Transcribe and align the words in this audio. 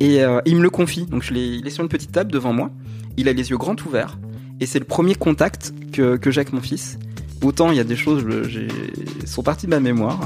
Et 0.00 0.22
euh, 0.22 0.40
il 0.46 0.56
me 0.56 0.62
le 0.62 0.70
confie. 0.70 1.04
Donc 1.04 1.22
je 1.22 1.32
il 1.34 1.66
est 1.66 1.70
sur 1.70 1.82
une 1.82 1.88
petite 1.88 2.10
table 2.10 2.32
devant 2.32 2.52
moi. 2.52 2.70
Il 3.16 3.28
a 3.28 3.32
les 3.32 3.50
yeux 3.50 3.58
grands 3.58 3.76
ouverts. 3.86 4.18
Et 4.58 4.66
c'est 4.66 4.78
le 4.78 4.84
premier 4.84 5.14
contact 5.14 5.72
que, 5.92 6.18
j'ai 6.26 6.40
avec 6.40 6.52
mon 6.52 6.60
fils. 6.60 6.98
Autant 7.42 7.70
il 7.70 7.76
y 7.76 7.80
a 7.80 7.84
des 7.84 7.96
choses 7.96 8.24
j'ai, 8.48 8.68
sont 9.26 9.42
parties 9.42 9.66
de 9.66 9.70
ma 9.70 9.80
mémoire. 9.80 10.20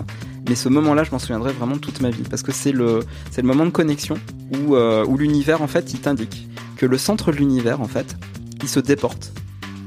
Mais 0.48 0.55
ce 0.55 0.68
moment-là, 0.68 1.05
je 1.05 1.10
m'en 1.10 1.18
souviendrai 1.18 1.52
vraiment 1.52 1.79
toute 1.79 2.01
ma 2.01 2.10
vie. 2.10 2.23
Parce 2.29 2.42
que 2.42 2.52
c'est 2.52 2.73
le, 2.73 3.01
moment 3.42 3.65
de 3.65 3.70
connexion 3.70 4.16
où, 4.52 4.77
euh, 4.77 5.05
où 5.06 5.16
l'univers, 5.16 5.62
en 5.62 5.66
fait, 5.66 5.93
il 5.95 6.01
t'indique 6.01 6.48
que 6.77 6.87
le 6.87 6.98
centre 6.98 7.32
de 7.32 7.37
l'univers, 7.37 7.80
en 7.80 7.88
fait, 7.88 8.16
il 8.62 8.68
se 8.68 8.80
déporte. 8.80 9.32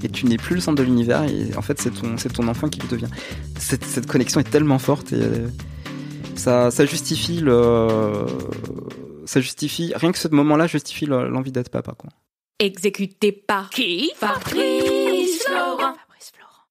Et 0.04 0.10
tu 0.10 0.26
n'es 0.26 0.38
plus 0.38 0.56
le 0.56 0.62
centre 0.62 0.78
de 0.78 0.84
l'univers. 0.84 1.24
Et 1.24 1.56
en 1.56 1.62
fait, 1.62 1.80
c'est 1.80 1.92
ton, 1.92 2.48
enfant 2.48 2.70
qui 2.70 2.82
le 2.82 2.88
devient. 2.88 3.10
Cette, 3.60 4.08
connexion 4.08 4.40
est 4.40 4.50
tellement 4.50 4.80
forte. 4.80 5.14
Et, 5.14 5.22
euh, 5.22 5.48
ça 6.36 6.86
justifie 6.86 7.40
le, 7.40 8.26
ça 9.28 9.42
justifie, 9.42 9.94
rien 9.96 10.12
que 10.12 10.18
ce 10.18 10.28
moment-là 10.30 10.68
justifie 10.68 11.06
le- 11.06 11.30
l'envie 11.30 11.52
d'être 11.52 11.70
papa, 11.70 11.94
quoi. 11.98 12.10
Exécuté 12.60 13.32
par 13.32 13.70
qui 13.70 14.10
Fabrice 14.16 15.44
Florent. 15.46 15.78
Fabrice 15.78 16.32
Florent. 16.34 16.66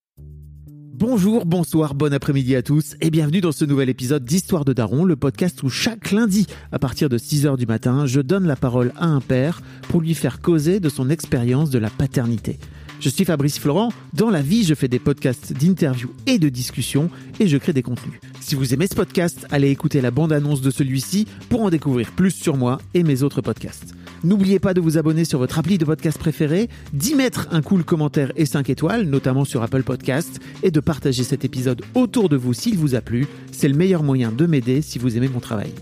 Bonjour, 0.98 1.44
bonsoir, 1.46 1.94
bon 1.94 2.12
après-midi 2.12 2.56
à 2.56 2.62
tous 2.62 2.96
et 3.00 3.10
bienvenue 3.10 3.40
dans 3.40 3.52
ce 3.52 3.64
nouvel 3.64 3.88
épisode 3.90 4.24
d'Histoire 4.24 4.64
de 4.64 4.72
Daron, 4.72 5.04
le 5.04 5.14
podcast 5.14 5.62
où 5.62 5.68
chaque 5.68 6.10
lundi, 6.10 6.46
à 6.72 6.78
partir 6.78 7.08
de 7.08 7.18
6h 7.18 7.56
du 7.58 7.66
matin, 7.66 8.06
je 8.06 8.20
donne 8.20 8.46
la 8.46 8.56
parole 8.56 8.92
à 8.96 9.06
un 9.06 9.20
père 9.20 9.60
pour 9.88 10.00
lui 10.00 10.14
faire 10.14 10.40
causer 10.40 10.80
de 10.80 10.88
son 10.88 11.10
expérience 11.10 11.70
de 11.70 11.78
la 11.78 11.90
paternité. 11.90 12.58
Je 12.98 13.08
suis 13.08 13.24
Fabrice 13.24 13.58
Florent, 13.58 13.92
dans 14.14 14.30
la 14.30 14.42
vie 14.42 14.64
je 14.64 14.74
fais 14.74 14.88
des 14.88 14.98
podcasts 14.98 15.52
d'interviews 15.52 16.10
et 16.26 16.38
de 16.38 16.48
discussions 16.48 17.10
et 17.38 17.46
je 17.46 17.56
crée 17.56 17.72
des 17.72 17.82
contenus. 17.82 18.18
Si 18.40 18.54
vous 18.54 18.72
aimez 18.74 18.86
ce 18.86 18.94
podcast, 18.94 19.46
allez 19.50 19.70
écouter 19.70 20.00
la 20.00 20.10
bande-annonce 20.10 20.60
de 20.60 20.70
celui-ci 20.70 21.26
pour 21.48 21.62
en 21.62 21.70
découvrir 21.70 22.10
plus 22.12 22.30
sur 22.30 22.56
moi 22.56 22.78
et 22.94 23.02
mes 23.02 23.22
autres 23.22 23.42
podcasts. 23.42 23.94
N'oubliez 24.24 24.58
pas 24.58 24.72
de 24.74 24.80
vous 24.80 24.96
abonner 24.98 25.24
sur 25.24 25.38
votre 25.38 25.58
appli 25.58 25.78
de 25.78 25.84
podcast 25.84 26.18
préféré, 26.18 26.68
d'y 26.92 27.14
mettre 27.14 27.48
un 27.52 27.60
cool 27.60 27.84
commentaire 27.84 28.32
et 28.34 28.46
5 28.46 28.70
étoiles, 28.70 29.04
notamment 29.04 29.44
sur 29.44 29.62
Apple 29.62 29.82
Podcast, 29.82 30.40
et 30.62 30.70
de 30.70 30.80
partager 30.80 31.22
cet 31.22 31.44
épisode 31.44 31.82
autour 31.94 32.28
de 32.28 32.36
vous 32.36 32.54
s'il 32.54 32.78
vous 32.78 32.94
a 32.94 33.02
plu. 33.02 33.26
C'est 33.52 33.68
le 33.68 33.76
meilleur 33.76 34.02
moyen 34.02 34.32
de 34.32 34.46
m'aider 34.46 34.80
si 34.80 34.98
vous 34.98 35.16
aimez 35.16 35.28
mon 35.28 35.40
travail. 35.40 35.72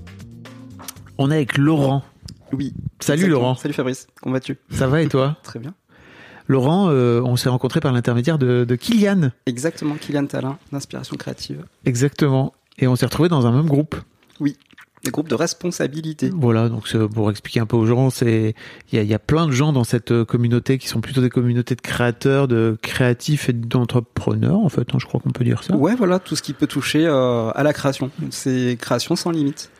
On 1.16 1.30
est 1.30 1.36
avec 1.36 1.56
Laurent. 1.56 2.02
Oui. 2.52 2.74
Salut 3.00 3.20
Exactement. 3.20 3.40
Laurent, 3.40 3.54
Salut 3.54 3.74
Fabrice. 3.74 4.06
Comment 4.20 4.34
vas-tu? 4.34 4.58
Ça 4.70 4.88
va 4.88 5.00
et 5.00 5.08
toi? 5.08 5.38
Très 5.44 5.60
bien. 5.60 5.74
Laurent, 6.46 6.88
euh, 6.90 7.20
on 7.22 7.36
s'est 7.36 7.48
rencontré 7.48 7.80
par 7.80 7.92
l'intermédiaire 7.92 8.38
de, 8.38 8.64
de 8.64 8.76
Kylian. 8.76 9.30
Exactement, 9.46 9.94
Kylian 9.94 10.26
Talin, 10.26 10.58
d'inspiration 10.72 11.16
créative. 11.16 11.64
Exactement. 11.86 12.52
Et 12.78 12.86
on 12.86 12.96
s'est 12.96 13.06
retrouvé 13.06 13.28
dans 13.28 13.46
un 13.46 13.52
même 13.52 13.66
groupe. 13.66 13.96
Des 15.04 15.10
groupes 15.10 15.28
de 15.28 15.34
responsabilité. 15.34 16.30
Voilà, 16.34 16.70
donc 16.70 16.90
pour 17.08 17.30
expliquer 17.30 17.60
un 17.60 17.66
peu 17.66 17.76
aux 17.76 17.84
gens, 17.84 18.08
c'est 18.08 18.54
il 18.90 19.02
y 19.02 19.04
y 19.04 19.12
a 19.12 19.18
plein 19.18 19.46
de 19.46 19.52
gens 19.52 19.74
dans 19.74 19.84
cette 19.84 20.12
euh, 20.12 20.24
communauté 20.24 20.78
qui 20.78 20.88
sont 20.88 21.02
plutôt 21.02 21.20
des 21.20 21.28
communautés 21.28 21.74
de 21.74 21.82
créateurs, 21.82 22.48
de 22.48 22.78
créatifs 22.80 23.50
et 23.50 23.52
d'entrepreneurs, 23.52 24.58
en 24.58 24.70
fait, 24.70 24.88
hein, 24.94 24.98
je 24.98 25.04
crois 25.04 25.20
qu'on 25.20 25.30
peut 25.30 25.44
dire 25.44 25.62
ça. 25.62 25.76
Ouais, 25.76 25.94
voilà, 25.94 26.20
tout 26.20 26.36
ce 26.36 26.42
qui 26.42 26.54
peut 26.54 26.66
toucher 26.66 27.04
euh, 27.04 27.50
à 27.50 27.62
la 27.62 27.74
création. 27.74 28.10
C'est 28.30 28.78
création 28.80 29.14
sans 29.14 29.30
limite. 29.30 29.70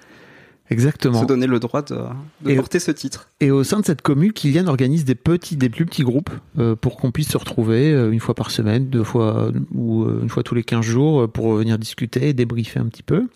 Exactement. 0.70 1.20
Se 1.20 1.26
donner 1.26 1.47
le 1.47 1.60
droit 1.60 1.82
de, 1.82 1.94
de 2.42 2.50
Et- 2.50 2.56
porter 2.56 2.78
ce 2.78 2.91
titre. 2.91 3.28
Et 3.41 3.50
au 3.50 3.64
sein 3.64 3.80
de 3.80 3.84
cette 3.84 4.00
commune, 4.02 4.32
Kylian 4.32 4.66
organise 4.66 5.04
des 5.04 5.14
petits, 5.14 5.56
des 5.56 5.69
plus 5.69 5.84
petits 5.84 6.04
groupes 6.04 6.30
euh, 6.58 6.75
pour 6.75 6.97
qu'on 6.97 7.10
puisse 7.10 7.28
se 7.28 7.36
retrouver 7.36 7.92
euh, 7.92 8.10
une 8.10 8.20
fois 8.20 8.34
par 8.34 8.50
semaine, 8.50 8.88
deux 8.88 9.04
fois 9.04 9.50
ou 9.75 10.04
euh, 10.04 10.20
une 10.22 10.30
fois 10.30 10.42
tous 10.42 10.54
les 10.54 10.64
15 10.64 10.82
jours 10.84 11.30
pour 11.30 11.52
venir 11.54 11.78
discuter 11.78 12.32
débriefer 12.32 12.80
un 12.80 12.86
petit 12.86 13.02
peu. 13.02 13.28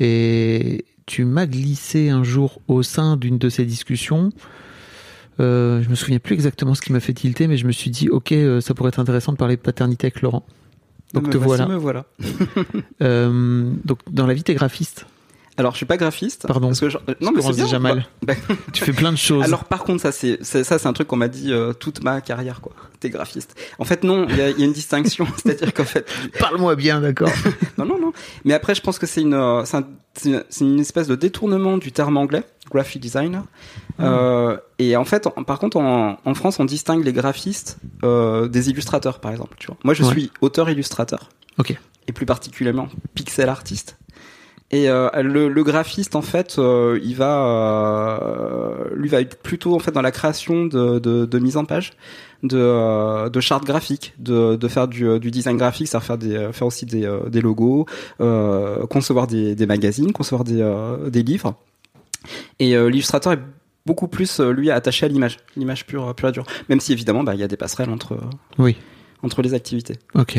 Et 0.00 0.84
tu 1.06 1.24
m'as 1.24 1.46
glissé 1.46 2.08
un 2.10 2.24
jour 2.24 2.60
au 2.66 2.82
sein 2.82 3.16
d'une 3.16 3.38
de 3.38 3.48
ces 3.48 3.64
discussions. 3.64 4.30
Euh, 5.38 5.82
je 5.82 5.88
me 5.88 5.94
souviens 5.94 6.18
plus 6.18 6.34
exactement 6.34 6.74
ce 6.74 6.80
qui 6.82 6.92
m'a 6.92 7.00
fait 7.00 7.12
tilter, 7.12 7.46
mais 7.46 7.56
je 7.58 7.66
me 7.66 7.72
suis 7.72 7.90
dit, 7.90 8.08
ok, 8.08 8.34
ça 8.60 8.74
pourrait 8.74 8.88
être 8.88 8.98
intéressant 8.98 9.32
de 9.32 9.36
parler 9.36 9.56
de 9.56 9.60
paternité 9.60 10.06
avec 10.06 10.20
Laurent. 10.22 10.44
Donc 11.14 11.28
Me 11.28 11.32
te 11.32 11.36
voilà. 11.38 11.66
Me 11.68 11.76
voilà. 11.76 12.06
Euh, 13.02 13.70
donc 13.84 14.00
dans 14.10 14.26
la 14.26 14.34
vie, 14.34 14.42
t'es 14.42 14.54
graphiste. 14.54 15.06
Alors, 15.58 15.72
je 15.72 15.78
suis 15.78 15.86
pas 15.86 15.96
graphiste. 15.96 16.46
Pardon. 16.46 16.68
Parce 16.68 16.80
que 16.80 16.90
je- 16.90 16.98
non, 17.20 17.32
mais 17.34 17.40
c'est 17.42 17.56
déjà 17.56 17.78
mal. 17.78 18.06
Bah, 18.22 18.34
Tu 18.72 18.84
fais 18.84 18.92
plein 18.92 19.10
de 19.12 19.16
choses. 19.16 19.42
Alors 19.44 19.64
par 19.64 19.84
contre 19.84 20.02
ça 20.02 20.12
c'est 20.12 20.42
ça 20.44 20.64
c'est 20.64 20.86
un 20.86 20.92
truc 20.92 21.08
qu'on 21.08 21.16
m'a 21.16 21.28
dit 21.28 21.52
euh, 21.52 21.72
toute 21.72 22.02
ma 22.04 22.20
carrière 22.20 22.60
quoi. 22.60 22.72
T'es 23.00 23.08
graphiste. 23.10 23.54
En 23.78 23.84
fait 23.84 24.04
non, 24.04 24.26
il 24.28 24.36
y 24.36 24.40
a, 24.42 24.50
il 24.50 24.58
y 24.58 24.62
a 24.62 24.66
une 24.66 24.72
distinction, 24.72 25.26
c'est-à-dire 25.42 25.72
qu'en 25.72 25.84
fait 25.84 26.06
Parle-moi 26.38 26.76
bien, 26.76 27.00
d'accord 27.00 27.30
non 27.78 27.86
non 27.86 27.98
non. 27.98 28.12
Mais 28.44 28.52
après 28.54 28.74
je 28.74 28.80
pense 28.82 28.98
que 28.98 29.06
c'est 29.06 29.22
une 29.22 29.34
euh, 29.34 29.64
c'est 29.64 29.78
un- 29.78 29.88
c'est 30.14 30.28
une, 30.30 30.44
c'est 30.50 30.64
une 30.64 30.80
espèce 30.80 31.08
de 31.08 31.14
détournement 31.14 31.76
du 31.78 31.92
terme 31.92 32.16
anglais 32.16 32.42
graphic 32.70 33.00
designer. 33.02 33.44
Euh, 34.00 34.58
et 34.78 34.96
en 34.96 35.04
fait 35.04 35.26
en- 35.26 35.44
par 35.44 35.58
contre 35.58 35.78
en, 35.78 36.18
en 36.24 36.34
France 36.34 36.58
on 36.60 36.64
distingue 36.64 37.04
les 37.04 37.12
graphistes 37.12 37.78
euh, 38.04 38.48
des 38.48 38.68
illustrateurs 38.70 39.20
par 39.20 39.30
exemple. 39.32 39.56
Tu 39.58 39.68
vois. 39.68 39.76
Moi 39.84 39.94
je 39.94 40.02
Ouais. 40.04 40.10
suis 40.10 40.30
auteur 40.42 40.68
illustrateur. 40.70 41.30
Ok. 41.58 41.74
Et 42.08 42.12
plus 42.12 42.26
particulièrement 42.26 42.88
pixel 43.14 43.48
artiste. 43.48 43.96
Et 44.72 44.88
euh, 44.90 45.08
le, 45.22 45.48
le 45.48 45.62
graphiste, 45.62 46.16
en 46.16 46.22
fait, 46.22 46.56
euh, 46.58 46.98
il 47.04 47.14
va, 47.14 48.18
euh, 48.20 48.88
lui 48.96 49.08
va 49.08 49.20
être 49.20 49.40
plutôt 49.40 49.74
en 49.74 49.78
fait 49.78 49.92
dans 49.92 50.02
la 50.02 50.10
création 50.10 50.66
de, 50.66 50.98
de, 50.98 51.24
de 51.24 51.38
mise 51.38 51.56
en 51.56 51.64
page, 51.64 51.92
de, 52.42 52.58
euh, 52.58 53.28
de 53.28 53.40
chartes 53.40 53.64
graphiques, 53.64 54.14
de, 54.18 54.56
de 54.56 54.68
faire 54.68 54.88
du, 54.88 55.20
du 55.20 55.30
design 55.30 55.56
graphique, 55.56 55.86
c'est-à-dire 55.86 56.06
faire, 56.06 56.18
des, 56.18 56.52
faire 56.52 56.66
aussi 56.66 56.84
des, 56.84 57.04
euh, 57.06 57.28
des 57.28 57.40
logos, 57.40 57.86
euh, 58.20 58.84
concevoir 58.88 59.28
des, 59.28 59.54
des 59.54 59.66
magazines, 59.66 60.12
concevoir 60.12 60.42
des, 60.42 60.60
euh, 60.60 61.10
des 61.10 61.22
livres. 61.22 61.54
Et 62.58 62.76
euh, 62.76 62.90
l'illustrateur 62.90 63.34
est 63.34 63.40
beaucoup 63.86 64.08
plus 64.08 64.40
euh, 64.40 64.50
lui 64.50 64.72
attaché 64.72 65.06
à 65.06 65.08
l'image, 65.08 65.36
l'image 65.56 65.86
pure, 65.86 66.12
pure 66.16 66.30
et 66.30 66.32
dure. 66.32 66.44
Même 66.68 66.80
si 66.80 66.92
évidemment, 66.92 67.22
bah, 67.22 67.34
il 67.34 67.40
y 67.40 67.44
a 67.44 67.48
des 67.48 67.56
passerelles 67.56 67.90
entre, 67.90 68.14
euh, 68.14 68.20
Oui. 68.58 68.76
entre 69.22 69.42
les 69.42 69.54
activités. 69.54 69.94
Ok. 70.16 70.38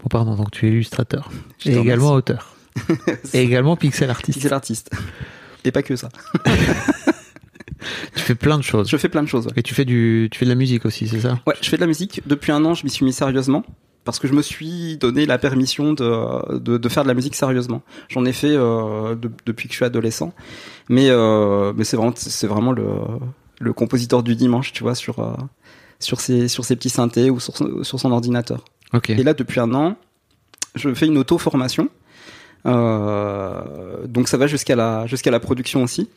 Bon, 0.00 0.08
pardon, 0.08 0.36
donc 0.36 0.52
tu 0.52 0.66
es 0.66 0.70
illustrateur. 0.70 1.28
Et 1.66 1.74
également 1.76 2.12
auteur. 2.12 2.51
Et 3.34 3.42
également 3.42 3.76
pixel 3.76 4.10
artiste. 4.10 4.36
Pixel 4.38 4.52
artiste. 4.52 4.90
Et 5.64 5.70
pas 5.72 5.82
que 5.82 5.96
ça. 5.96 6.08
Tu 8.14 8.20
fais 8.20 8.34
plein 8.36 8.58
de 8.58 8.62
choses. 8.62 8.88
Je 8.88 8.96
fais 8.96 9.08
plein 9.08 9.22
de 9.22 9.28
choses. 9.28 9.46
ouais. 9.46 9.52
Et 9.56 9.62
tu 9.62 9.74
fais 9.74 9.84
du, 9.84 10.28
tu 10.30 10.38
fais 10.38 10.44
de 10.44 10.50
la 10.50 10.54
musique 10.54 10.86
aussi, 10.86 11.08
c'est 11.08 11.20
ça? 11.20 11.40
Ouais, 11.46 11.54
je 11.60 11.68
fais 11.68 11.76
de 11.76 11.80
la 11.80 11.88
musique. 11.88 12.22
Depuis 12.26 12.52
un 12.52 12.64
an, 12.64 12.74
je 12.74 12.84
m'y 12.84 12.90
suis 12.90 13.04
mis 13.04 13.12
sérieusement. 13.12 13.64
Parce 14.04 14.18
que 14.18 14.26
je 14.28 14.32
me 14.34 14.42
suis 14.42 14.96
donné 14.98 15.26
la 15.26 15.38
permission 15.38 15.92
de, 15.92 16.58
de, 16.58 16.76
de 16.76 16.88
faire 16.88 17.02
de 17.04 17.08
la 17.08 17.14
musique 17.14 17.34
sérieusement. 17.36 17.82
J'en 18.08 18.24
ai 18.24 18.32
fait 18.32 18.50
euh, 18.54 19.14
de- 19.16 19.30
depuis 19.46 19.68
que 19.68 19.72
je 19.72 19.76
suis 19.76 19.84
adolescent. 19.84 20.32
Mais, 20.88 21.06
euh, 21.10 21.72
mais 21.76 21.84
c'est 21.84 21.96
vraiment, 21.96 22.12
c'est 22.16 22.46
vraiment 22.48 22.72
le, 22.72 22.84
le 23.60 23.72
compositeur 23.72 24.22
du 24.24 24.34
dimanche, 24.36 24.72
tu 24.72 24.82
vois, 24.82 24.94
sur, 24.96 25.18
euh, 25.20 25.34
sur, 26.00 26.20
ses, 26.20 26.48
sur 26.48 26.64
ses 26.64 26.74
petits 26.76 26.90
synthés 26.90 27.30
ou 27.30 27.38
sur, 27.40 27.56
son- 27.56 27.82
sur 27.84 27.98
son 28.00 28.10
ordinateur. 28.12 28.64
Ok. 28.92 29.10
Et 29.10 29.22
là, 29.22 29.34
depuis 29.34 29.60
un 29.60 29.72
an, 29.74 29.96
je 30.74 30.92
fais 30.94 31.06
une 31.06 31.18
auto-formation. 31.18 31.84
Euh, 31.84 31.88
donc 32.64 34.28
ça 34.28 34.36
va 34.36 34.46
jusqu'à 34.46 34.76
la, 34.76 35.06
jusqu'à 35.06 35.30
la 35.30 35.40
production 35.40 35.82
aussi. 35.82 36.08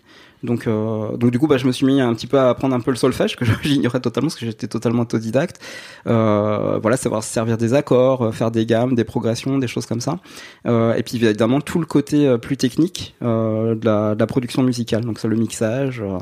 Donc, 0.43 0.67
euh, 0.67 1.17
donc 1.17 1.31
du 1.31 1.39
coup, 1.39 1.47
bah, 1.47 1.57
je 1.57 1.65
me 1.65 1.71
suis 1.71 1.85
mis 1.85 2.01
un 2.01 2.13
petit 2.13 2.27
peu 2.27 2.37
à 2.37 2.49
apprendre 2.49 2.75
un 2.75 2.79
peu 2.79 2.91
le 2.91 2.97
solfège 2.97 3.35
que 3.35 3.45
j'ignorais 3.63 3.99
totalement 3.99 4.27
parce 4.27 4.39
que 4.39 4.45
j'étais 4.45 4.67
totalement 4.67 5.03
autodidacte. 5.03 5.59
Euh, 6.07 6.79
voilà, 6.81 6.97
savoir 6.97 7.23
se 7.23 7.31
servir 7.31 7.57
des 7.57 7.73
accords, 7.73 8.21
euh, 8.21 8.31
faire 8.31 8.51
des 8.51 8.65
gammes, 8.65 8.95
des 8.95 9.03
progressions, 9.03 9.57
des 9.57 9.67
choses 9.67 9.85
comme 9.85 10.01
ça. 10.01 10.19
Euh, 10.67 10.93
et 10.93 11.03
puis 11.03 11.17
évidemment 11.17 11.61
tout 11.61 11.79
le 11.79 11.85
côté 11.85 12.27
euh, 12.27 12.37
plus 12.37 12.57
technique 12.57 13.15
euh, 13.23 13.75
de, 13.75 13.85
la, 13.85 14.27
production 14.27 14.63
musicale. 14.63 15.03
Donc 15.03 15.19
ça, 15.19 15.27
le 15.27 15.35
mixage, 15.35 16.01
euh, 16.01 16.17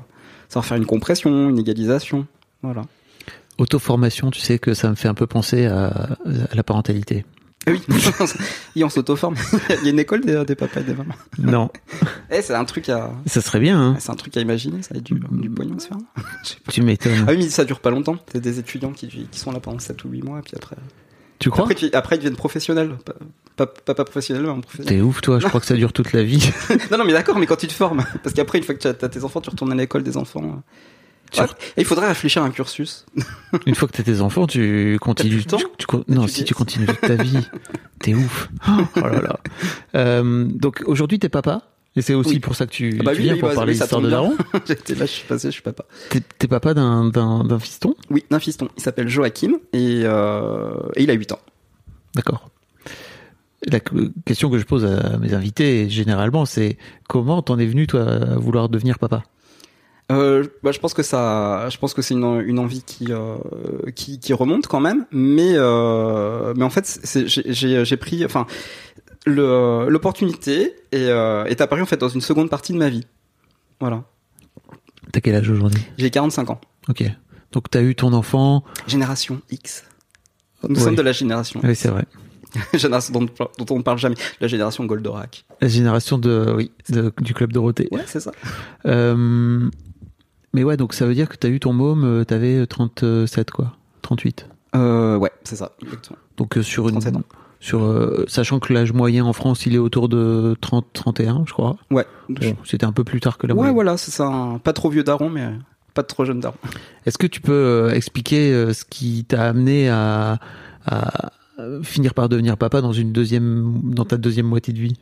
savoir 0.48 0.66
faire 0.66 0.78
une 0.78 0.86
compression, 0.86 1.50
une 1.50 1.60
égalisation. 1.60 2.26
Voilà. 2.62 2.84
Auto-formation, 3.58 4.32
tu 4.32 4.40
sais 4.40 4.58
que 4.58 4.74
ça 4.74 4.90
me 4.90 4.96
fait 4.96 5.08
un 5.08 5.14
peu 5.14 5.28
penser 5.28 5.68
à 5.68 6.18
la 6.56 6.64
parentalité. 6.64 7.24
Ah 7.66 7.72
Oui, 7.72 7.82
et 8.76 8.84
on 8.84 8.90
s'auto-forme. 8.90 9.36
Il 9.80 9.86
y 9.86 9.88
a 9.88 9.92
une 9.92 10.00
école 10.00 10.22
des, 10.26 10.44
des 10.46 10.56
papas 10.56 10.82
et 10.82 10.84
des 10.84 10.94
mamans. 10.94 11.16
Non. 11.40 11.70
Eh, 12.32 12.42
c'est 12.42 12.54
un 12.56 12.66
truc 12.66 12.90
à, 12.90 13.12
Ça 13.26 13.42
serait 13.42 13.60
bien, 13.60 13.80
hein 13.80 13.96
c'est 14.00 14.10
un 14.12 14.16
truc 14.16 14.36
à 14.38 14.42
imaginer, 14.42 14.82
ça 14.84 14.96
a 14.96 15.00
du, 15.00 15.14
du 15.32 15.50
pognon 15.50 15.76
à 15.78 15.80
se 15.80 15.88
faire. 15.88 15.98
Tu 16.70 16.82
m'étonnes. 16.82 17.26
Ah 17.28 17.32
oui, 17.32 17.38
mais 17.38 17.50
ça 17.50 17.64
dure 17.66 17.80
pas 17.80 17.90
longtemps. 17.92 18.18
C'est 18.32 18.42
des 18.42 18.60
étudiants 18.60 18.92
qui, 18.92 19.08
qui 19.08 19.40
sont 19.40 19.52
là 19.52 19.60
pendant 19.60 19.80
7 19.80 20.04
ou 20.04 20.10
8 20.10 20.24
mois, 20.24 20.40
et 20.40 20.42
puis 20.42 20.54
après, 20.58 20.76
Tu 21.40 21.50
crois 21.50 21.64
Après, 21.64 21.76
tu- 21.76 21.90
après, 21.94 22.16
ils 22.16 22.20
deviennent 22.20 22.36
professionnels. 22.36 22.98
Pas, 23.56 23.68
pas, 23.68 23.94
professionnels, 24.04 24.44
mais 24.44 24.62
professionnels. 24.62 24.96
T'es 24.96 25.02
ouf, 25.02 25.22
toi. 25.22 25.40
Je 25.40 25.48
crois 25.48 25.60
que 25.60 25.66
ça 25.68 25.76
dure 25.76 25.94
toute 25.94 26.12
la 26.12 26.24
vie. 26.24 26.50
non, 26.92 26.98
non, 26.98 27.06
mais 27.06 27.14
d'accord, 27.14 27.38
mais 27.38 27.46
quand 27.46 27.56
tu 27.56 27.68
te 27.68 27.74
formes. 27.74 28.04
Parce 28.24 28.34
qu'après, 28.36 28.58
une 28.58 28.64
fois 28.64 28.74
que 28.76 28.80
tu 28.82 28.88
as 28.88 28.94
tes 28.94 29.24
enfants, 29.24 29.42
tu 29.42 29.50
retournes 29.52 29.72
à 29.72 29.76
l'école 29.76 30.04
des 30.04 30.18
enfants. 30.18 30.64
Ouais. 31.42 31.46
Et 31.78 31.82
il 31.82 31.86
faudrait 31.86 32.08
réfléchir 32.08 32.44
à 32.44 32.46
un 32.46 32.52
cursus. 32.52 33.06
Une 33.66 33.76
fois 33.76 33.88
que 33.88 33.94
t'as 33.94 34.04
tes 34.04 34.22
enfants, 34.22 34.48
tu 34.48 34.98
continues. 35.02 35.30
plus 35.30 35.38
le 35.40 35.44
temps 35.46 35.58
tu- 35.58 35.66
tu 35.80 35.86
con- 35.88 36.04
non, 36.08 36.28
si 36.28 36.44
tu 36.44 36.54
continues 36.54 36.86
toute 36.88 37.02
ta 37.02 37.16
vie, 37.16 37.38
t'es 38.00 38.14
ouf. 38.14 38.50
Oh 38.68 39.00
là 39.02 39.22
là. 39.22 39.40
Euh, 39.96 40.46
donc 40.46 40.84
aujourd'hui, 40.86 41.20
t'es 41.20 41.30
papa. 41.30 41.62
Et 41.96 42.02
c'est 42.02 42.16
aussi 42.16 42.32
Oui. 42.32 42.40
pour 42.40 42.56
ça 42.56 42.66
que 42.66 42.72
tu, 42.72 42.98
Ah 43.00 43.04
bah 43.04 43.12
tu 43.12 43.18
oui, 43.20 43.24
viens 43.26 43.34
oui, 43.36 43.40
pour 43.40 43.50
bah 43.50 43.56
parler 43.56 43.74
d'histoire 43.74 44.02
de 44.02 44.10
daron. 44.10 44.36
J'étais 44.68 44.96
là, 44.96 45.06
je 45.06 45.12
suis 45.12 45.28
passé, 45.28 45.50
je 45.50 45.52
suis 45.54 45.62
papa. 45.62 45.86
T'es 46.40 46.48
papa 46.48 46.74
d'un 46.74 47.60
fiston? 47.60 47.94
Oui, 48.10 48.26
d'un 48.32 48.40
fiston. 48.40 48.68
Il 48.78 48.82
s'appelle 48.82 49.08
Joachim 49.10 49.54
et, 49.74 50.02
euh, 50.04 50.74
et 50.96 51.04
il 51.04 51.12
a 51.12 51.14
8 51.14 51.34
ans. 51.34 51.40
D'accord. 52.16 52.50
La 53.68 53.80
que- 53.80 54.12
question 54.26 54.50
que 54.50 54.58
je 54.58 54.66
pose 54.66 54.86
à 54.86 55.18
mes 55.20 55.34
invités 55.36 55.88
généralement, 55.88 56.46
c'est 56.46 56.78
comment 57.08 57.42
t'en 57.44 57.60
es 57.60 57.66
venu 57.68 57.86
toi 57.88 58.02
à 58.12 58.36
vouloir 58.38 58.70
devenir 58.70 58.98
papa? 58.98 59.24
Euh, 60.12 60.44
bah, 60.64 60.72
je 60.72 60.80
pense 60.80 60.94
que 60.94 61.02
ça, 61.04 61.70
je 61.70 61.78
pense 61.78 61.94
que 61.94 62.02
c'est 62.02 62.14
une, 62.14 62.42
une 62.46 62.60
envie 62.60 62.84
qui, 62.84 63.08
euh, 63.12 63.38
qui, 63.96 64.20
qui 64.20 64.34
remonte 64.34 64.68
quand 64.68 64.82
même, 64.82 65.06
mais 65.12 65.54
euh, 65.56 66.54
mais 66.58 66.64
en 66.66 66.70
fait, 66.70 67.00
j'ai, 67.26 67.98
pris, 67.98 68.26
enfin, 68.26 68.46
l'opportunité 69.26 70.76
est, 70.92 71.08
est 71.10 71.62
apparue 71.62 71.82
en 71.82 71.86
fait 71.86 71.98
dans 71.98 72.10
une 72.10 72.22
seconde 72.22 72.50
partie 72.50 72.74
de 72.74 72.78
ma 72.78 72.90
vie. 72.90 73.06
Voilà. 73.80 74.04
T'as 75.12 75.22
quel 75.22 75.36
âge 75.36 75.50
aujourd'hui? 75.50 75.82
J'ai 75.98 76.10
45 76.10 76.50
ans. 76.50 76.62
Ok. 76.90 77.04
Donc 77.52 77.70
t'as 77.70 77.82
eu 77.82 77.96
ton 77.96 78.14
enfant? 78.14 78.64
Génération 78.88 79.42
X. 79.52 79.84
Nous 80.68 80.76
Ouais. 80.76 80.82
sommes 80.82 80.96
de 80.96 81.02
la 81.02 81.12
génération. 81.12 81.60
Oui, 81.64 81.76
c'est 81.76 81.90
vrai. 81.90 82.06
génération 82.74 83.14
dont, 83.14 83.26
dont 83.58 83.66
on 83.76 83.78
ne 83.80 83.84
parle 83.84 83.98
jamais. 83.98 84.16
La 84.40 84.48
génération 84.48 84.86
Goldorak. 84.86 85.46
La 85.60 85.68
génération 85.68 86.18
de, 86.18 86.54
oui, 86.56 86.72
de- 86.90 87.12
du 87.22 87.34
club 87.34 87.52
Dorothée. 87.52 87.88
Ouais, 87.92 88.04
c'est 88.06 88.20
ça. 88.22 88.32
Euh, 88.86 89.70
mais 90.54 90.64
ouais, 90.64 90.78
donc 90.78 90.94
ça 90.94 91.06
veut 91.06 91.14
dire 91.14 91.30
que 91.30 91.36
t'as 91.36 91.50
eu 91.50 91.60
ton 91.60 91.74
môme, 91.74 92.04
euh, 92.04 92.24
t'avais 92.24 92.66
37 92.66 93.52
quoi, 93.52 93.74
38. 94.02 94.48
Euh, 94.76 95.18
ouais, 95.18 95.32
c'est 95.44 95.56
ça. 95.56 95.72
Exactement. 95.82 96.18
Donc 96.38 96.58
euh, 96.58 96.64
sur 96.64 96.86
une, 96.90 96.96
37 97.00 97.16
ans. 97.18 97.22
sur 97.60 97.84
euh, 97.84 98.26
sachant 98.28 98.60
que 98.60 98.74
l'âge 98.74 98.92
moyen 98.94 99.26
en 99.26 99.34
France, 99.34 99.66
il 99.66 99.76
est 99.76 99.80
autour 99.80 100.10
de 100.10 100.56
30, 100.62 100.86
31, 100.94 101.44
je 101.48 101.54
crois. 101.54 101.78
Ouais. 101.92 102.06
Bon, 102.30 102.56
C'était 102.66 102.86
un 102.86 102.92
peu 102.92 103.04
plus 103.04 103.20
tard 103.20 103.38
que 103.38 103.46
la 103.48 103.54
ouais, 103.54 103.58
moyenne. 103.58 103.74
voilà, 103.76 103.98
c'est 103.98 104.12
ça. 104.12 104.32
Pas 104.64 104.74
trop 104.74 104.90
vieux 104.90 105.04
daron, 105.04 105.30
mais 105.30 105.48
pas 105.94 106.04
trop 106.04 106.26
jeune 106.26 106.40
daron. 106.40 106.58
Est-ce 107.06 107.18
que 107.20 107.28
tu 107.28 107.40
peux 107.42 107.52
euh, 107.54 107.92
expliquer 107.94 108.52
euh, 108.52 108.74
ce 108.74 108.84
qui 108.84 109.26
t'a 109.26 109.44
amené 109.50 109.90
à, 109.90 110.40
à 110.88 111.32
euh, 111.60 111.84
finir 111.84 112.16
par 112.16 112.30
devenir 112.30 112.58
papa 112.58 112.82
dans 112.82 112.94
une 112.94 113.12
deuxième, 113.12 113.80
dans 113.84 114.06
ta 114.06 114.18
deuxième 114.18 114.48
moitié 114.48 114.74
de 114.74 114.80
vie? 114.80 114.98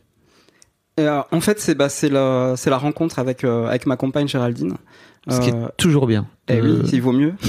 Et, 0.98 1.04
euh, 1.08 1.22
en 1.32 1.40
fait, 1.40 1.62
c'est 1.62 1.76
bah, 1.76 1.88
la 2.10 2.56
la 2.66 2.78
rencontre 2.78 3.20
avec 3.20 3.46
euh, 3.46 3.68
avec 3.68 3.86
ma 3.86 3.96
compagne 3.96 4.28
Géraldine. 4.28 4.74
Ce 5.30 5.40
qui 5.40 5.52
Euh, 5.52 5.68
est 5.68 5.78
toujours 5.78 6.08
bien. 6.08 6.26
eh 6.48 6.58
Euh, 6.60 6.82
oui, 6.84 6.90
il 6.94 7.02
vaut 7.02 7.12
mieux. 7.12 7.34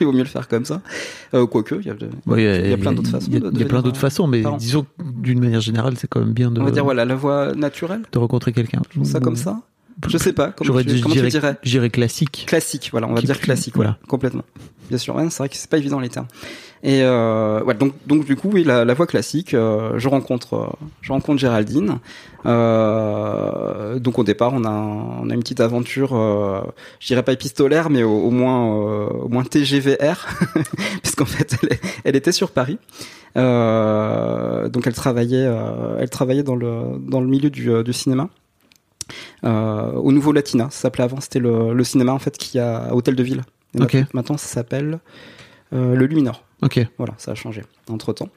il 0.00 0.06
vaut 0.06 0.12
mieux 0.12 0.18
le 0.20 0.24
faire 0.24 0.48
comme 0.48 0.64
ça. 0.64 0.80
Euh, 1.32 1.46
Quoique, 1.46 1.76
il 1.76 1.86
y 1.86 1.90
a, 1.90 1.94
y 1.94 2.72
y 2.72 2.76
plein 2.76 2.92
d'autres 2.92 3.10
façons 3.10 3.26
Il 3.28 3.34
y 3.34 3.36
a, 3.36 3.40
de 3.40 3.50
il 3.54 3.60
y 3.60 3.62
a 3.62 3.66
plein 3.66 3.82
d'autres 3.82 3.98
euh, 3.98 4.00
façons, 4.00 4.26
mais 4.26 4.42
parent. 4.42 4.56
disons 4.56 4.82
que 4.82 4.88
d'une 4.98 5.38
manière 5.40 5.60
générale, 5.60 5.94
c'est 5.96 6.08
quand 6.08 6.20
même 6.20 6.32
bien 6.32 6.50
de, 6.50 6.60
on 6.60 6.64
va 6.64 6.70
dire 6.72 6.82
voilà 6.84 7.04
la 7.04 7.14
voie 7.14 7.54
naturelle. 7.54 8.02
de 8.10 8.18
rencontrer 8.18 8.52
quelqu'un. 8.52 8.82
Ça 9.04 9.20
comme 9.20 9.36
ça. 9.36 9.60
Je 10.08 10.18
sais 10.18 10.32
pas. 10.32 10.50
Comment, 10.52 10.78
tu, 10.80 10.84
dit, 10.86 11.00
comment 11.00 11.14
tu 11.14 11.20
dirais, 11.20 11.30
dirais 11.30 11.56
je 11.62 11.70
dirais 11.70 11.90
classique. 11.90 12.44
Classique, 12.46 12.88
voilà, 12.92 13.06
on 13.08 13.14
va 13.14 13.20
Qui- 13.20 13.26
dire 13.26 13.40
classique, 13.40 13.74
voilà, 13.76 13.96
complètement. 14.08 14.44
Bien 14.88 14.98
sûr, 14.98 15.14
ouais, 15.16 15.26
c'est 15.30 15.38
vrai 15.38 15.48
que 15.48 15.56
c'est 15.56 15.70
pas 15.70 15.78
évident 15.78 15.98
les 16.00 16.10
termes. 16.10 16.26
Et 16.82 17.00
euh, 17.02 17.62
ouais, 17.64 17.72
donc 17.72 17.94
donc 18.06 18.26
du 18.26 18.36
coup, 18.36 18.50
oui, 18.52 18.62
la, 18.64 18.84
la 18.84 18.92
voie 18.92 19.06
classique, 19.06 19.54
euh, 19.54 19.92
je 19.98 20.06
rencontre 20.08 20.54
euh, 20.54 20.66
je 21.00 21.10
rencontre 21.12 21.38
Géraldine. 21.40 21.98
Euh, 22.44 23.98
donc 23.98 24.18
au 24.18 24.24
départ, 24.24 24.52
on 24.52 24.64
a 24.64 24.70
on 24.70 25.30
a 25.30 25.34
une 25.34 25.40
petite 25.40 25.60
aventure, 25.60 26.14
euh, 26.14 26.60
je 27.00 27.06
dirais 27.06 27.22
pas 27.22 27.32
épistolaire, 27.32 27.88
mais 27.88 28.02
au, 28.02 28.12
au 28.12 28.30
moins 28.30 28.76
euh, 28.76 29.06
au 29.08 29.28
moins 29.28 29.44
TGVR, 29.44 30.26
puisqu'en 31.02 31.24
fait, 31.24 31.56
elle, 31.62 31.72
est- 31.72 31.80
elle 32.04 32.16
était 32.16 32.32
sur 32.32 32.50
Paris. 32.50 32.78
Euh, 33.36 34.68
donc 34.68 34.86
elle 34.86 34.92
travaillait 34.94 35.48
elle 35.98 36.10
travaillait 36.10 36.42
dans 36.44 36.54
le 36.54 36.98
dans 37.00 37.20
le 37.20 37.26
milieu 37.26 37.50
du, 37.50 37.82
du 37.82 37.92
cinéma. 37.92 38.28
Euh, 39.44 39.92
au 39.92 40.12
Nouveau 40.12 40.32
Latina, 40.32 40.68
ça 40.70 40.82
s'appelait 40.82 41.04
avant, 41.04 41.20
c'était 41.20 41.38
le, 41.40 41.74
le 41.74 41.84
cinéma 41.84 42.12
en 42.12 42.18
fait 42.18 42.36
qui 42.38 42.58
a 42.58 42.76
à 42.88 42.94
Hôtel 42.94 43.14
de 43.16 43.22
Ville. 43.22 43.42
Et 43.74 44.04
maintenant- 44.14 44.36
ça 44.36 44.46
s'appelle 44.46 44.98
euh, 45.72 45.94
le 45.94 46.06
Luminor. 46.06 46.44
Ok. 46.62 46.78
Voilà, 46.96 47.12
ça 47.18 47.32
a 47.32 47.34
changé 47.34 47.62
entre 47.90 48.12
temps. 48.14 48.28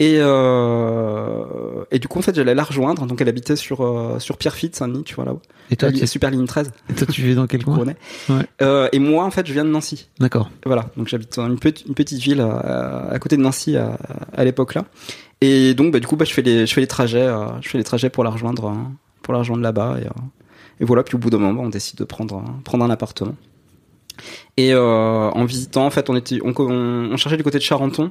Et 0.00 0.16
euh, 0.18 1.84
et 1.90 1.98
du 1.98 2.08
coup, 2.08 2.18
en 2.18 2.22
fait, 2.22 2.34
j'allais 2.34 2.54
la 2.54 2.64
rejoindre. 2.64 3.06
Donc, 3.06 3.20
elle 3.20 3.28
habitait 3.28 3.56
sur 3.56 3.82
euh, 3.82 4.18
sur 4.18 4.36
Pierrefitte, 4.36 4.74
Saint-Denis, 4.74 5.04
tu 5.04 5.14
vois 5.14 5.24
là-haut. 5.24 5.42
Et 5.70 5.76
toi, 5.76 5.90
tu, 5.90 5.96
ligne- 5.96 6.06
super 6.06 6.30
ligne 6.30 6.46
13. 6.46 6.72
toi, 6.96 7.06
tu 7.06 7.22
vis 7.22 7.34
dans 7.34 7.46
quel 7.46 7.64
coin. 7.64 7.84
Ouais. 8.28 8.88
Et 8.92 8.98
moi, 8.98 9.24
en 9.24 9.30
fait, 9.30 9.46
je 9.46 9.52
viens 9.52 9.64
de 9.64 9.70
Nancy. 9.70 10.08
D'accord. 10.18 10.50
Voilà, 10.66 10.86
donc 10.96 11.08
j'habite 11.08 11.36
dans 11.36 11.46
une 11.46 11.58
petite, 11.58 11.86
une 11.86 11.94
petite 11.94 12.18
ville 12.20 12.40
à, 12.40 13.10
à 13.10 13.18
côté 13.18 13.36
de 13.36 13.42
Nancy 13.42 13.76
à, 13.76 13.96
à 14.36 14.44
l'époque 14.44 14.74
là. 14.74 14.84
Et 15.40 15.74
donc 15.74 15.92
bah, 15.92 16.00
du 16.00 16.06
coup 16.08 16.16
bah, 16.16 16.24
je 16.24 16.32
fais 16.32 16.42
les 16.42 16.66
je 16.66 16.74
fais 16.74 16.80
les 16.80 16.88
trajets 16.88 17.28
je 17.60 17.68
fais 17.68 17.78
les 17.78 17.84
trajets 17.84 18.10
pour 18.10 18.24
la 18.24 18.30
rejoindre 18.30 18.66
euh, 18.70 18.74
pour 19.28 19.34
la 19.34 19.40
rejoindre 19.40 19.62
là-bas 19.62 19.98
et, 20.00 20.06
euh, 20.06 20.10
et 20.80 20.86
voilà 20.86 21.02
puis 21.02 21.16
au 21.16 21.18
bout 21.18 21.28
d'un 21.28 21.36
moment 21.36 21.60
on 21.60 21.68
décide 21.68 21.98
de 21.98 22.04
prendre 22.04 22.42
prendre 22.64 22.82
un 22.82 22.88
appartement. 22.88 23.34
Et 24.56 24.72
euh, 24.74 25.30
en 25.30 25.44
visitant 25.44 25.86
en 25.86 25.90
fait 25.90 26.10
on 26.10 26.16
était 26.16 26.38
on, 26.44 26.52
on, 26.58 27.12
on 27.12 27.16
cherchait 27.16 27.36
du 27.36 27.42
côté 27.44 27.58
de 27.58 27.62
Charenton 27.62 28.10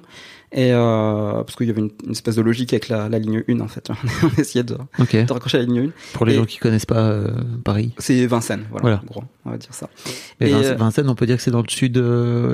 et 0.53 0.71
euh, 0.71 1.43
parce 1.43 1.57
qu'il 1.57 1.67
y 1.67 1.69
avait 1.69 1.81
une, 1.81 1.91
une 2.05 2.11
espèce 2.11 2.35
de 2.37 2.41
logique 2.41 2.71
avec 2.71 2.87
la, 2.87 3.09
la 3.09 3.19
ligne 3.19 3.43
1 3.49 3.59
en 3.59 3.67
fait. 3.67 3.89
on 4.23 4.41
essayait 4.41 4.63
de, 4.63 4.77
Ok. 4.97 5.13
de 5.25 5.33
raccrocher 5.33 5.57
la 5.57 5.65
ligne 5.65 5.89
1. 5.89 5.91
Pour 6.13 6.25
les 6.25 6.33
Et- 6.33 6.35
gens 6.37 6.45
qui 6.45 6.57
connaissent 6.57 6.85
pas 6.85 6.99
euh, 7.09 7.27
Paris. 7.65 7.93
C'est 7.97 8.25
Vincennes 8.27 8.63
voilà, 8.69 8.81
Voilà. 8.81 9.01
en 9.03 9.05
gros, 9.05 9.23
on 9.45 9.51
va 9.51 9.57
dire 9.57 9.73
ça. 9.73 9.89
Et 10.39 10.49
Et, 10.49 10.73
Vincennes, 10.75 11.09
on 11.09 11.15
peut 11.15 11.25
dire 11.25 11.35
que 11.35 11.41
c'est 11.43 11.51
dans 11.51 11.61
le 11.61 11.69
sud. 11.69 11.95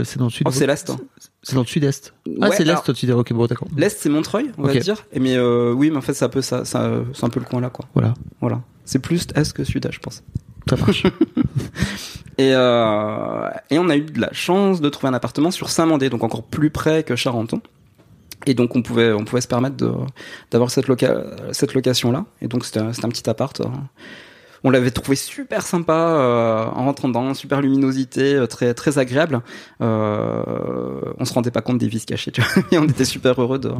c'est 0.05 0.17
dans 0.17 0.25
le 0.25 0.31
sud. 0.31 0.47
Oh, 0.47 0.51
c'est 0.51 0.65
l'est. 0.65 0.89
hein. 0.89 0.97
C'est 1.43 1.53
dans 1.55 1.61
le 1.61 1.67
sud-est. 1.67 2.13
Ah, 2.41 2.49
Ouais, 2.49 2.55
c'est 2.55 2.63
l'est. 2.63 2.93
tu 2.93 3.05
dis 3.05 3.11
ok, 3.11 3.31
bon, 3.33 3.45
d'accord. 3.45 3.67
L'Est, 3.77 3.97
c'est 3.99 4.09
Montreuil, 4.09 4.49
on 4.57 4.63
va 4.63 4.73
dire. 4.75 5.05
Et 5.13 5.19
Mais 5.19 5.37
oui, 5.39 5.91
mais 5.91 5.97
en 5.97 6.01
fait, 6.01 6.13
c'est 6.13 6.25
un 6.25 6.29
peu 6.29 6.41
ça, 6.41 6.65
ça 6.65 6.89
c'est 7.13 7.25
un 7.25 7.29
peu 7.29 7.39
le 7.41 7.45
coin 7.45 7.61
là, 7.61 7.69
quoi. 7.69 7.85
Voilà. 7.93 8.13
Voilà. 8.41 8.61
C'est 8.85 8.99
plus 8.99 9.27
Est 9.35 9.53
que 9.53 9.63
Sud, 9.63 9.87
je 9.91 9.99
pense. 9.99 10.23
Ça 10.69 10.75
marche. 10.77 11.03
Et, 12.39 12.51
euh, 12.55 13.47
et 13.69 13.77
on 13.77 13.89
a 13.89 13.95
eu 13.95 14.01
de 14.01 14.19
la 14.19 14.33
chance 14.33 14.81
de 14.81 14.89
trouver 14.89 15.09
un 15.09 15.13
appartement 15.13 15.51
sur 15.51 15.69
Saint-Mandé, 15.69 16.09
donc 16.09 16.23
encore 16.23 16.41
plus 16.41 16.71
près 16.71 17.03
que 17.03 17.15
Charenton. 17.15 17.61
Et 18.47 18.55
donc 18.55 18.75
on 18.75 18.81
pouvait, 18.81 19.11
on 19.13 19.23
pouvait 19.23 19.39
se 19.41 19.47
permettre 19.47 19.77
de 19.77 19.91
d'avoir 20.49 20.71
cette, 20.71 20.87
loca 20.87 21.15
cette 21.51 21.75
location 21.75 22.11
là. 22.11 22.25
Et 22.41 22.47
donc 22.47 22.65
c'était 22.65 22.79
un, 22.79 22.89
petit 22.91 23.29
appart. 23.29 23.59
euh. 23.61 23.65
On 24.63 24.71
l'avait 24.71 24.89
trouvé 24.89 25.15
super 25.15 25.61
sympa 25.61 25.93
euh, 25.93 26.65
en 26.65 26.85
rentrant 26.85 27.07
dedans, 27.07 27.35
super 27.35 27.61
luminosité, 27.61 28.43
très 28.49 28.73
très 28.73 28.97
agréable. 28.97 29.41
Euh, 29.81 31.01
on 31.19 31.25
se 31.25 31.33
rendait 31.35 31.51
pas 31.51 31.61
compte 31.61 31.77
des 31.77 31.87
vices 31.87 32.05
cachés, 32.05 32.31
tu 32.31 32.41
vois. 32.41 32.63
Et 32.71 32.79
on 32.79 32.85
était 32.85 33.05
super 33.05 33.39
heureux 33.39 33.59
de, 33.59 33.71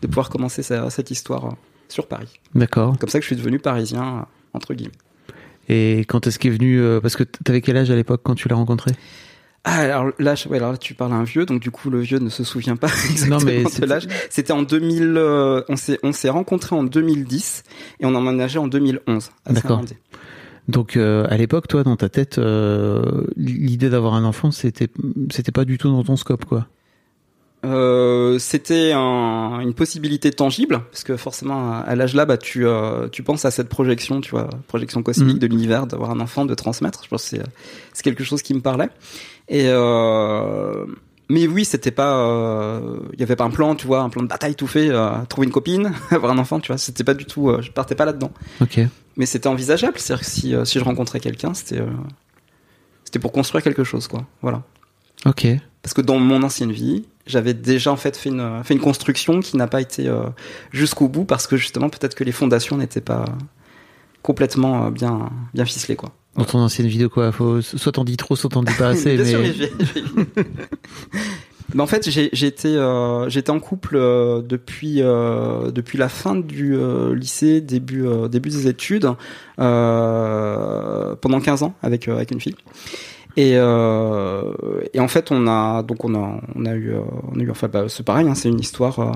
de 0.00 0.06
pouvoir 0.06 0.30
commencer 0.30 0.62
ce- 0.62 0.88
cette 0.88 1.10
histoire 1.10 1.54
sur 1.88 2.06
Paris. 2.06 2.40
D'accord. 2.54 2.96
Comme 2.98 3.10
ça 3.10 3.18
que 3.18 3.22
je 3.24 3.26
suis 3.28 3.36
devenu 3.36 3.58
parisien 3.58 4.26
entre 4.54 4.72
guillemets. 4.72 4.94
Et 5.68 6.00
quand 6.08 6.26
est-ce 6.26 6.38
qu'il 6.38 6.52
est 6.52 6.56
venu 6.56 6.80
euh, 6.80 7.00
Parce 7.00 7.16
que 7.16 7.24
t'avais 7.24 7.60
quel 7.60 7.76
âge 7.76 7.90
à 7.90 7.96
l'époque 7.96 8.22
quand 8.24 8.34
tu 8.34 8.48
l'as 8.48 8.56
rencontré? 8.56 8.92
Ah, 9.64 9.80
alors 9.80 10.12
là, 10.18 10.34
ouais, 10.48 10.56
alors 10.56 10.72
là, 10.72 10.78
tu 10.78 10.94
parles 10.94 11.12
à 11.12 11.16
un 11.16 11.24
vieux, 11.24 11.44
donc 11.44 11.60
du 11.60 11.70
coup, 11.70 11.90
le 11.90 12.00
vieux 12.00 12.18
ne 12.18 12.30
se 12.30 12.44
souvient 12.44 12.76
pas 12.76 12.88
exactement 13.10 13.40
mais 13.44 13.64
de 13.64 13.86
l'âge. 13.86 14.06
C'était 14.30 14.52
en 14.52 14.62
2000, 14.62 15.14
euh, 15.16 15.62
on 15.68 15.76
s'est, 15.76 15.98
on 16.02 16.12
s'est 16.12 16.30
rencontrés 16.30 16.74
en 16.74 16.84
2010 16.84 17.64
et 18.00 18.06
on 18.06 18.14
a 18.14 18.18
emménagé 18.18 18.58
en 18.58 18.66
2011 18.66 19.30
à 19.44 19.52
D'accord. 19.52 19.82
Donc 20.68 20.96
euh, 20.96 21.26
à 21.28 21.36
l'époque, 21.36 21.66
toi, 21.66 21.82
dans 21.82 21.96
ta 21.96 22.08
tête, 22.08 22.38
euh, 22.38 23.24
l'idée 23.36 23.90
d'avoir 23.90 24.14
un 24.14 24.24
enfant, 24.24 24.50
c'était 24.50 24.88
c'était 25.30 25.52
pas 25.52 25.64
du 25.64 25.78
tout 25.78 25.90
dans 25.90 26.04
ton 26.04 26.16
scope, 26.16 26.44
quoi? 26.44 26.66
Euh, 27.64 28.38
c'était 28.38 28.92
un- 28.94 29.58
une 29.60 29.74
possibilité 29.74 30.30
tangible 30.30 30.80
parce 30.92 31.02
que 31.02 31.16
forcément 31.16 31.72
à, 31.80 31.94
l'âge 31.96 32.14
là, 32.14 32.24
bah 32.24 32.36
tu, 32.36 32.64
euh, 32.66 33.08
tu 33.08 33.24
penses 33.24 33.44
à 33.44 33.50
cette 33.50 33.68
projection, 33.68 34.20
tu 34.20 34.30
vois, 34.30 34.48
projection 34.68 35.02
cosmique 35.02 35.34
Mhm. 35.34 35.38
de 35.40 35.46
l'univers, 35.48 35.86
d'avoir 35.88 36.10
un 36.12 36.20
enfant, 36.20 36.44
de 36.44 36.54
transmettre. 36.54 37.02
Je 37.04 37.08
pense 37.08 37.22
que 37.24 37.28
c'est, 37.36 37.42
c'est 37.92 38.02
quelque 38.04 38.22
chose 38.22 38.42
qui 38.42 38.54
me 38.54 38.60
parlait. 38.60 38.88
Et 39.48 39.64
euh, 39.66 40.86
mais 41.28 41.46
oui, 41.48 41.64
c'était 41.64 41.90
pas, 41.90 42.16
euh, 42.20 43.00
il 43.14 43.20
y 43.20 43.22
avait 43.24 43.34
pas 43.36 43.44
un 43.44 43.50
plan, 43.50 43.74
tu 43.74 43.86
vois, 43.88 44.00
un 44.02 44.08
plan 44.08 44.22
de 44.22 44.28
bataille 44.28 44.54
tout 44.54 44.66
fait, 44.68 44.88
euh, 44.90 45.10
trouver 45.28 45.46
une 45.48 45.52
copine, 45.52 45.92
avoir 46.10 46.30
un 46.32 46.38
enfant, 46.38 46.60
tu 46.60 46.68
vois, 46.68 46.78
c'était 46.78 47.04
pas 47.04 47.14
du 47.14 47.24
tout, 47.24 47.50
euh, 47.50 47.60
je 47.60 47.72
partais 47.72 47.94
pas 47.96 48.04
là-dedans. 48.04 48.30
Ok. 48.60 48.80
Mais 49.16 49.26
c'était 49.26 49.48
envisageable, 49.48 49.98
c'est-à-dire 49.98 50.24
que 50.24 50.30
si, 50.30 50.54
euh, 50.54 50.64
si 50.64 50.78
je 50.78 50.84
rencontrais 50.84 51.18
quelqu'un, 51.18 51.52
c'était, 51.54 51.80
euh, 51.80 51.86
c'était 53.04 53.18
pour 53.18 53.32
construire 53.32 53.64
quelque 53.64 53.82
chose, 53.84 54.06
quoi. 54.06 54.24
Voilà. 54.42 54.62
Ok. 55.26 55.46
Parce 55.82 55.94
que 55.94 56.00
dans 56.00 56.18
mon 56.18 56.42
ancienne 56.42 56.72
vie, 56.72 57.04
j'avais 57.28 57.54
déjà 57.54 57.92
en 57.92 57.96
fait 57.96 58.16
fait 58.16 58.30
une, 58.30 58.64
fait 58.64 58.74
une 58.74 58.80
construction 58.80 59.40
qui 59.40 59.56
n'a 59.56 59.66
pas 59.66 59.80
été 59.80 60.08
euh, 60.08 60.24
jusqu'au 60.72 61.08
bout 61.08 61.24
parce 61.24 61.46
que 61.46 61.56
justement 61.56 61.88
peut-être 61.88 62.14
que 62.14 62.24
les 62.24 62.32
fondations 62.32 62.76
n'étaient 62.76 63.00
pas 63.00 63.24
complètement 64.22 64.86
euh, 64.86 64.90
bien, 64.90 65.30
bien 65.54 65.64
ficelées, 65.64 65.96
quoi. 65.96 66.10
Dans 66.36 66.44
ton 66.44 66.58
ancienne 66.58 66.86
vidéo, 66.86 67.08
quoi? 67.08 67.32
Faut 67.32 67.60
soit 67.62 67.92
t'en 67.92 68.04
dis 68.04 68.16
trop, 68.16 68.36
soit 68.36 68.50
t'en 68.50 68.62
dis 68.62 68.74
pas 68.74 68.88
assez. 68.88 69.16
Bien 69.22 69.38
mais 69.38 69.52
sûr, 69.52 69.68
en 71.78 71.86
fait, 71.86 72.06
été, 72.06 72.68
euh, 72.68 73.28
j'étais 73.28 73.50
en 73.50 73.60
couple 73.60 73.98
depuis 74.46 74.96
depuis 74.98 75.98
la 75.98 76.08
fin 76.08 76.36
du 76.36 76.76
lycée, 77.14 77.60
début 77.60 78.06
début 78.30 78.50
des 78.50 78.68
études, 78.68 79.10
pendant 79.56 81.40
15 81.42 81.64
ans 81.64 81.74
avec 81.82 82.06
avec 82.08 82.30
une 82.30 82.40
fille. 82.40 82.54
Et, 83.38 83.52
euh, 83.54 84.52
et 84.92 84.98
en 84.98 85.06
fait, 85.06 85.30
on 85.30 85.46
a 85.46 85.84
donc 85.84 86.04
on 86.04 86.12
a 86.16 86.40
on 86.56 86.66
a 86.66 86.74
eu 86.74 86.92
euh, 86.92 87.02
on 87.32 87.38
a 87.38 87.42
eu 87.44 87.50
enfin 87.52 87.68
bah, 87.68 87.84
c'est 87.88 88.02
pareil, 88.02 88.28
hein, 88.28 88.34
c'est 88.34 88.48
une 88.48 88.58
histoire. 88.58 88.98
euh, 88.98 89.12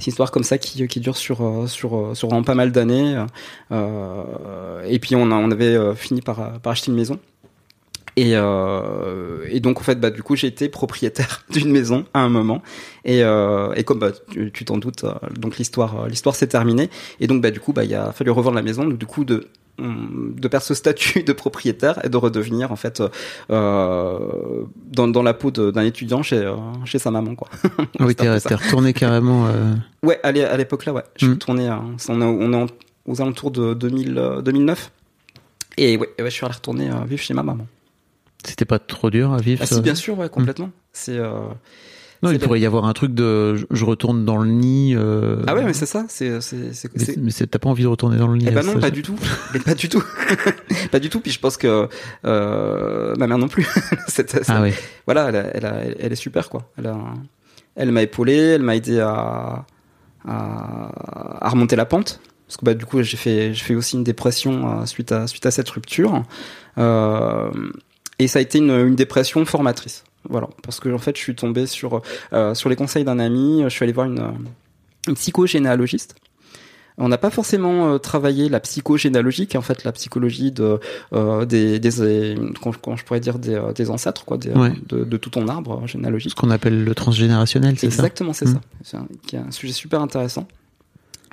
c'est 0.00 0.06
une 0.06 0.10
histoire 0.10 0.32
comme 0.32 0.42
ça 0.42 0.58
qui, 0.58 0.84
qui 0.88 0.98
dure 0.98 1.16
sur 1.16 1.68
sur 1.68 2.10
sur 2.16 2.28
pas 2.44 2.56
mal 2.56 2.72
d'années. 2.72 3.24
Et 3.70 4.98
puis 4.98 5.14
on 5.14 5.30
a 5.30 5.36
on 5.36 5.50
avait 5.52 5.94
fini 5.94 6.22
par 6.22 6.60
par 6.60 6.72
acheter 6.72 6.90
une 6.90 6.96
maison. 6.96 7.20
Et, 8.16 8.32
et 8.32 9.60
donc 9.60 9.78
en 9.78 9.82
fait 9.84 10.00
bah 10.00 10.10
du 10.10 10.24
coup 10.24 10.34
j'ai 10.34 10.48
été 10.48 10.68
propriétaire 10.68 11.44
d'une 11.50 11.70
maison 11.70 12.04
à 12.14 12.22
un 12.22 12.28
moment 12.28 12.62
et, 13.04 13.20
et 13.20 13.84
comme 13.84 14.00
bah, 14.00 14.10
tu 14.52 14.64
t'en 14.64 14.76
doutes 14.78 15.04
donc 15.38 15.56
l'histoire 15.58 16.08
l'histoire 16.08 16.34
s'est 16.34 16.48
terminée 16.48 16.90
et 17.20 17.28
donc 17.28 17.42
bah 17.42 17.52
du 17.52 17.60
coup 17.60 17.72
bah 17.72 17.84
il 17.84 17.94
a 17.94 18.10
fallu 18.10 18.32
revendre 18.32 18.56
la 18.56 18.62
maison 18.62 18.84
donc 18.84 18.98
du 18.98 19.06
coup 19.06 19.24
de 19.24 19.46
de 19.78 20.48
perdre 20.48 20.64
ce 20.66 20.74
statut 20.74 21.22
de 21.22 21.32
propriétaire 21.32 22.04
et 22.04 22.08
de 22.08 22.16
redevenir 22.16 22.72
en 22.72 22.76
fait 22.76 23.02
euh, 23.50 24.64
dans, 24.92 25.08
dans 25.08 25.22
la 25.22 25.34
peau 25.34 25.50
d'un 25.50 25.82
étudiant 25.82 26.22
chez 26.22 26.38
euh, 26.38 26.56
chez 26.84 26.98
sa 26.98 27.10
maman 27.10 27.34
quoi. 27.34 27.48
Ah 27.98 28.04
oui, 28.06 28.14
t'es 28.14 28.28
retourné 28.28 28.92
carrément. 28.92 29.46
euh, 29.46 29.74
Ouais, 30.02 30.18
à 30.22 30.32
l'é- 30.32 30.44
à 30.44 30.56
l'époque 30.56 30.84
là, 30.84 30.92
ouais. 30.92 31.04
Je 31.16 31.24
suis 31.24 31.28
Mm. 31.28 31.32
retourné, 31.34 31.68
à- 31.68 31.80
on 32.08 32.20
est, 32.20 32.24
on 32.24 32.52
est 32.66 32.66
aux 33.06 33.20
alentours 33.22 33.50
de 33.50 33.74
2000, 33.74 34.18
euh, 34.18 34.42
2009. 34.42 34.90
Et 35.76 35.96
ouais, 35.96 36.08
ouais, 36.18 36.24
je 36.24 36.30
suis 36.30 36.44
allé 36.44 36.54
retourner 36.54 36.90
euh, 36.90 37.04
vivre 37.06 37.22
chez 37.22 37.34
ma 37.34 37.42
maman. 37.42 37.66
C'était 38.44 38.64
pas 38.64 38.78
trop 38.78 39.10
dur 39.10 39.32
à 39.32 39.38
vivre 39.38 39.60
Ah 39.62 39.66
si, 39.66 39.80
bien 39.80 39.94
sûr, 39.94 40.18
ouais, 40.18 40.28
complètement. 40.28 40.70
C'est 40.92 41.16
euh, 41.18 41.30
Non, 42.22 42.30
il 42.32 42.38
pourrait 42.40 42.58
y 42.60 42.66
avoir 42.66 42.84
un 42.86 42.92
truc 42.92 43.14
de 43.14 43.54
je- 43.70 43.84
retourne 43.84 44.24
dans 44.24 44.38
le 44.38 44.48
nid. 44.50 44.94
euh, 44.96 45.42
ah 45.46 45.54
ouais, 45.54 45.64
mais 45.64 45.72
c'est 45.72 45.86
ça. 45.86 46.04
C'est. 46.08 46.30
Mais, 47.16 47.30
t'as 47.32 47.58
pas 47.58 47.68
envie 47.68 47.84
de 47.84 47.88
retourner 47.88 48.16
dans 48.16 48.26
le 48.28 48.36
nid 48.38 48.46
Eh 48.48 48.50
ben 48.52 48.68
à 48.68 48.74
non, 48.74 48.80
pas 48.80 48.90
du 48.90 49.02
tout. 49.02 49.16
Pas 49.64 49.74
du 49.74 49.88
tout. 49.88 50.02
pas 50.90 50.98
du 50.98 51.10
tout. 51.10 51.20
Puis 51.20 51.30
je 51.30 51.38
pense 51.38 51.56
que 51.56 51.88
euh, 52.24 53.14
ma 53.16 53.26
mère 53.26 53.38
non 53.38 53.48
plus. 53.48 53.66
Ah 54.48 54.62
oui. 54.62 54.72
Voilà, 55.06 55.28
elle, 55.28 55.36
a- 55.36 55.50
elle, 55.54 55.66
a- 55.66 55.82
elle 56.00 56.12
est 56.12 56.16
super 56.16 56.48
quoi. 56.48 56.68
Elle, 56.76 56.86
a- 56.88 56.98
elle 57.76 57.92
m'a 57.92 58.02
épaulé, 58.02 58.34
elle 58.36 58.62
m'a 58.62 58.74
aidé 58.74 58.98
à, 59.00 59.64
à, 60.26 61.46
à 61.46 61.48
remonter 61.48 61.76
la 61.76 61.84
pente. 61.86 62.20
Parce 62.46 62.56
que 62.56 62.64
bah, 62.64 62.74
du 62.74 62.84
coup, 62.86 63.02
j'ai 63.02 63.16
fait, 63.16 63.52
j'ai 63.54 63.62
fait 63.64 63.74
aussi 63.74 63.96
une 63.96 64.04
dépression 64.04 64.80
euh, 64.80 64.86
suite, 64.86 65.12
à, 65.12 65.26
suite 65.26 65.44
à 65.46 65.50
cette 65.50 65.68
rupture. 65.68 66.22
Euh, 66.78 67.50
et 68.18 68.26
ça 68.26 68.38
a 68.38 68.42
été 68.42 68.58
une, 68.58 68.70
une 68.70 68.96
dépression 68.96 69.44
formatrice. 69.44 70.04
Voilà, 70.28 70.48
parce 70.62 70.80
que 70.80 70.88
en 70.90 70.98
fait, 70.98 71.16
je 71.16 71.22
suis 71.22 71.34
tombé 71.34 71.66
sur, 71.66 72.02
euh, 72.32 72.54
sur 72.54 72.68
les 72.68 72.76
conseils 72.76 73.04
d'un 73.04 73.18
ami. 73.18 73.62
Je 73.64 73.68
suis 73.70 73.82
allé 73.82 73.92
voir 73.92 74.06
une, 74.06 74.32
une 75.08 75.14
psychogénéalogiste. 75.14 76.14
On 77.00 77.08
n'a 77.08 77.16
pas 77.18 77.30
forcément 77.30 77.92
euh, 77.94 77.98
travaillé 77.98 78.48
la 78.48 78.58
psychogénéalogie, 78.58 79.46
qui 79.46 79.54
est 79.56 79.58
en 79.58 79.62
fait 79.62 79.84
la 79.84 79.92
psychologie 79.92 80.50
de 80.50 80.80
euh, 81.12 81.44
des, 81.44 81.78
des 81.78 82.34
comment, 82.60 82.74
comment 82.82 82.96
je 82.96 83.04
pourrais 83.04 83.20
dire 83.20 83.38
des, 83.38 83.54
euh, 83.54 83.72
des 83.72 83.88
ancêtres 83.88 84.24
quoi, 84.24 84.36
des, 84.36 84.50
Ouais. 84.50 84.72
de, 84.88 85.04
de 85.04 85.16
tout 85.16 85.30
ton 85.30 85.46
arbre 85.46 85.78
euh, 85.78 85.86
Ce 85.86 85.92
généalogique. 85.92 86.34
qu'on 86.34 86.50
appelle 86.50 86.82
le 86.82 86.94
transgénérationnel, 86.96 87.78
c'est 87.78 87.90
ça? 87.90 88.02
Exactement, 88.02 88.32
c'est 88.32 88.46
ça. 88.48 88.60
C'est 88.82 88.96
un, 88.96 89.06
qui 89.26 89.36
est 89.36 89.38
un 89.38 89.50
sujet 89.52 89.72
super 89.72 90.00
intéressant. 90.02 90.48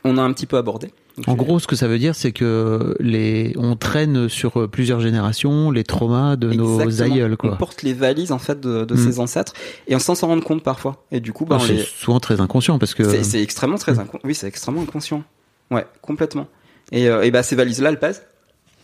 On 0.03 0.19
a 0.19 0.21
un 0.21 0.31
petit 0.33 0.45
peu 0.45 0.57
abordé. 0.57 0.93
Donc, 1.17 1.29
En 1.29 1.34
gros, 1.36 1.60
ce 1.60 1.67
que 1.67 1.77
ça 1.77 1.88
veut 1.88 1.98
dire, 1.98 2.13
c'est 2.13 2.34
que 2.34 2.95
les, 3.00 3.53
on 3.57 3.77
traîne 3.77 4.27
sur 4.27 4.60
euh, 4.60 4.67
plusieurs 4.67 5.00
générations 5.00 5.72
les 5.72 5.86
traumas 5.86 6.36
de 6.36 6.51
nos 6.51 6.81
aïeuls, 7.01 7.34
On 7.34 7.36
quoi. 7.48 7.57
porte 7.57 7.84
les 7.84 7.93
valises 7.93 8.34
en 8.34 8.38
fait 8.39 8.60
de, 8.60 8.84
de 8.84 8.93
Mm. 8.95 8.98
ses 8.98 9.19
ancêtres 9.22 9.53
et 9.88 9.95
on 9.95 10.00
s'en 10.00 10.13
rendre 10.15 10.43
compte 10.43 10.62
parfois. 10.62 11.05
Et 11.12 11.22
du 11.22 11.31
coup, 11.31 11.45
bah, 11.45 11.55
Ah, 11.57 11.63
on 11.63 11.67
c'est 11.67 11.74
les- 11.74 11.84
souvent 11.84 12.19
très 12.19 12.41
inconscient 12.41 12.77
parce 12.79 12.93
que 12.93 13.24
c'est 13.24 13.41
extrêmement 13.41 13.77
très 13.77 13.93
Mm. 13.93 14.00
incon- 14.00 14.19
oui, 14.25 14.36
c'est 14.36 14.48
extrêmement 14.48 14.81
inconscient. 14.81 15.24
Ouais, 15.72 15.86
complètement. 16.01 16.48
Et, 16.91 17.07
euh, 17.10 17.22
et 17.24 17.31
bah 17.31 17.43
ces 17.43 17.55
valises 17.55 17.81
là, 17.81 17.89
elles 17.89 18.00
pèsent 18.00 18.24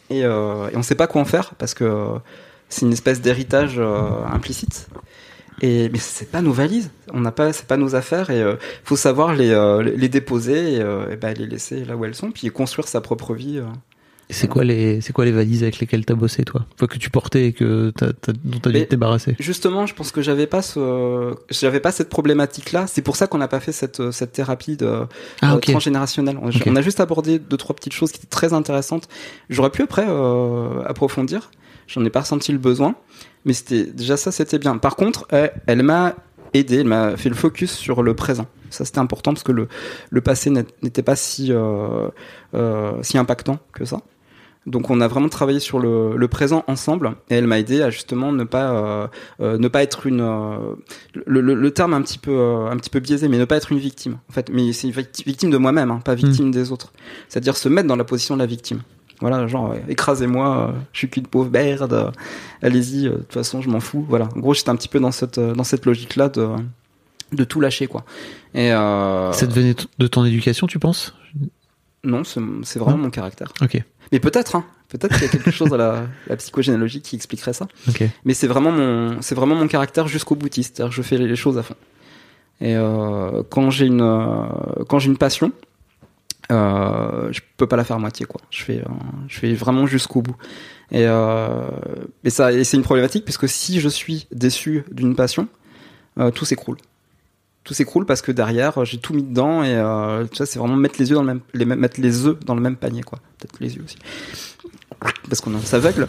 et, 0.10 0.24
euh, 0.24 0.70
et 0.70 0.78
on 0.78 0.84
sait 0.84 0.96
pas 0.96 1.08
quoi 1.08 1.22
en 1.22 1.26
faire 1.26 1.54
parce 1.56 1.74
que 1.74 1.84
euh, 1.84 2.06
c'est 2.70 2.86
une 2.86 2.94
espèce 2.94 3.20
d'héritage 3.22 3.76
euh, 3.78 4.24
implicite. 4.32 4.88
Et 5.64 5.90
mais 5.90 6.00
c'est 6.00 6.32
pas 6.32 6.42
nos 6.42 6.52
valises, 6.54 6.90
on 7.14 7.20
n'a 7.22 7.32
pas, 7.32 7.54
c'est 7.54 7.68
pas 7.68 7.78
nos 7.78 7.94
affaires 7.96 8.32
et 8.32 8.42
euh, 8.42 8.56
faut 8.84 8.96
savoir 8.96 9.34
les 9.36 9.52
euh, 9.52 9.84
les 9.84 10.10
déposer 10.10 10.74
et, 10.76 10.82
euh, 10.82 11.12
et 11.12 11.16
bah, 11.18 11.34
les 11.34 11.46
laisser 11.46 11.86
là 11.86 11.96
où 11.96 12.04
elles 12.04 12.16
sont 12.16 12.32
puis 12.32 12.48
construire 12.50 12.88
sa 12.88 13.00
propre 13.00 13.36
vie. 13.36 13.60
euh. 13.60 13.66
c'est 14.32 14.48
quoi 14.48 14.64
les, 14.64 15.02
c'est 15.02 15.14
quoi 15.14 15.24
les 15.26 15.32
valises 15.32 15.62
avec 15.62 15.78
lesquelles 15.80 16.04
t'as 16.06 16.16
bossé, 16.16 16.44
toi? 16.46 16.66
Enfin, 16.74 16.88
que 16.88 16.98
tu 16.98 17.10
portais 17.12 17.48
et 17.48 17.54
que 17.54 17.92
t'as, 17.96 18.12
t'as- 18.14 18.32
dont 18.44 18.58
t'as 18.60 18.72
dû 18.72 18.80
Mais- 18.80 18.86
te 18.86 18.90
débarrasser. 18.92 19.36
Justement, 19.40 19.86
je 19.86 19.94
pense 19.94 20.12
que 20.12 20.22
j'avais 20.24 20.48
pas 20.48 20.64
ce, 20.64 21.36
j'avais 21.52 21.80
pas 21.80 21.92
cette 21.92 22.10
problématique 22.10 22.72
là. 22.72 22.88
C'est 22.88 23.04
pour 23.04 23.16
ça 23.16 23.28
qu'on 23.28 23.38
n'a 23.38 23.48
pas 23.50 23.60
fait 23.60 23.72
cette 23.74 24.10
cette 24.12 24.32
thérapie 24.32 24.78
de 24.78 25.04
Ah 25.44 25.56
euh, 25.56 25.60
transgénérationnelle. 25.60 26.38
On, 26.42 26.76
a 26.76 26.82
juste 26.82 27.02
abordé 27.02 27.38
deux 27.38 27.58
trois 27.58 27.76
petites 27.76 27.94
choses 27.94 28.12
qui 28.12 28.18
étaient 28.18 28.26
très 28.28 28.54
intéressantes. 28.54 29.08
J'aurais 29.52 29.70
pu 29.70 29.84
après 29.84 30.06
euh, 30.10 30.82
approfondir. 30.88 31.52
J'en 31.88 32.06
ai 32.06 32.10
pas 32.10 32.22
ressenti 32.22 32.54
le 32.54 32.58
besoin, 32.58 32.96
mais 33.46 33.54
c'était 33.54 33.86
déjà 33.86 34.18
ça, 34.18 34.32
c'était 34.32 34.60
bien. 34.60 34.78
Par 34.78 34.96
contre, 34.96 35.28
elle, 35.30 35.52
elle 35.68 35.84
m'a 35.84 36.16
aidé, 36.54 36.78
elle 36.78 36.88
m'a 36.88 37.18
fait 37.18 37.30
le 37.30 37.36
focus 37.36 37.72
sur 37.72 38.04
le 38.04 38.14
présent. 38.14 38.48
Ça 38.70 38.86
c'était 38.86 39.00
important 39.00 39.34
parce 39.34 39.44
que 39.44 39.52
le 39.52 39.68
le 40.10 40.22
passé 40.22 40.50
n'était 40.50 41.04
pas 41.04 41.16
si 41.16 41.52
euh, 41.52 42.10
euh, 42.54 42.94
si 43.02 43.18
impactant 43.18 43.60
que 43.74 43.86
ça. 43.86 44.02
Donc 44.68 44.92
on 44.92 45.02
a 45.02 45.08
vraiment 45.08 45.28
travaillé 45.28 45.60
sur 45.60 45.80
le, 45.80 46.16
le 46.16 46.28
présent 46.28 46.64
ensemble 46.68 47.16
et 47.32 47.36
elle 47.36 47.48
m'a 47.48 47.58
aidé 47.58 47.82
à 47.82 47.90
justement 47.90 48.32
ne 48.32 48.44
pas 48.44 48.72
euh, 48.72 49.08
euh, 49.42 49.58
ne 49.58 49.68
pas 49.68 49.82
être 49.82 50.06
une 50.06 50.22
euh, 50.22 50.76
le, 51.26 51.42
le, 51.42 51.56
le 51.56 51.72
terme 51.72 51.96
un 51.96 52.02
petit 52.04 52.20
peu 52.20 52.32
euh, 52.32 52.70
un 52.70 52.78
petit 52.78 52.92
peu 52.92 53.00
biaisé 53.00 53.28
mais 53.28 53.40
ne 53.40 53.46
pas 53.46 53.56
être 53.58 53.72
une 53.72 53.80
victime 53.80 54.20
en 54.30 54.34
fait 54.34 54.52
mais 54.54 54.72
c'est 54.72 54.92
victime 54.92 55.50
de 55.50 55.58
moi-même 55.58 55.90
hein, 55.90 56.00
pas 56.06 56.14
victime 56.14 56.52
des 56.52 56.72
autres 56.72 56.94
c'est-à-dire 57.28 57.58
se 57.58 57.70
mettre 57.70 57.88
dans 57.88 57.96
la 57.96 58.04
position 58.04 58.36
de 58.36 58.40
la 58.40 58.46
victime 58.46 58.82
voilà 59.22 59.48
genre 59.48 59.76
écrasez-moi 59.88 60.70
euh, 60.70 60.80
je 60.92 60.98
suis 61.00 61.10
qu'une 61.10 61.28
pauvre 61.28 61.50
merde 61.52 61.94
euh, 61.94 62.12
allez-y 62.62 63.08
euh, 63.08 63.12
de 63.12 63.18
toute 63.18 63.34
façon 63.34 63.62
je 63.62 63.70
m'en 63.70 63.80
fous. 63.80 64.06
Voilà. 64.10 64.28
En 64.36 64.40
gros 64.40 64.54
j'étais 64.54 64.70
un 64.70 64.76
petit 64.76 64.88
peu 64.90 65.00
dans 65.00 65.12
cette 65.12 65.40
dans 65.40 65.64
cette 65.64 65.86
logique 65.86 66.16
là 66.16 66.28
de 66.30 66.50
de 67.32 67.44
tout 67.46 67.62
lâcher 67.62 67.88
quoi. 67.88 68.04
Et 68.54 68.74
euh, 68.74 69.32
Ça 69.32 69.48
devenait 69.48 69.76
de 69.98 70.08
ton 70.08 70.26
éducation, 70.26 70.68
tu 70.68 70.80
penses? 70.80 71.16
Non 72.04 72.24
c'est 72.24 72.80
vraiment 72.80 72.98
Non. 72.98 73.04
mon 73.06 73.10
caractère. 73.12 73.54
Ok. 73.62 73.82
mais 74.12 74.20
peut-être 74.20 74.56
hein. 74.56 74.66
Peut-être 74.90 75.14
qu'il 75.14 75.24
y 75.24 75.26
a 75.26 75.30
quelque 75.32 75.52
chose 75.52 75.74
à 75.74 75.78
la, 75.78 76.04
la 76.28 76.36
psychogénéalogie 76.36 77.02
qui 77.02 77.16
expliquerait 77.16 77.54
ça. 77.54 77.68
Ok. 77.88 78.04
mais 78.26 78.34
c'est 78.34 78.48
vraiment 78.48 78.72
mon 78.74 79.22
c'est 79.22 79.36
vraiment 79.36 79.56
mon 79.56 79.68
caractère 79.68 80.08
jusqu'au 80.08 80.36
boutiste 80.36 80.76
c'est-à-dire 80.76 80.90
que 80.90 80.96
je 81.02 81.08
fais 81.08 81.18
les 81.18 81.36
choses 81.38 81.58
à 81.58 81.64
fond. 81.64 81.76
Et 82.60 82.76
euh, 82.76 83.42
quand 83.50 83.70
j'ai 83.70 83.86
une 83.86 84.02
euh, 84.02 84.84
quand 84.90 85.00
j'ai 85.00 85.08
une 85.10 85.18
passion 85.18 85.52
je 86.52 87.40
peux 87.58 87.68
pas 87.68 87.76
la 87.76 87.84
faire 87.84 87.96
à 87.96 88.00
moitié 88.00 88.26
quoi. 88.26 88.42
Je 88.50 88.64
fais 88.64 88.80
euh, 88.80 88.92
je 89.28 89.40
fais 89.40 89.54
vraiment 89.54 89.86
jusqu'au 89.86 90.22
bout. 90.22 90.36
Et 90.92 91.06
euh, 91.08 91.70
ça 92.28 92.52
c'est 92.64 92.78
une 92.78 92.84
problématique 92.84 93.24
puisque 93.24 93.48
si 93.48 93.80
je 93.80 93.90
suis 93.90 94.28
déçu 94.32 94.84
d'une 94.92 95.16
passion 95.16 95.48
euh, 96.20 96.32
tout 96.32 96.46
s'écroule. 96.46 96.78
Tout 97.64 97.74
s'écroule 97.74 98.06
parce 98.06 98.22
que 98.22 98.32
derrière 98.32 98.84
j'ai 98.86 98.98
tout 98.98 99.14
mis 99.14 99.24
dedans 99.24 99.64
et 99.64 99.76
euh, 99.76 100.26
c'est 100.34 100.58
vraiment 100.58 100.76
mettre 100.76 101.00
les 101.00 101.12
œufs 101.12 102.40
dans 102.46 102.56
le 102.56 102.62
même 102.62 102.76
panier 102.76 103.04
quoi. 103.04 103.20
Peut-être 103.38 103.58
les 103.60 103.76
yeux 103.76 103.84
aussi 103.84 103.98
parce 105.30 105.42
qu'on 105.42 105.58
s'aveugle 105.60 106.08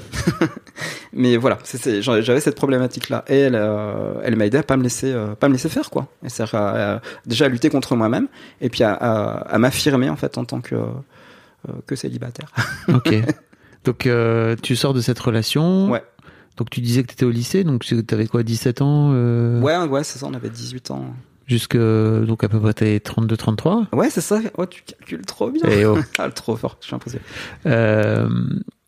mais 1.13 1.37
voilà 1.37 1.59
j'avais 2.01 2.41
cette 2.41 2.57
problématique 2.57 3.09
là 3.09 3.25
et 3.29 3.39
elle 3.39 3.55
euh, 3.55 4.15
elle 4.23 4.37
m'a 4.37 4.47
aidé 4.47 4.59
à 4.59 4.63
pas 4.63 4.77
me 4.77 4.83
laisser 4.83 5.13
euh, 5.13 5.35
pas 5.35 5.49
me 5.49 5.55
laisser 5.55 5.69
faire 5.69 5.91
quoi 5.91 6.09
et 6.25 6.29
c'est 6.29 6.43
à- 6.55 7.01
déjà 7.27 7.47
à 7.47 7.49
lutter 7.49 7.71
contre 7.71 7.97
moi-même 7.97 8.29
et 8.61 8.69
puis 8.69 8.83
à, 8.85 8.93
à, 8.93 9.39
à 9.55 9.59
m'affirmer 9.59 10.09
en 10.11 10.17
fait 10.17 10.37
en 10.39 10.45
tant 10.45 10.61
que 10.61 10.75
euh, 10.75 11.73
que 11.87 11.95
célibataire 11.97 12.51
Ok. 12.89 13.15
donc 13.85 14.07
euh, 14.07 14.57
tu 14.63 14.75
sors 14.77 14.95
de 14.95 15.01
cette 15.01 15.19
relation. 15.21 15.91
Ouais. 15.91 16.03
Donc 16.59 16.69
tu 16.71 16.81
disais 16.83 17.03
que 17.03 17.09
t'étais 17.09 17.25
au 17.25 17.31
lycée, 17.31 17.65
donc 17.65 17.83
tu 17.85 18.05
avais 18.13 18.27
quoi, 18.27 18.43
17 18.43 18.83
ans 18.83 19.11
euh, 19.15 19.59
ouais 19.61 19.77
ouais 19.87 20.05
c'est 20.05 20.19
ça 20.19 20.27
on 20.27 20.35
avait 20.35 20.51
18 20.51 20.91
ans 20.91 21.07
Jusque 21.47 21.77
donc 21.77 22.45
à 22.45 22.49
peu 22.49 22.61
près 22.61 22.73
tes 22.75 23.01
32, 23.01 23.37
33. 23.37 23.87
ouais 23.93 24.11
c'est 24.11 24.21
ça 24.21 24.39
ouais 24.59 24.67
tu 24.69 24.83
calcules 24.83 25.25
trop 25.25 25.51
bien 25.51 25.69
Et 25.71 25.85
oh. 25.87 25.99
ah, 26.19 26.29
trop 26.31 26.57
fort 26.57 26.77
je 26.81 26.87
suis 26.87 26.95
impressionné 26.95 27.25
Euh, 27.67 28.29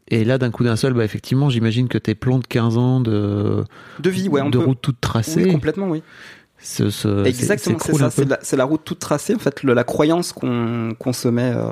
et 0.08 0.24
là, 0.24 0.38
d'un 0.38 0.50
coup 0.50 0.64
d'un 0.64 0.76
seul, 0.76 0.92
bah, 0.92 1.04
effectivement, 1.04 1.48
j'imagine 1.48 1.88
que 1.88 1.98
tes 1.98 2.14
plans 2.14 2.38
de 2.38 2.46
15 2.46 2.76
ans 2.76 3.00
de, 3.00 3.64
de 3.98 4.10
vie 4.10 4.28
ouais 4.28 4.42
de 4.50 4.58
peut 4.58 4.64
route 4.64 4.80
toute 4.80 4.96
oui, 4.96 5.00
tracée, 5.00 5.48
complètement 5.48 5.88
oui 5.88 6.02
se, 6.60 6.88
se, 6.90 7.24
Exactement, 7.26 7.78
c'est 7.78 7.92
ça. 7.94 8.10
C'est 8.42 8.56
la, 8.56 8.64
route 8.64 8.82
toute 8.84 8.98
tracée. 8.98 9.34
En 9.34 9.38
fait, 9.38 9.62
le- 9.62 9.74
la 9.74 9.84
croyance 9.84 10.32
qu'on 10.32 11.12
se 11.12 11.28
met, 11.28 11.52
euh, 11.54 11.70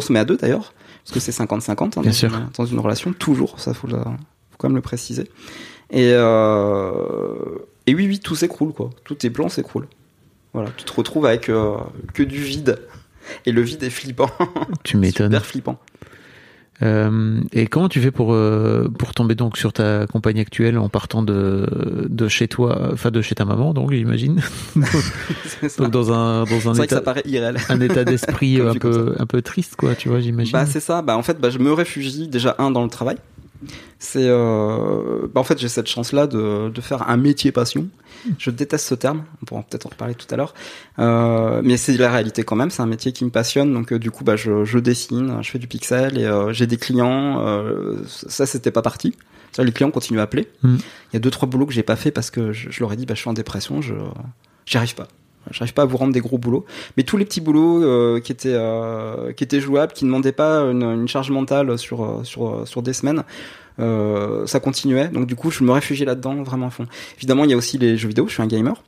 se 0.00 0.12
met 0.12 0.18
à 0.18 0.24
deux 0.24 0.36
d'ailleurs, 0.36 0.72
parce 1.04 1.12
que 1.12 1.20
c'est 1.20 1.32
50-50 1.32 1.82
hein, 1.98 2.02
dans, 2.28 2.48
dans 2.56 2.64
une 2.64 2.78
relation, 2.78 3.12
toujours. 3.12 3.60
Ça 3.60 3.74
faut, 3.74 3.88
faut 3.88 3.96
quand 4.56 4.68
même 4.68 4.76
le 4.76 4.82
préciser. 4.82 5.30
Et 5.90 6.10
euh, 6.12 6.92
et 7.86 7.94
oui, 7.94 8.06
oui, 8.08 8.18
tout 8.18 8.34
s'écroule 8.34 8.72
quoi. 8.72 8.90
Tous 9.04 9.14
tes 9.14 9.30
plans 9.30 9.48
s'écroulent. 9.48 9.88
Voilà, 10.54 10.70
tu 10.76 10.84
te 10.84 10.92
retrouves 10.92 11.26
avec 11.26 11.48
euh, 11.48 11.76
que 12.14 12.22
du 12.22 12.42
vide. 12.42 12.78
Et 13.46 13.52
le 13.52 13.62
vide 13.62 13.82
est 13.82 13.90
flippant. 13.90 14.30
Tu 14.84 14.96
m'étonnes. 14.96 15.28
Super 15.32 15.46
flippant. 15.46 15.78
Euh, 16.84 17.40
et 17.52 17.66
comment 17.66 17.88
tu 17.88 18.00
fais 18.00 18.10
pour 18.10 18.32
euh, 18.32 18.90
pour 18.98 19.14
tomber 19.14 19.34
donc 19.34 19.56
sur 19.56 19.72
ta 19.72 20.06
compagne 20.06 20.40
actuelle 20.40 20.78
en 20.78 20.88
partant 20.88 21.22
de 21.22 21.66
de 22.08 22.28
chez 22.28 22.48
toi, 22.48 22.90
enfin 22.92 23.10
de 23.10 23.22
chez 23.22 23.34
ta 23.34 23.44
maman, 23.44 23.72
donc 23.72 23.92
j'imagine. 23.92 24.40
donc 25.78 25.90
dans 25.90 26.12
un 26.12 26.44
dans 26.44 26.68
un 26.68 26.74
état 26.82 27.02
un 27.68 27.80
état 27.80 28.04
d'esprit 28.04 28.60
un 28.60 28.74
peu 28.74 29.14
un 29.18 29.26
peu 29.26 29.42
triste 29.42 29.76
quoi, 29.76 29.94
tu 29.94 30.08
vois, 30.08 30.20
j'imagine. 30.20 30.52
Bah 30.52 30.66
c'est 30.66 30.80
ça. 30.80 31.02
Bah 31.02 31.16
en 31.16 31.22
fait, 31.22 31.40
bah, 31.40 31.50
je 31.50 31.58
me 31.58 31.72
réfugie 31.72 32.28
déjà 32.28 32.56
un 32.58 32.70
dans 32.70 32.82
le 32.82 32.90
travail. 32.90 33.16
C'est 33.98 34.26
euh... 34.28 35.26
bah, 35.32 35.40
en 35.40 35.44
fait 35.44 35.58
j'ai 35.58 35.68
cette 35.68 35.86
chance 35.86 36.12
là 36.12 36.26
de, 36.26 36.68
de 36.68 36.80
faire 36.80 37.08
un 37.08 37.16
métier 37.16 37.52
passion. 37.52 37.88
Je 38.38 38.50
déteste 38.50 38.86
ce 38.86 38.94
terme. 38.94 39.24
On 39.42 39.46
pourra 39.46 39.62
peut-être 39.62 39.86
en 39.86 39.90
reparler 39.90 40.14
tout 40.14 40.26
à 40.30 40.36
l'heure. 40.36 40.54
Euh, 40.98 41.60
mais 41.64 41.76
c'est 41.76 41.96
la 41.96 42.10
réalité 42.10 42.42
quand 42.42 42.56
même. 42.56 42.70
C'est 42.70 42.82
un 42.82 42.86
métier 42.86 43.12
qui 43.12 43.24
me 43.24 43.30
passionne. 43.30 43.72
Donc 43.72 43.92
euh, 43.92 43.98
du 43.98 44.10
coup 44.10 44.24
bah 44.24 44.36
je, 44.36 44.64
je 44.64 44.78
dessine, 44.78 45.38
je 45.42 45.50
fais 45.50 45.58
du 45.58 45.66
pixel 45.66 46.18
et 46.18 46.30
j'ai 46.52 46.66
des 46.66 46.76
clients. 46.76 47.44
Ça 48.06 48.46
c'était 48.46 48.70
pas 48.70 48.82
parti. 48.82 49.14
Ça, 49.52 49.62
les 49.62 49.70
clients 49.70 49.92
continuent 49.92 50.18
à 50.18 50.22
appeler. 50.22 50.48
Mm. 50.62 50.76
Il 50.76 51.14
y 51.14 51.16
a 51.16 51.20
deux 51.20 51.30
trois 51.30 51.48
boulots 51.48 51.66
que 51.66 51.72
j'ai 51.72 51.84
pas 51.84 51.94
fait 51.94 52.10
parce 52.10 52.30
que 52.30 52.52
je, 52.52 52.70
je 52.70 52.80
leur 52.80 52.92
ai 52.92 52.96
dit 52.96 53.06
bah 53.06 53.14
je 53.14 53.20
suis 53.20 53.30
en 53.30 53.34
dépression. 53.34 53.80
Je 53.80 53.94
j'y 54.66 54.76
arrive 54.76 54.96
pas. 54.96 55.06
J'arrive 55.50 55.74
pas 55.74 55.82
à 55.82 55.84
vous 55.84 55.96
rendre 55.96 56.12
des 56.12 56.20
gros 56.20 56.38
boulots, 56.38 56.64
mais 56.96 57.02
tous 57.02 57.16
les 57.16 57.24
petits 57.24 57.40
boulots 57.40 57.82
euh, 57.82 58.20
qui 58.20 58.32
étaient 58.32 58.54
euh, 58.54 59.32
qui 59.32 59.44
étaient 59.44 59.60
jouables, 59.60 59.92
qui 59.92 60.04
ne 60.04 60.10
demandaient 60.10 60.32
pas 60.32 60.60
une, 60.60 60.82
une 60.82 61.08
charge 61.08 61.30
mentale 61.30 61.78
sur 61.78 62.04
euh, 62.04 62.24
sur 62.24 62.66
sur 62.66 62.82
des 62.82 62.92
semaines, 62.92 63.24
euh, 63.78 64.46
ça 64.46 64.60
continuait. 64.60 65.08
Donc 65.08 65.26
du 65.26 65.36
coup, 65.36 65.50
je 65.50 65.62
me 65.64 65.72
réfugiais 65.72 66.06
là-dedans 66.06 66.42
vraiment 66.42 66.68
à 66.68 66.70
fond. 66.70 66.86
Évidemment, 67.16 67.44
il 67.44 67.50
y 67.50 67.54
a 67.54 67.56
aussi 67.56 67.78
les 67.78 67.96
jeux 67.96 68.08
vidéo. 68.08 68.26
Je 68.26 68.34
suis 68.34 68.42
un 68.42 68.46
gamer, 68.46 68.82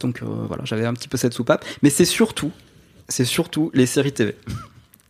donc 0.00 0.22
voilà, 0.22 0.64
j'avais 0.64 0.86
un 0.86 0.94
petit 0.94 1.08
peu 1.08 1.16
cette 1.16 1.34
soupape. 1.34 1.64
Mais 1.82 1.90
c'est 1.90 2.04
surtout, 2.04 2.52
c'est 3.08 3.24
surtout 3.24 3.70
les 3.74 3.86
séries 3.86 4.12
TV. 4.12 4.36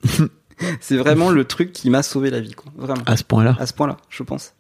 c'est 0.81 0.97
vraiment 0.97 1.31
le 1.31 1.45
truc 1.45 1.73
qui 1.73 1.91
m'a 1.91 2.03
sauvé 2.03 2.31
la 2.31 2.41
vie, 2.41 2.53
quoi. 2.55 2.73
Vraiment 2.77 3.03
À 3.07 3.17
ce 3.17 3.25
point-là. 3.25 3.57
à 3.59 3.67
ce 3.67 3.75
point-là, 3.75 3.97
je 4.09 4.23
pense. 4.23 4.55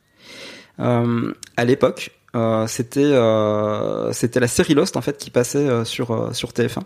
À 0.78 1.64
l'époque, 1.64 2.11
euh, 2.34 2.66
c'était 2.66 3.00
euh, 3.00 4.12
c'était 4.12 4.40
la 4.40 4.48
série 4.48 4.74
Lost 4.74 4.96
en 4.96 5.00
fait 5.00 5.16
qui 5.18 5.30
passait 5.30 5.58
euh, 5.58 5.84
sur 5.84 6.34
sur 6.34 6.50
TF1. 6.50 6.80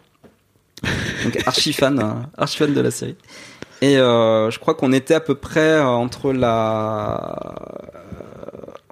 Donc 1.24 1.38
archi 1.46 1.72
fan, 1.72 2.26
archi 2.36 2.58
fan 2.58 2.74
de 2.74 2.80
la 2.80 2.90
série. 2.90 3.16
Et 3.80 3.94
je 3.94 4.58
crois 4.58 4.74
qu'on 4.74 4.92
était 4.92 5.14
à 5.14 5.20
peu 5.20 5.34
près 5.34 5.80
entre 5.80 6.32
la 6.32 7.44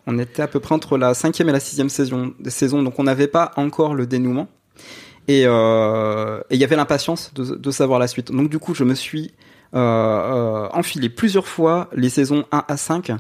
on 0.06 0.18
était 0.18 0.42
à 0.42 0.48
peu 0.48 0.60
près 0.60 0.74
entre 0.74 0.96
la 0.96 1.14
cinquième 1.14 1.48
et 1.48 1.52
la 1.52 1.60
sixième 1.60 1.88
saison, 1.88 2.32
saison 2.46 2.82
donc 2.82 2.98
on 2.98 3.04
n'avait 3.04 3.26
pas 3.26 3.52
encore 3.56 3.94
le 3.94 4.06
dénouement. 4.06 4.48
Et 5.28 5.42
il 5.42 5.46
y 5.46 6.64
avait 6.64 6.76
l'impatience 6.76 7.32
de, 7.34 7.56
de 7.56 7.70
savoir 7.70 7.98
la 7.98 8.08
suite. 8.08 8.32
Donc 8.32 8.48
du 8.48 8.58
coup, 8.58 8.74
je 8.74 8.84
me 8.84 8.94
suis 8.94 9.32
enfilé 9.72 11.08
plusieurs 11.08 11.46
fois 11.46 11.88
les 11.92 12.08
saisons 12.08 12.44
1 12.50 12.64
à 12.66 12.76
5 12.76 13.12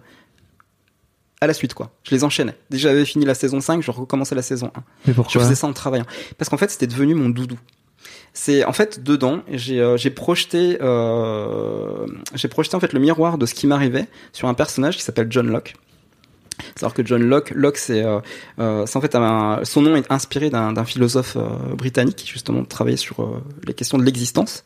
à 1.40 1.46
la 1.46 1.54
suite 1.54 1.74
quoi. 1.74 1.90
Je 2.04 2.12
les 2.14 2.24
enchaînais. 2.24 2.54
Que 2.70 2.78
j'avais 2.78 3.04
fini 3.04 3.24
la 3.24 3.34
saison 3.34 3.60
5, 3.60 3.82
je 3.82 3.90
recommençais 3.90 4.34
la 4.34 4.42
saison 4.42 4.70
1. 4.74 4.80
Mais 5.06 5.12
Je 5.12 5.12
pourquoi 5.12 5.42
faisais 5.42 5.54
ça 5.54 5.66
en 5.66 5.72
travaillant. 5.72 6.06
Parce 6.38 6.48
qu'en 6.48 6.56
fait, 6.56 6.70
c'était 6.70 6.86
devenu 6.86 7.14
mon 7.14 7.28
doudou. 7.28 7.58
C'est 8.32 8.64
en 8.64 8.72
fait 8.72 9.02
dedans, 9.02 9.40
j'ai 9.50 9.80
euh, 9.80 9.96
projeté 10.14 10.78
euh, 10.80 12.06
j'ai 12.34 12.48
projeté 12.48 12.76
en 12.76 12.80
fait 12.80 12.92
le 12.92 13.00
miroir 13.00 13.38
de 13.38 13.46
ce 13.46 13.54
qui 13.54 13.66
m'arrivait 13.66 14.06
sur 14.32 14.48
un 14.48 14.54
personnage 14.54 14.96
qui 14.96 15.02
s'appelle 15.02 15.28
John 15.30 15.48
Locke. 15.50 15.74
C'est-à-dire 16.74 16.94
que 16.94 17.04
John 17.04 17.22
Locke, 17.22 17.50
Locke 17.54 17.76
c'est 17.76 18.02
euh, 18.02 18.20
euh, 18.58 18.86
en 18.92 19.00
fait 19.00 19.14
un, 19.14 19.60
son 19.64 19.82
nom 19.82 19.96
est 19.96 20.10
inspiré 20.10 20.50
d'un 20.50 20.84
philosophe 20.84 21.36
euh, 21.36 21.74
britannique 21.74 22.16
qui 22.16 22.26
justement 22.26 22.64
travaillait 22.64 22.96
sur 22.96 23.42
les 23.66 23.74
questions 23.74 23.98
de 23.98 24.04
l'existence. 24.04 24.64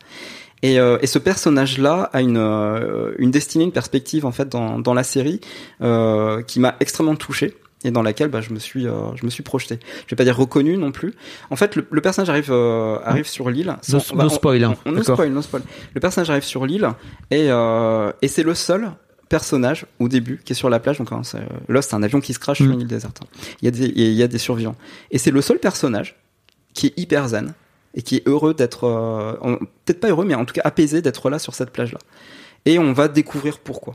Et, 0.63 0.79
euh, 0.79 0.99
et 1.01 1.07
ce 1.07 1.19
personnage-là 1.19 2.11
a 2.13 2.21
une, 2.21 2.37
euh, 2.37 3.13
une 3.19 3.31
destinée, 3.31 3.65
une 3.65 3.73
perspective 3.73 4.27
en 4.27 4.31
fait 4.33 4.49
dans, 4.49 4.79
dans 4.79 4.93
la 4.95 5.05
série 5.05 5.41
euh, 5.81 6.43
qui 6.43 6.61
m'a 6.61 6.77
extrêmement 6.81 7.17
touché 7.17 7.57
et 7.83 7.91
dans 7.91 8.03
laquelle 8.03 8.29
bah, 8.29 8.43
je 8.43 8.53
me 8.53 8.59
suis 8.59 8.83
je 8.83 9.25
me 9.25 9.31
suis 9.31 9.43
projeté. 9.43 9.79
Je 10.07 10.11
vais 10.11 10.17
pas 10.17 10.25
dire 10.25 10.37
reconnu 10.37 10.77
non 10.77 10.93
plus. 10.93 11.15
En 11.49 11.57
fait, 11.57 11.77
le, 11.77 11.87
le 11.91 12.01
personnage 12.03 12.29
arrive 12.29 12.53
arrive 12.53 13.27
sur 13.27 13.49
l'île. 13.49 13.75
Sans- 13.81 14.15
no 14.15 14.25
on- 14.25 14.29
spoil, 14.29 14.63
hein. 14.65 14.75
on, 14.85 14.91
on 14.91 14.93
no 14.97 15.03
spoil, 15.03 15.31
no 15.33 15.41
spoil. 15.41 15.63
Le 15.95 16.01
personnage 16.01 16.29
arrive 16.29 16.45
sur 16.45 16.67
l'île 16.67 16.89
et 17.31 17.47
et 18.23 18.29
c'est 18.29 18.43
le 18.43 18.55
seul 18.55 18.91
personnage 19.31 19.87
au 19.99 20.09
début 20.09 20.41
qui 20.45 20.53
est 20.53 20.57
sur 20.57 20.69
la 20.69 20.79
plage. 20.79 20.99
Donc 20.99 21.11
hein, 21.13 21.23
c'est- 21.23 21.39
Lost, 21.69 21.89
c'est 21.91 21.97
un 21.97 22.03
avion 22.03 22.21
qui 22.21 22.35
se 22.35 22.39
crache 22.39 22.59
sur 22.59 22.67
Mm. 22.67 22.73
une 22.73 22.81
île 22.83 22.87
déserte. 22.87 23.23
Il 23.63 23.65
y 23.65 23.69
a 23.69 23.71
des 23.71 23.87
il 23.97 24.13
y 24.13 24.23
a 24.23 24.29
des 24.29 24.39
survivants 24.39 24.77
et 25.11 25.17
c'est 25.17 25.31
le 25.31 25.41
seul 25.41 25.59
personnage 25.59 26.17
qui 26.75 26.89
est 26.89 26.99
hyper 26.99 27.29
zen 27.29 27.55
et 27.95 28.03
qui 28.03 28.17
est 28.17 28.29
heureux 28.29 28.55
d'être 28.55 28.85
euh, 28.85 29.57
peut-être 29.85 30.01
pas 30.01 30.09
heureux 30.09 30.25
mais 30.25 30.35
en 30.35 30.45
tout 30.45 30.55
cas 30.55 30.63
apaisé 30.65 31.03
d'être 31.03 31.31
là 31.31 31.39
sur 31.39 31.55
cette 31.55 31.71
plage 31.71 31.93
là. 31.93 31.99
Et 32.67 32.79
on 32.79 32.93
va 32.93 33.09
découvrir 33.09 33.59
pourquoi. 33.59 33.95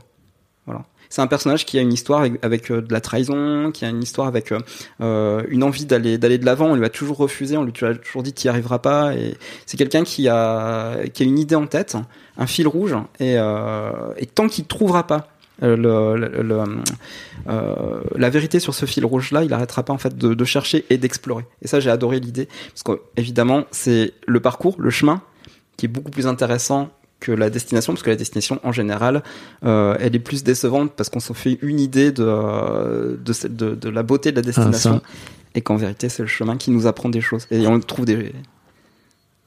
Voilà. 0.66 0.84
C'est 1.08 1.22
un 1.22 1.28
personnage 1.28 1.64
qui 1.64 1.78
a 1.78 1.82
une 1.82 1.92
histoire 1.92 2.26
avec, 2.42 2.72
euh, 2.72 2.82
de 2.82 2.92
la 2.92 3.00
trahison, 3.00 3.70
qui 3.70 3.84
a 3.84 3.88
une 3.88 4.02
histoire 4.02 4.26
avec 4.26 4.52
euh, 5.00 5.44
une 5.48 5.62
envie 5.62 5.86
d'aller 5.86 6.18
d'aller 6.18 6.38
de 6.38 6.44
l'avant. 6.44 6.66
On 6.66 6.74
lui 6.74 6.84
a 6.84 6.88
toujours 6.88 7.16
refusé, 7.18 7.56
on 7.56 7.62
lui 7.62 7.72
a 7.82 7.94
toujours 7.94 8.24
dit 8.24 8.32
qu'il 8.32 8.48
n'y 8.48 8.54
arrivera 8.54 8.82
pas. 8.82 9.14
Et 9.14 9.36
c'est 9.66 9.76
quelqu'un 9.76 10.02
qui 10.02 10.28
a 10.28 11.06
qui 11.14 11.22
a 11.22 11.26
une 11.26 11.38
idée 11.38 11.54
en 11.54 11.68
tête, 11.68 11.96
un 12.36 12.46
fil 12.48 12.66
rouge, 12.66 12.96
et, 13.20 13.34
et 13.36 14.26
tant 14.26 14.48
qu'il 14.48 14.66
trouvera 14.66 15.06
pas 15.06 15.28
le, 15.60 16.16
le- 16.16 16.42
le, 16.42 16.64
euh, 17.48 18.00
la 18.16 18.30
vérité 18.30 18.60
sur 18.60 18.74
ce 18.74 18.86
fil 18.86 19.04
rouge 19.04 19.30
là, 19.32 19.44
il 19.44 19.52
arrêtera 19.52 19.82
pas 19.84 19.92
en 19.92 19.98
fait 19.98 20.16
de, 20.16 20.34
de 20.34 20.44
chercher 20.44 20.84
et 20.90 20.98
d'explorer. 20.98 21.44
Et 21.62 21.68
ça, 21.68 21.80
j'ai 21.80 21.90
adoré 21.90 22.20
l'idée 22.20 22.48
parce 22.68 22.82
que 22.82 23.00
évidemment, 23.16 23.64
c'est 23.70 24.12
le 24.26 24.40
parcours, 24.40 24.76
le 24.78 24.90
chemin 24.90 25.22
qui 25.76 25.86
est 25.86 25.88
beaucoup 25.88 26.10
plus 26.10 26.26
intéressant 26.26 26.90
que 27.20 27.32
la 27.32 27.48
destination, 27.48 27.94
parce 27.94 28.02
que 28.02 28.10
la 28.10 28.16
destination, 28.16 28.60
en 28.62 28.72
général, 28.72 29.22
euh, 29.64 29.96
elle 30.00 30.14
est 30.14 30.18
plus 30.20 30.44
décevante 30.44 30.92
parce 30.94 31.08
qu'on 31.08 31.20
s'en 31.20 31.32
fait 31.34 31.58
une 31.62 31.80
idée 31.80 32.12
de, 32.12 32.22
euh, 32.26 33.16
de, 33.16 33.32
celle- 33.32 33.56
de, 33.56 33.74
de 33.74 33.88
la 33.88 34.02
beauté 34.02 34.32
de 34.32 34.36
la 34.36 34.42
destination, 34.42 35.00
et 35.54 35.62
qu'en 35.62 35.76
vérité, 35.76 36.10
c'est 36.10 36.22
le 36.22 36.28
chemin 36.28 36.58
qui 36.58 36.70
nous 36.70 36.86
apprend 36.86 37.08
des 37.08 37.22
choses. 37.22 37.46
Et 37.50 37.66
on 37.66 37.80
trouve 37.80 38.04
des, 38.04 38.32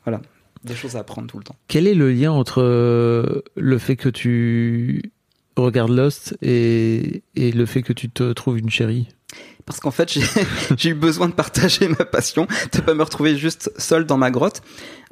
voilà, 0.04 0.20
des 0.64 0.74
choses 0.76 0.96
à 0.96 1.00
apprendre 1.02 1.28
tout 1.28 1.38
le 1.38 1.44
temps. 1.44 1.56
Quel 1.68 1.86
est 1.86 1.94
le 1.94 2.12
lien 2.12 2.32
entre 2.32 2.62
euh, 2.64 3.44
le 3.56 3.78
fait 3.78 3.96
que 3.96 4.10
tu 4.10 5.12
regardes 5.56 5.92
Lost 5.92 6.38
et, 6.42 7.24
le 7.36 7.66
fait 7.66 7.82
que 7.82 7.94
tu 7.94 8.10
te 8.10 8.34
trouves 8.34 8.58
une 8.58 8.70
chérie 8.70 9.08
Parce 9.66 9.80
qu'en 9.80 9.92
fait, 9.92 10.18
j'ai 10.78 10.90
eu 10.90 10.94
besoin 10.94 11.28
de 11.28 11.34
partager 11.34 11.88
ma 11.88 12.06
passion, 12.06 12.48
de 12.74 12.82
pas 12.82 12.94
me 12.94 13.04
retrouver 13.04 13.38
juste 13.38 13.72
seul 13.78 14.06
dans 14.06 14.18
ma 14.18 14.32
grotte, 14.32 14.62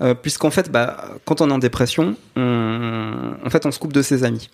euh, 0.02 0.14
puisqu'en 0.14 0.52
fait, 0.52 0.72
bah, 0.72 1.16
quand 1.26 1.42
on 1.42 1.50
est 1.50 1.54
en 1.54 1.60
dépression, 1.60 2.16
on, 2.36 3.36
en 3.44 3.50
fait, 3.50 3.66
on 3.66 3.72
se 3.72 3.80
coupe 3.80 3.94
de 3.94 4.02
ses 4.02 4.24
amis. 4.24 4.50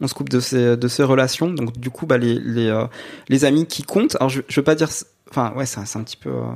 On 0.00 0.06
se 0.06 0.14
coupe 0.14 0.28
de 0.28 0.40
ses, 0.40 0.76
de 0.76 0.88
ses 0.88 1.02
relations. 1.02 1.50
Donc, 1.50 1.78
du 1.78 1.90
coup, 1.90 2.06
bah, 2.06 2.18
les, 2.18 2.38
les, 2.38 2.68
euh, 2.68 2.86
les 3.28 3.44
amis 3.44 3.66
qui 3.66 3.82
comptent, 3.82 4.16
alors 4.16 4.28
je, 4.28 4.42
je 4.48 4.60
veux 4.60 4.64
pas 4.64 4.74
dire, 4.74 4.88
enfin, 5.30 5.52
ouais, 5.56 5.66
c'est 5.66 5.80
un 5.80 6.02
petit 6.02 6.16
peu, 6.16 6.30
euh, 6.30 6.52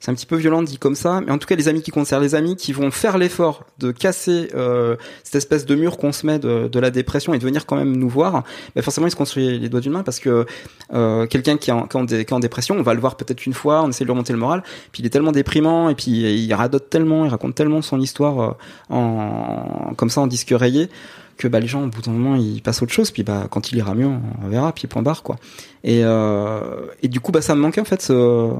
c'est 0.00 0.10
un 0.10 0.14
petit 0.14 0.26
peu 0.26 0.36
violent 0.36 0.62
dit 0.62 0.78
comme 0.78 0.94
ça, 0.94 1.20
mais 1.20 1.32
en 1.32 1.38
tout 1.38 1.46
cas, 1.46 1.56
les 1.56 1.68
amis 1.68 1.82
qui 1.82 1.92
c'est 2.04 2.20
les 2.20 2.34
amis 2.34 2.56
qui 2.56 2.72
vont 2.72 2.90
faire 2.90 3.18
l'effort 3.18 3.64
de 3.78 3.90
casser 3.90 4.50
euh, 4.54 4.96
cette 5.24 5.36
espèce 5.36 5.66
de 5.66 5.74
mur 5.74 5.96
qu'on 5.96 6.12
se 6.12 6.26
met 6.26 6.38
de, 6.38 6.68
de 6.68 6.78
la 6.78 6.90
dépression 6.90 7.34
et 7.34 7.38
de 7.38 7.44
venir 7.44 7.66
quand 7.66 7.76
même 7.76 7.96
nous 7.96 8.08
voir. 8.08 8.44
Bah, 8.74 8.82
forcément, 8.82 9.06
ils 9.06 9.10
se 9.10 9.16
construisent 9.16 9.60
les 9.60 9.68
doigts 9.68 9.80
d'une 9.80 9.92
main 9.92 10.02
parce 10.02 10.20
que 10.20 10.46
euh, 10.92 11.26
quelqu'un 11.26 11.56
qui 11.56 11.70
est, 11.70 11.72
en, 11.72 11.86
qui, 11.86 12.14
est 12.14 12.32
en 12.32 12.40
dépression, 12.40 12.76
on 12.78 12.82
va 12.82 12.94
le 12.94 13.00
voir 13.00 13.16
peut-être 13.16 13.46
une 13.46 13.54
fois, 13.54 13.82
on 13.82 13.88
essaie 13.88 14.04
de 14.04 14.06
lui 14.06 14.12
remonter 14.12 14.32
le 14.32 14.38
moral, 14.38 14.62
puis 14.92 15.02
il 15.02 15.06
est 15.06 15.10
tellement 15.10 15.32
déprimant 15.32 15.88
et 15.88 15.94
puis 15.94 16.10
il 16.10 16.54
radote 16.54 16.90
tellement, 16.90 17.24
il 17.24 17.30
raconte 17.30 17.54
tellement 17.54 17.82
son 17.82 18.00
histoire 18.00 18.40
euh, 18.40 18.52
en 18.90 19.94
comme 19.96 20.10
ça 20.10 20.20
en 20.20 20.26
disque 20.26 20.52
rayé 20.52 20.88
que 21.36 21.48
bah 21.48 21.60
les 21.60 21.66
gens 21.66 21.84
au 21.84 21.88
bout 21.88 22.02
d'un 22.02 22.12
moment 22.12 22.36
ils 22.36 22.62
passent 22.62 22.82
autre 22.82 22.92
chose 22.92 23.10
puis 23.10 23.22
bah 23.22 23.46
quand 23.50 23.70
il 23.70 23.78
ira 23.78 23.94
mieux 23.94 24.06
on 24.06 24.48
verra 24.48 24.72
puis 24.72 24.86
point 24.86 25.02
barre 25.02 25.22
quoi 25.22 25.36
et 25.84 26.02
euh, 26.02 26.86
et 27.02 27.08
du 27.08 27.20
coup 27.20 27.30
bah 27.30 27.42
ça 27.42 27.54
me 27.54 27.60
manquait 27.60 27.80
en 27.80 27.84
fait 27.84 28.00
ce 28.00 28.52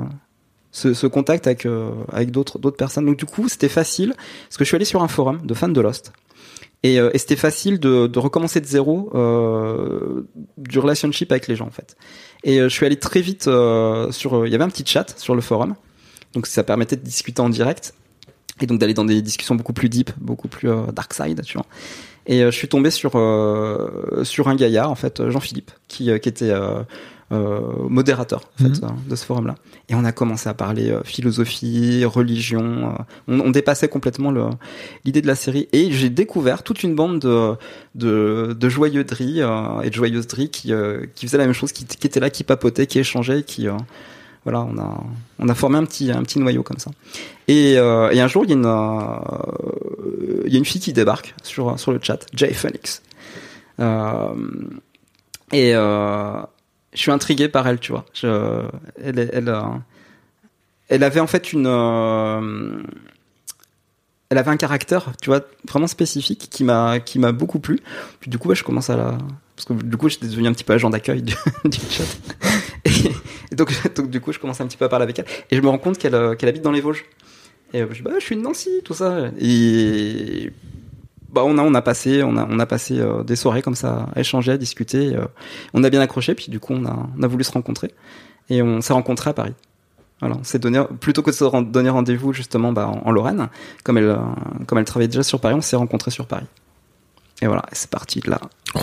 ce, 0.76 1.06
contact 1.06 1.46
avec 1.46 1.64
euh, 1.64 1.90
avec 2.12 2.30
d'autres 2.30 2.58
d'autres 2.58 2.76
personnes. 2.76 3.06
Donc 3.06 3.16
du 3.16 3.24
coup 3.24 3.48
c'était 3.48 3.68
facile 3.68 4.14
parce 4.16 4.56
que 4.56 4.64
je 4.64 4.68
suis 4.68 4.76
allé 4.76 4.84
sur 4.84 5.02
un 5.02 5.08
forum 5.08 5.40
de 5.44 5.54
fans 5.54 5.68
de 5.68 5.80
Lost. 5.80 6.12
Et, 6.82 7.00
euh, 7.00 7.10
c'était 7.14 7.36
facile 7.36 7.80
de, 7.80 8.18
recommencer 8.18 8.60
de 8.60 8.66
zéro 8.66 9.10
euh, 9.14 10.22
du 10.58 10.78
relationship 10.78 11.32
avec 11.32 11.48
les 11.48 11.56
gens 11.56 11.66
en 11.66 11.70
fait. 11.70 11.96
Et 12.44 12.58
je 12.58 12.68
suis 12.68 12.86
allé 12.86 12.96
très 12.96 13.22
vite 13.22 13.44
sur 13.44 14.46
il 14.46 14.52
y 14.52 14.54
avait 14.54 14.64
un 14.64 14.68
petit 14.68 14.84
chat 14.86 15.18
sur 15.18 15.34
le 15.34 15.40
forum. 15.40 15.74
Donc 16.34 16.46
ça 16.46 16.62
permettait 16.62 16.96
de 16.96 17.02
discuter 17.02 17.40
en 17.40 17.48
direct. 17.48 17.94
Et 18.60 18.66
donc 18.66 18.78
d'aller 18.78 18.94
dans 18.94 19.04
des 19.04 19.20
discussions 19.20 19.54
beaucoup 19.54 19.74
plus 19.74 19.88
deep 19.90 20.10
beaucoup 20.18 20.48
plus 20.48 20.70
dark 20.94 21.12
side 21.12 21.42
tu 21.44 21.58
vois 21.58 21.66
et 22.26 22.42
euh, 22.42 22.50
je 22.50 22.56
suis 22.56 22.68
tombé 22.68 22.90
sur 22.90 23.12
euh, 23.16 24.24
sur 24.24 24.48
un 24.48 24.54
gaillard 24.56 24.90
en 24.90 24.94
fait 24.94 25.28
Jean-Philippe 25.30 25.70
qui 25.88 26.10
euh, 26.10 26.18
qui 26.18 26.28
était 26.28 26.50
euh, 26.50 26.82
euh, 27.32 27.60
modérateur 27.88 28.42
en 28.60 28.62
fait 28.62 28.68
Mhm. 28.80 28.84
euh, 28.84 29.10
de 29.10 29.16
ce 29.16 29.24
forum 29.24 29.46
là 29.48 29.56
et 29.88 29.94
on 29.96 30.04
a 30.04 30.12
commencé 30.12 30.48
à 30.48 30.54
parler 30.54 30.90
euh, 30.90 31.02
philosophie 31.04 32.04
religion 32.04 32.90
euh, 32.90 33.02
on, 33.28 33.40
on 33.40 33.50
dépassait 33.50 33.88
complètement 33.88 34.32
l'idée 35.04 35.22
de 35.22 35.26
la 35.26 35.34
série 35.34 35.68
et 35.72 35.90
j'ai 35.90 36.08
découvert 36.10 36.62
toute 36.62 36.82
une 36.84 36.94
bande 36.94 37.18
de 37.20 37.54
de, 37.96 38.56
de 38.58 38.68
joyeuseries 38.68 39.42
euh, 39.42 39.80
et 39.82 39.90
de 39.90 39.94
joyeuseries 39.94 40.50
qui 40.50 40.72
euh, 40.72 41.04
qui 41.16 41.26
faisaient 41.26 41.38
la 41.38 41.46
même 41.46 41.52
chose 41.54 41.72
qui, 41.72 41.84
qui 41.84 42.06
étaient 42.06 42.20
là 42.20 42.30
qui 42.30 42.44
papotaient 42.44 42.86
qui 42.86 42.98
échangeaient 43.00 43.42
qui 43.42 43.66
euh, 43.66 43.72
voilà 44.46 44.60
on 44.60 44.78
a 44.78 45.02
on 45.40 45.48
a 45.48 45.54
formé 45.56 45.76
un 45.76 45.84
petit 45.84 46.12
un 46.12 46.22
petit 46.22 46.38
noyau 46.38 46.62
comme 46.62 46.78
ça 46.78 46.92
et, 47.48 47.76
euh, 47.78 48.10
et 48.12 48.20
un 48.20 48.28
jour 48.28 48.44
il 48.44 48.50
y 48.50 48.52
a 48.52 48.56
une 48.56 48.64
euh, 48.64 50.42
y 50.46 50.54
a 50.54 50.58
une 50.58 50.64
fille 50.64 50.80
qui 50.80 50.92
débarque 50.92 51.34
sur 51.42 51.76
sur 51.80 51.90
le 51.90 51.98
chat 52.00 52.24
Jay 52.32 52.54
Phoenix 52.54 53.02
Euh, 53.78 54.34
et 55.52 55.72
je 55.72 57.02
suis 57.02 57.10
intrigué 57.10 57.48
par 57.48 57.68
elle, 57.68 57.78
tu 57.78 57.92
vois. 57.92 58.06
Elle, 58.22 59.18
elle, 59.18 59.54
elle 60.88 61.02
avait 61.02 61.20
en 61.20 61.26
fait 61.26 61.52
une, 61.52 61.66
elle 64.30 64.38
avait 64.38 64.50
un 64.50 64.56
caractère, 64.56 65.12
tu 65.20 65.28
vois, 65.28 65.42
vraiment 65.68 65.86
spécifique 65.86 66.48
qui 66.50 66.64
m'a, 66.64 67.00
qui 67.00 67.18
m'a 67.18 67.32
beaucoup 67.32 67.60
plu. 67.60 67.80
Puis 68.20 68.30
du 68.30 68.38
coup, 68.38 68.54
je 68.54 68.64
commence 68.64 68.88
à 68.88 68.96
la, 68.96 69.18
parce 69.56 69.66
que 69.66 69.72
du 69.72 69.96
coup, 69.96 70.08
j'étais 70.08 70.26
devenu 70.26 70.48
un 70.48 70.52
petit 70.52 70.64
peu 70.64 70.74
agent 70.74 70.90
d'accueil 70.90 71.22
du, 71.22 71.34
du 71.64 71.78
chat. 71.90 72.04
Et, 72.84 72.90
et 73.50 73.54
donc, 73.56 74.10
du 74.10 74.20
coup, 74.20 74.32
je 74.32 74.38
commence 74.38 74.60
un 74.60 74.66
petit 74.66 74.76
peu 74.76 74.84
à 74.84 74.88
parler 74.88 75.04
avec 75.04 75.18
elle. 75.18 75.26
Et 75.50 75.56
je 75.56 75.60
me 75.60 75.68
rends 75.68 75.78
compte 75.78 75.98
qu'elle, 75.98 76.14
euh, 76.14 76.34
habite 76.40 76.62
dans 76.62 76.72
les 76.72 76.80
Vosges. 76.80 77.04
Et 77.72 77.82
euh, 77.82 77.86
je 77.90 77.96
dis, 77.96 78.02
bah, 78.02 78.12
je 78.18 78.24
suis 78.24 78.36
de 78.36 78.40
Nancy, 78.40 78.70
tout 78.84 78.94
ça. 78.94 79.30
Et 79.38 80.52
bah, 81.30 81.42
on 81.44 81.74
a, 81.74 81.82
passé, 81.82 82.22
on 82.22 82.36
a, 82.36 82.66
passé 82.66 82.98
euh, 82.98 83.22
des 83.22 83.36
soirées 83.36 83.62
comme 83.62 83.74
ça, 83.74 84.08
à 84.14 84.20
échanger, 84.20 84.52
à 84.52 84.58
discuter. 84.58 85.16
on 85.74 85.84
a 85.84 85.90
bien 85.90 86.00
accroché, 86.00 86.34
puis 86.34 86.46
du 86.50 86.60
coup, 86.60 86.74
on 86.74 86.84
a, 86.86 87.26
voulu 87.26 87.44
se 87.44 87.52
rencontrer. 87.52 87.92
Et 88.48 88.62
on 88.62 88.80
s'est 88.80 88.92
rencontrés 88.92 89.30
à 89.30 89.34
Paris. 89.34 89.54
Voilà, 90.20 90.36
on 90.40 90.44
s'est 90.44 90.58
donné, 90.58 90.82
plutôt 91.00 91.22
que 91.22 91.30
de 91.30 91.34
se 91.34 91.62
donner 91.64 91.90
rendez-vous 91.90 92.32
justement 92.32 92.72
bah, 92.72 92.88
en, 92.88 93.10
Lorraine, 93.10 93.48
comme 93.84 93.98
elle, 93.98 94.84
travaillait 94.86 95.08
déjà 95.08 95.22
sur 95.22 95.40
Paris, 95.40 95.54
on 95.54 95.60
s'est 95.60 95.76
rencontrés 95.76 96.10
sur 96.10 96.26
Paris. 96.26 96.46
Et 97.42 97.46
voilà, 97.46 97.66
c'est 97.72 97.90
parti 97.90 98.20
de 98.20 98.30
là. 98.30 98.40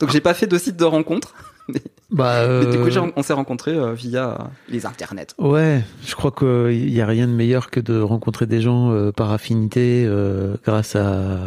Donc 0.00 0.10
j'ai 0.10 0.20
pas 0.20 0.34
fait 0.34 0.46
de 0.46 0.56
site 0.58 0.76
de 0.76 0.84
rencontre, 0.84 1.34
Bah, 2.12 2.46
mais 2.46 2.66
du 2.66 2.78
coup 2.78 2.88
euh, 2.88 3.10
on 3.16 3.22
s'est 3.22 3.32
rencontrés 3.32 3.74
euh, 3.74 3.94
via 3.94 4.28
euh, 4.28 4.44
les 4.68 4.84
internets. 4.84 5.28
Ouais, 5.38 5.82
je 6.04 6.14
crois 6.14 6.30
qu'il 6.30 6.86
n'y 6.92 7.00
a 7.00 7.06
rien 7.06 7.26
de 7.26 7.32
meilleur 7.32 7.70
que 7.70 7.80
de 7.80 7.98
rencontrer 8.00 8.44
des 8.44 8.60
gens 8.60 8.90
euh, 8.90 9.12
par 9.12 9.32
affinité 9.32 10.04
euh, 10.06 10.56
grâce 10.62 10.94
à 10.94 11.38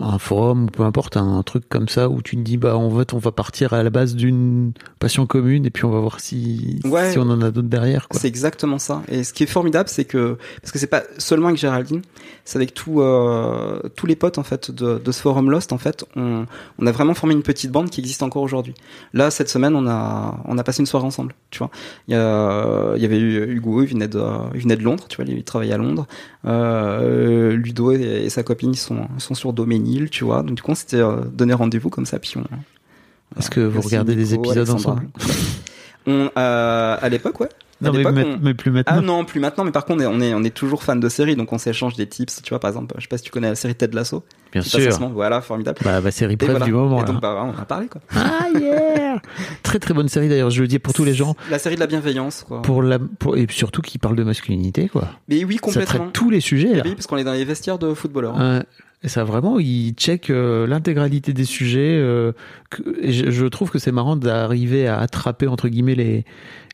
un 0.00 0.18
forum 0.18 0.64
ou 0.64 0.66
peu 0.66 0.82
importe, 0.82 1.16
un, 1.16 1.42
truc 1.42 1.68
comme 1.68 1.88
ça 1.88 2.08
où 2.08 2.22
tu 2.22 2.36
te 2.36 2.40
dis 2.40 2.56
bah 2.56 2.74
en 2.76 2.90
fait 2.98 3.12
on 3.12 3.18
va 3.18 3.32
partir 3.32 3.74
à 3.74 3.82
la 3.82 3.90
base 3.90 4.14
d'une 4.16 4.72
passion 4.98 5.26
commune 5.26 5.66
et 5.66 5.70
puis 5.70 5.84
on 5.84 5.90
va 5.90 6.00
voir 6.00 6.20
si, 6.20 6.80
Ouais. 6.84 7.12
si 7.12 7.18
on 7.18 7.22
en 7.28 7.42
a 7.42 7.50
d'autres 7.50 7.68
derrière. 7.68 8.08
Quoi. 8.08 8.18
C'est 8.18 8.28
exactement 8.28 8.78
ça. 8.78 9.02
Et 9.08 9.24
ce 9.24 9.32
qui 9.34 9.42
est 9.42 9.46
formidable, 9.46 9.88
c'est 9.90 10.06
que 10.06 10.38
parce 10.62 10.72
que 10.72 10.78
c'est 10.78 10.86
pas 10.86 11.02
seulement 11.18 11.48
avec 11.48 11.60
Géraldine, 11.60 12.00
c'est 12.46 12.56
avec 12.56 12.72
tout, 12.72 13.02
euh, 13.02 13.80
tous 13.94 14.06
les 14.06 14.16
potes 14.16 14.38
en 14.38 14.42
fait 14.42 14.70
de, 14.70 14.98
de 14.98 15.12
ce 15.12 15.20
forum 15.20 15.50
Lost. 15.50 15.72
En 15.72 15.78
fait, 15.78 16.04
on, 16.16 16.46
on 16.78 16.86
a 16.86 16.92
vraiment 16.92 17.14
formé 17.14 17.34
une 17.34 17.42
petite 17.42 17.70
bande 17.70 17.90
qui 17.90 18.00
existe 18.00 18.22
encore 18.22 18.42
aujourd'hui. 18.42 18.74
Là, 19.12 19.30
cette 19.30 19.50
semaine, 19.50 19.76
on 19.76 19.86
a 19.86 20.40
on 20.46 20.56
a 20.56 20.64
passé 20.64 20.80
une 20.80 20.86
soirée 20.86 21.06
ensemble. 21.06 21.34
Tu 21.50 21.58
vois, 21.58 21.70
il 22.08 22.14
y, 22.14 22.16
a, 22.16 22.94
il 22.96 23.02
y 23.02 23.04
avait 23.04 23.18
Hugo, 23.20 23.82
il 23.82 23.88
venait 23.88 24.08
de 24.08 24.22
il 24.54 24.62
venait 24.62 24.76
de 24.76 24.82
Londres. 24.82 25.04
Tu 25.08 25.16
vois, 25.16 25.26
il 25.30 25.44
travaillait 25.44 25.74
à 25.74 25.78
Londres. 25.78 26.06
Euh, 26.46 27.54
Ludo 27.56 27.92
et, 27.92 28.24
et 28.24 28.28
sa 28.30 28.42
copine 28.42 28.72
ils 28.72 28.76
sont 28.76 29.06
ils 29.16 29.20
sont 29.20 29.34
sur 29.34 29.52
Doménil. 29.78 30.10
Tu 30.10 30.24
vois, 30.24 30.42
donc 30.42 30.54
du 30.56 30.62
coup, 30.62 30.70
on 30.72 30.74
s'était 30.74 30.96
euh, 31.00 31.22
donné 31.32 31.54
rendez-vous 31.54 31.90
comme 31.90 32.06
ça. 32.06 32.18
Puis 32.18 32.34
on 32.36 33.38
Est-ce 33.38 33.50
que 33.50 33.60
vous 33.60 33.80
regardez 33.80 34.14
des 34.14 34.34
épisodes 34.34 34.56
Alexandra. 34.58 34.92
ensemble 34.92 35.08
on, 36.06 36.30
euh, 36.36 36.96
à 37.00 37.08
l'époque, 37.08 37.40
ouais. 37.40 37.48
Non 37.80 37.92
mais, 37.92 38.04
mais- 38.12 38.24
on- 38.24 38.38
mais 38.40 38.54
plus 38.54 38.70
Ah 38.86 38.94
maintenant. 38.94 39.02
non, 39.18 39.24
plus 39.24 39.40
maintenant, 39.40 39.64
mais 39.64 39.72
par 39.72 39.84
contre, 39.84 40.00
on 40.00 40.04
est, 40.04 40.06
on 40.06 40.20
est, 40.20 40.32
on 40.32 40.44
est 40.44 40.54
toujours 40.54 40.84
fan 40.84 41.00
de 41.00 41.08
séries, 41.08 41.34
donc 41.34 41.52
on 41.52 41.58
s'échange 41.58 41.96
des 41.96 42.06
tips. 42.06 42.40
Tu 42.42 42.50
vois, 42.50 42.60
par 42.60 42.70
exemple, 42.70 42.94
je 42.96 43.02
sais 43.02 43.08
pas 43.08 43.18
si 43.18 43.24
tu 43.24 43.30
connais 43.32 43.48
la 43.48 43.56
série 43.56 43.74
Ted 43.74 43.94
Lasso. 43.94 44.22
Bien 44.52 44.62
sûr. 44.62 44.96
Voilà, 45.12 45.40
formidable. 45.42 45.78
Bah, 45.84 46.00
bah 46.00 46.10
série 46.12 46.36
voilà. 46.40 46.64
du 46.64 46.72
moment. 46.72 47.02
Et 47.02 47.04
donc, 47.04 47.20
bah, 47.20 47.42
on 47.44 47.60
a 47.60 47.64
parlé, 47.64 47.88
quoi. 47.88 48.00
Ah 48.14 48.46
yeah 48.58 49.20
Très 49.64 49.80
très 49.80 49.92
bonne 49.92 50.08
série 50.08 50.28
d'ailleurs. 50.28 50.50
Je 50.50 50.62
le 50.62 50.68
dis 50.68 50.78
pour 50.78 50.94
tous 50.94 51.04
les 51.04 51.14
gens, 51.14 51.34
La 51.50 51.58
série 51.58 51.74
de 51.74 51.80
la 51.80 51.88
bienveillance, 51.88 52.44
quoi. 52.46 52.62
pour 52.62 52.80
la, 52.80 52.98
pour, 53.00 53.36
et 53.36 53.46
surtout 53.50 53.82
qui 53.82 53.98
parle 53.98 54.14
de 54.16 54.22
masculinité 54.24 54.88
quoi. 54.88 55.08
Mais 55.28 55.44
oui, 55.44 55.56
Ça 55.56 55.60
complètement. 55.60 55.98
traite 55.98 56.12
tous 56.12 56.30
les 56.30 56.40
sujets. 56.40 56.70
Et 56.70 56.74
Là. 56.76 56.82
oui, 56.84 56.94
parce 56.94 57.08
qu'on 57.08 57.16
est 57.16 57.24
dans 57.24 57.32
les 57.32 57.44
vestiaires 57.44 57.78
de 57.78 57.92
footballeurs. 57.92 58.36
Ouais. 58.38 58.62
Et 59.04 59.08
ça 59.08 59.22
vraiment, 59.22 59.58
il 59.60 59.92
check 59.92 60.30
euh, 60.30 60.66
l'intégralité 60.66 61.32
des 61.34 61.44
sujets. 61.44 61.98
euh, 62.00 62.32
que- 62.70 62.82
et 63.02 63.12
je, 63.12 63.30
je 63.30 63.44
trouve 63.46 63.70
que 63.70 63.78
c'est 63.78 63.92
marrant 63.92 64.16
d'arriver 64.16 64.88
à 64.88 64.98
attraper 64.98 65.46
entre 65.46 65.68
guillemets 65.68 65.94
les 65.94 66.24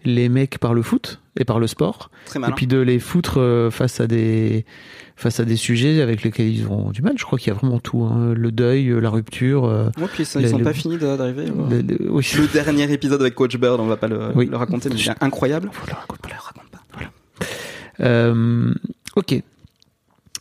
les 0.06 0.30
mecs 0.30 0.56
par 0.58 0.72
le 0.72 0.80
foot 0.80 1.20
et 1.38 1.44
par 1.44 1.58
le 1.60 1.66
sport, 1.66 2.10
Très 2.24 2.38
et 2.40 2.52
puis 2.56 2.66
de 2.66 2.78
les 2.78 2.98
foutre 2.98 3.38
euh, 3.38 3.70
face 3.70 4.00
à 4.00 4.06
des 4.06 4.64
face 5.14 5.40
à 5.40 5.44
des 5.44 5.56
sujets 5.56 6.00
avec 6.00 6.22
lesquels 6.22 6.48
ils 6.48 6.66
ont 6.68 6.90
du 6.90 7.02
mal. 7.02 7.14
Je 7.18 7.24
crois 7.24 7.38
qu'il 7.38 7.48
y 7.48 7.50
a 7.50 7.58
vraiment 7.58 7.80
tout, 7.80 8.04
hein. 8.04 8.32
le 8.34 8.50
deuil, 8.52 8.88
euh, 8.88 9.00
la 9.00 9.10
rupture. 9.10 9.64
Ouais, 9.64 10.06
puis 10.10 10.22
ils, 10.24 10.40
le- 10.40 10.48
ils 10.48 10.54
ont 10.54 10.58
le- 10.58 10.64
pas 10.64 10.72
fini 10.72 10.96
de- 10.96 11.16
d'arriver. 11.16 11.44
le- 11.46 11.82
le- 11.82 12.10
oui. 12.12 12.26
Le 12.38 12.46
dernier 12.46 12.90
épisode 12.90 13.20
avec 13.20 13.34
Coach 13.34 13.58
Bird, 13.58 13.78
on 13.78 13.86
va 13.86 13.96
pas 13.98 14.08
le, 14.08 14.30
Oui. 14.34 14.46
le 14.50 14.56
raconter, 14.56 14.88
mais 14.88 14.96
c'est 14.96 15.12
incroyable. 15.22 15.68
Faut 15.72 15.86
le 15.86 15.92
raconter. 15.94 16.20
On 16.24 16.28
le 16.28 16.40
raconte 16.40 16.70
pas. 16.70 16.78
Euh, 18.00 18.72
ok. 19.16 19.42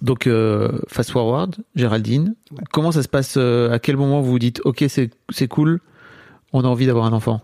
Donc, 0.02 0.28
euh, 0.28 0.70
fast 0.88 1.12
forward, 1.12 1.56
Géraldine. 1.76 2.36
Ouais. 2.52 2.64
Comment 2.72 2.92
ça 2.92 3.04
se 3.04 3.08
passe 3.10 3.36
euh, 3.38 3.72
À 3.72 3.80
quel 3.80 3.98
moment 3.98 4.22
vous 4.22 4.32
vous 4.32 4.40
dites, 4.40 4.62
ok, 4.64 4.86
c'est 4.88 5.10
c'est 5.30 5.48
cool, 5.50 5.82
on 6.54 6.64
a 6.64 6.68
envie 6.68 6.86
d'avoir 6.88 7.06
un 7.06 7.12
enfant? 7.14 7.42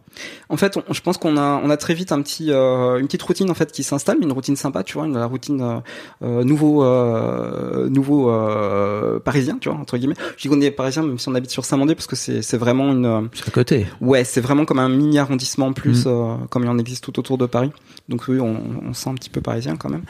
En 0.49 0.55
fait, 0.57 0.77
on- 0.77 0.93
je 0.93 1.01
pense 1.01 1.17
qu'on 1.17 1.35
a, 1.37 1.59
on 1.63 1.69
a 1.69 1.75
très 1.77 1.93
vite 1.93 2.11
un 2.13 2.21
petit, 2.21 2.51
euh, 2.51 2.97
une 2.97 3.07
petite 3.07 3.21
routine 3.23 3.51
en 3.51 3.53
fait 3.55 3.71
qui 3.73 3.83
s'installe, 3.83 4.17
une 4.21 4.31
routine 4.31 4.55
sympa, 4.55 4.83
tu 4.83 4.93
vois, 4.93 5.05
une 5.05 5.15
la 5.17 5.25
routine 5.25 5.61
euh, 5.61 5.79
euh, 6.23 6.43
nouveau, 6.45 6.83
euh, 6.85 7.89
nouveau 7.89 8.29
euh, 8.31 9.19
parisien, 9.19 9.57
tu 9.59 9.67
vois, 9.69 9.77
entre 9.77 9.97
guillemets. 9.97 10.15
Je 10.37 10.43
dis 10.43 10.47
qu'on 10.47 10.61
est 10.61 10.71
parisien, 10.71 11.03
même 11.03 11.19
si 11.19 11.27
on 11.27 11.35
habite 11.35 11.51
sur 11.51 11.65
Saint-Mandé, 11.65 11.93
parce 11.93 12.07
que 12.07 12.15
c'est, 12.15 12.41
c'est 12.41 12.57
vraiment 12.57 12.91
une, 12.93 13.05
euh, 13.05 13.21
C'est 13.33 13.47
à 13.49 13.51
côté. 13.51 13.85
ouais, 14.01 14.23
c'est 14.23 14.41
vraiment 14.41 14.63
comme 14.65 14.79
un 14.79 14.89
mini 14.89 15.19
arrondissement 15.19 15.67
en 15.67 15.73
plus, 15.73 16.05
Mm. 16.05 16.09
euh, 16.09 16.35
comme 16.49 16.63
il 16.63 16.69
en 16.69 16.77
existe 16.77 17.03
tout 17.03 17.19
autour 17.19 17.37
de 17.37 17.45
Paris. 17.47 17.71
Donc 18.07 18.23
oui, 18.29 18.39
on, 18.39 18.55
on 18.87 18.93
se 18.93 19.01
sent 19.03 19.09
un 19.09 19.15
petit 19.15 19.29
peu 19.29 19.41
parisien 19.41 19.75
quand 19.75 19.89
même. 19.89 20.03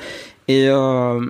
Et 0.48 0.68
euh, 0.70 1.26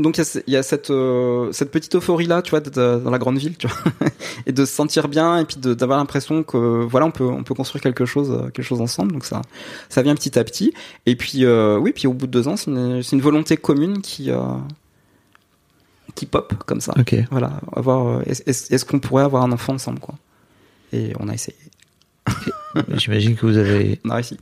donc 0.00 0.18
il 0.18 0.24
y 0.48 0.56
a 0.56 0.60
y, 0.60 0.64
cette 0.64 0.90
euh, 0.90 1.52
cette 1.52 1.70
petite 1.70 1.94
euphorie 1.94 2.26
là, 2.26 2.42
tu 2.42 2.50
vois, 2.50 2.60
dans 2.60 3.10
la 3.10 3.18
grande 3.18 3.38
ville, 3.38 3.56
tu 3.56 3.68
vois, 3.68 3.92
et 4.46 4.50
de 4.50 4.64
se 4.64 4.72
sentir 4.72 5.06
bien 5.06 5.38
et 5.38 5.44
puis 5.44 5.56
d'avoir 5.58 5.98
l'impression 5.98 6.42
que 6.42 6.84
voilà, 6.84 7.06
on 7.06 7.12
peut 7.12 7.26
on 7.26 7.44
peut 7.44 7.54
construire 7.54 7.80
quelque 7.80 8.04
chose 8.04 8.32
euh, 8.32 8.50
quelque 8.50 8.64
chose 8.64 8.80
ensemble. 8.80 9.12
Donc 9.12 9.24
ça 9.24 9.42
ça 9.88 10.02
vient 10.02 10.16
petit 10.16 10.36
à 10.36 10.42
petit. 10.42 10.74
Et 11.06 11.14
puis 11.14 11.44
euh, 11.44 11.78
oui, 11.78 11.92
puis 11.92 12.08
au 12.08 12.12
bout 12.12 12.26
de 12.26 12.32
deux 12.32 12.48
ans, 12.48 12.56
c'est 12.56 12.70
une 12.72 13.20
volonté 13.20 13.56
commune 13.56 14.02
qui 14.02 14.32
euh, 14.32 14.38
qui 16.16 16.26
pop 16.26 16.54
comme 16.66 16.80
ça. 16.80 16.92
Ok. 16.98 17.14
Voilà, 17.30 17.60
avoir 17.72 18.22
est-ce 18.26 18.84
qu'on 18.84 18.98
pourrait 18.98 19.22
avoir 19.24 19.44
un 19.44 19.52
enfant 19.52 19.74
ensemble 19.74 20.00
quoi? 20.00 20.16
Et 20.92 21.12
on 21.20 21.28
a 21.28 21.34
essayé, 21.34 21.56
J'imagine 22.96 23.36
que 23.36 23.46
vous 23.46 23.58
avez. 23.58 24.00
on 24.04 24.10
a 24.10 24.14
réussi. 24.14 24.38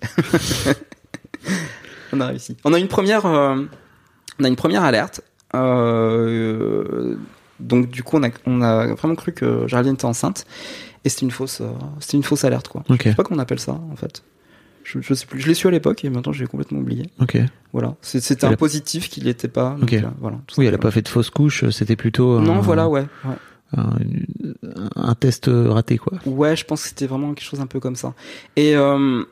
on 2.14 2.20
a 2.20 2.26
réussi. 2.28 2.56
On 2.64 2.72
a 2.72 2.78
une 2.78 2.88
première 2.88 3.26
on 3.26 4.44
a 4.44 4.48
une 4.48 4.56
première 4.56 4.82
alerte. 4.82 5.20
Euh, 5.54 7.16
donc 7.60 7.90
du 7.90 8.02
coup, 8.02 8.16
on 8.16 8.22
a, 8.24 8.30
on 8.46 8.60
a 8.62 8.94
vraiment 8.94 9.14
cru 9.14 9.32
que 9.32 9.66
Géraldine 9.68 9.94
était 9.94 10.04
enceinte 10.04 10.44
et 11.04 11.08
c'était 11.08 11.22
une 11.26 11.30
fausse, 11.30 11.60
euh, 11.60 11.66
c'était 12.00 12.16
une 12.16 12.22
fausse 12.22 12.44
alerte 12.44 12.68
quoi. 12.68 12.82
Ok. 12.88 13.02
Je 13.04 13.08
sais 13.10 13.14
pas 13.14 13.22
qu'on 13.24 13.38
appelle 13.38 13.60
ça 13.60 13.72
en 13.72 13.96
fait. 13.96 14.22
Je, 14.84 15.00
je 15.00 15.14
sais 15.14 15.26
plus. 15.26 15.40
Je 15.40 15.46
l'ai 15.46 15.54
su 15.54 15.68
à 15.68 15.70
l'époque 15.70 16.04
et 16.04 16.10
maintenant 16.10 16.32
j'ai 16.32 16.46
complètement 16.46 16.80
oublié. 16.80 17.08
Ok. 17.20 17.38
Voilà. 17.72 17.94
C'était 18.02 18.44
un 18.44 18.52
a- 18.52 18.56
positif 18.56 19.08
qu'il 19.08 19.24
n'était 19.24 19.46
pas. 19.48 19.70
donc, 19.78 19.84
Ok. 19.84 19.92
euh, 19.94 20.02
voilà. 20.20 20.38
Oui, 20.58 20.64
elle 20.66 20.68
a 20.68 20.70
simplement. 20.72 20.82
pas 20.82 20.90
fait 20.90 21.02
de 21.02 21.08
fausse 21.08 21.30
couche, 21.30 21.68
c'était 21.70 21.96
plutôt. 21.96 22.40
Non, 22.40 22.56
un, 22.56 22.60
voilà, 22.60 22.88
ouais. 22.88 23.06
ouais. 23.24 23.34
Un, 23.76 23.96
un 24.96 25.14
test 25.14 25.48
raté, 25.48 25.96
quoi. 25.98 26.18
Ouais, 26.26 26.56
je 26.56 26.64
pense 26.64 26.82
que 26.82 26.88
c'était 26.88 27.06
vraiment 27.06 27.32
quelque 27.32 27.46
chose 27.46 27.60
un 27.60 27.66
peu 27.66 27.78
comme 27.80 27.96
ça. 27.96 28.12
Et 28.56 28.74
euh, 28.76 29.22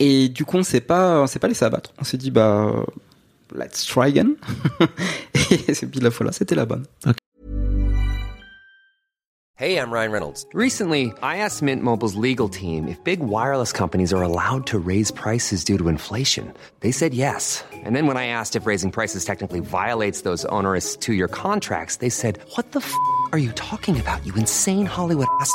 et 0.00 0.28
du 0.28 0.44
coup, 0.44 0.56
on 0.58 0.62
s'est 0.64 0.80
pas, 0.80 1.20
on 1.22 1.26
s'est 1.28 1.38
pas 1.38 1.48
laissé 1.48 1.64
abattre. 1.64 1.92
On 2.00 2.04
s'est 2.04 2.16
dit 2.18 2.30
bah, 2.32 2.72
let's 3.54 3.84
try 3.84 4.06
again. 4.06 4.36
et 5.34 5.86
puis 5.90 6.00
la 6.00 6.10
fois 6.10 6.26
là, 6.26 6.32
c'était 6.32 6.54
la 6.54 6.66
bonne. 6.66 6.86
Hey, 9.56 9.78
I'm 9.78 9.92
Ryan 9.92 10.10
Reynolds. 10.10 10.44
Recently, 10.52 11.12
I 11.22 11.36
asked 11.36 11.62
Mint 11.62 11.80
Mobile's 11.80 12.16
legal 12.16 12.48
team 12.48 12.88
if 12.88 12.98
big 13.04 13.20
wireless 13.20 13.70
companies 13.70 14.12
are 14.12 14.20
allowed 14.20 14.66
to 14.66 14.80
raise 14.80 15.12
prices 15.12 15.62
due 15.62 15.78
to 15.78 15.86
inflation. 15.86 16.52
They 16.80 16.90
said 16.90 17.14
yes. 17.14 17.62
And 17.72 17.94
then 17.94 18.08
when 18.08 18.16
I 18.16 18.26
asked 18.26 18.56
if 18.56 18.66
raising 18.66 18.90
prices 18.90 19.24
technically 19.24 19.60
violates 19.60 20.22
those 20.22 20.44
onerous 20.46 20.96
two 20.96 21.14
year 21.14 21.28
contracts, 21.28 21.98
they 21.98 22.10
said, 22.10 22.40
What 22.56 22.72
the 22.72 22.80
f 22.80 22.92
are 23.30 23.38
you 23.38 23.52
talking 23.52 23.98
about, 24.00 24.26
you 24.26 24.34
insane 24.34 24.86
Hollywood 24.86 25.28
ass? 25.40 25.54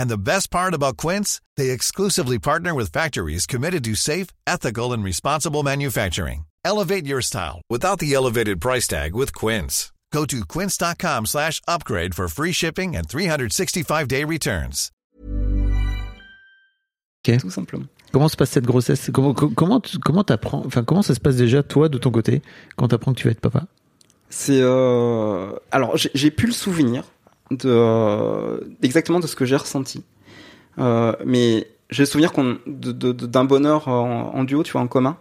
And 0.00 0.08
the 0.08 0.16
best 0.16 0.50
part 0.50 0.72
about 0.72 0.96
Quince, 0.96 1.42
they 1.58 1.68
exclusively 1.68 2.38
partner 2.38 2.72
with 2.72 2.90
factories 2.90 3.44
committed 3.44 3.84
to 3.84 3.94
safe, 3.94 4.28
ethical, 4.46 4.94
and 4.94 5.04
responsible 5.04 5.62
manufacturing. 5.62 6.46
Elevate 6.64 7.04
your 7.04 7.20
style 7.20 7.60
without 7.68 7.98
the 7.98 8.14
elevated 8.14 8.62
price 8.62 8.88
tag 8.88 9.14
with 9.14 9.34
Quince. 9.34 9.92
Go 10.10 10.24
to 10.24 10.46
quince.com 10.46 11.26
slash 11.26 11.60
upgrade 11.68 12.14
for 12.14 12.28
free 12.28 12.52
shipping 12.52 12.96
and 12.96 13.06
365-day 13.08 14.24
returns. 14.24 14.90
Okay. 17.22 17.36
Tout 17.36 17.50
simplement. 17.50 17.86
Comment 18.10 18.30
se 18.30 18.36
passe 18.38 18.52
cette 18.52 18.64
grossesse 18.64 19.10
Comment 19.12 19.34
comment 19.34 19.82
comment 20.02 20.24
t'apprends 20.24 20.62
Enfin, 20.64 20.82
comment 20.82 21.02
ça 21.02 21.14
se 21.14 21.20
passe 21.20 21.36
déjà 21.36 21.62
toi 21.62 21.90
de 21.90 21.98
ton 21.98 22.10
côté 22.10 22.40
quand 22.76 22.88
t'apprends 22.88 23.12
que 23.12 23.20
tu 23.20 23.26
vas 23.26 23.32
être 23.32 23.40
papa 23.40 23.66
C'est 24.30 24.62
euh... 24.62 25.52
alors 25.70 25.98
j'ai 25.98 26.10
j'ai 26.14 26.30
plus 26.30 26.46
le 26.46 26.54
souvenir 26.54 27.04
de 27.50 28.74
exactement 28.82 29.20
de 29.20 29.26
ce 29.26 29.36
que 29.36 29.44
j'ai 29.44 29.56
ressenti, 29.56 30.04
Euh, 30.78 31.12
mais 31.26 31.66
j'ai 31.90 32.04
le 32.04 32.06
souvenir 32.06 32.32
qu'on 32.32 32.58
d'un 32.66 33.44
bonheur 33.44 33.88
en, 33.88 34.44
duo, 34.44 34.62
tu 34.62 34.72
vois, 34.72 34.80
en 34.80 34.86
commun, 34.86 35.16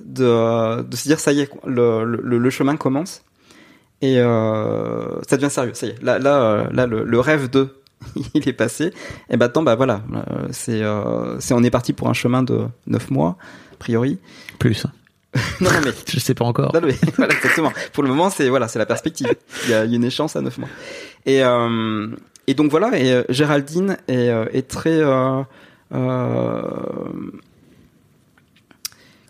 de, 0.00 0.82
de 0.82 0.96
se 0.96 1.04
dire 1.08 1.20
ça 1.20 1.32
y 1.32 1.40
est, 1.40 1.50
le, 1.66 2.04
le, 2.04 2.38
le 2.38 2.50
chemin 2.50 2.76
commence 2.76 3.22
et 4.00 4.18
euh, 4.18 5.20
ça 5.28 5.36
devient 5.36 5.50
sérieux. 5.50 5.74
Ça 5.74 5.86
y 5.86 5.90
est, 5.90 6.02
là 6.02 6.18
là 6.18 6.42
euh, 6.42 6.64
là 6.72 6.86
le, 6.86 7.04
le 7.04 7.20
rêve 7.20 7.50
de 7.50 7.68
il 8.34 8.48
est 8.48 8.52
passé 8.52 8.92
et 9.28 9.36
maintenant 9.36 9.62
bah 9.62 9.74
voilà, 9.74 10.02
euh, 10.14 10.48
c'est 10.52 10.82
euh, 10.82 11.38
c'est 11.40 11.52
on 11.54 11.62
est 11.62 11.70
parti 11.70 11.92
pour 11.92 12.08
un 12.08 12.14
chemin 12.14 12.42
de 12.42 12.66
neuf 12.86 13.10
mois 13.10 13.36
a 13.72 13.76
priori. 13.78 14.18
Plus. 14.58 14.86
Non 15.60 15.70
non, 15.70 15.78
mais 15.84 15.92
Je 16.08 16.18
sais 16.20 16.34
pas 16.34 16.44
encore. 16.44 16.72
non, 16.74 16.80
mais 16.82 16.94
voilà, 17.16 17.34
exactement. 17.34 17.72
Pour 17.92 18.02
le 18.02 18.08
moment, 18.08 18.30
c'est 18.30 18.48
voilà, 18.48 18.68
c'est 18.68 18.78
la 18.78 18.86
perspective. 18.86 19.28
Il 19.64 19.70
y 19.70 19.74
a, 19.74 19.84
une 19.84 20.04
échéance 20.04 20.36
à 20.36 20.40
9 20.40 20.58
mois. 20.58 20.68
Et 21.26 21.42
euh, 21.42 22.08
et 22.46 22.54
donc 22.54 22.70
voilà. 22.70 22.98
Et 22.98 23.12
euh, 23.12 23.22
Géraldine 23.28 23.96
est, 24.08 24.28
euh, 24.30 24.46
est 24.52 24.68
très 24.68 25.00
euh, 25.00 25.42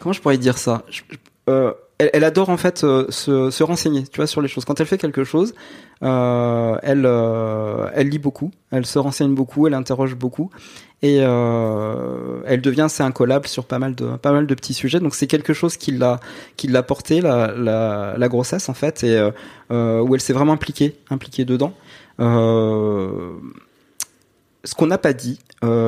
comment 0.00 0.12
je 0.12 0.20
pourrais 0.20 0.38
dire 0.38 0.58
ça? 0.58 0.82
Je- 0.90 1.02
je- 1.10 1.72
elle, 2.00 2.10
elle 2.12 2.24
adore 2.24 2.50
en 2.50 2.56
fait 2.56 2.78
se, 2.78 3.50
se 3.50 3.62
renseigner, 3.64 4.04
tu 4.06 4.18
vois, 4.18 4.28
sur 4.28 4.40
les 4.40 4.46
choses. 4.48 4.64
Quand 4.64 4.78
elle 4.80 4.86
fait 4.86 4.98
quelque 4.98 5.24
chose, 5.24 5.54
elle 6.00 7.06
elle 7.94 8.08
lit 8.08 8.18
beaucoup, 8.20 8.52
elle 8.70 8.86
se 8.86 8.98
renseigne 9.00 9.34
beaucoup, 9.34 9.66
elle 9.66 9.74
interroge 9.74 10.14
beaucoup 10.14 10.50
et 11.00 11.18
euh, 11.20 12.40
elle 12.46 12.60
devient 12.60 12.82
assez 12.82 13.04
incollable 13.04 13.46
sur 13.46 13.64
pas 13.64 13.78
mal 13.78 13.94
de 13.94 14.16
pas 14.16 14.32
mal 14.32 14.46
de 14.48 14.54
petits 14.54 14.74
sujets. 14.74 14.98
Donc 14.98 15.14
c'est 15.14 15.28
quelque 15.28 15.52
chose 15.52 15.76
qui 15.76 15.92
l'a 15.92 16.18
qui 16.56 16.66
l'a 16.66 16.82
porté 16.82 17.20
la, 17.20 17.52
la 18.16 18.28
grossesse 18.28 18.68
en 18.68 18.74
fait 18.74 19.04
et 19.04 19.16
euh, 19.16 19.30
euh, 19.70 20.00
où 20.00 20.14
elle 20.14 20.20
s'est 20.20 20.32
vraiment 20.32 20.54
impliquée 20.54 20.96
impliquée 21.10 21.44
dedans. 21.44 21.72
Ce 24.64 24.74
qu'on 24.76 24.86
n'a 24.86 24.98
pas 24.98 25.12
dit 25.12 25.38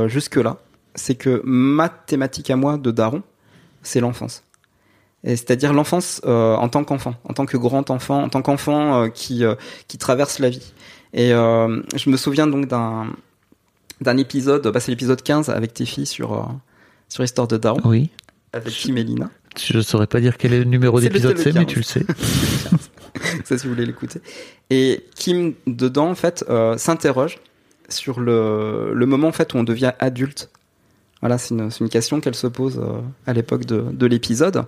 jusque 0.07 0.37
là, 0.37 0.59
c'est 0.95 1.17
que 1.17 1.43
ma 1.45 1.89
thématique 1.89 2.51
à 2.51 2.57
moi 2.57 2.77
de 2.77 2.93
daron, 2.93 3.23
c'est 3.83 3.99
l'enfance. 4.01 4.45
C'est-à-dire 5.25 5.73
l'enfance 5.73 6.23
en 6.25 6.69
tant 6.69 6.85
qu'enfant, 6.85 7.15
en 7.25 7.35
tant 7.35 7.47
que 7.47 7.57
grand 7.57 7.91
enfant, 7.91 8.23
en 8.23 8.29
tant 8.29 8.43
qu'enfant 8.43 9.11
qui 9.11 9.43
qui 9.89 9.99
traverse 9.99 10.39
la 10.39 10.51
vie. 10.51 10.73
Et 11.13 11.31
je 11.31 12.11
me 12.11 12.17
souviens 12.17 12.47
donc 12.47 12.67
d'un 12.67 13.09
d'un 14.01 14.17
épisode, 14.17 14.67
bah 14.69 14.81
c'est 14.81 14.91
l'épisode 14.93 15.23
15 15.23 15.49
avec 15.51 15.75
tes 15.75 15.85
filles 15.85 16.07
sur 16.07 16.33
euh, 16.33 16.43
sur 17.09 17.23
Histoire 17.25 17.49
de 17.49 17.57
Daron 17.57 17.81
Oui. 17.85 18.11
avec 18.53 18.73
Tim 18.75 18.97
et 18.97 19.05
Lina. 19.05 19.31
Je 19.61 19.81
saurais 19.81 20.07
pas 20.07 20.21
dire 20.21 20.39
quel 20.39 20.53
est 20.53 20.59
le 20.61 20.65
numéro 20.65 21.01
d'épisode 21.01 21.37
c'est 21.37 21.53
mais 21.53 21.65
15. 21.65 21.67
tu 21.67 21.79
le 21.79 21.83
sais. 21.85 22.05
ça 23.45 23.59
si 23.59 23.67
vous 23.67 23.73
voulez 23.75 23.87
l'écouter. 23.87 24.21
Et 24.71 25.05
Kim 25.17 25.55
dedans 25.67 26.09
en 26.11 26.15
fait 26.15 26.45
euh, 26.49 26.77
s'interroge 26.79 27.39
sur 27.89 28.21
le 28.21 28.93
le 28.95 29.07
moment 29.07 29.29
en 29.29 29.33
fait 29.33 29.53
où 29.55 29.57
on 29.59 29.65
devient 29.65 29.93
adulte. 29.99 30.51
Voilà, 31.21 31.37
c'est 31.37 31.53
une, 31.55 31.71
c'est 31.71 31.81
une 31.81 31.91
question 31.91 32.21
qu'elle 32.21 32.35
se 32.35 32.47
pose 32.47 32.79
euh, 32.79 33.01
à 33.27 33.35
l'époque 33.35 33.67
de, 33.67 33.85
de 33.93 34.07
l'épisode. 34.07 34.65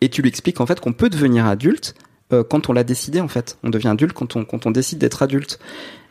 Et 0.00 0.08
tu 0.08 0.22
lui 0.22 0.30
expliques 0.30 0.60
en 0.60 0.66
fait 0.66 0.80
qu'on 0.80 0.94
peut 0.94 1.10
devenir 1.10 1.44
adulte 1.44 1.94
euh, 2.32 2.42
quand 2.44 2.68
on 2.68 2.72
l'a 2.72 2.84
décidé 2.84 3.20
en 3.20 3.28
fait. 3.28 3.58
On 3.62 3.70
devient 3.70 3.88
adulte 3.88 4.12
quand 4.12 4.36
on, 4.36 4.44
quand 4.44 4.66
on 4.66 4.70
décide 4.70 4.98
d'être 4.98 5.22
adulte. 5.22 5.58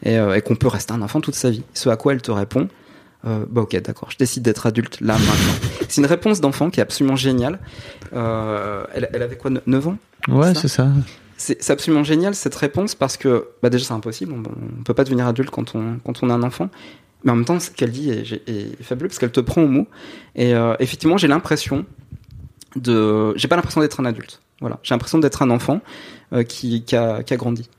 Et, 0.04 0.18
euh, 0.18 0.36
et 0.36 0.42
qu'on 0.42 0.56
peut 0.56 0.68
rester 0.70 0.94
un 0.94 1.02
enfant 1.02 1.20
toute 1.22 1.36
sa 1.36 1.50
vie. 1.50 1.64
Ce 1.74 1.90
à 1.90 1.98
quoi 1.98 2.14
elle 2.14 2.22
te 2.22 2.32
répond, 2.32 2.70
euh, 3.28 3.46
bah 3.50 3.62
ok 3.62 3.76
d'accord, 3.82 4.10
je 4.12 4.18
décide 4.18 4.44
d'être 4.44 4.66
adulte 4.66 5.02
là 5.02 5.14
maintenant. 5.18 5.54
c'est 5.90 6.00
une 6.02 6.08
réponse 6.08 6.40
d'enfant 6.40 6.70
qui 6.70 6.80
est 6.80 6.84
absolument 6.84 7.18
géniale. 7.18 7.60
Elle, 8.14 9.10
elle 9.14 9.22
avait 9.22 9.36
quoi, 9.38 9.52
9 9.66 9.88
ans? 9.88 9.98
Ouais, 10.28 10.54
c'est 10.56 10.68
ça? 10.70 10.88
c'est 11.38 11.70
absolument 11.70 12.04
génial 12.04 12.36
cette 12.36 12.56
réponse 12.56 12.96
parce 12.96 13.16
que 13.16 13.46
bah 13.64 13.70
déjà 13.70 13.86
c'est 13.86 13.94
impossible, 13.94 14.34
on, 14.34 14.44
on 14.80 14.84
peut 14.84 14.94
pas 14.94 15.06
devenir 15.06 15.26
adulte 15.26 15.50
quand 15.50 15.74
on 15.74 15.98
quand 16.06 16.22
on 16.22 16.30
a 16.30 16.34
un 16.34 16.44
enfant. 16.44 16.70
Mais 17.24 17.32
en 17.32 17.36
même 17.36 17.46
temps, 17.46 17.60
ce 17.60 17.70
qu'elle 17.72 17.92
dit 17.92 18.10
est, 18.12 18.32
est- 18.32 18.50
est 18.80 18.84
fabuleux 18.84 19.10
parce 19.10 19.20
qu'elle 19.20 19.32
te 19.32 19.40
prend 19.42 19.62
au 19.62 19.68
mot. 19.68 19.88
Et 20.36 20.54
effectivement, 20.80 21.18
j'ai 21.18 21.28
l'impression 21.28 21.86
de, 22.78 23.36
j'ai 23.38 23.48
pas 23.50 23.56
l'impression 23.58 23.82
d'être 23.82 24.00
un 24.00 24.06
adulte. 24.06 24.42
Voilà, 24.62 24.80
j'ai 24.84 24.93
l'impression 24.93 25.19
d'être 25.19 25.41
un 25.41 25.50
enfant 25.52 25.82
euh, 26.34 26.43
qui, 26.43 26.84
qui, 26.84 26.95
a, 26.95 27.24
qui 27.24 27.34
a 27.34 27.38
grandi. 27.38 27.69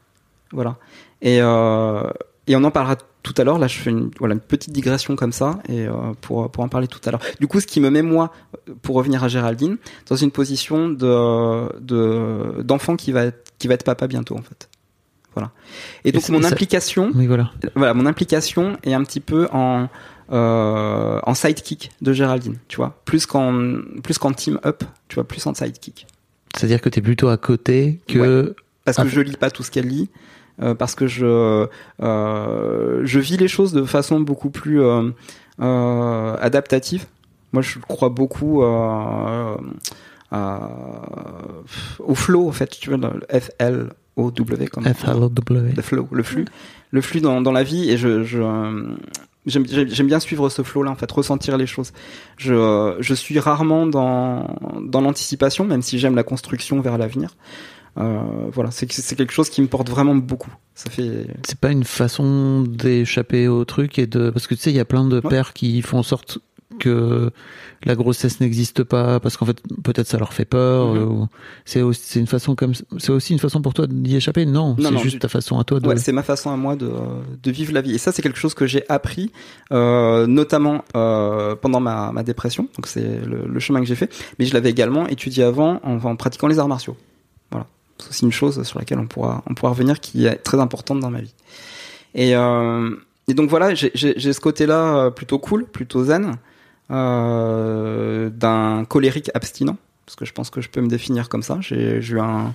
Voilà. 0.53 0.77
Et 1.23 1.39
euh, 1.41 2.09
et 2.47 2.57
on 2.57 2.65
en 2.65 2.71
parlera 2.71 2.97
tout 3.23 3.35
à 3.37 3.45
l'heure. 3.45 3.59
Là, 3.59 3.67
je 3.67 3.79
fais 3.79 3.91
une 3.91 4.11
voilà 4.19 4.35
une 4.35 4.41
petite 4.41 4.73
digression 4.73 5.15
comme 5.15 5.33
ça 5.33 5.59
et 5.69 5.87
euh, 5.87 5.93
pour 6.23 6.51
pour 6.51 6.65
en 6.65 6.69
parler 6.69 6.89
tout 6.89 7.01
à 7.05 7.11
l'heure. 7.11 7.21
Du 7.39 7.47
coup, 7.47 7.61
ce 7.61 7.67
qui 7.67 7.81
me 7.81 7.91
met 7.91 8.03
moi, 8.03 8.33
pour 8.83 8.97
revenir 8.97 9.23
à 9.23 9.29
Géraldine, 9.29 9.77
dans 10.09 10.17
une 10.17 10.31
position 10.31 10.89
de 10.89 11.79
de 11.81 12.63
d'enfant 12.63 12.97
qui 12.97 13.13
va 13.13 13.25
être 13.25 13.53
qui 13.59 13.69
va 13.69 13.75
être 13.75 13.85
papa 13.85 14.07
bientôt 14.07 14.37
en 14.37 14.43
fait. 14.43 14.69
Voilà. 15.35 15.53
Et 16.05 16.11
donc 16.13 16.29
mon 16.31 16.43
ça- 16.43 16.49
implication, 16.49 17.13
Oui, 17.15 17.27
voilà. 17.29 17.53
voilà, 17.77 17.95
mon 17.95 18.07
implication 18.07 18.77
est 18.83 18.95
un 18.95 19.05
petit 19.05 19.21
peu 19.21 19.47
en 19.53 19.89
euh, 20.33 21.21
en 21.23 21.35
sidekick 21.35 21.91
de 22.01 22.13
Géraldine, 22.13 22.57
tu 22.69 22.77
vois, 22.79 23.01
plus 23.05 23.27
qu'en 23.27 23.81
plus 24.03 24.17
qu'en 24.19 24.33
team 24.33 24.59
up, 24.65 24.83
tu 25.09 25.17
vois, 25.17 25.25
plus 25.25 25.47
en 25.47 25.55
sidekick. 25.55 26.07
C'est-à-dire 26.57 26.81
que 26.81 26.89
t'es 26.89 27.01
plutôt 27.01 27.29
à 27.29 27.37
côté 27.37 28.01
que. 28.09 28.55
Parce 28.85 28.97
que 28.99 29.09
je 29.09 29.21
lis 29.21 29.37
pas 29.37 29.51
tout 29.51 29.63
ce 29.63 29.71
qu'elle 29.71 29.87
lit, 29.87 30.09
euh, 30.63 30.75
parce 30.75 30.95
que 30.95 31.07
je 31.07 31.67
euh, 32.03 33.01
je 33.05 33.21
vis 33.21 33.37
les 33.37 33.49
choses 33.49 33.73
de 33.73 33.85
façon 33.85 34.21
beaucoup 34.21 34.51
plus 34.51 34.81
euh, 34.81 35.11
adaptative. 36.41 37.07
Moi, 37.53 37.63
je 37.63 37.79
crois 37.79 38.09
beaucoup 38.09 38.63
au 38.63 39.57
flow, 42.15 42.49
en 42.49 42.53
fait, 42.53 42.71
tu 42.71 42.91
vois, 42.91 42.99
le 42.99 43.41
F 43.41 43.51
L 43.59 43.91
O 44.17 44.31
W 44.31 44.69
le 45.77 45.83
flow, 45.83 46.09
le 46.11 46.23
flux, 46.23 46.45
le 46.91 47.01
flux 47.01 47.21
dans, 47.21 47.41
dans 47.41 47.53
la 47.53 47.63
vie 47.63 47.91
et 47.91 47.97
je, 47.97 48.23
je 48.25 48.41
j'aime 49.51 50.07
bien 50.07 50.21
suivre 50.21 50.49
ce 50.49 50.63
flow 50.63 50.83
là 50.83 50.91
en 50.91 50.97
fait, 50.97 51.11
ressentir 51.11 51.57
les 51.59 51.67
choses. 51.67 51.93
Je 52.37 52.55
euh, 52.55 52.97
je 53.01 53.15
suis 53.15 53.39
rarement 53.39 53.87
dans 53.87 54.57
dans 54.83 55.01
l'anticipation 55.01 55.65
même 55.65 55.83
si 55.83 55.99
j'aime 55.99 56.15
la 56.17 56.23
construction 56.23 56.81
vers 56.81 56.97
l'avenir. 56.99 57.37
Euh, 57.99 58.21
voilà, 58.53 58.71
c'est 58.71 58.91
c'est 58.93 59.17
quelque 59.17 59.33
chose 59.33 59.51
qui 59.51 59.61
me 59.61 59.67
porte 59.67 59.91
vraiment 59.91 60.15
beaucoup. 60.15 60.55
Ça 60.77 60.89
fait 60.91 61.27
C'est 61.45 61.59
pas 61.59 61.73
une 61.73 61.85
façon 61.85 62.63
d'échapper 62.63 63.49
au 63.49 63.65
truc 63.65 63.99
et 63.99 64.07
de. 64.07 64.31
Parce 64.31 64.47
que 64.47 64.55
tu 64.55 64.61
sais, 64.63 64.71
il 64.71 64.77
y 64.77 64.81
a 64.81 64.85
plein 64.85 65.05
de 65.07 65.17
Ouais. 65.17 65.29
pères 65.29 65.53
qui 65.53 65.83
font 65.83 65.99
en 65.99 66.03
sorte 66.05 66.39
que 66.79 67.31
la 67.85 67.95
grossesse 67.97 68.41
n'existe 68.41 68.85
pas 68.85 69.19
parce 69.21 69.37
qu'en 69.37 69.47
fait 69.47 69.61
peut-être 69.83 70.07
ça 70.07 70.19
leur 70.19 70.33
fait 70.33 70.45
peur 70.45 70.89
ou 71.11 71.27
c'est 71.65 71.83
aussi 71.83 72.21
une 72.21 72.27
façon 72.27 72.55
comme 72.55 72.73
c'est 72.99 73.11
aussi 73.11 73.33
une 73.33 73.39
façon 73.39 73.61
pour 73.61 73.75
toi 73.75 73.87
d'y 73.89 74.17
échapper? 74.17 74.47
Non, 74.47 74.77
Non, 74.79 74.91
c'est 74.93 74.99
juste 74.99 75.19
ta 75.21 75.29
façon 75.29 75.59
à 75.59 75.65
toi 75.65 75.81
de 75.81 75.89
Ouais, 75.89 75.97
c'est 75.97 76.13
ma 76.13 76.23
façon 76.23 76.51
à 76.51 76.57
moi 76.57 76.77
de, 76.77 76.91
de 77.43 77.51
vivre 77.51 77.73
la 77.73 77.81
vie. 77.81 77.95
Et 77.95 77.99
ça, 77.99 78.13
c'est 78.13 78.23
quelque 78.23 78.39
chose 78.39 78.55
que 78.55 78.67
j'ai 78.67 78.85
appris, 78.89 79.33
euh, 79.73 80.27
notamment 80.27 80.85
euh, 80.97 81.57
pendant 81.57 81.81
ma, 81.81 82.13
ma 82.13 82.23
dépression. 82.23 82.69
Donc 82.77 82.87
c'est 82.87 83.21
le, 83.27 83.47
le 83.47 83.61
chemin 83.61 83.81
que 83.81 83.87
j'ai 83.87 83.97
fait. 83.97 84.13
Mais 84.39 84.45
je 84.47 84.55
l'avais 84.55 84.71
également 84.71 85.07
étudié 85.09 85.45
avant 85.45 85.81
en, 85.83 85.97
en 86.05 86.17
pratiquant 86.17 86.47
les 86.47 86.59
arts 86.59 86.69
martiaux. 86.69 86.97
Voilà, 87.51 87.67
c'est 87.99 88.11
aussi 88.11 88.25
une 88.25 88.33
chose 88.33 88.63
sur 88.63 88.79
laquelle 88.79 88.99
on 88.99 89.07
pourra 89.07 89.43
on 89.51 89.55
pourra 89.55 89.73
revenir 89.73 90.01
qui 90.01 90.27
est 90.27 90.37
très 90.37 90.61
importante 90.61 91.01
dans 91.01 91.11
ma 91.11 91.21
vie. 91.21 91.35
Et, 92.15 92.35
euh, 92.37 92.91
et 93.29 93.35
donc 93.35 93.49
voilà, 93.51 93.75
j'ai- 93.75 93.93
ce 93.95 94.41
côté-là 94.41 94.97
euh, 95.07 95.11
plutôt 95.11 95.39
cool, 95.39 95.65
plutôt 95.65 96.05
zen, 96.05 96.37
d'un 96.91 98.85
colérique 98.85 99.31
abstinent, 99.35 99.77
parce 100.07 100.17
que 100.17 100.25
je 100.25 100.33
pense 100.33 100.51
que 100.51 100.61
je 100.61 100.69
peux 100.69 100.81
me 100.81 100.89
définir 100.89 101.29
comme 101.29 101.43
ça. 101.43 101.59
J'ai 101.61 102.01
eu 102.01 102.21
un 102.21 102.53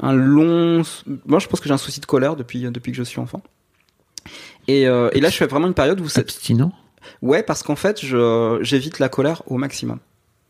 un 0.00 0.12
long. 0.12 0.82
Moi, 1.26 1.38
je 1.38 1.46
pense 1.48 1.60
que 1.60 1.68
j'ai 1.68 1.74
un 1.74 1.78
souci 1.78 2.00
de 2.00 2.06
colère 2.06 2.36
depuis 2.36 2.62
depuis 2.70 2.92
que 2.92 2.98
je 2.98 3.02
suis 3.02 3.20
enfant. 3.20 3.42
Et, 4.66 4.86
euh, 4.86 5.08
et 5.12 5.20
là, 5.20 5.28
je 5.30 5.36
fais 5.36 5.46
vraiment 5.46 5.66
une 5.66 5.74
période 5.74 6.00
où 6.00 6.08
c'est 6.08 6.20
abstinent? 6.20 6.72
Ouais, 7.22 7.42
parce 7.42 7.62
qu'en 7.62 7.76
fait, 7.76 8.04
je 8.04 8.58
j'évite 8.62 8.98
la 8.98 9.08
colère 9.08 9.42
au 9.46 9.56
maximum. 9.56 9.98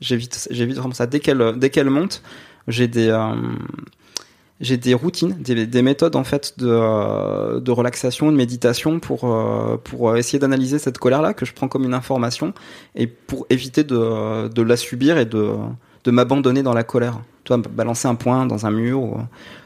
J'évite 0.00 0.48
j'évite 0.50 0.76
vraiment 0.76 0.94
ça. 0.94 1.06
Dès 1.06 1.20
qu'elle 1.20 1.54
dès 1.56 1.70
qu'elle 1.70 1.90
monte, 1.90 2.22
j'ai 2.66 2.88
des 2.88 3.08
euh, 3.08 3.34
j'ai 4.60 4.76
des 4.76 4.94
routines, 4.94 5.36
des, 5.38 5.66
des 5.66 5.82
méthodes 5.82 6.16
en 6.16 6.24
fait 6.24 6.54
de, 6.58 6.68
euh, 6.68 7.60
de 7.60 7.70
relaxation, 7.70 8.30
de 8.32 8.36
méditation 8.36 8.98
pour 8.98 9.24
euh, 9.24 9.76
pour 9.82 10.16
essayer 10.16 10.38
d'analyser 10.38 10.78
cette 10.78 10.98
colère 10.98 11.22
là 11.22 11.32
que 11.34 11.46
je 11.46 11.52
prends 11.52 11.68
comme 11.68 11.84
une 11.84 11.94
information 11.94 12.52
et 12.94 13.06
pour 13.06 13.46
éviter 13.50 13.84
de 13.84 14.48
de 14.48 14.62
la 14.62 14.76
subir 14.76 15.18
et 15.18 15.26
de 15.26 15.52
de 16.04 16.10
m'abandonner 16.10 16.62
dans 16.62 16.74
la 16.74 16.84
colère. 16.84 17.20
Tu 17.44 17.54
vois, 17.54 17.62
balancer 17.70 18.08
un 18.08 18.14
point 18.14 18.44
dans 18.46 18.66
un 18.66 18.70
mur 18.70 19.00
ou 19.00 19.16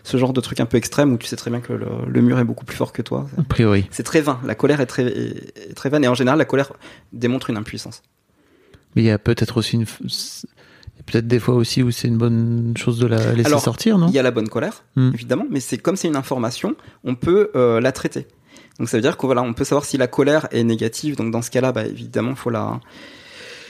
ce 0.04 0.16
genre 0.16 0.32
de 0.32 0.40
truc 0.40 0.60
un 0.60 0.66
peu 0.66 0.76
extrême 0.76 1.12
où 1.12 1.18
tu 1.18 1.26
sais 1.26 1.36
très 1.36 1.50
bien 1.50 1.60
que 1.60 1.72
le, 1.72 1.86
le 2.06 2.20
mur 2.20 2.38
est 2.38 2.44
beaucoup 2.44 2.64
plus 2.64 2.76
fort 2.76 2.92
que 2.92 3.02
toi. 3.02 3.26
a 3.38 3.42
priori 3.42 3.86
C'est 3.90 4.04
très 4.04 4.20
vain. 4.20 4.40
La 4.44 4.54
colère 4.54 4.80
est 4.80 4.86
très 4.86 5.04
est, 5.04 5.70
est 5.70 5.74
très 5.74 5.88
vaine 5.88 6.04
et 6.04 6.08
en 6.08 6.14
général 6.14 6.38
la 6.38 6.44
colère 6.44 6.72
démontre 7.12 7.50
une 7.50 7.56
impuissance. 7.56 8.02
mais 8.94 9.02
il 9.02 9.06
y 9.06 9.10
a 9.10 9.18
peut-être 9.18 9.56
aussi 9.56 9.76
une 9.76 9.86
Peut-être 11.06 11.26
des 11.26 11.38
fois 11.38 11.54
aussi 11.54 11.82
où 11.82 11.90
c'est 11.90 12.08
une 12.08 12.18
bonne 12.18 12.74
chose 12.76 12.98
de 12.98 13.06
la 13.06 13.32
laisser 13.32 13.46
Alors, 13.48 13.60
sortir, 13.60 13.98
non? 13.98 14.08
Il 14.08 14.14
y 14.14 14.18
a 14.18 14.22
la 14.22 14.30
bonne 14.30 14.48
colère, 14.48 14.84
Hmm. 14.96 15.10
évidemment, 15.14 15.46
mais 15.50 15.60
c'est 15.60 15.78
comme 15.78 15.96
c'est 15.96 16.08
une 16.08 16.16
information, 16.16 16.74
on 17.04 17.14
peut 17.14 17.50
euh, 17.56 17.80
la 17.80 17.92
traiter. 17.92 18.26
Donc 18.78 18.88
ça 18.88 18.96
veut 18.96 19.02
dire 19.02 19.16
qu'on 19.16 19.26
voilà, 19.26 19.42
on 19.42 19.52
peut 19.52 19.64
savoir 19.64 19.84
si 19.84 19.96
la 19.98 20.06
colère 20.06 20.48
est 20.50 20.64
négative. 20.64 21.16
Donc 21.16 21.30
dans 21.30 21.42
ce 21.42 21.50
cas-là, 21.50 21.72
bah, 21.72 21.84
évidemment, 21.86 22.34
faut 22.34 22.50
la 22.50 22.80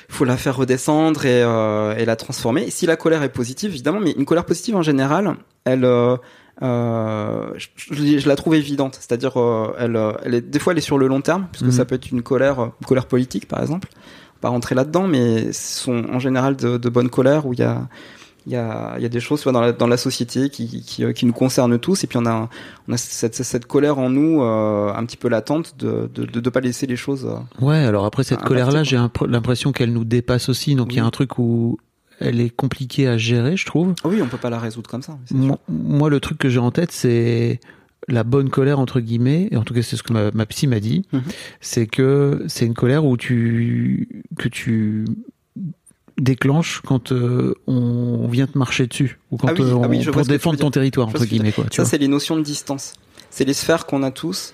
faut 0.08 0.24
la 0.26 0.36
faire 0.36 0.56
redescendre 0.56 1.24
et, 1.24 1.42
euh, 1.42 1.96
et 1.96 2.04
la 2.04 2.16
transformer. 2.16 2.62
Et 2.64 2.70
si 2.70 2.84
la 2.86 2.96
colère 2.96 3.22
est 3.22 3.30
positive, 3.32 3.70
évidemment, 3.70 3.98
mais 4.00 4.10
une 4.12 4.26
colère 4.26 4.44
positive 4.44 4.76
en 4.76 4.82
général, 4.82 5.36
elle 5.64 5.84
euh, 5.86 6.16
euh, 6.62 7.50
je, 7.56 8.28
la 8.28 8.36
trouve 8.36 8.54
évidente. 8.54 8.98
C'est-à-dire, 9.00 9.40
euh, 9.40 9.74
elle, 9.78 9.98
elle 10.24 10.34
est, 10.34 10.40
des 10.42 10.58
fois, 10.58 10.72
elle 10.72 10.78
est 10.78 10.82
sur 10.82 10.98
le 10.98 11.06
long 11.06 11.20
terme, 11.22 11.46
puisque 11.50 11.66
Mhm. 11.66 11.72
ça 11.72 11.84
peut 11.84 11.94
être 11.94 12.10
une 12.10 12.22
colère, 12.22 12.60
une 12.60 12.86
colère 12.86 13.06
politique, 13.06 13.48
par 13.48 13.60
exemple. 13.62 13.88
Pas 14.42 14.50
rentrer 14.50 14.74
là-dedans, 14.74 15.06
mais 15.06 15.52
ce 15.52 15.84
sont 15.84 16.04
en 16.12 16.18
général 16.18 16.56
de, 16.56 16.76
de 16.76 16.88
bonnes 16.90 17.08
colères 17.08 17.46
où 17.46 17.54
il 17.54 17.60
y 17.60 17.62
a 17.62 17.88
il 18.46 18.52
y 18.52 18.56
a, 18.56 18.94
il 18.96 19.02
y 19.02 19.06
a 19.06 19.08
des 19.08 19.20
choses 19.20 19.42
vois, 19.44 19.52
dans, 19.52 19.60
la, 19.60 19.72
dans 19.72 19.86
la 19.86 19.96
société 19.96 20.50
qui, 20.50 20.82
qui, 20.82 21.04
euh, 21.04 21.12
qui 21.12 21.26
nous 21.26 21.32
concernent 21.32 21.78
tous 21.78 22.02
et 22.04 22.06
puis 22.06 22.18
on 22.18 22.26
a, 22.26 22.48
on 22.88 22.92
a 22.92 22.96
cette, 22.96 23.36
cette 23.36 23.66
colère 23.66 23.98
en 23.98 24.10
nous 24.10 24.42
euh, 24.42 24.92
un 24.92 25.04
petit 25.04 25.16
peu 25.16 25.28
latente 25.28 25.76
de 25.78 26.10
de, 26.12 26.24
de, 26.24 26.40
de 26.40 26.50
pas 26.50 26.60
laisser 26.60 26.86
les 26.86 26.96
choses 26.96 27.24
euh, 27.24 27.64
Ouais, 27.64 27.76
alors 27.76 28.04
après 28.04 28.24
cette 28.24 28.42
colère-là, 28.42 28.80
impacté, 28.80 28.96
j'ai 28.96 29.26
l'impression 29.28 29.72
qu'elle 29.72 29.92
nous 29.92 30.04
dépasse 30.04 30.48
aussi. 30.48 30.74
Donc 30.74 30.92
il 30.92 30.96
y 30.96 31.00
a 31.00 31.04
un 31.04 31.10
truc 31.10 31.38
où 31.38 31.78
elle 32.18 32.40
est 32.40 32.50
compliquée 32.50 33.06
à 33.08 33.16
gérer, 33.16 33.56
je 33.56 33.66
trouve. 33.66 33.94
Ah 34.02 34.08
oui 34.08 34.20
on 34.22 34.26
peut 34.26 34.38
pas 34.38 34.50
la 34.50 34.58
résoudre 34.58 34.90
comme 34.90 35.02
ça 35.02 35.18
moi, 35.68 36.10
le 36.10 36.20
truc 36.20 36.38
que 36.38 36.48
j'ai 36.48 36.58
en 36.58 36.70
tête, 36.70 36.90
c'est 36.90 37.60
la 38.08 38.24
bonne 38.24 38.50
colère 38.50 38.78
entre 38.78 39.00
guillemets. 39.00 39.48
Et 39.50 39.56
en 39.56 39.62
tout 39.62 39.74
cas, 39.74 39.82
c'est 39.82 39.96
ce 39.96 40.02
que 40.02 40.12
ma, 40.12 40.30
ma 40.32 40.46
psy 40.46 40.66
m'a 40.66 40.80
dit. 40.80 41.04
Mhm. 41.12 41.22
C'est 41.60 41.86
que 41.86 42.44
c'est 42.48 42.66
une 42.66 42.74
colère 42.74 43.04
où 43.04 43.16
tu 43.16 44.22
que 44.38 44.48
tu 44.48 45.04
déclenches 46.20 46.82
quand 46.86 47.10
euh, 47.12 47.54
on 47.66 48.28
vient 48.28 48.46
te 48.46 48.58
marcher 48.58 48.86
dessus 48.86 49.18
ou 49.30 49.36
quand 49.38 49.48
Ah 49.48 49.54
oui, 49.54 49.62
euh, 49.62 49.78
ah 49.82 49.88
oui, 49.88 49.98
on- 50.00 50.02
vois 50.04 50.12
pour 50.12 50.26
défendre 50.26 50.58
ton 50.58 50.70
territoire 50.70 51.08
entre 51.08 51.24
guillemets 51.24 51.52
quoi. 51.52 51.64
ça 51.72 51.84
c'est 51.86 51.96
les 51.98 52.06
notions 52.06 52.36
de 52.36 52.42
distance 52.42 52.92
c'est 53.30 53.46
les 53.46 53.54
sphères 53.54 53.86
qu'on 53.86 54.02
a 54.02 54.10
tous 54.10 54.52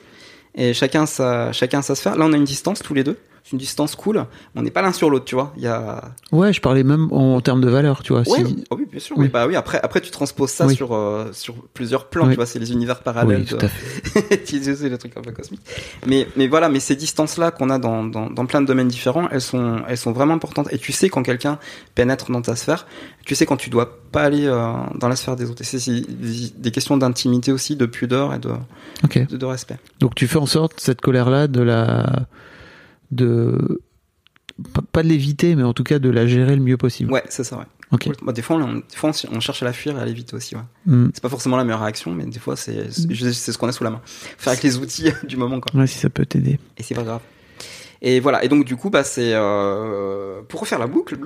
et 0.55 0.73
chacun 0.73 1.05
sa 1.05 1.51
chacun 1.53 1.83
sa 1.83 1.97
sphère 1.97 2.17
là 2.17 2.27
on 2.27 2.33
a 2.33 2.37
une 2.37 2.45
distance 2.45 2.79
tous 2.79 2.95
les 2.95 3.03
deux 3.03 3.19
c'est 3.49 3.53
une 3.53 3.59
distance 3.59 3.97
cool 3.97 4.27
on 4.55 4.61
n'est 4.63 4.71
pas 4.71 4.83
l'un 4.83 4.93
sur 4.93 5.09
l'autre 5.09 5.25
tu 5.25 5.35
vois 5.35 5.53
il 5.57 5.63
y 5.63 5.67
a 5.67 6.03
Ouais, 6.33 6.53
je 6.53 6.61
parlais 6.61 6.83
même 6.85 7.09
en, 7.11 7.37
en 7.37 7.41
termes 7.41 7.63
de 7.63 7.69
valeur, 7.71 8.03
tu 8.03 8.13
vois. 8.13 8.21
Ouais, 8.29 8.45
si- 8.45 8.65
oh 8.71 8.77
oui, 8.79 8.87
bien 8.91 9.01
sûr. 9.01 9.17
Oui. 9.17 9.25
Oui. 9.25 9.31
Bah 9.33 9.47
oui, 9.47 9.57
après, 9.57 9.81
après 9.83 10.03
tu 10.03 10.11
transposes 10.11 10.51
ça 10.51 10.67
Oui. 10.67 10.75
sur 10.75 10.93
euh, 10.95 11.31
sur 11.33 11.55
plusieurs 11.73 12.05
plans. 12.11 12.25
Oui. 12.25 12.31
Tu 12.33 12.37
vois, 12.37 12.45
c'est 12.45 12.59
les 12.59 12.73
univers 12.73 13.01
parallèles. 13.03 13.39
Oui, 13.41 13.45
tout 13.47 13.57
à 13.65 13.69
fait. 13.69 14.37
tu 14.45 14.63
sais, 14.63 14.89
les 14.89 14.99
trucs 14.99 15.17
un 15.17 15.23
peu 15.23 15.33
cosmiques. 15.33 15.63
Mais 16.07 16.29
mais 16.37 16.47
voilà, 16.49 16.69
mais 16.69 16.81
ces 16.81 16.97
distances 16.97 17.39
là 17.39 17.51
qu'on 17.51 17.71
a 17.71 17.79
dans, 17.79 18.05
dans 18.05 18.29
dans 18.29 18.45
plein 18.47 18.61
de 18.61 18.67
domaines 18.67 18.89
différents, 18.89 19.29
elles 19.31 19.41
sont 19.41 19.81
elles 19.89 19.97
sont 19.97 20.13
vraiment 20.13 20.35
importantes. 20.35 20.69
Et 20.71 20.79
tu 20.79 20.93
sais 20.93 21.09
quand 21.09 21.23
quelqu'un 21.23 21.59
pénètre 21.95 22.31
dans 22.31 22.43
ta 22.43 22.55
sphère, 22.57 22.87
tu 23.25 23.35
sais 23.35 23.47
quand 23.47 23.57
tu 23.57 23.71
dois 23.71 23.99
pas 24.13 24.23
aller 24.25 24.45
euh, 24.47 24.73
dans 24.97 25.09
la 25.09 25.17
sphère 25.17 25.37
des 25.37 25.49
autres. 25.51 25.63
Et 25.63 25.65
c'est 25.65 25.79
c'est 25.79 26.01
des, 26.03 26.51
des 26.57 26.71
questions 26.71 26.97
d'intimité 26.99 27.53
aussi, 27.53 27.75
de 27.77 27.87
pudeur 27.87 28.35
et 28.35 28.39
de 28.39 28.51
de, 29.31 29.37
de 29.37 29.47
respect. 29.47 29.79
Donc 30.01 30.15
tu 30.15 30.27
fais 30.27 30.39
en 30.39 30.47
sorte 30.47 30.75
cette 30.79 31.01
colère-là 31.01 31.47
de 31.49 31.63
la 31.63 32.27
de 33.11 33.81
pas- 34.93 35.03
de 35.03 35.09
l'éviter, 35.09 35.55
mais 35.55 35.63
en 35.63 35.73
tout 35.73 35.85
cas 35.85 35.99
de 35.99 36.11
la 36.11 36.27
gérer 36.27 36.57
le 36.57 36.63
mieux 36.63 36.77
possible. 36.77 37.13
Ouais, 37.13 37.23
c'est 37.29 37.45
ça. 37.45 37.59
Ouais. 37.59 37.65
Ok. 37.93 38.09
Bah, 38.23 38.33
des 38.33 38.43
fois, 38.43 38.57
on, 38.57 38.75
des 38.75 38.83
fois, 38.97 39.11
on, 39.31 39.37
on 39.37 39.41
cherche 39.41 39.63
à 39.63 39.65
la 39.67 39.73
fuir 39.73 39.97
et 39.97 40.01
à 40.01 40.05
l'éviter 40.05 40.35
aussi. 40.37 40.55
Ouais. 40.57 40.63
Hmm. 40.87 41.09
C'est 41.15 41.23
pas 41.23 41.29
forcément 41.29 41.57
la 41.57 41.65
meilleure 41.65 41.81
réaction, 41.81 42.13
mais 42.13 42.27
des 42.27 42.39
fois, 42.39 42.57
c'est 42.57 42.91
ce 42.91 43.57
qu'on 43.59 43.69
a 43.69 43.73
sous 43.73 43.85
la 43.85 43.91
main. 43.91 44.01
Faire 44.05 44.53
avec 44.53 44.63
les 44.63 44.77
outils 44.79 45.11
du 45.29 45.37
moment, 45.37 45.61
quoi. 45.61 45.81
Ouais, 45.81 45.87
si 45.87 45.99
ça 45.99 46.11
peut 46.11 46.27
t'aider. 46.27 46.59
Et 46.77 46.83
c'est 46.83 46.95
pas 46.95 47.03
grave. 47.05 47.21
Et 48.03 48.21
voilà. 48.21 48.45
Et 48.45 48.49
donc, 48.49 48.65
du 48.65 48.77
coup, 48.77 48.91
bah, 48.91 49.05
c'est 49.05 49.33
euh, 49.35 50.41
pour 50.49 50.61
refaire 50.61 50.79
la 50.79 50.87
boucle. 50.87 51.17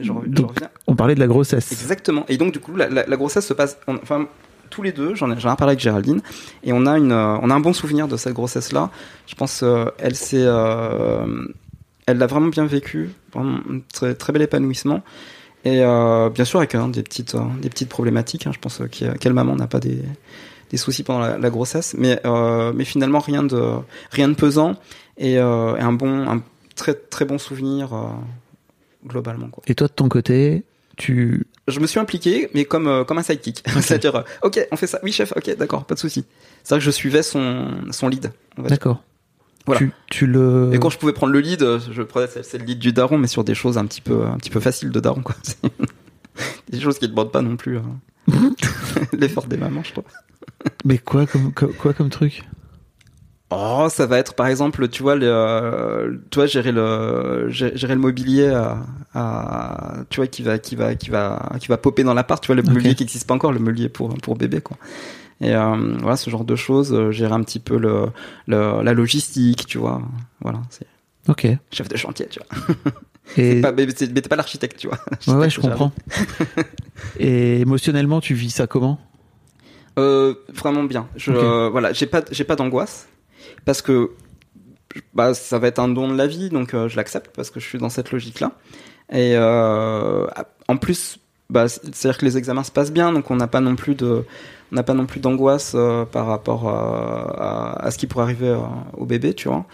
Je, 0.00 0.12
Donc-. 0.26 0.58
On 0.86 0.94
parlait 0.96 1.14
de 1.14 1.20
la 1.20 1.26
grossesse. 1.28 1.70
Exactement. 1.72 2.24
Et 2.28 2.36
donc, 2.36 2.52
du 2.52 2.60
coup, 2.60 2.74
la, 2.76 2.88
la- 2.88 3.06
la 3.06 3.16
grossesse 3.16 3.46
se 3.46 3.54
passe. 3.54 3.78
on- 3.86 3.96
enfin, 4.02 4.26
tous 4.70 4.82
les 4.82 4.92
deux, 4.92 5.14
j'en 5.14 5.30
ai, 5.30 5.38
j'en 5.38 5.52
ai 5.52 5.56
parlé 5.56 5.72
avec 5.72 5.80
Géraldine, 5.80 6.22
et 6.62 6.72
on 6.72 6.86
a 6.86 6.96
une, 6.96 7.12
euh, 7.12 7.36
on 7.42 7.50
a 7.50 7.54
un 7.54 7.60
bon 7.60 7.72
souvenir 7.72 8.08
de 8.08 8.16
cette 8.16 8.32
grossesse-là. 8.32 8.90
Je 9.26 9.34
pense, 9.34 9.62
euh, 9.62 9.86
elle 9.98 10.16
s'est, 10.16 10.44
euh, 10.44 11.44
elle 12.06 12.18
l'a 12.18 12.26
vraiment 12.26 12.46
bien 12.48 12.64
vécu, 12.64 13.10
un 13.34 13.60
très, 13.92 14.14
très 14.14 14.32
bel 14.32 14.42
épanouissement. 14.42 15.02
Et 15.64 15.80
bien 15.80 16.44
sûr, 16.46 16.58
avec 16.60 16.74
hein, 16.74 16.88
des 16.88 17.02
petites, 17.02 17.36
des 17.60 17.68
petites 17.68 17.90
problématiques. 17.90 18.46
hein. 18.46 18.52
je 18.54 18.58
pense 18.58 18.80
euh, 18.80 18.86
quelle 18.88 19.34
maman 19.34 19.56
n'a 19.56 19.66
pas 19.66 19.78
des, 19.78 20.00
des 20.70 20.76
soucis 20.78 21.02
pendant 21.02 21.36
la, 21.36 21.50
grossesse, 21.50 21.94
mais, 21.98 22.18
mais 22.74 22.84
finalement 22.84 23.18
rien 23.18 23.42
de, 23.42 23.74
rien 24.10 24.28
de 24.28 24.34
pesant 24.34 24.76
et, 25.18 25.38
un 25.38 25.92
bon, 25.92 26.30
un 26.30 26.42
très, 26.76 26.94
très 26.94 27.26
bon 27.26 27.36
souvenir 27.36 27.90
globalement. 29.06 29.50
Et 29.66 29.74
toi 29.74 29.86
de 29.88 29.92
ton 29.92 30.08
côté, 30.08 30.64
tu 30.96 31.46
Je 31.70 31.80
me 31.80 31.86
suis 31.86 31.98
impliqué, 31.98 32.50
mais 32.54 32.64
comme 32.64 32.86
euh, 32.86 33.04
comme 33.04 33.18
un 33.18 33.22
sidekick. 33.22 33.62
C'est-à-dire, 33.80 34.16
euh, 34.16 34.22
ok, 34.42 34.66
on 34.70 34.76
fait 34.76 34.86
ça. 34.86 34.98
Oui, 35.02 35.12
chef. 35.12 35.32
Ok, 35.36 35.56
d'accord, 35.56 35.84
pas 35.84 35.94
de 35.94 36.00
souci. 36.00 36.24
C'est 36.62 36.74
vrai 36.74 36.78
que 36.80 36.84
je 36.84 36.90
suivais 36.90 37.22
son 37.22 37.68
son 37.90 38.08
lead. 38.08 38.32
d'accord. 38.58 39.02
Voilà. 39.66 39.78
Tu, 39.78 39.92
tu 40.10 40.26
le 40.26 40.70
Et 40.72 40.78
quand 40.78 40.88
je 40.90 40.98
pouvais 40.98 41.12
prendre 41.12 41.32
le 41.32 41.40
lead, 41.40 41.64
je 41.92 42.02
prenais 42.02 42.26
c'est 42.28 42.58
le 42.58 42.64
lead 42.64 42.78
du 42.78 42.92
daron, 42.92 43.18
mais 43.18 43.26
sur 43.26 43.44
des 43.44 43.54
choses 43.54 43.76
un 43.78 43.84
petit 43.86 44.00
peu 44.00 44.24
un 44.26 44.36
petit 44.38 44.50
peu 44.50 44.58
faciles 44.58 44.90
de 44.90 45.00
daron, 45.00 45.22
quoi. 45.22 45.36
Des 46.70 46.80
choses 46.80 46.98
qui 46.98 47.04
ne 47.04 47.10
demandent 47.10 47.32
pas 47.32 47.42
non 47.42 47.56
plus 47.56 47.76
euh, 47.76 47.82
l'effort 49.12 49.44
des 49.46 49.56
mamans, 49.56 49.82
je 49.84 49.92
trouve. 49.92 50.04
mais 50.84 50.96
quoi 50.98 51.26
comme 51.26 51.52
quoi, 51.52 51.68
quoi 51.76 51.92
comme 51.92 52.08
truc? 52.08 52.44
Oh, 53.52 53.88
ça 53.90 54.06
va 54.06 54.18
être 54.18 54.34
par 54.34 54.46
exemple, 54.46 54.86
tu 54.88 55.02
vois, 55.02 55.16
le, 55.16 55.26
euh, 55.26 56.16
vois, 56.34 56.46
gérer 56.46 56.70
le, 56.70 57.48
gé- 57.50 57.76
gérer 57.76 57.94
le 57.94 58.00
mobilier, 58.00 58.46
à, 58.46 58.78
à- 59.12 59.96
tu 60.08 60.20
vois, 60.20 60.28
qui 60.28 60.42
va, 60.42 60.58
qui 60.58 60.76
va, 60.76 60.94
qui 60.94 61.10
va, 61.10 61.50
qui 61.60 61.66
va 61.66 61.76
popper 61.76 62.04
dans 62.04 62.14
l'appart, 62.14 62.40
tu 62.42 62.46
vois, 62.46 62.54
le 62.56 62.62
meulier 62.62 62.94
qui 62.94 63.02
n'existe 63.02 63.26
pas 63.26 63.34
encore, 63.34 63.52
le 63.52 63.58
meulier 63.58 63.88
pour 63.88 64.14
pour 64.18 64.36
bébé, 64.36 64.60
quoi. 64.60 64.76
Et 65.40 65.54
euh, 65.54 65.96
voilà, 66.00 66.16
ce 66.16 66.30
genre 66.30 66.44
de 66.44 66.54
choses, 66.54 66.92
euh, 66.92 67.10
gérer 67.10 67.32
un 67.32 67.42
petit 67.42 67.58
peu 67.60 67.76
le, 67.76 68.06
le 68.46 68.82
la 68.82 68.92
logistique, 68.94 69.66
tu 69.66 69.78
vois, 69.78 70.00
voilà, 70.40 70.60
c'est 70.70 70.86
Ok. 71.28 71.46
chef 71.72 71.88
de 71.88 71.96
chantier, 71.96 72.26
tu 72.30 72.38
vois. 72.40 72.92
Et 73.36 73.60
Pas, 73.60 73.72
mais 73.72 73.86
t'es 73.86 74.06
pas 74.22 74.36
l'architecte, 74.36 74.76
tu 74.78 74.86
vois. 74.88 74.98
ouais, 75.28 75.34
ouais, 75.34 75.50
je 75.50 75.60
comprends. 75.60 75.92
Et 77.18 77.60
émotionnellement, 77.60 78.20
tu 78.20 78.34
vis 78.34 78.50
ça 78.50 78.66
comment? 78.66 78.98
Euh, 79.98 80.34
vraiment 80.54 80.84
bien. 80.84 81.08
Je, 81.16 81.32
euh, 81.32 81.68
voilà, 81.68 81.92
j'ai 81.92 82.06
pas, 82.06 82.22
j'ai 82.30 82.44
pas 82.44 82.56
d'angoisse 82.56 83.08
parce 83.64 83.82
que 83.82 84.10
bah, 85.14 85.34
ça 85.34 85.58
va 85.58 85.68
être 85.68 85.78
un 85.78 85.88
don 85.88 86.08
de 86.08 86.16
la 86.16 86.26
vie, 86.26 86.48
donc 86.50 86.74
euh, 86.74 86.88
je 86.88 86.96
l'accepte 86.96 87.34
parce 87.34 87.50
que 87.50 87.60
je 87.60 87.66
suis 87.66 87.78
dans 87.78 87.88
cette 87.88 88.10
logique-là. 88.12 88.52
Et 89.12 89.32
euh, 89.34 90.26
en 90.68 90.76
plus, 90.76 91.18
bah, 91.48 91.68
c'est-à-dire 91.68 92.18
que 92.18 92.24
les 92.24 92.36
examens 92.36 92.64
se 92.64 92.72
passent 92.72 92.92
bien, 92.92 93.12
donc 93.12 93.30
on 93.30 93.36
n'a 93.36 93.46
pas 93.46 93.60
non 93.60 93.76
plus 93.76 93.94
de, 93.94 94.24
on 94.72 94.74
n'a 94.74 94.82
pas 94.82 94.94
non 94.94 95.06
plus 95.06 95.20
d'angoisse 95.20 95.72
euh, 95.74 96.04
par 96.04 96.26
rapport 96.26 96.68
à, 96.68 97.90
ce 97.90 97.98
qui 97.98 98.06
pourrait 98.06 98.24
arriver 98.24 98.56
au 98.96 99.06
bébé, 99.06 99.34
tu 99.34 99.48
vois. 99.48 99.64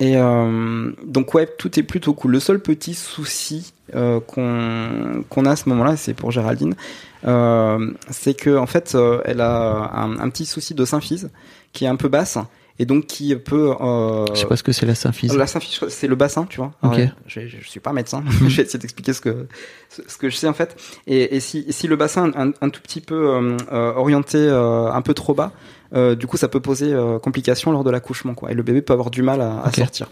Et 0.00 0.14
donc 0.14 1.34
ouais, 1.34 1.46
tout 1.58 1.76
est 1.76 1.82
plutôt 1.82 2.14
cool. 2.14 2.30
Le 2.30 2.38
seul 2.38 2.60
petit 2.60 2.94
souci 2.94 3.72
qu'on 3.92 5.24
qu'on 5.28 5.44
a 5.44 5.50
à 5.50 5.56
ce 5.56 5.68
moment-là, 5.70 5.96
c'est 5.96 6.14
pour 6.14 6.30
Géraldine, 6.30 6.76
c'est 7.24 8.34
que 8.34 8.56
en 8.56 8.66
fait, 8.66 8.96
elle 9.24 9.40
a 9.40 9.90
un, 9.92 10.20
un 10.20 10.28
petit 10.30 10.46
souci 10.46 10.74
de 10.74 10.84
symphyse 10.84 11.30
qui 11.72 11.84
est 11.84 11.88
un 11.88 11.96
peu 11.96 12.06
basse 12.06 12.38
et 12.78 12.86
donc 12.86 13.06
qui 13.06 13.34
peut. 13.36 13.74
Euh, 13.80 14.26
Je 14.34 14.40
sais 14.40 14.46
pas 14.46 14.56
ce 14.56 14.62
que 14.62 14.72
c'est 14.72 14.86
la 14.86 14.94
symphyse. 14.94 15.36
la 15.36 15.46
symphyse, 15.46 15.80
c'est 15.88 16.06
le 16.06 16.16
bassin, 16.16 16.46
tu 16.48 16.58
vois. 16.58 16.72
Ok. 16.82 16.96
Ouais, 16.96 17.12
je, 17.26 17.40
je, 17.46 17.68
suis 17.68 17.80
pas 17.80 17.92
médecin, 17.92 18.22
je 18.30 18.44
vais 18.44 18.62
essayer 18.62 18.78
d'expliquer 18.78 19.12
ce 19.12 19.20
que 19.20 19.46
ce, 19.88 20.16
que 20.16 20.30
je 20.30 20.36
sais 20.36 20.48
en 20.48 20.54
fait. 20.54 20.76
Et, 21.06 21.36
et 21.36 21.40
si, 21.40 21.66
si 21.70 21.88
le 21.88 21.96
bassin 21.96 22.30
un, 22.36 22.52
un 22.60 22.70
tout 22.70 22.80
petit 22.80 23.00
peu 23.00 23.14
euh, 23.14 23.56
euh, 23.72 23.92
orienté 23.94 24.38
euh, 24.38 24.92
un 24.92 25.02
peu 25.02 25.14
trop 25.14 25.34
bas, 25.34 25.52
euh, 25.94 26.14
du 26.14 26.26
coup 26.26 26.36
ça 26.36 26.48
peut 26.48 26.60
poser 26.60 26.92
euh, 26.92 27.18
complications 27.18 27.72
lors 27.72 27.84
de 27.84 27.90
l'accouchement, 27.90 28.34
quoi. 28.34 28.50
Et 28.50 28.54
le 28.54 28.62
bébé 28.62 28.82
peut 28.82 28.92
avoir 28.92 29.10
du 29.10 29.22
mal 29.22 29.40
à, 29.40 29.70
sortir. 29.72 30.10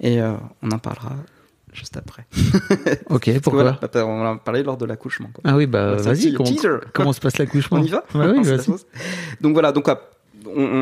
Et 0.00 0.20
euh, 0.20 0.32
on 0.62 0.70
en 0.70 0.78
parlera 0.78 1.12
juste 1.72 1.96
après. 1.96 2.26
Ok, 3.10 3.30
pourquoi 3.40 3.76
voilà, 3.92 4.06
on 4.06 4.26
en 4.26 4.36
parlé 4.36 4.62
lors 4.62 4.76
de 4.76 4.86
l'accouchement. 4.86 5.30
Ah 5.44 5.56
oui, 5.56 5.66
bah 5.66 5.96
vas-y. 5.96 6.32
Comment, 6.92 7.12
se 7.12 7.20
passe 7.20 7.38
l'accouchement 7.38 7.78
On 7.78 7.82
y 7.82 7.88
va 7.88 8.04
Ouais, 8.14 8.26
oui, 8.30 8.42
vas-y. 8.44 8.62
sauce. 8.62 8.86
Donc 9.40 9.52
voilà, 9.54 9.72
donc 9.72 9.88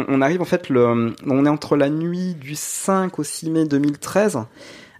on, 0.08 0.20
arrive 0.22 0.40
en 0.42 0.44
fait, 0.46 0.68
le, 0.68 1.14
on 1.26 1.44
est 1.46 1.48
entre 1.48 1.76
la 1.76 1.88
nuit 1.90 2.34
du 2.34 2.54
5 2.54 3.18
au 3.18 3.22
6 3.24 3.50
mai 3.50 3.64
2013. 3.66 4.38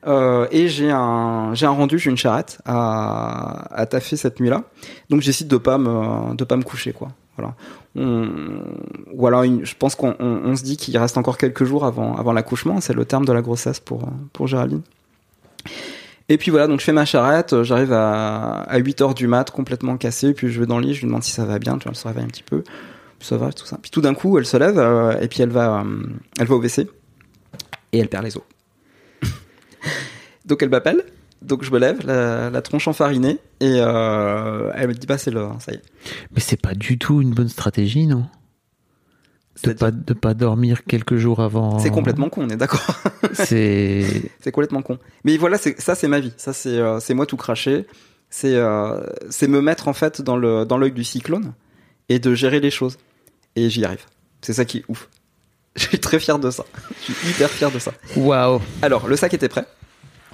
euh, 0.06 0.46
et 0.50 0.68
j'ai 0.68 0.90
un 0.90 1.52
j'ai 1.54 1.66
un 1.66 1.70
rendu, 1.70 1.98
j'ai 1.98 2.10
une 2.10 2.16
charrette 2.16 2.58
à, 2.64 3.66
à 3.74 3.86
taffer 3.86 4.16
cette 4.16 4.40
nuit-là. 4.40 4.64
Donc 5.10 5.20
j'essaie 5.22 5.44
de 5.44 5.56
pas 5.56 5.76
de 5.78 6.44
pas 6.44 6.56
me 6.56 6.62
coucher 6.62 6.92
quoi. 6.92 7.08
Voilà. 7.36 7.54
On, 7.96 8.28
voilà, 9.16 9.44
une- 9.44 9.64
je 9.64 9.74
pense 9.76 9.94
qu'on 9.94 10.14
on- 10.18 10.56
se 10.56 10.62
dit 10.62 10.76
qu'il 10.76 10.96
reste 10.98 11.16
encore 11.18 11.36
quelques 11.38 11.64
jours 11.64 11.84
avant 11.84 12.16
avant 12.16 12.32
l'accouchement. 12.32 12.80
C'est 12.80 12.94
le 12.94 13.04
terme 13.04 13.24
de 13.24 13.32
la 13.32 13.42
grossesse 13.42 13.80
pour 13.80 14.08
pour 14.32 14.46
Géraldine. 14.46 14.82
Et 16.28 16.36
puis 16.36 16.50
voilà, 16.50 16.66
donc 16.66 16.80
je 16.80 16.84
fais 16.84 16.92
ma 16.92 17.06
charrette, 17.06 17.54
euh, 17.54 17.64
j'arrive 17.64 17.92
à, 17.92 18.60
à 18.62 18.76
8 18.78 19.00
heures 19.00 19.14
du 19.14 19.26
mat, 19.26 19.50
complètement 19.50 19.96
cassé, 19.96 20.34
puis 20.34 20.50
je 20.50 20.60
vais 20.60 20.66
dans 20.66 20.78
le 20.78 20.84
lit, 20.84 20.92
je 20.94 21.00
lui 21.00 21.06
demande 21.06 21.22
si 21.22 21.32
ça 21.32 21.46
va 21.46 21.58
bien, 21.58 21.78
tu 21.78 21.84
vois, 21.84 21.92
elle 21.92 21.96
se 21.96 22.06
réveille 22.06 22.24
un 22.24 22.28
petit 22.28 22.42
peu, 22.42 22.64
ça 23.20 23.36
va, 23.36 23.52
tout 23.52 23.66
ça. 23.66 23.78
Puis 23.80 23.90
tout 23.90 24.00
d'un 24.00 24.14
coup, 24.14 24.38
elle 24.38 24.46
se 24.46 24.56
lève, 24.56 24.78
euh, 24.78 25.18
et 25.20 25.28
puis 25.28 25.42
elle 25.42 25.50
va, 25.50 25.80
euh, 25.80 26.02
elle 26.38 26.46
va 26.46 26.54
au 26.54 26.58
WC, 26.58 26.88
et 27.92 27.98
elle 27.98 28.08
perd 28.08 28.24
les 28.24 28.36
os. 28.36 28.44
donc 30.46 30.62
elle 30.62 30.68
m'appelle, 30.68 31.04
Donc 31.42 31.64
je 31.64 31.70
me 31.70 31.78
lève, 31.78 32.06
la, 32.06 32.50
la 32.50 32.62
tronche 32.62 32.88
enfarinée, 32.88 33.38
et 33.60 33.78
euh, 33.80 34.70
elle 34.74 34.88
me 34.88 34.94
dit 34.94 35.06
bah 35.06 35.18
c'est 35.18 35.30
le, 35.30 35.46
ça 35.58 35.72
y 35.72 35.76
est. 35.76 35.82
Mais 36.32 36.40
c'est 36.40 36.60
pas 36.60 36.74
du 36.74 36.98
tout 36.98 37.20
une 37.20 37.30
bonne 37.30 37.48
stratégie, 37.48 38.06
non? 38.06 38.26
De 39.64 39.72
pas, 39.72 39.90
de 39.90 40.14
pas 40.14 40.34
dormir 40.34 40.84
quelques 40.84 41.16
jours 41.16 41.40
avant. 41.40 41.80
C'est 41.80 41.90
complètement 41.90 42.28
con, 42.28 42.44
on 42.44 42.48
est 42.48 42.56
d'accord. 42.56 42.86
C'est. 43.32 44.04
c'est 44.40 44.52
complètement 44.52 44.82
con. 44.82 45.00
Mais 45.24 45.36
voilà, 45.36 45.58
ça, 45.58 45.96
c'est 45.96 46.06
ma 46.06 46.20
vie. 46.20 46.32
Ça, 46.36 46.52
c'est 46.52 46.80
c'est 47.00 47.12
moi 47.12 47.26
tout 47.26 47.36
craché. 47.36 47.84
C'est 48.30 48.56
c'est 49.30 49.48
me 49.48 49.60
mettre 49.60 49.88
en 49.88 49.94
fait 49.94 50.22
dans 50.22 50.36
le 50.36 50.64
dans 50.64 50.78
l'œil 50.78 50.92
du 50.92 51.02
cyclone 51.02 51.54
et 52.08 52.18
de 52.20 52.34
gérer 52.34 52.60
les 52.60 52.70
choses. 52.70 52.98
Et 53.58 53.70
j'y 53.70 53.84
arrive. 53.84 54.04
C'est 54.40 54.52
ça 54.52 54.64
qui 54.64 54.78
est 54.78 54.84
ouf. 54.88 55.08
Je 55.76 55.82
suis 55.84 55.98
très 55.98 56.18
fier 56.18 56.38
de 56.38 56.50
ça. 56.50 56.64
Je 57.06 57.12
suis 57.12 57.28
hyper 57.30 57.50
fier 57.50 57.70
de 57.70 57.78
ça. 57.78 57.92
Waouh. 58.16 58.60
Alors, 58.82 59.08
le 59.08 59.16
sac 59.16 59.34
était 59.34 59.48
prêt. 59.48 59.64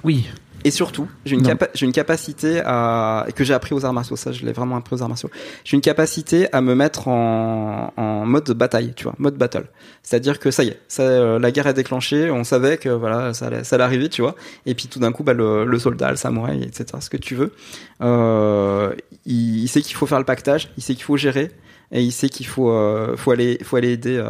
Oui. 0.03 0.27
Et 0.63 0.71
surtout, 0.71 1.07
j'ai 1.25 1.35
une, 1.35 1.43
capa- 1.43 1.67
capacité 1.93 2.59
à 2.65 3.27
que 3.35 3.43
j'ai 3.43 3.53
appris 3.53 3.75
aux 3.75 3.85
arts 3.85 3.93
martiaux. 3.93 4.15
Ça, 4.15 4.31
je 4.31 4.43
l'ai 4.43 4.51
vraiment 4.51 4.75
appris 4.77 4.95
aux 4.95 5.03
arts 5.03 5.09
martiaux. 5.09 5.29
J'ai 5.63 5.75
une 5.75 5.81
capacité 5.81 6.47
à 6.53 6.61
me 6.61 6.73
mettre 6.73 7.07
en, 7.07 7.93
en 7.95 8.25
mode 8.25 8.49
bataille, 8.53 8.93
tu 8.95 9.03
vois, 9.03 9.13
mode 9.19 9.35
battle. 9.35 9.67
C'est-à-dire 10.01 10.39
que 10.39 10.49
ça 10.49 10.63
y 10.63 10.69
est, 10.69 10.79
ça, 10.87 11.03
euh, 11.03 11.37
la 11.37 11.51
guerre 11.51 11.67
est 11.67 11.75
déclenchée. 11.75 12.31
On 12.31 12.43
savait 12.43 12.77
que 12.77 12.89
voilà, 12.89 13.35
ça 13.35 13.45
allait, 13.45 13.63
ça 13.63 13.75
allait 13.75 13.83
arriver, 13.83 14.09
tu 14.09 14.23
vois. 14.23 14.35
Et 14.65 14.73
puis 14.73 14.87
tout 14.87 14.97
d'un 14.97 15.11
coup, 15.11 15.21
bah, 15.23 15.33
le, 15.33 15.65
le 15.65 15.77
soldat, 15.79 16.09
le 16.09 16.17
samouraï, 16.17 16.63
etc. 16.63 16.85
Ce 16.99 17.11
que 17.11 17.17
tu 17.17 17.35
veux, 17.35 17.53
euh, 18.01 18.95
il, 19.27 19.59
il 19.63 19.67
sait 19.67 19.81
qu'il 19.81 19.95
faut 19.95 20.07
faire 20.07 20.19
le 20.19 20.25
pactage, 20.25 20.71
il 20.77 20.83
sait 20.83 20.95
qu'il 20.95 21.03
faut 21.03 21.17
gérer, 21.17 21.51
et 21.91 22.01
il 22.01 22.11
sait 22.11 22.29
qu'il 22.29 22.45
faut, 22.47 22.69
euh, 22.71 23.15
faut 23.15 23.31
aller, 23.31 23.59
faut 23.63 23.75
aller 23.77 23.91
aider, 23.91 24.17
euh, 24.17 24.29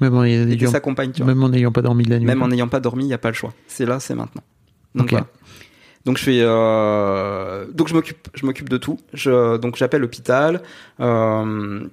Même 0.00 0.14
en 0.16 0.24
ayant, 0.24 0.48
aider 0.48 0.66
sa 0.66 0.80
compagne, 0.80 1.12
tu 1.12 1.22
vois. 1.22 1.34
même 1.34 1.42
en 1.42 1.48
n'ayant 1.48 1.72
pas 1.72 1.82
dormi 1.82 2.04
de 2.04 2.10
la 2.10 2.18
nuit. 2.18 2.26
Même 2.26 2.42
en 2.42 2.48
n'ayant 2.48 2.68
pas 2.68 2.80
dormi, 2.80 3.04
il 3.04 3.08
n'y 3.08 3.14
a 3.14 3.18
pas 3.18 3.28
le 3.28 3.34
choix. 3.34 3.52
C'est 3.66 3.86
là, 3.86 4.00
c'est 4.00 4.14
maintenant. 4.14 4.42
Donc 4.94 5.06
Ok. 5.06 5.10
voilà. 5.10 5.26
Donc 6.04 6.18
je 6.18 6.24
fais, 6.24 6.38
euh, 6.42 7.64
donc 7.72 7.88
je 7.88 7.94
m'occupe, 7.94 8.28
je 8.34 8.44
m'occupe 8.44 8.68
de 8.68 8.76
tout. 8.76 8.98
Je, 9.14 9.56
donc 9.56 9.76
j'appelle 9.76 10.02
l'hôpital. 10.02 10.60
Euh, 11.00 11.86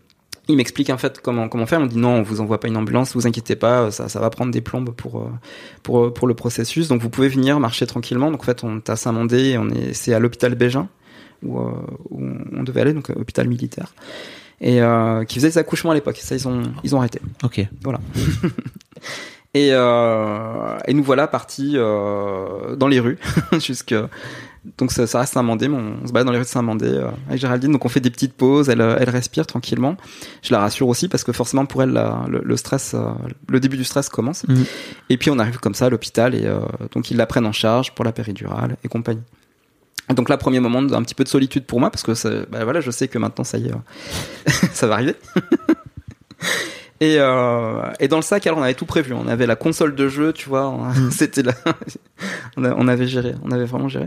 il 0.50 0.58
m'explique 0.58 0.90
en 0.90 0.98
fait 0.98 1.22
comment 1.22 1.48
comment 1.48 1.66
faire. 1.66 1.80
On 1.80 1.86
dit 1.86 1.98
non, 1.98 2.16
on 2.16 2.22
vous 2.22 2.42
envoie 2.42 2.60
pas 2.60 2.68
une 2.68 2.76
ambulance, 2.76 3.14
vous 3.16 3.26
inquiétez 3.26 3.56
pas, 3.56 3.90
ça 3.92 4.10
ça 4.10 4.20
va 4.20 4.30
prendre 4.30 4.52
des 4.52 4.60
plombes 4.60 4.90
pour 4.90 5.32
pour 5.82 6.14
pour 6.14 6.28
le 6.28 6.34
processus. 6.34 6.90
Donc 6.90 7.02
vous 7.02 7.10
pouvez 7.10 7.30
venir 7.30 7.60
marcher 7.62 7.88
tranquillement. 7.88 8.32
Donc 8.32 8.42
en 8.42 8.46
fait 8.46 8.64
on 8.66 8.78
est 8.78 8.90
à 8.90 8.98
Saint-Mandé, 8.98 9.58
on 9.58 9.70
est 9.70 9.94
c'est 9.94 10.14
à 10.14 10.20
l'hôpital 10.20 10.56
Bégin 10.56 10.90
où, 11.44 11.58
où 11.60 12.22
on 12.52 12.64
devait 12.64 12.82
aller, 12.82 12.94
donc 12.94 13.10
euh, 13.12 13.14
hôpital 13.16 13.48
militaire. 13.48 13.94
Et 14.62 14.82
euh, 14.82 15.24
qui 15.26 15.36
faisait 15.40 15.50
des 15.50 15.58
accouchements 15.58 15.92
à 15.92 15.96
l'époque. 15.96 16.18
Ça 16.18 16.36
ils 16.36 16.48
ont 16.48 16.62
ils 16.84 16.96
ont 16.96 17.00
arrêté. 17.00 17.20
Ok. 17.44 17.66
Voilà. 17.84 18.00
et, 19.54 19.70
euh, 19.74 20.78
et 20.88 20.94
nous 20.94 21.04
voilà 21.04 21.28
partis 21.28 21.74
euh, 21.76 22.76
dans 22.76 22.88
les 22.88 23.00
rues 23.00 23.18
jusque 23.60 23.94
donc 24.78 24.92
ça, 24.92 25.08
ça 25.08 25.22
reste 25.22 25.34
Saint-Mandé, 25.34 25.68
on, 25.68 25.96
on 26.04 26.08
se 26.08 26.12
balade 26.14 26.28
dans 26.28 26.32
les 26.32 26.38
rues 26.38 26.44
de 26.44 26.50
Saint-Mandé 26.50 26.86
euh, 26.86 27.10
avec 27.28 27.42
Géraldine. 27.42 27.72
Donc 27.72 27.84
on 27.84 27.90
fait 27.90 28.00
des 28.00 28.12
petites 28.12 28.36
pauses, 28.36 28.70
elle, 28.70 28.80
elle 28.82 29.10
respire 29.10 29.48
tranquillement. 29.48 29.98
Je 30.44 30.54
la 30.54 30.60
rassure 30.60 30.88
aussi 30.88 31.08
parce 31.08 31.24
que 31.24 31.32
forcément 31.32 31.66
pour 31.66 31.82
elle 31.82 31.90
la- 31.90 32.26
le, 32.30 32.42
le 32.46 32.58
stress, 32.58 32.94
euh, 32.94 33.10
le 33.50 33.60
début 33.60 33.76
du 33.78 33.84
stress 33.84 34.08
commence. 34.10 34.48
Mhm. 34.48 34.64
Et 35.10 35.18
puis 35.18 35.32
on 35.32 35.40
arrive 35.40 35.58
comme 35.58 35.74
ça 35.74 35.88
à 35.88 35.90
l'hôpital 35.90 36.36
et 36.36 36.46
euh, 36.46 36.60
donc 36.94 37.10
ils 37.10 37.18
la 37.18 37.26
prennent 37.26 37.48
en 37.48 37.52
charge 37.52 37.96
pour 37.96 38.06
la 38.06 38.12
péridurale 38.12 38.78
et 38.84 38.88
compagnie. 38.88 39.24
Donc 40.14 40.30
là 40.30 40.38
premier 40.38 40.60
moment 40.60 40.82
d'un 40.82 41.02
petit 41.04 41.16
peu 41.16 41.24
de 41.24 41.30
solitude 41.30 41.66
pour 41.66 41.80
moi 41.80 41.90
parce 41.90 42.04
que 42.04 42.14
ça- 42.14 42.46
bah 42.52 42.64
voilà 42.64 42.82
je 42.82 42.92
sais 42.92 43.08
que 43.08 43.18
maintenant 43.18 43.44
ça 43.44 43.58
y 43.58 43.68
est 43.68 43.72
ça 44.74 44.88
va 44.88 44.96
arriver. 44.96 45.16
Et, 47.00 47.16
euh, 47.18 47.82
et 48.00 48.08
dans 48.08 48.18
le 48.18 48.22
sac, 48.22 48.46
alors 48.46 48.60
on 48.60 48.62
avait 48.62 48.76
tout 48.76 48.86
prévu. 48.86 49.14
On 49.14 49.28
avait 49.28 49.48
la 49.48 49.56
console 49.56 49.96
de 49.96 50.08
jeu, 50.08 50.34
tu 50.34 50.48
vois. 50.50 50.70
on- 50.70 50.94
C'était 51.12 51.42
là. 51.42 51.54
on, 52.58 52.64
a- 52.64 52.76
on 52.76 52.88
avait 52.88 53.08
géré. 53.08 53.34
On 53.44 53.50
avait 53.50 53.66
vraiment 53.66 53.88
géré. 53.90 54.06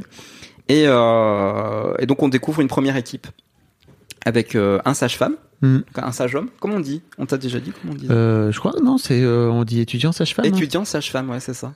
Et, 0.69 0.85
euh, 0.87 1.93
et 1.99 2.07
donc 2.07 2.23
on 2.23 2.29
découvre 2.29 2.61
une 2.61 2.69
première 2.69 2.97
équipe 2.97 3.27
avec 4.25 4.55
euh, 4.55 4.79
un 4.85 4.95
sage-femme, 4.95 5.35
Hmm. 5.63 5.79
un 5.97 6.13
sage-homme. 6.13 6.51
Comment 6.61 6.75
on 6.77 6.81
dit? 6.81 7.01
On 7.19 7.27
t'a 7.27 7.37
déjà 7.39 7.59
dit 7.59 7.73
comment 7.81 7.95
on 7.95 7.97
dit 7.97 8.07
je 8.09 8.59
crois, 8.59 8.73
non, 8.83 8.99
c'est, 8.99 9.25
on 9.27 9.65
dit 9.65 9.81
étudiant 9.81 10.13
sage-femme. 10.13 10.45
hein? 10.45 10.49
Étudiant 10.49 10.85
sage-femme, 10.85 11.31
ouais, 11.31 11.41
c'est 11.41 11.55
ça. 11.55 11.73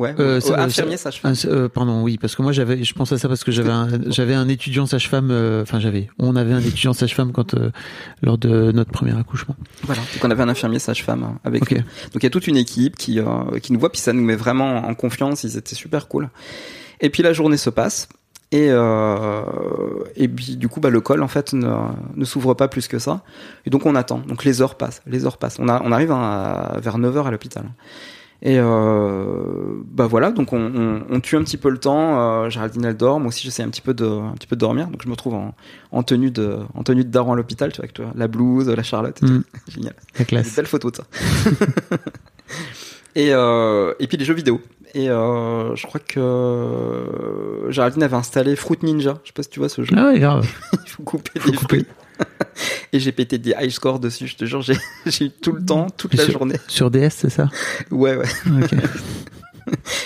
Ouais. 0.00 0.12
Euh, 0.18 0.40
euh, 0.44 0.56
infirmier 0.56 0.96
sage-femme. 0.96 1.34
Ah, 1.44 1.46
euh, 1.46 1.68
pardon, 1.68 2.02
oui, 2.02 2.18
parce 2.18 2.34
que 2.34 2.42
moi 2.42 2.50
j'avais, 2.50 2.82
je 2.82 2.94
pense 2.94 3.12
à 3.12 3.18
ça 3.18 3.28
parce 3.28 3.44
que 3.44 3.52
j'avais 3.52 3.70
un, 3.70 3.88
j'avais 4.10 4.34
un 4.34 4.48
étudiant 4.48 4.86
sage-femme, 4.86 5.30
euh, 5.30 5.62
enfin 5.62 5.78
j'avais, 5.78 6.08
on 6.18 6.34
avait 6.34 6.52
un 6.52 6.58
étudiant 6.60 6.92
sage-femme 6.92 7.30
quand 7.30 7.54
euh, 7.54 7.70
lors 8.20 8.36
de 8.36 8.72
notre 8.72 8.90
premier 8.90 9.16
accouchement. 9.16 9.54
Voilà. 9.84 10.00
Donc 10.02 10.24
on 10.24 10.30
avait 10.32 10.42
un 10.42 10.48
infirmier 10.48 10.80
sage-femme 10.80 11.22
euh, 11.22 11.38
avec 11.48 11.62
Ok. 11.62 11.70
nous. 11.72 11.76
Donc 11.78 12.16
il 12.16 12.24
y 12.24 12.26
a 12.26 12.30
toute 12.30 12.48
une 12.48 12.56
équipe 12.56 12.96
qui, 12.96 13.20
euh, 13.20 13.58
qui 13.62 13.72
nous 13.72 13.78
voit, 13.78 13.92
puis 13.92 14.00
ça 14.00 14.12
nous 14.12 14.24
met 14.24 14.34
vraiment 14.34 14.78
en 14.78 14.94
confiance. 14.94 15.44
Ils 15.44 15.56
étaient 15.56 15.76
super 15.76 16.08
cool. 16.08 16.28
Et 17.00 17.08
puis 17.08 17.22
la 17.22 17.32
journée 17.32 17.56
se 17.56 17.70
passe. 17.70 18.08
Et, 18.50 18.68
euh, 18.70 19.42
et 20.16 20.26
puis 20.28 20.56
du 20.56 20.68
coup, 20.68 20.80
bah, 20.80 20.90
le 20.90 21.00
col 21.00 21.22
en 21.22 21.28
fait 21.28 21.52
ne, 21.52 21.68
ne 22.16 22.24
s'ouvre 22.24 22.54
pas 22.54 22.66
plus 22.68 22.88
que 22.88 22.98
ça. 22.98 23.22
Et 23.64 23.70
donc 23.70 23.86
on 23.86 23.94
attend. 23.94 24.18
Donc 24.18 24.44
les 24.44 24.60
heures 24.60 24.74
passent, 24.76 25.02
les 25.06 25.24
heures 25.24 25.38
passent. 25.38 25.58
On, 25.60 25.68
a, 25.68 25.80
on 25.84 25.92
arrive 25.92 26.10
à- 26.12 26.78
vers 26.82 26.98
9h 26.98 27.26
à 27.26 27.30
l'hôpital. 27.30 27.64
Et 28.42 28.58
euh, 28.58 29.34
bah 29.90 30.06
voilà, 30.06 30.30
donc 30.30 30.52
on, 30.52 30.60
on, 30.60 31.02
on 31.08 31.20
tue 31.20 31.36
un 31.36 31.42
petit 31.42 31.56
peu 31.56 31.70
le 31.70 31.78
temps. 31.78 32.20
Euh, 32.44 32.50
Géraldine 32.50 32.84
elle 32.84 32.96
dort, 32.96 33.18
moi 33.18 33.28
aussi 33.28 33.42
j'essaie 33.42 33.62
un 33.62 33.70
petit 33.70 33.80
peu 33.80 33.94
de 33.94 34.04
un 34.06 34.32
petit 34.34 34.46
peu 34.46 34.54
de 34.56 34.60
dormir. 34.60 34.88
Donc 34.88 35.00
je 35.02 35.08
me 35.08 35.16
trouve 35.16 35.32
en, 35.34 35.54
en 35.92 36.02
tenue 36.02 36.30
de 36.30 36.58
en 36.74 36.82
tenue 36.82 37.04
de 37.04 37.10
daron 37.10 37.32
à 37.32 37.36
l'hôpital, 37.36 37.70
tu 37.72 37.76
vois, 37.76 37.84
avec 37.84 37.94
toi, 37.94 38.06
la 38.14 38.28
blouse, 38.28 38.68
la 38.68 38.82
Charlotte, 38.82 39.18
et 39.22 39.26
Mm. 39.26 39.42
tout. 39.42 39.44
génial. 39.70 39.94
La 40.14 40.18
Des 40.18 40.24
classe. 40.26 40.54
belles 40.56 40.66
photos 40.66 40.92
de 40.92 40.96
ça. 40.98 41.04
et, 43.14 43.28
euh, 43.32 43.94
et 43.98 44.06
puis 44.06 44.16
les 44.18 44.24
jeux 44.24 44.34
vidéo. 44.34 44.60
Et 44.96 45.08
euh, 45.10 45.74
je 45.74 45.86
crois 45.86 46.00
que 46.00 47.66
Géraldine 47.70 48.02
avait 48.02 48.14
installé 48.16 48.54
Fruit 48.56 48.78
Ninja. 48.82 49.18
Je 49.24 49.28
sais 49.28 49.32
pas 49.32 49.42
si 49.42 49.48
tu 49.50 49.58
vois 49.58 49.68
ce 49.68 49.82
jeu. 49.82 49.94
Ah 49.96 50.06
ouais, 50.08 50.20
grave. 50.20 50.46
Il 50.84 50.88
faut 50.90 51.02
couper 51.02 51.40
Faut 51.40 51.50
des 51.50 51.56
couper. 51.56 51.86
et 52.92 52.98
j'ai 53.00 53.12
pété 53.12 53.38
des 53.38 53.54
high 53.60 53.70
scores 53.70 53.98
dessus, 54.00 54.26
je 54.26 54.36
te 54.36 54.44
jure. 54.44 54.62
J'ai 54.62 54.76
eu 55.26 55.30
tout 55.30 55.52
le 55.52 55.64
temps, 55.64 55.88
toute 55.90 56.14
la 56.14 56.24
sur- 56.24 56.32
journée. 56.34 56.56
Sur 56.68 56.90
DS, 56.90 57.10
c'est 57.10 57.30
ça? 57.30 57.48
Ouais, 57.90 58.16
ouais. 58.16 58.26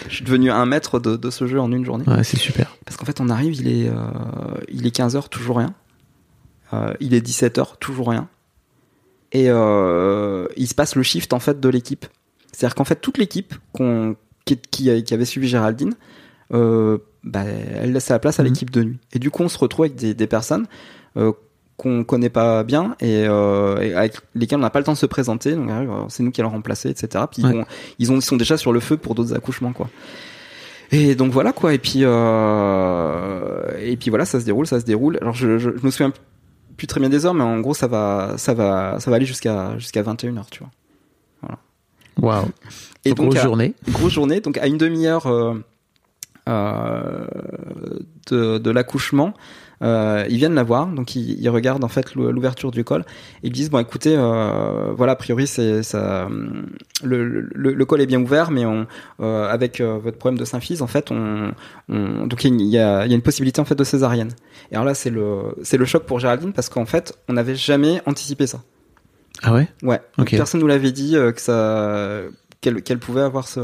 Je 0.08 0.14
suis 0.14 0.24
devenu 0.24 0.50
un 0.52 0.66
maître 0.66 1.00
de, 1.00 1.16
de 1.16 1.30
ce 1.30 1.46
jeu 1.48 1.60
en 1.60 1.72
une 1.72 1.84
journée. 1.84 2.04
Ouais, 2.06 2.22
c'est 2.22 2.36
super. 2.38 2.76
Parce 2.86 2.96
qu'en 2.96 3.04
fait, 3.04 3.20
on 3.20 3.28
arrive, 3.28 3.54
il 3.56 3.66
est, 3.68 3.88
euh, 3.88 3.94
il 4.68 4.86
est 4.86 4.96
15h, 4.96 5.28
toujours 5.28 5.58
rien. 5.58 5.74
Euh, 6.72 6.94
il 7.00 7.12
est 7.12 7.26
17h, 7.26 7.76
toujours 7.80 8.08
rien. 8.10 8.28
Et 9.32 9.46
euh, 9.50 10.46
il 10.56 10.68
se 10.68 10.74
passe 10.74 10.94
le 10.94 11.02
shift 11.02 11.32
en 11.32 11.40
fait 11.40 11.58
de 11.58 11.68
l'équipe. 11.68 12.06
C'est-à-dire 12.52 12.76
qu'en 12.76 12.84
fait, 12.84 12.96
toute 13.00 13.18
l'équipe 13.18 13.52
qu'on, 13.72 14.14
qui, 14.44 14.56
qui, 14.70 15.02
qui 15.02 15.14
avait 15.14 15.24
suivi 15.24 15.48
Géraldine, 15.48 15.94
bah, 16.50 17.42
elle 17.42 17.92
laisse 17.92 18.08
la 18.10 18.18
place 18.20 18.38
à 18.38 18.44
Mhm. 18.44 18.48
l'équipe 18.50 18.70
de 18.70 18.84
nuit. 18.84 18.98
Et 19.12 19.18
du 19.18 19.30
coup, 19.30 19.42
on 19.42 19.48
se 19.48 19.58
retrouve 19.58 19.86
avec 19.86 19.96
des, 19.96 20.14
des 20.14 20.26
personnes 20.28 20.66
qu'on 21.78 22.04
connaît 22.04 22.28
pas 22.28 22.62
bien 22.64 22.94
et, 23.00 23.24
euh, 23.26 23.80
et 23.80 23.94
avec 23.94 24.16
lesquelles 24.34 24.58
on 24.58 24.62
n'a 24.62 24.68
pas 24.70 24.80
le 24.80 24.84
temps 24.84 24.92
de 24.92 24.98
se 24.98 25.06
présenter. 25.06 25.54
Donc, 25.54 25.70
euh, 25.70 26.02
c'est 26.08 26.22
nous 26.22 26.30
qui 26.32 26.40
allons 26.42 26.50
remplacer, 26.50 26.90
etc. 26.90 27.24
Puis 27.30 27.42
Ouais. 27.44 27.50
ils, 27.50 27.56
vont- 27.56 27.64
ils, 28.00 28.12
ont, 28.12 28.16
ils 28.16 28.22
sont 28.22 28.36
déjà 28.36 28.56
sur 28.58 28.72
le 28.72 28.80
feu 28.80 28.96
pour 28.98 29.14
d'autres 29.14 29.32
accouchements, 29.34 29.72
quoi. 29.72 29.88
Et 30.90 31.14
donc 31.14 31.32
voilà 31.32 31.52
quoi. 31.52 31.72
Et 31.74 31.78
puis 31.78 32.00
euh, 32.02 33.62
et 33.80 33.96
puis 33.96 34.10
voilà, 34.10 34.24
ça 34.24 34.40
se 34.40 34.44
déroule, 34.44 34.66
ça 34.66 34.80
se 34.80 34.84
déroule. 34.84 35.18
Alors 35.20 35.34
je, 35.34 35.58
je, 35.58 35.70
je 35.76 35.84
me 35.84 35.90
souviens 35.90 36.12
plus 36.76 36.86
très 36.86 36.98
bien 37.00 37.08
des 37.08 37.26
heures, 37.26 37.34
mais 37.34 37.44
en 37.44 37.60
gros 37.60 37.74
ça 37.74 37.86
va 37.86 38.34
ça 38.38 38.54
va 38.54 38.98
ça 38.98 39.10
va 39.10 39.16
aller 39.16 39.26
jusqu'à 39.26 39.78
jusqu'à 39.78 40.02
21 40.02 40.32
h 40.34 40.42
tu 40.50 40.60
vois. 40.60 40.70
Waouh. 42.20 42.46
Et 43.04 43.12
Grosse 43.12 43.36
à- 43.36 43.42
journée. 43.42 43.74
grosse 43.90 44.12
journée. 44.12 44.40
Donc 44.40 44.58
à 44.58 44.66
une 44.66 44.78
demi-heure 44.78 45.26
euh, 45.26 45.54
euh, 46.48 47.26
de, 48.30 48.58
de 48.58 48.70
l'accouchement, 48.70 49.34
euh, 49.82 50.24
ils 50.28 50.36
viennent 50.38 50.54
la 50.54 50.62
voir. 50.62 50.86
Donc 50.88 51.14
ils, 51.16 51.40
ils 51.40 51.48
regardent 51.48 51.84
en 51.84 51.88
fait 51.88 52.14
l'ou- 52.14 52.30
l'ouverture 52.32 52.70
du 52.70 52.84
col. 52.84 53.02
Et 53.42 53.48
ils 53.48 53.52
disent 53.52 53.70
bon 53.70 53.78
écoutez, 53.78 54.14
euh, 54.16 54.92
voilà 54.96 55.12
a 55.12 55.16
priori 55.16 55.46
c'est 55.46 55.82
ça, 55.82 56.28
le, 57.04 57.24
le, 57.24 57.74
le 57.74 57.84
col 57.84 58.00
est 58.00 58.06
bien 58.06 58.20
ouvert, 58.20 58.50
mais 58.50 58.66
on 58.66 58.86
euh, 59.20 59.48
avec 59.48 59.80
votre 59.80 60.18
problème 60.18 60.38
de 60.38 60.44
symphyse 60.44 60.82
en 60.82 60.86
fait 60.86 61.10
on, 61.10 61.52
on 61.88 62.26
donc 62.26 62.44
il 62.44 62.48
y, 62.48 62.50
a 62.50 62.54
une- 62.54 62.60
il 62.60 62.70
y 62.70 62.78
a 62.78 63.04
il 63.06 63.10
y 63.10 63.12
a 63.12 63.16
une 63.16 63.22
possibilité 63.22 63.60
en 63.60 63.64
fait 63.64 63.74
de 63.76 63.84
césarienne. 63.84 64.30
Et 64.70 64.74
alors 64.74 64.84
là 64.84 64.94
c'est 64.94 65.10
le 65.10 65.54
c'est 65.62 65.76
le 65.76 65.84
choc 65.84 66.04
pour 66.04 66.18
Géraldine 66.20 66.52
parce 66.52 66.68
qu'en 66.68 66.86
fait 66.86 67.16
on 67.28 67.34
n'avait 67.34 67.54
jamais 67.56 68.02
anticipé 68.06 68.46
ça. 68.46 68.60
Ah 69.42 69.52
ouais? 69.54 69.68
Ouais. 69.82 70.00
Donc 70.18 70.26
Ok. 70.26 70.36
Personne 70.36 70.60
nous 70.60 70.66
l'avait 70.66 70.90
dit 70.92 71.12
que 71.12 71.40
ça 71.40 72.22
qu'elle 72.60 72.82
qu'elle 72.82 72.98
pouvait 72.98 73.20
avoir 73.22 73.46
ce. 73.46 73.60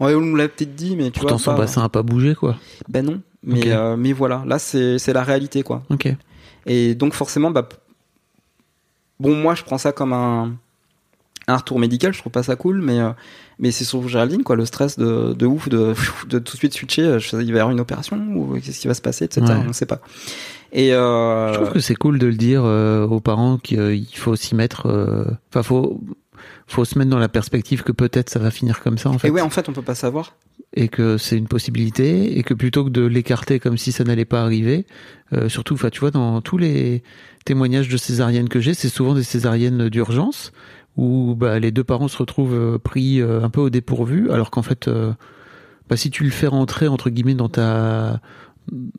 Ouais, 0.00 0.14
on 0.14 0.20
nous 0.20 0.36
l'a 0.36 0.48
peut-être 0.48 0.74
dit, 0.74 0.96
mais 0.96 1.10
tu 1.10 1.20
Pourtant, 1.20 1.36
vois. 1.36 1.44
son 1.44 1.50
pas- 1.52 1.58
bassin 1.58 1.82
a 1.84 1.88
pas 1.88 2.02
bougé, 2.02 2.34
quoi. 2.34 2.56
Ben 2.88 3.04
non. 3.06 3.20
Mais 3.44 3.72
euh, 3.72 3.96
mais 3.96 4.12
voilà, 4.12 4.44
là 4.46 4.58
c'est 4.58 4.98
c'est 4.98 5.12
la 5.12 5.22
réalité 5.24 5.62
quoi. 5.62 5.82
Ok. 5.90 6.08
Et 6.66 6.94
donc 6.94 7.12
forcément, 7.14 7.50
bah 7.50 7.68
bon 9.20 9.34
moi 9.34 9.54
je 9.54 9.62
prends 9.64 9.78
ça 9.78 9.92
comme 9.92 10.12
un 10.12 10.52
un 11.48 11.56
retour 11.56 11.80
médical, 11.80 12.12
je 12.14 12.18
trouve 12.20 12.30
pas 12.32 12.44
ça 12.44 12.54
cool, 12.54 12.80
mais 12.80 13.00
euh, 13.00 13.10
mais 13.58 13.72
c'est 13.72 13.84
sur 13.84 14.06
Géraldine 14.06 14.44
quoi, 14.44 14.54
le 14.54 14.64
stress 14.64 14.96
de 14.96 15.32
de 15.32 15.46
ouf 15.46 15.68
de 15.68 15.92
de 16.28 16.38
tout 16.38 16.52
de 16.52 16.58
suite 16.58 16.72
switcher, 16.74 17.02
euh, 17.02 17.18
je 17.18 17.28
sais, 17.30 17.36
il 17.38 17.50
va 17.52 17.58
y 17.58 17.60
avoir 17.60 17.70
une 17.72 17.80
opération 17.80 18.16
ou 18.36 18.58
qu'est-ce 18.60 18.78
qui 18.78 18.86
va 18.86 18.94
se 18.94 19.02
passer, 19.02 19.24
etc. 19.24 19.44
Ouais. 19.48 19.64
On 19.68 19.72
sait 19.72 19.86
pas. 19.86 20.00
Et 20.72 20.94
euh, 20.94 21.52
Je 21.52 21.58
trouve 21.58 21.72
que 21.72 21.80
c'est 21.80 21.96
cool 21.96 22.18
de 22.18 22.26
le 22.28 22.34
dire 22.34 22.62
euh, 22.64 23.04
aux 23.06 23.20
parents 23.20 23.58
qu'il 23.58 24.06
faut 24.14 24.36
s'y 24.36 24.54
mettre. 24.54 24.86
euh, 24.86 25.24
Enfin, 25.50 25.62
faut 25.62 26.00
faut 26.66 26.84
se 26.84 26.98
mettre 26.98 27.10
dans 27.10 27.18
la 27.18 27.28
perspective 27.28 27.82
que 27.82 27.92
peut-être 27.92 28.30
ça 28.30 28.38
va 28.38 28.50
finir 28.50 28.80
comme 28.80 28.98
ça 28.98 29.10
en 29.10 29.18
fait. 29.18 29.28
et 29.28 29.30
ouais, 29.30 29.40
en 29.40 29.50
fait, 29.50 29.68
on 29.68 29.72
peut 29.72 29.82
pas 29.82 29.94
savoir. 29.94 30.36
et 30.74 30.88
que 30.88 31.18
c'est 31.18 31.36
une 31.36 31.48
possibilité 31.48 32.38
et 32.38 32.42
que 32.42 32.54
plutôt 32.54 32.84
que 32.84 32.90
de 32.90 33.02
l'écarter 33.02 33.60
comme 33.60 33.76
si 33.76 33.92
ça 33.92 34.04
n'allait 34.04 34.24
pas 34.24 34.42
arriver, 34.42 34.86
euh, 35.32 35.48
surtout, 35.48 35.74
enfin, 35.74 35.90
tu 35.90 36.00
vois, 36.00 36.10
dans 36.10 36.40
tous 36.40 36.58
les 36.58 37.02
témoignages 37.44 37.88
de 37.88 37.96
césariennes 37.96 38.48
que 38.48 38.60
j'ai, 38.60 38.74
c'est 38.74 38.88
souvent 38.88 39.14
des 39.14 39.22
césariennes 39.22 39.88
d'urgence 39.88 40.52
où 40.96 41.34
bah, 41.36 41.58
les 41.58 41.70
deux 41.70 41.84
parents 41.84 42.08
se 42.08 42.18
retrouvent 42.18 42.54
euh, 42.54 42.78
pris 42.78 43.20
euh, 43.20 43.42
un 43.42 43.50
peu 43.50 43.60
au 43.60 43.70
dépourvu, 43.70 44.30
alors 44.30 44.50
qu'en 44.50 44.62
fait, 44.62 44.88
euh, 44.88 45.12
bah, 45.88 45.96
si 45.96 46.10
tu 46.10 46.24
le 46.24 46.30
fais 46.30 46.46
rentrer 46.46 46.88
entre 46.88 47.10
guillemets 47.10 47.34
dans 47.34 47.48
ta 47.48 48.20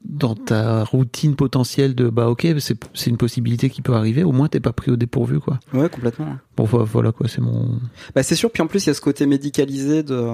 dans 0.05 0.35
ta 0.35 0.83
routine 0.83 1.35
potentielle 1.35 1.95
de 1.95 2.07
bah 2.09 2.29
ok 2.29 2.45
c'est 2.59 3.09
une 3.09 3.17
possibilité 3.17 3.71
qui 3.71 3.81
peut 3.81 3.93
arriver 3.95 4.23
au 4.23 4.31
moins 4.31 4.47
t'es 4.47 4.59
pas 4.59 4.71
pris 4.71 4.91
au 4.91 4.95
dépourvu 4.95 5.39
quoi 5.39 5.59
Ouais, 5.73 5.89
complètement. 5.89 6.37
bon 6.55 6.63
vo- 6.65 6.83
voilà 6.85 7.11
quoi 7.11 7.27
c'est 7.27 7.41
mon 7.41 7.79
Bah, 8.13 8.21
c'est 8.21 8.35
sûr. 8.35 8.51
Puis 8.51 8.61
en 8.61 8.67
plus, 8.67 8.85
il 8.85 8.89
y 8.89 8.91
a 8.91 8.93
ce 8.93 9.01
côté 9.01 9.25
médicalisé 9.25 10.03
de, 10.03 10.27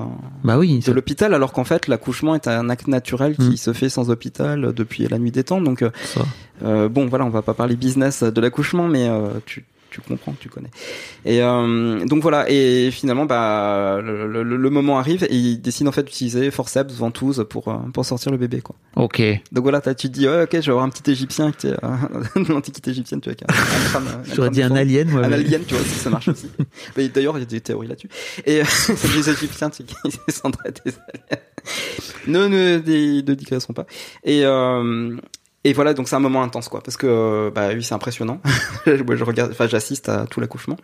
bah 0.43 0.57
oui 0.57 0.79
de 0.79 0.83
ça- 0.83 0.93
l'hôpital, 0.93 1.33
alors 1.33 1.53
qu'en 1.53 1.63
fait, 1.63 1.87
l'accouchement 1.87 2.35
est 2.35 2.47
un 2.49 2.69
acte 2.69 2.87
naturel 2.87 3.37
qui 3.37 3.51
Mm. 3.51 3.57
se 3.57 3.71
fait 3.73 3.87
sans 3.89 4.09
hôpital 4.09 4.65
euh, 4.65 4.71
depuis 4.73 5.07
la 5.07 5.17
nuit 5.19 5.31
des 5.31 5.45
temps. 5.45 5.61
Donc, 5.61 5.81
euh. 5.83 5.89
Euh, 6.63 6.89
bon, 6.89 7.05
voilà, 7.07 7.23
on 7.25 7.29
va 7.29 7.41
pas 7.41 7.53
parler 7.53 7.77
business 7.77 8.23
de 8.23 8.41
l'accouchement, 8.41 8.89
mais 8.89 9.07
euh, 9.07 9.29
tu, 9.45 9.63
tu 9.89 10.01
comprends, 10.01 10.33
tu 10.39 10.49
connais. 10.49 10.69
Et 11.25 11.41
euh, 11.41 12.05
donc 12.05 12.21
voilà, 12.21 12.45
et 12.49 12.91
finalement, 12.91 13.25
bah, 13.25 13.99
le, 14.01 14.27
le- 14.27 14.43
le 14.57 14.69
moment 14.69 14.99
arrive 14.99 15.23
et 15.23 15.35
il 15.35 15.61
décide 15.61 15.87
en 15.87 15.91
fait 15.91 16.03
d'utiliser 16.03 16.51
forceps, 16.51 16.93
ventouse 16.93 17.45
pour 17.49 17.67
euh, 17.69 17.77
pour 17.93 18.05
sortir 18.05 18.31
le 18.31 18.37
bébé, 18.37 18.61
quoi. 18.61 18.75
ok 18.95 19.21
Donc 19.51 19.63
voilà, 19.63 19.81
t'as- 19.81 19.95
tu 19.95 20.07
te 20.09 20.13
dis, 20.13 20.27
ouais, 20.27 20.43
ok, 20.43 20.49
je 20.53 20.57
vais 20.59 20.69
avoir 20.69 20.83
un 20.85 20.89
petit 20.89 21.09
Égyptien, 21.11 21.51
qui 21.51 21.67
est, 21.67 21.75
euh, 21.83 22.43
l'antiquité 22.49 22.91
égyptienne, 22.91 23.21
tu 23.21 23.29
vois, 23.29 23.37
un 23.47 23.97
un 24.07 24.23
j'aurais 24.35 24.49
dit 24.51 24.61
un 24.63 24.75
alien 24.75 25.09
moi 25.09 25.25
Un 25.25 25.29
mais- 25.29 25.35
alien, 25.35 25.63
tu 25.67 25.73
vois, 25.73 25.83
ça, 25.83 25.95
ça 26.03 26.09
marche 26.09 26.27
aussi. 26.27 26.47
D'ailleurs, 27.13 27.37
il 27.37 27.41
y 27.41 27.43
a 27.43 27.45
des 27.47 27.61
théories 27.61 27.87
là-dessus. 27.87 28.09
Et 28.45 28.61
euh, 28.61 28.65
c'est 28.65 29.11
des 29.13 29.29
Égyptiens, 29.29 29.69
tu 29.69 29.77
sais, 29.77 29.83
qui 29.83 29.95
des 30.85 30.93
aliens. 31.13 31.41
Ne, 32.27 32.47
ne, 32.47 32.77
ne 32.77 33.33
digresserons 33.33 33.73
pas. 33.73 33.85
Et, 34.23 34.45
euh, 34.45 35.15
et 35.66 35.74
voilà, 35.74 35.93
donc 35.93 36.07
c'est 36.07 36.16
un 36.16 36.20
moment 36.22 36.41
intense, 36.41 36.70
quoi, 36.70 36.82
parce 36.82 36.95
que, 36.95 37.05
euh, 37.07 37.51
bah 37.53 37.70
oui, 37.74 37.84
c'est 37.84 37.93
impressionnant. 37.93 38.39
Je 38.86 39.24
regarde, 39.24 39.51
enfin, 39.51 39.68
j'assiste 39.68 40.07
à 40.07 40.26
tout 40.26 40.39
l'accouchement, 40.39 40.78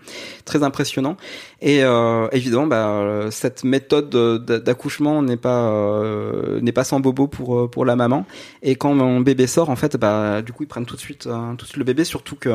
très 0.43 0.63
impressionnant. 0.63 1.15
Et 1.61 1.83
euh, 1.83 2.27
évidemment, 2.33 2.67
bah, 2.67 2.89
euh, 2.89 3.31
cette 3.31 3.63
méthode 3.63 4.09
de- 4.09 4.37
de- 4.37 4.57
d'accouchement 4.57 5.21
n'est 5.21 5.37
pas 5.37 5.69
euh, 5.71 6.59
n'est 6.61 6.73
pas 6.73 6.83
sans 6.83 6.99
bobo 6.99 7.27
pour 7.27 7.57
euh, 7.59 7.67
pour 7.69 7.85
la 7.85 7.95
maman. 7.95 8.25
Et 8.63 8.75
quand 8.75 8.93
mon 8.93 9.21
bébé 9.21 9.47
sort, 9.47 9.69
en 9.69 9.75
fait, 9.77 9.95
bah, 9.97 10.41
du 10.41 10.51
coup, 10.51 10.63
ils 10.63 10.67
prennent 10.67 10.85
tout 10.85 10.95
de 10.95 11.01
suite 11.01 11.23
tout 11.23 11.55
de 11.55 11.61
suite 11.63 11.77
le 11.77 11.83
bébé, 11.85 12.03
surtout 12.03 12.35
que 12.35 12.49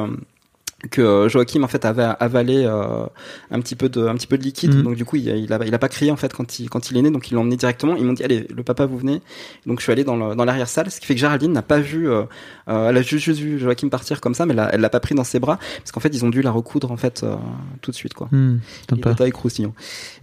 que 0.90 1.02
euh, 1.02 1.28
Joachim 1.28 1.62
en 1.62 1.68
fait 1.68 1.84
avait 1.84 2.08
avalé 2.20 2.64
euh, 2.64 3.04
un 3.50 3.60
petit 3.60 3.76
peu 3.76 3.88
de 3.88 4.06
un 4.06 4.14
petit 4.14 4.26
peu 4.26 4.38
de 4.38 4.42
liquide. 4.42 4.74
Mhm. 4.74 4.82
donc 4.82 4.96
du 4.96 5.04
coup 5.04 5.16
il, 5.16 5.28
il 5.28 5.52
a 5.52 5.58
il 5.64 5.74
a 5.74 5.78
pas 5.78 5.88
crié 5.88 6.10
en 6.10 6.16
fait 6.16 6.32
quand 6.32 6.58
il 6.58 6.70
quand 6.70 6.90
il 6.90 6.96
est 6.96 7.02
né. 7.02 7.10
Donc 7.10 7.30
ils 7.30 7.34
l'ont 7.34 7.42
emmené 7.42 7.56
directement. 7.56 7.96
Ils 7.96 8.04
m'ont 8.04 8.14
dit 8.14 8.24
allez 8.24 8.46
le 8.54 8.62
papa 8.62 8.86
vous 8.86 8.96
venez. 8.98 9.20
Donc 9.66 9.80
je 9.80 9.84
suis 9.84 9.92
allé 9.92 10.04
dans 10.04 10.16
le, 10.16 10.34
dans 10.34 10.44
l'arrière 10.44 10.68
salle 10.68 10.90
ce 10.90 11.00
qui 11.00 11.06
fait 11.06 11.14
que 11.14 11.20
Géraldine 11.20 11.52
n'a 11.52 11.62
pas 11.62 11.80
vu 11.80 12.08
euh, 12.10 12.22
euh, 12.68 12.88
elle 12.88 12.96
a 12.96 13.02
juste, 13.02 13.24
juste 13.24 13.40
vu 13.40 13.58
Joachim 13.58 13.88
partir 13.88 14.20
comme 14.20 14.34
ça 14.34 14.46
mais 14.46 14.54
elle 14.54 14.68
elle 14.72 14.80
l'a 14.80 14.90
pas 14.90 15.00
pris 15.00 15.14
dans 15.14 15.24
ses 15.24 15.38
bras. 15.38 15.58
Parce 15.78 15.92
qu'en 15.92 16.00
fait 16.00 16.08
ils 16.14 16.24
ont 16.24 16.30
dû 16.30 16.40
la 16.42 16.50
recoudre 16.50 16.90
en 16.90 16.96
fait 16.96 17.22
euh, 17.22 17.36
tout 17.82 17.90
de 17.90 17.96
suite 17.96 18.14
quoi. 18.14 18.28
Hmm, 18.30 18.58
et 18.92 18.94
détail 18.96 19.30
croustillant. 19.32 19.74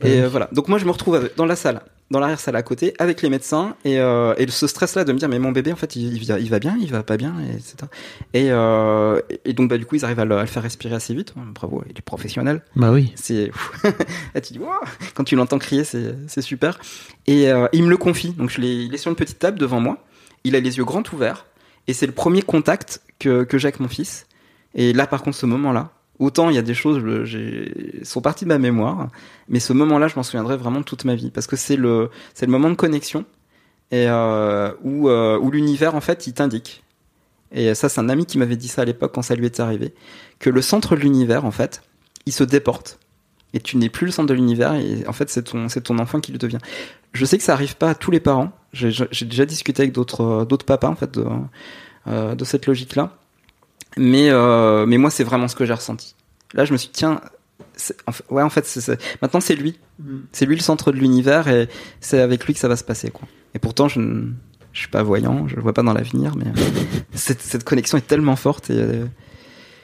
Et 0.01 0.05
oui. 0.05 0.20
euh, 0.22 0.28
voilà. 0.30 0.49
Donc 0.53 0.68
moi 0.70 0.80
je 0.80 0.86
me 0.86 0.91
retrouve 0.91 1.30
dans 1.38 1.45
la 1.45 1.55
salle, 1.55 1.82
dans 2.10 2.20
l'arrière 2.20 2.39
salle 2.39 2.55
à 2.55 2.64
côté, 2.64 2.93
avec 2.99 3.22
les 3.22 3.30
médecins 3.30 3.76
et, 3.84 3.99
euh, 3.99 4.34
et 4.38 4.47
ce 4.47 4.66
stress 4.68 4.95
là 4.95 5.03
de 5.03 5.12
me 5.12 5.18
dire 5.18 5.28
mais 5.28 5.39
mon 5.39 5.51
bébé 5.51 5.74
en 5.74 5.76
fait 5.76 5.95
il, 5.95 6.16
il 6.16 6.26
va, 6.26 6.39
il 6.39 6.49
va 6.49 6.60
bien, 6.60 6.78
il 6.80 6.89
va 6.91 7.03
pas 7.03 7.18
bien, 7.18 7.36
et 7.41 7.53
etc. 7.55 7.76
Et, 8.34 8.47
euh, 8.51 9.20
et 9.43 9.53
donc 9.53 9.70
bah 9.70 9.78
du 9.78 9.86
coup 9.86 9.95
ils 9.95 10.05
arrivent 10.05 10.20
à 10.20 10.26
le, 10.26 10.38
à 10.38 10.41
le 10.41 10.47
faire 10.47 10.64
respirer 10.64 10.95
assez 10.95 11.14
vite. 11.14 11.34
Bravo, 11.36 11.84
il 11.89 11.97
est 11.97 12.01
professionnel. 12.01 12.62
bah 12.76 12.91
oui 12.91 13.12
C'est 13.16 13.51
et 14.36 14.41
tu 14.41 14.53
dis 14.53 14.60
Wouah 14.60 14.82
quand 15.16 15.24
tu 15.24 15.36
l'entends 15.36 15.60
crier 15.60 15.84
c'est 15.84 16.41
super. 16.41 16.80
Et 17.26 17.49
euh, 17.51 17.68
il 17.74 17.84
me 17.84 17.89
le 17.89 17.97
confie. 17.97 18.32
Donc 18.34 18.49
je 18.49 18.62
il 18.62 18.93
est 18.93 18.97
sur 18.97 19.10
une 19.10 19.18
petite 19.18 19.39
table 19.39 19.60
devant 19.60 19.80
moi. 19.82 20.05
Il 20.43 20.55
a 20.55 20.60
les 20.60 20.78
yeux 20.78 20.86
grands 20.86 21.03
ouverts 21.12 21.45
et 21.88 21.93
c'est 21.93 22.08
le 22.08 22.14
premier 22.14 22.41
contact 22.41 23.01
que 23.20 23.43
que 23.43 23.58
j'ai 23.58 23.68
avec 23.68 23.80
mon 23.80 23.89
fils. 23.89 24.28
Et 24.76 24.93
là 24.93 25.08
par 25.08 25.24
contre 25.24 25.38
ce 25.38 25.45
moment 25.45 25.74
là. 25.74 25.91
Autant 26.20 26.49
il 26.49 26.55
y 26.55 26.59
a 26.59 26.63
des 26.63 26.74
choses 26.74 26.99
j'ai 27.26 28.01
sont 28.03 28.22
parties 28.22 28.45
de 28.45 28.49
ma 28.49 28.57
mémoire, 28.57 29.09
mais 29.49 29.59
ce 29.59 29.72
moment-là, 29.74 30.07
je 30.07 30.15
m'en 30.15 30.24
souviendrai 30.24 30.57
vraiment 30.57 30.82
toute 30.82 31.05
ma 31.05 31.15
vie 31.15 31.30
parce 31.30 31.45
que 31.45 31.55
c'est 31.55 31.76
le 31.76 32.09
moment 32.47 32.70
de 32.70 32.76
connexion 32.76 33.26
et 33.91 34.07
euh, 34.09 34.72
où 34.84 35.09
euh, 35.09 35.38
où 35.39 35.51
l'univers 35.51 35.95
en 35.95 36.01
fait 36.01 36.28
il 36.28 36.34
t'indique. 36.34 36.84
Et 37.51 37.74
ça, 37.76 37.88
c'est 37.88 38.01
un 38.01 38.09
ami 38.09 38.26
qui 38.26 38.38
m'avait 38.38 38.57
dit 38.57 38.68
ça 38.68 38.82
à 38.82 38.86
l'époque 38.86 39.13
quand 39.13 39.22
ça 39.22 39.36
lui 39.36 39.45
était 39.45 39.61
arrivé, 39.61 39.93
que 40.39 40.49
le 40.49 40.61
centre 40.61 40.95
de 40.95 41.01
l'univers 41.01 41.45
en 41.45 41.51
fait, 41.51 41.82
il 42.26 42.34
se 42.34 42.43
déporte 42.43 42.99
et 43.53 43.61
tu 43.61 43.78
n'es 43.78 43.89
plus 43.89 44.05
le 44.05 44.11
centre 44.11 44.28
de 44.28 44.34
l'univers 44.34 44.74
et 44.74 45.05
en 45.07 45.13
fait 45.13 45.30
c'est 45.30 45.43
ton 45.43 45.99
enfant 45.99 46.20
qui 46.20 46.32
le 46.32 46.38
devient. 46.38 46.59
Je 47.13 47.26
sais 47.26 47.38
que 47.38 47.43
ça 47.43 47.53
arrive 47.53 47.78
pas 47.78 47.91
à 47.91 47.95
tous 47.95 48.11
les 48.11 48.20
parents. 48.20 48.51
J'ai 48.74 49.26
déjà 49.26 49.45
discuté 49.45 49.84
avec 49.84 49.93
d'autres 49.93 50.45
papas 50.65 50.89
en 50.89 50.95
fait 50.95 51.11
de 51.11 51.26
euh, 52.07 52.36
cette 52.43 52.65
logique 52.65 52.95
là. 52.95 53.18
Mais 53.98 54.30
euh, 54.30 54.86
mais 54.86 54.98
moi 54.98 55.10
c'est 55.10 55.24
vraiment 55.24 55.48
ce 55.48 55.56
que 55.56 55.66
j'ai 55.66 55.74
ressenti. 55.74 56.16
Là 56.54 56.66
je 56.66 56.72
me 56.74 56.78
suis 56.78 56.88
dit, 56.88 56.93
tiens 56.93 57.22
c'est- 57.76 57.98
en 58.08 58.12
fait- 58.12 58.24
ouais 58.30 58.43
en 58.43 58.50
fait 58.50 58.66
c'est- 58.66 58.82
c'est- 58.82 59.00
maintenant 59.22 59.39
c'est 59.39 59.56
lui. 59.56 59.80
C'est 60.32 60.45
lui 60.45 60.56
le 60.56 60.62
centre 60.62 60.91
de 60.91 60.98
l'univers 60.98 61.48
et 61.48 61.68
c'est 62.02 62.20
avec 62.22 62.45
lui 62.45 62.54
que 62.54 62.60
ça 62.60 62.68
va 62.68 62.76
se 62.76 62.84
passer 62.84 63.10
quoi. 63.12 63.28
Et 63.56 63.60
pourtant 63.60 63.88
je 63.88 64.00
ne 64.00 64.32
je 64.74 64.80
suis 64.82 64.89
pas 64.89 65.02
voyant, 65.02 65.48
je 65.48 65.56
le 65.56 65.62
vois 65.64 65.74
pas 65.74 65.82
dans 65.82 65.93
l'avenir 65.93 66.36
mais 66.36 66.45
cette, 67.14 67.41
cette 67.41 67.64
connexion 67.64 67.98
est 67.98 68.06
tellement 68.08 68.36
forte 68.36 68.70
et 68.70 68.80
euh, 68.80 69.06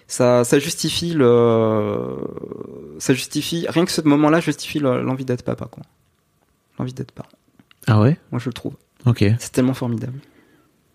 ça, 0.08 0.44
ça 0.44 0.60
justifie 0.60 1.14
le, 1.14 2.18
ça 3.00 3.14
justifie 3.14 3.66
rien 3.70 3.86
que 3.86 3.92
ce 3.92 4.02
moment-là 4.02 4.40
justifie 4.40 4.78
le- 4.80 5.02
l'envie 5.02 5.26
d'être 5.26 5.44
papa 5.44 5.66
quoi, 5.66 5.82
l'envie 6.78 6.94
d'être 6.94 7.12
parent. 7.12 7.30
ah 7.88 8.00
ouais? 8.02 8.18
Moi 8.32 8.40
je 8.40 8.50
le 8.50 8.54
trouve. 8.54 8.74
ok 9.06 9.26
C'est 9.40 9.52
tellement 9.52 9.74
formidable. 9.74 10.20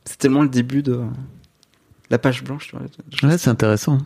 C'est 0.04 0.18
tellement 0.18 0.42
le 0.42 0.48
début 0.48 0.82
de 0.82 1.00
la 2.10 2.18
page 2.18 2.42
blanche. 2.44 2.68
Tu 2.68 2.76
vois, 2.76 3.30
ouais 3.30 3.38
c'est 3.38 3.50
intéressant 3.50 3.98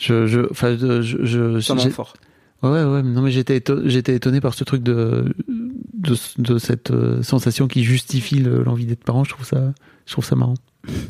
je 0.00 0.26
je 0.26 0.40
enfin 0.50 0.76
je 0.78 1.02
je, 1.02 1.58
j'ai- 1.60 1.90
fort. 1.90 2.14
Ouais, 2.62 2.70
ouais, 2.70 2.84
ouais, 2.84 3.02
non, 3.02 3.22
mais 3.22 3.30
j'étais 3.30 3.58
éto- 3.58 3.80
j'étais 3.86 4.14
étonné 4.14 4.40
par 4.42 4.52
ce 4.54 4.64
truc 4.64 4.82
de, 4.82 5.34
de, 5.48 6.14
de 6.38 6.58
cette 6.58 6.90
euh, 6.90 7.22
sensation 7.22 7.68
qui 7.68 7.84
justifie 7.84 8.38
le- 8.40 8.62
l'envie 8.62 8.84
d'être 8.84 9.02
parent. 9.04 9.24
Je 9.24 9.30
trouve 9.30 9.46
ça, 9.46 9.72
je 10.06 10.12
trouve 10.12 10.24
ça 10.24 10.36
marrant. 10.36 10.54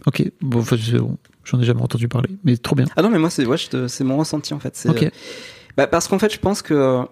Ok, 0.06 0.30
bon, 0.40 0.60
enfin, 0.60 0.76
je- 0.76 0.96
bon, 0.98 1.18
j'en 1.44 1.60
ai 1.60 1.64
jamais 1.64 1.82
entendu 1.82 2.06
parler, 2.08 2.30
mais 2.44 2.56
trop 2.56 2.74
bien. 2.76 2.86
Ah 2.96 3.02
non 3.02 3.10
mais 3.10 3.18
moi 3.18 3.30
c'est 3.30 3.46
ouais, 3.46 3.56
je 3.56 3.68
te- 3.68 3.88
c'est 3.88 4.04
mon 4.04 4.16
ressenti 4.16 4.54
en 4.54 4.58
fait. 4.60 4.76
C'est, 4.76 4.88
Ok. 4.90 5.02
euh, 5.04 5.10
bah, 5.76 5.86
parce 5.88 6.06
qu'en 6.08 6.18
fait 6.18 6.32
je 6.32 6.38
pense 6.38 6.62
que 6.62 7.02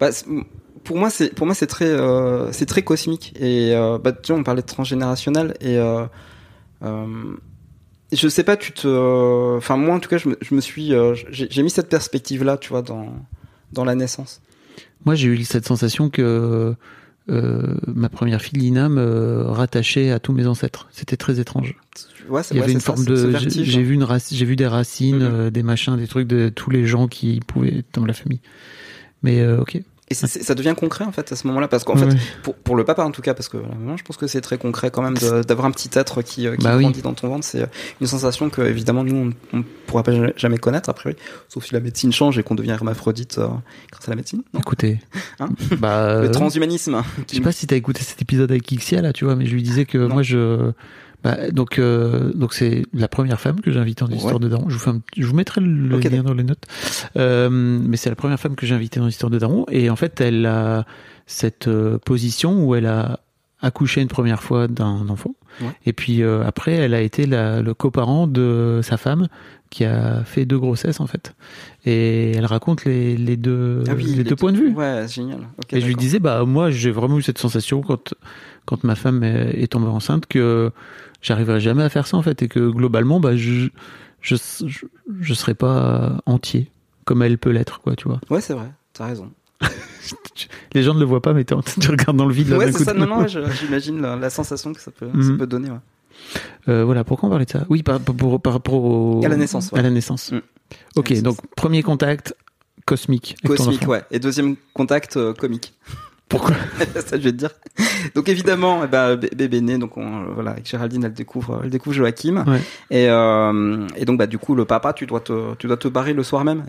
bah, 0.00 0.12
c'est- 0.12 0.26
pour 0.84 0.96
moi 0.98 1.10
c'est 1.10 1.34
pour 1.34 1.46
moi 1.46 1.54
c'est 1.54 1.66
très 1.66 1.86
euh, 1.88 2.50
c'est 2.52 2.66
très 2.66 2.82
cosmique 2.82 3.32
et 3.38 3.74
euh, 3.74 3.98
bah 3.98 4.12
tu 4.12 4.32
vois 4.32 4.40
on 4.40 4.44
parlait 4.44 4.62
de 4.62 4.66
transgénérationnel 4.66 5.54
et 5.60 5.78
euh, 5.78 6.04
euh, 6.04 6.06
je 6.82 8.28
sais 8.28 8.44
pas 8.44 8.56
tu 8.56 8.72
te 8.72 9.56
enfin 9.56 9.76
moi 9.76 9.94
en 9.94 10.00
tout 10.00 10.08
cas 10.08 10.18
je 10.18 10.28
me, 10.28 10.36
je 10.40 10.54
me 10.54 10.60
suis 10.60 10.92
euh, 10.94 11.14
j'ai 11.30 11.62
mis 11.62 11.70
cette 11.70 11.88
perspective 11.88 12.44
là 12.44 12.56
tu 12.58 12.68
vois 12.70 12.82
dans 12.82 13.12
dans 13.72 13.84
la 13.84 13.94
naissance. 13.94 14.40
Moi, 15.04 15.14
j'ai 15.14 15.28
eu 15.28 15.42
cette 15.44 15.66
sensation 15.66 16.10
que 16.10 16.74
euh, 17.30 17.74
ma 17.86 18.08
première 18.08 18.40
fille 18.42 18.58
Lina 18.58 18.88
me 18.88 19.42
rattachait 19.48 20.10
à 20.10 20.18
tous 20.20 20.32
mes 20.32 20.46
ancêtres. 20.46 20.88
C'était 20.92 21.16
très 21.16 21.40
étrange. 21.40 21.74
Ouais, 22.28 22.42
Il 22.50 22.56
y 22.56 22.60
ouais, 22.60 22.64
avait 22.64 22.72
une 22.72 22.80
ça, 22.80 22.92
forme 22.94 23.04
de, 23.04 23.16
j'ai 23.16 23.36
hein. 23.36 23.82
vu 23.82 23.94
une 23.94 24.06
j'ai 24.30 24.44
vu 24.44 24.56
des 24.56 24.66
racines, 24.66 25.16
Mhm. 25.16 25.22
euh, 25.22 25.50
des 25.50 25.62
machins, 25.62 25.96
des 25.96 26.06
trucs 26.06 26.28
de 26.28 26.50
tous 26.50 26.70
les 26.70 26.86
gens 26.86 27.08
qui 27.08 27.40
pouvaient 27.46 27.78
être 27.78 27.94
dans 27.94 28.04
la 28.06 28.12
famille. 28.12 28.40
Mais 29.22 29.40
euh, 29.40 29.60
ok. 29.60 29.80
Et 30.12 30.26
ça 30.42 30.54
devient 30.54 30.74
concret 30.76 31.04
en 31.04 31.12
fait 31.12 31.32
à 31.32 31.36
ce 31.36 31.46
moment-là 31.48 31.68
parce 31.68 31.84
qu'en 31.84 31.94
Ouais, 31.96 32.10
fait 32.10 32.16
pour, 32.42 32.54
pour 32.54 32.76
le 32.76 32.84
papa 32.84 33.02
en 33.04 33.10
tout 33.10 33.22
cas 33.22 33.34
parce 33.34 33.48
que 33.48 33.56
maman 33.56 33.96
je 33.96 34.04
pense 34.04 34.16
que 34.16 34.26
c'est 34.26 34.40
très 34.40 34.58
concret 34.58 34.90
quand 34.90 35.02
même 35.02 35.14
d'avoir 35.46 35.66
un 35.66 35.70
petit 35.70 35.90
être 35.94 36.22
qui, 36.22 36.46
euh, 36.46 36.56
qui 36.56 36.64
Bah 36.64 36.76
oui. 36.76 36.82
grandit 36.84 37.02
dans 37.02 37.14
ton 37.14 37.28
ventre 37.28 37.44
c'est 37.44 37.62
euh, 37.62 37.66
une 38.00 38.06
sensation 38.06 38.50
que 38.50 38.62
évidemment 38.62 39.04
nous 39.04 39.32
on, 39.52 39.58
on 39.58 39.64
pourra 39.86 40.02
pas 40.02 40.12
jamais- 40.36 40.58
connaître 40.58 40.88
a 40.88 40.94
priori 40.94 41.16
sauf 41.48 41.64
si 41.64 41.74
la 41.74 41.80
médecine 41.80 42.12
change 42.12 42.38
et 42.38 42.42
qu'on 42.42 42.54
devient 42.54 42.70
hermaphrodite 42.70 43.38
euh, 43.38 43.48
grâce 43.90 44.06
à 44.08 44.10
la 44.10 44.16
médecine 44.16 44.42
non? 44.54 44.60
Écoutez, 44.60 45.00
Hein? 45.40 45.48
bah, 45.78 46.20
le 46.22 46.30
transhumanisme 46.30 47.02
Je 47.28 47.34
sais 47.36 47.40
pas 47.40 47.52
si 47.52 47.66
t'as 47.66 47.76
écouté 47.76 48.02
cet 48.02 48.20
épisode 48.22 48.50
avec 48.50 48.70
Ixia 48.70 49.00
là, 49.02 49.12
tu 49.12 49.24
vois, 49.24 49.36
mais 49.36 49.46
je 49.46 49.54
lui 49.54 49.62
disais 49.62 49.84
que 49.84 49.98
Non. 49.98 50.14
moi 50.14 50.22
je, 50.22 50.72
bah, 51.24 51.50
donc 51.52 51.78
euh, 51.78 52.32
donc 52.34 52.52
c'est 52.54 52.82
la 52.94 53.08
première 53.08 53.40
femme 53.40 53.60
que 53.60 53.70
j'ai 53.70 53.78
invitée 53.78 54.04
dans 54.04 54.10
l'histoire 54.10 54.34
Ouais. 54.34 54.40
de 54.40 54.48
Daron. 54.48 54.68
Je 54.68 54.74
vous 54.74 54.80
fais 54.80 54.90
un- 54.90 55.02
je 55.16 55.26
vous 55.26 55.34
mettrai 55.34 55.60
le 55.60 55.98
lien 55.98 56.22
dans 56.22 56.34
les 56.34 56.44
notes. 56.44 56.64
Euh, 57.16 57.48
mais 57.50 57.96
c'est 57.96 58.10
la 58.10 58.16
première 58.16 58.40
femme 58.40 58.56
que 58.56 58.66
j'ai 58.66 58.74
invitée 58.74 59.00
dans 59.00 59.06
l'histoire 59.06 59.30
de 59.30 59.38
Daron 59.38 59.64
et 59.70 59.90
en 59.90 59.96
fait 59.96 60.20
elle 60.20 60.46
a 60.46 60.84
cette 61.26 61.68
euh, 61.68 61.98
position 61.98 62.64
où 62.64 62.74
elle 62.74 62.86
a 62.86 63.20
accouché 63.60 64.00
une 64.00 64.08
première 64.08 64.42
fois 64.42 64.66
d'un 64.68 65.08
enfant 65.08 65.34
Ouais. 65.60 65.68
et 65.84 65.92
puis 65.92 66.22
euh, 66.22 66.42
après 66.46 66.72
elle 66.72 66.94
a 66.94 67.02
été 67.02 67.26
la, 67.26 67.60
le 67.60 67.74
coparent 67.74 68.26
de 68.26 68.80
sa 68.82 68.96
femme 68.96 69.28
qui 69.68 69.84
a 69.84 70.24
fait 70.24 70.46
deux 70.46 70.58
grossesses 70.58 70.98
en 70.98 71.06
fait 71.06 71.34
et 71.84 72.32
elle 72.32 72.46
raconte 72.46 72.86
les, 72.86 73.18
les 73.18 73.36
deux 73.36 73.84
Ah 73.86 73.92
oui, 73.94 74.04
les, 74.04 74.10
les 74.12 74.16
deux 74.24 74.30
deux- 74.30 74.36
points 74.36 74.52
de 74.52 74.56
vue 74.56 74.72
ouais 74.72 75.04
génial 75.08 75.40
et 75.70 75.80
je 75.82 75.86
lui 75.86 75.94
disais, 75.94 76.20
bah 76.20 76.44
moi 76.46 76.70
j'ai 76.70 76.90
vraiment 76.90 77.18
eu 77.18 77.22
cette 77.22 77.36
sensation 77.36 77.82
quand 77.82 78.14
quand 78.64 78.82
ma 78.82 78.94
femme 78.94 79.22
est, 79.24 79.62
est 79.62 79.66
tombée 79.66 79.88
enceinte 79.88 80.24
que 80.26 80.70
j'arriverai 81.22 81.60
jamais 81.60 81.82
à 81.82 81.88
faire 81.88 82.06
ça 82.06 82.16
en 82.18 82.22
fait 82.22 82.42
et 82.42 82.48
que 82.48 82.68
globalement 82.70 83.18
bah 83.20 83.36
je 83.36 83.68
je 84.20 84.36
je, 84.66 84.84
je 85.20 85.34
serais 85.34 85.54
pas 85.54 86.18
entier 86.26 86.70
comme 87.04 87.22
elle 87.22 87.38
peut 87.38 87.50
l'être 87.50 87.80
quoi 87.80 87.96
tu 87.96 88.06
vois. 88.08 88.20
ouais 88.30 88.40
c'est 88.40 88.54
vrai 88.54 88.70
t'as 88.92 89.06
raison 89.06 89.30
Les 90.74 90.82
gens 90.82 90.94
ne 90.94 90.98
le 91.00 91.04
voient 91.04 91.22
pas, 91.22 91.32
mais 91.32 91.44
tu 91.44 91.54
regardes 91.54 92.16
dans 92.16 92.26
le 92.26 92.34
vide. 92.34 92.48
là, 92.48 92.58
Ouais, 92.58 92.72
c'est 92.72 92.82
ça. 92.84 92.92
de- 92.92 92.98
Non, 92.98 93.06
non, 93.06 93.26
j'imagine 93.28 94.00
la, 94.00 94.16
la 94.16 94.30
sensation 94.30 94.72
que 94.72 94.80
ça 94.80 94.90
peut, 94.90 95.06
ça 95.08 95.16
Mhm. 95.16 95.38
peut 95.38 95.46
donner. 95.46 95.70
Ouais. 95.70 95.78
Euh, 96.68 96.84
voilà, 96.84 97.04
pourquoi 97.04 97.28
on 97.28 97.30
parlait 97.30 97.44
de 97.44 97.50
ça? 97.50 97.64
Oui, 97.68 97.82
par, 97.84 98.00
par, 98.00 98.14
pour- 98.14 98.40
par 98.42 98.52
rapport 98.54 98.82
au... 98.82 99.24
À 99.24 99.28
la 99.28 99.36
naissance, 99.36 99.70
ouais. 99.70 99.78
À 99.78 99.82
la 99.82 99.90
naissance. 99.90 100.32
Mm. 100.32 100.40
Ok, 100.96 101.22
donc 101.22 101.38
premier 101.54 101.82
contact 101.84 102.34
cosmique. 102.84 103.36
avec 103.44 103.56
ton 103.58 103.64
Cosmique, 103.64 103.82
enfant. 103.82 103.92
ouais. 103.92 104.02
Et 104.10 104.18
deuxième 104.18 104.56
contact 104.74 105.16
euh, 105.16 105.32
comique. 105.34 105.72
Pourquoi 106.32 106.56
ça, 107.06 107.16
je 107.18 107.22
vais 107.22 107.30
te 107.32 107.36
dire. 107.36 107.50
Donc 108.14 108.28
évidemment, 108.28 108.80
eh 108.84 108.86
ben, 108.88 109.16
bé- 109.16 109.30
bébé 109.36 109.60
né, 109.60 109.78
donc 109.78 109.96
on, 109.96 110.24
voilà, 110.34 110.52
avec 110.52 110.68
Géraldine, 110.68 111.04
elle 111.04 111.12
découvre, 111.12 111.60
elle 111.62 111.70
découvre 111.70 111.94
Joachim. 111.94 112.42
Ouais. 112.46 112.60
Et, 112.90 113.06
euh, 113.08 113.86
et 113.96 114.04
donc 114.04 114.18
bah 114.18 114.26
du 114.26 114.38
coup, 114.38 114.54
le 114.54 114.64
papa, 114.64 114.92
tu 114.94 115.06
dois 115.06 115.20
te, 115.20 115.54
tu 115.56 115.66
dois 115.66 115.76
te 115.76 115.88
barrer 115.88 116.12
le 116.14 116.22
soir 116.22 116.44
même. 116.44 116.64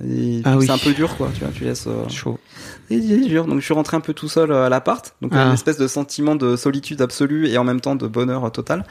Ah 0.46 0.58
oui. 0.58 0.66
c'est 0.66 0.72
un 0.74 0.78
peu 0.78 0.94
dur, 0.94 1.16
quoi. 1.18 1.30
Tu 1.34 1.40
vois, 1.42 1.50
tu 1.54 1.64
laisses. 1.64 1.88
euh, 1.88 2.08
Chaud. 2.10 2.40
Dur. 3.00 3.46
Donc 3.46 3.60
je 3.60 3.66
suis 3.66 3.74
rentré 3.74 3.98
un 3.98 4.02
peu 4.02 4.14
tout 4.14 4.28
seul 4.28 4.52
euh, 4.52 4.66
à 4.66 4.70
l'appart. 4.70 5.16
Donc 5.22 5.32
Ah. 5.36 5.48
une 5.48 5.54
espèce 5.54 5.78
de 5.78 5.88
sentiment 5.88 6.36
de 6.36 6.56
solitude 6.56 7.02
absolue 7.02 7.48
et 7.48 7.58
en 7.58 7.64
même 7.64 7.82
temps 7.82 7.96
de 7.96 8.08
bonheur 8.08 8.46
euh, 8.46 8.50
total. 8.50 8.86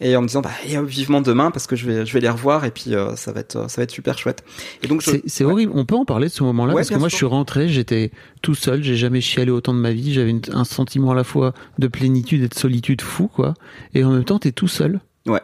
Et 0.00 0.16
en 0.16 0.22
me 0.22 0.26
disant 0.26 0.40
bah 0.40 0.50
euh, 0.72 0.82
vivement 0.82 1.20
demain 1.20 1.50
parce 1.50 1.66
que 1.66 1.76
je 1.76 1.86
vais 1.86 2.04
je 2.06 2.12
vais 2.12 2.20
les 2.20 2.28
revoir 2.28 2.64
et 2.64 2.70
puis 2.70 2.94
euh, 2.94 3.14
ça 3.16 3.32
va 3.32 3.40
être 3.40 3.70
ça 3.70 3.80
va 3.80 3.84
être 3.84 3.90
super 3.90 4.18
chouette. 4.18 4.44
Et 4.82 4.86
donc 4.88 5.02
je- 5.02 5.10
C'est 5.26 5.44
horrible. 5.44 5.72
On 5.74 5.84
peut 5.84 5.94
en 5.96 6.04
parler 6.04 6.28
de 6.28 6.32
ce 6.32 6.42
moment-là? 6.44 6.74
Ouais, 6.74 6.80
parce 6.80 6.90
que 6.90 6.94
moi, 6.94 7.08
sûr. 7.08 7.10
je 7.10 7.16
suis 7.16 7.26
rentré, 7.26 7.68
j'étais 7.68 8.10
tout 8.42 8.54
seul, 8.54 8.82
j'ai 8.82 8.96
jamais 8.96 9.20
chialé 9.20 9.50
autant 9.50 9.72
de 9.74 9.78
ma 9.78 9.92
vie. 9.92 10.12
J'avais 10.12 10.34
un 10.52 10.64
sentiment 10.64 11.12
à 11.12 11.14
la 11.14 11.24
fois 11.24 11.54
de 11.78 11.86
plénitude 11.88 12.42
et 12.42 12.48
de 12.48 12.54
solitude 12.54 13.00
fou, 13.02 13.28
quoi. 13.28 13.54
Et 13.94 14.04
en 14.04 14.10
même 14.10 14.24
temps, 14.24 14.38
t'es 14.38 14.52
tout 14.52 14.68
seul. 14.68 15.00
Ouais. 15.26 15.40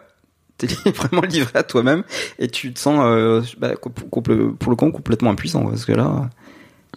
T'es 0.59 0.67
vraiment 0.91 1.23
livré 1.23 1.59
à 1.59 1.63
toi-même 1.63 2.03
et 2.39 2.49
tu 2.49 2.73
te 2.75 2.79
sens, 2.79 3.01
euh, 3.03 3.41
bah, 3.59 3.77
com- 3.77 3.93
comple- 4.11 4.53
pour 4.57 4.71
le 4.71 4.77
coup, 4.77 4.91
complètement 4.91 5.31
impuissant 5.31 5.65
parce 5.65 5.87
que 5.87 5.93
là, 5.93 6.29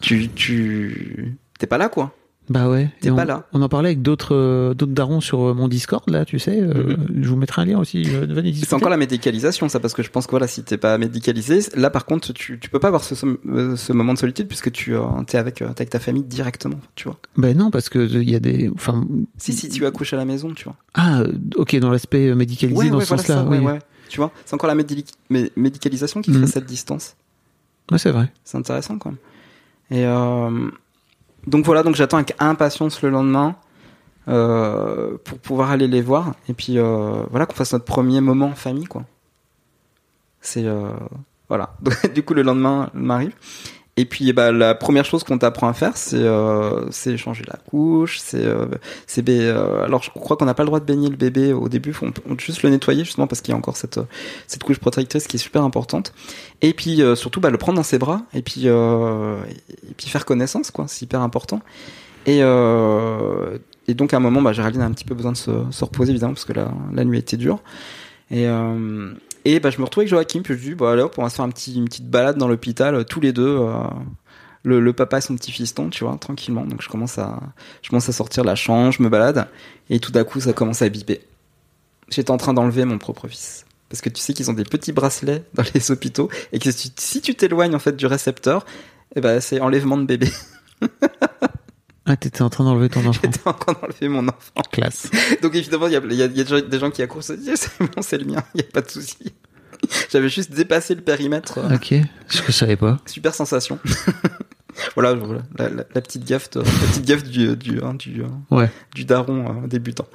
tu, 0.01 0.29
tu, 0.29 1.37
t'es 1.59 1.67
pas 1.67 1.77
là 1.77 1.89
quoi. 1.89 2.13
Bah 2.49 2.67
ouais. 2.69 2.91
T'es 2.99 3.09
on, 3.09 3.15
pas 3.15 3.23
là. 3.23 3.47
On 3.53 3.61
en 3.61 3.69
parlait 3.69 3.87
avec 3.87 4.01
d'autres 4.01 4.35
euh, 4.35 4.73
d'autres 4.73 4.91
darons 4.91 5.21
sur 5.21 5.39
euh, 5.43 5.53
mon 5.53 5.69
Discord 5.69 6.03
là, 6.09 6.25
tu 6.25 6.39
sais. 6.39 6.59
euh, 6.59 6.97
Je 7.21 7.29
vous 7.29 7.37
mettrai 7.37 7.61
un 7.61 7.65
lien 7.65 7.79
aussi. 7.79 8.03
euh. 8.05 8.27
Mhm. 8.27 8.53
C'est 8.55 8.73
encore 8.73 8.89
la 8.89 8.97
médicalisation, 8.97 9.69
ça, 9.69 9.79
parce 9.79 9.93
que 9.93 10.03
je 10.03 10.09
pense 10.09 10.25
que 10.25 10.31
voilà, 10.31 10.45
si 10.47 10.61
t'es 10.61 10.75
pas 10.77 10.97
médicalisé, 10.97 11.59
là 11.77 11.89
par 11.89 12.05
contre, 12.05 12.33
tu, 12.33 12.59
tu 12.59 12.69
peux 12.69 12.79
pas 12.79 12.89
avoir 12.89 13.01
ce, 13.05 13.91
moment 13.93 14.13
de 14.13 14.17
solitude 14.19 14.49
puisque 14.49 14.73
tu 14.73 14.93
t'es 15.27 15.37
avec, 15.37 15.55
t'es 15.55 15.63
avec 15.63 15.89
ta 15.89 15.99
famille 16.01 16.23
directement, 16.23 16.81
tu 16.95 17.05
vois. 17.05 17.17
Ben 17.37 17.57
non, 17.57 17.71
parce 17.71 17.87
que 17.87 17.99
il 17.99 18.29
y 18.29 18.35
a 18.35 18.41
des. 18.41 18.69
Enfin. 18.75 19.07
Si 19.37 19.53
si 19.53 19.69
tu 19.69 19.85
accouches 19.85 20.11
à 20.11 20.17
la 20.17 20.25
maison, 20.25 20.53
tu 20.53 20.65
vois. 20.65 20.75
Ah, 20.95 21.23
ok, 21.55 21.77
dans 21.77 21.91
l'aspect 21.91 22.35
médicalisé, 22.35 22.77
Ouais, 22.77 22.89
dans 22.89 22.97
ouais, 22.97 23.05
ce 23.05 23.07
voilà 23.09 23.23
sens-là. 23.23 23.45
oui. 23.49 23.59
ouais, 23.59 23.71
ouais. 23.71 23.79
Tu 24.09 24.17
vois, 24.17 24.31
c'est 24.43 24.53
encore 24.53 24.67
la 24.67 24.75
médi- 24.75 25.05
mé- 25.31 25.49
médicalisation 25.55 26.21
qui 26.21 26.31
Mhm. 26.31 26.39
crée 26.39 26.47
cette 26.47 26.65
distance. 26.65 27.15
Ouais, 27.89 27.97
c'est 27.97 28.11
vrai. 28.11 28.33
C'est 28.43 28.57
intéressant 28.57 28.97
quand 28.97 29.11
même. 29.11 29.19
Et 29.91 30.05
euh, 30.05 30.69
donc 31.47 31.65
voilà, 31.65 31.83
donc 31.83 31.95
j'attends 31.95 32.17
avec 32.17 32.35
impatience 32.39 33.01
le 33.01 33.09
lendemain 33.09 33.55
euh, 34.27 35.17
pour 35.23 35.37
pouvoir 35.39 35.71
aller 35.71 35.87
les 35.87 36.01
voir 36.01 36.33
et 36.47 36.53
puis 36.53 36.77
euh, 36.77 37.23
voilà 37.29 37.45
qu'on 37.45 37.55
fasse 37.55 37.73
notre 37.73 37.85
premier 37.85 38.21
moment 38.21 38.47
en 38.47 38.55
famille 38.55 38.85
quoi. 38.85 39.03
C'est 40.41 40.65
voilà. 41.49 41.75
Donc, 41.81 42.13
du 42.13 42.23
coup 42.23 42.33
le 42.33 42.41
lendemain 42.41 42.89
m'arrive 42.93 43.33
et 43.95 44.05
puis 44.05 44.33
bah, 44.33 44.51
la 44.51 44.73
première 44.73 45.05
chose 45.05 45.23
qu'on 45.23 45.37
t'apprend 45.37 45.67
à 45.67 45.73
faire 45.73 45.97
c'est 45.97 46.17
euh, 46.17 46.89
changer 47.15 47.43
la 47.47 47.57
couche, 47.69 48.17
c'est 48.17 48.43
euh, 48.43 48.65
c'est 49.05 49.23
euh, 49.29 49.83
alors 49.83 50.01
je 50.01 50.09
crois 50.09 50.35
qu'on 50.35 50.45
n'a 50.45 50.55
pas 50.55 50.63
le 50.63 50.67
droit 50.67 50.79
de 50.79 50.85
baigner 50.85 51.09
le 51.09 51.15
bébé 51.15 51.53
au 51.53 51.69
début, 51.69 51.95
on 52.01 52.11
peut 52.11 52.21
juste 52.39 52.63
le 52.63 52.71
nettoyer 52.71 53.03
justement 53.03 53.27
parce 53.27 53.41
qu'il 53.41 53.51
y 53.51 53.55
a 53.55 53.57
encore 53.57 53.77
cette 53.77 53.99
cette 54.47 54.63
couche 54.63 54.79
protectrice 54.79 55.27
qui 55.27 55.35
est 55.35 55.39
super 55.39 55.63
importante. 55.63 56.11
Et 56.61 56.73
puis 56.73 57.03
euh, 57.03 57.15
surtout 57.15 57.39
bah, 57.39 57.51
le 57.51 57.57
prendre 57.59 57.75
dans 57.75 57.83
ses 57.83 57.99
bras 57.99 58.23
et 58.33 58.41
puis 58.41 58.63
euh, 58.65 59.37
et 59.69 59.93
puis 59.95 60.09
faire 60.09 60.25
connaissance 60.25 60.71
quoi, 60.71 60.85
c'est 60.87 61.03
hyper 61.03 61.21
important. 61.21 61.61
Et 62.25 62.39
euh, 62.41 63.59
et 63.87 63.93
donc 63.93 64.13
à 64.15 64.17
un 64.17 64.21
moment 64.21 64.41
bah, 64.41 64.53
Géraldine 64.53 64.81
a 64.81 64.85
un 64.85 64.91
petit 64.91 65.05
peu 65.05 65.13
besoin 65.13 65.33
de 65.33 65.37
se, 65.37 65.51
se 65.69 65.83
reposer 65.83 66.11
évidemment 66.11 66.33
parce 66.33 66.45
que 66.45 66.53
la, 66.53 66.71
la 66.93 67.05
nuit 67.05 67.19
était 67.19 67.37
dure. 67.37 67.59
Et 68.31 68.47
euh, 68.47 69.13
et 69.45 69.59
bah 69.59 69.69
je 69.69 69.79
me 69.79 69.83
retrouve 69.83 70.01
avec 70.01 70.09
Joachim 70.09 70.41
puis 70.41 70.53
je 70.55 70.59
dis 70.59 70.75
bah 70.75 70.91
allez 70.91 71.01
hop 71.01 71.15
on 71.17 71.23
va 71.23 71.29
se 71.29 71.35
faire 71.35 71.45
une 71.45 71.53
petite 71.85 72.09
balade 72.09 72.37
dans 72.37 72.47
l'hôpital 72.47 72.95
euh, 72.95 73.03
tous 73.03 73.19
les 73.19 73.33
deux. 73.33 73.57
euh, 73.59 73.83
le, 74.63 74.93
papa 74.93 75.17
et 75.17 75.21
son 75.21 75.35
petit 75.35 75.51
fiston, 75.51 75.89
tu 75.89 76.03
vois, 76.03 76.17
tranquillement. 76.17 76.65
Donc 76.65 76.81
je 76.81 76.89
commence 76.89 77.17
à, 77.17 77.39
je 77.81 77.89
commence 77.89 78.09
à 78.09 78.13
sortir 78.13 78.43
la 78.43 78.55
chambre, 78.55 78.91
je 78.91 79.03
me 79.03 79.09
balade, 79.09 79.47
et 79.89 79.99
tout 79.99 80.11
d'un 80.11 80.23
coup 80.23 80.39
ça 80.39 80.53
commence 80.53 80.81
à 80.81 80.89
biper. 80.89 81.21
J'étais 82.09 82.31
en 82.31 82.37
train 82.37 82.53
d'enlever 82.53 82.85
mon 82.85 82.97
propre 82.97 83.27
fils. 83.27 83.65
Parce 83.89 84.01
que 84.01 84.09
tu 84.09 84.21
sais 84.21 84.33
qu'ils 84.33 84.49
ont 84.49 84.53
des 84.53 84.63
petits 84.63 84.91
bracelets 84.91 85.43
dans 85.53 85.63
les 85.73 85.91
hôpitaux, 85.91 86.29
et 86.51 86.59
que 86.59 86.71
si 86.71 87.21
tu 87.21 87.35
t'éloignes 87.35 87.75
en 87.75 87.79
fait 87.79 87.95
du 87.95 88.05
récepteur, 88.05 88.65
eh 89.15 89.21
ben 89.21 89.39
c'est 89.39 89.59
enlèvement 89.59 89.97
de 89.97 90.05
bébé. 90.05 90.29
Ah, 92.05 92.17
t'étais 92.17 92.41
en 92.41 92.49
train 92.49 92.63
d'enlever 92.65 92.89
ton 92.89 92.99
enfant. 93.05 93.19
J'étais 93.23 93.39
en 93.47 93.53
train 93.53 93.73
d'enlever 93.73 94.07
mon 94.09 94.27
enfant. 94.27 94.61
Classe. 94.71 95.09
Donc 95.41 95.55
évidemment, 95.55 95.87
il 95.87 95.93
y 95.93 95.95
a, 95.95 96.01
il 96.03 96.13
y 96.15 96.21
a- 96.21 96.25
il 96.25 96.37
y 96.37 96.41
a 96.41 96.61
des 96.61 96.79
gens- 96.79 96.91
qui 96.91 97.01
accourent, 97.01 97.23
se 97.23 97.33
disent 97.33 97.55
c'est 97.55 97.79
bon, 97.79 98.01
c'est 98.01 98.17
le 98.17 98.25
mien, 98.25 98.43
il 98.55 98.61
n'y 98.61 98.67
a 98.67 98.71
pas 98.71 98.81
de 98.81 98.89
souci. 98.89 99.33
J'avais 100.11 100.29
juste 100.29 100.51
dépassé 100.51 100.95
le 100.95 101.01
périmètre. 101.01 101.57
euh, 101.59 101.75
Ok, 101.75 101.93
je 102.29 102.41
ne 102.47 102.51
savais 102.51 102.75
pas. 102.75 102.99
Super 103.05 103.33
sensation. 103.35 103.79
voilà, 104.95 105.13
voilà, 105.13 105.41
la, 105.57 105.69
la- 105.69 105.83
la 105.93 106.01
petite 106.01 106.25
gaffe, 106.25 106.49
de- 106.51 106.59
la 106.61 106.65
petite 106.65 107.05
gaffe 107.05 107.23
du 107.23 107.55
du 107.55 107.81
hein, 107.83 107.93
du, 107.93 108.21
euh, 108.21 108.27
Ouais. 108.51 108.69
du 108.95 109.05
daron 109.05 109.63
euh, 109.63 109.67
débutant. 109.67 110.07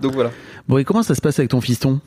Donc 0.00 0.14
voilà. 0.14 0.30
Bon, 0.68 0.78
et 0.78 0.84
comment 0.84 1.02
ça 1.02 1.14
se 1.14 1.20
passe 1.20 1.38
avec 1.38 1.50
ton 1.50 1.60
fiston? 1.60 2.00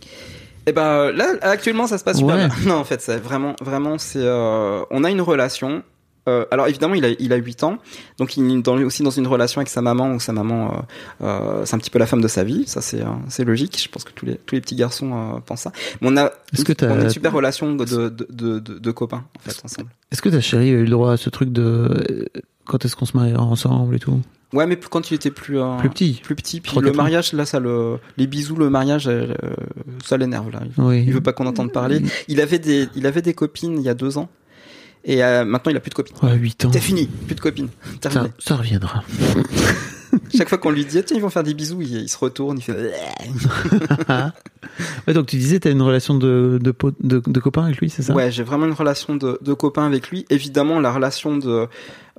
Et 0.68 0.72
ben 0.72 1.12
là 1.12 1.36
actuellement 1.42 1.86
ça 1.86 1.98
se 2.00 2.04
passe 2.04 2.18
super 2.18 2.36
Ouais. 2.36 2.48
bien. 2.48 2.56
Non 2.66 2.76
en 2.80 2.84
fait 2.84 3.00
c'est 3.00 3.18
vraiment 3.18 3.56
vraiment 3.62 4.00
c'est 4.00 4.18
euh, 4.24 4.84
on 4.90 5.04
a 5.04 5.12
une 5.12 5.22
relation. 5.22 5.84
Euh, 6.28 6.46
alors 6.50 6.68
évidemment 6.68 6.96
il 6.96 7.06
a 7.06 7.10
il 7.20 7.32
a 7.34 7.36
8 7.36 7.64
ans. 7.64 7.78
Donc 8.18 8.36
il 8.38 8.50
est 8.52 8.62
dans, 8.62 8.78
aussi 8.82 9.04
dans 9.04 9.12
une 9.12 9.28
relation 9.28 9.60
avec 9.60 9.70
sa 9.70 9.82
maman 9.82 10.12
où 10.14 10.20
sa 10.20 10.34
maman 10.34 10.86
euh, 11.22 11.26
euh, 11.26 11.62
c'est 11.66 11.76
un 11.76 11.78
petit 11.80 11.92
peu 11.92 12.00
la 12.00 12.08
femme 12.08 12.22
de 12.22 12.28
sa 12.28 12.44
vie. 12.44 12.64
Ça 12.66 12.82
c'est 12.82 13.02
euh, 13.02 13.06
c'est 13.30 13.44
logique. 13.44 13.80
Je 13.82 13.88
pense 13.90 14.04
que 14.04 14.12
tous 14.12 14.26
les 14.26 14.36
tous 14.38 14.56
les 14.56 14.62
petits 14.62 14.76
garçons 14.76 15.12
euh, 15.14 15.40
pensent 15.46 15.62
ça. 15.62 15.72
Mais 16.02 16.08
on 16.12 16.18
a 16.18 16.32
Est-ce 16.54 16.66
que 16.66 16.74
t'as- 16.74 16.88
on 16.92 17.00
a 17.00 17.04
une 17.04 17.10
super 17.12 17.32
relation 17.32 17.76
de 17.76 17.86
de, 17.86 18.10
de, 18.10 18.60
de, 18.60 18.80
de 18.80 18.92
copains 18.92 19.24
en 19.38 19.40
fait 19.50 19.56
ensemble. 19.64 19.90
Est-ce 20.12 20.22
que 20.22 20.30
ta 20.30 20.42
chérie 20.42 20.70
a 20.70 20.74
eu 20.74 20.84
le 20.84 20.90
droit 20.90 21.12
à 21.14 21.18
ce 21.18 21.30
truc 21.30 21.52
de 21.52 21.62
euh, 21.62 22.26
quand 22.66 22.84
est-ce 22.86 22.96
qu'on 22.96 23.06
se 23.06 23.16
mariera 23.16 23.44
ensemble 23.44 23.96
et 23.96 24.00
tout? 24.00 24.20
Ouais 24.54 24.66
mais 24.66 24.78
quand 24.78 25.12
il 25.12 25.16
était 25.16 25.32
plus 25.32 25.60
euh, 25.60 25.78
Plus 25.78 25.90
petit. 25.90 26.20
plus 26.24 26.36
petit 26.36 26.62
puis 26.62 26.80
le 26.80 26.92
mariage 26.94 27.34
là 27.34 27.46
ça 27.46 27.60
le 27.60 27.98
les 28.18 28.26
bisous 28.26 28.56
le 28.56 28.70
mariage 28.70 29.08
euh, 29.08 29.34
ça 30.04 30.18
l'énerve 30.18 30.50
là. 30.52 30.62
Il 30.78 30.84
Oui. 30.84 31.04
Il 31.06 31.14
veut 31.14 31.22
pas 31.22 31.34
qu'on 31.34 31.46
entende 31.46 31.72
parler. 31.72 32.02
Il 32.30 32.40
avait 32.42 32.60
des, 32.60 32.88
il 32.96 33.06
avait 33.06 33.22
des 33.22 33.34
copines 33.34 33.78
il 33.78 33.84
y 33.84 33.90
a 33.90 33.94
deux 33.94 34.18
ans. 34.18 34.30
Et 35.06 35.24
euh, 35.24 35.46
maintenant, 35.46 35.72
il 35.72 35.78
a 35.78 35.80
plus 35.80 35.90
de 35.92 35.96
copines. 35.96 36.16
Ouais, 36.24 36.36
8 36.36 36.66
ans. 36.66 36.72
C'est 36.74 36.80
fini, 36.82 37.06
plus 37.08 37.36
de 37.36 37.42
copines. 37.42 37.70
Ça, 38.04 38.10
Terminé. 38.10 38.34
ça 38.40 38.56
reviendra. 38.56 39.04
Chaque 40.36 40.50
fois 40.50 40.58
qu'on 40.58 40.72
lui 40.72 40.86
dit, 40.86 41.04
tiens, 41.04 41.18
ils 41.18 41.22
vont 41.22 41.30
faire 41.30 41.44
des 41.44 41.54
bisous, 41.54 41.82
il, 41.82 41.94
il 42.04 42.10
se 42.10 42.18
retourne, 42.18 42.58
il 42.58 42.64
fait. 42.64 42.74
ouais, 45.08 45.14
donc 45.14 45.28
tu 45.28 45.36
disais, 45.38 45.60
t'as 45.60 45.72
une 45.72 45.82
relation 45.82 46.16
de, 46.18 46.60
de, 46.62 46.72
po- 46.72 46.92
de, 47.02 47.22
de 47.26 47.40
copain 47.40 47.66
avec 47.66 47.78
lui, 47.78 47.90
c'est 47.90 48.02
ça? 48.02 48.14
Ouais, 48.14 48.32
j'ai 48.32 48.44
vraiment 48.44 48.66
une 48.66 48.74
relation 48.74 49.16
de, 49.16 49.38
de 49.42 49.54
copain 49.54 49.86
avec 49.86 50.10
lui. 50.10 50.26
Évidemment, 50.30 50.80
la 50.80 50.92
relation 50.92 51.38
de, 51.38 51.68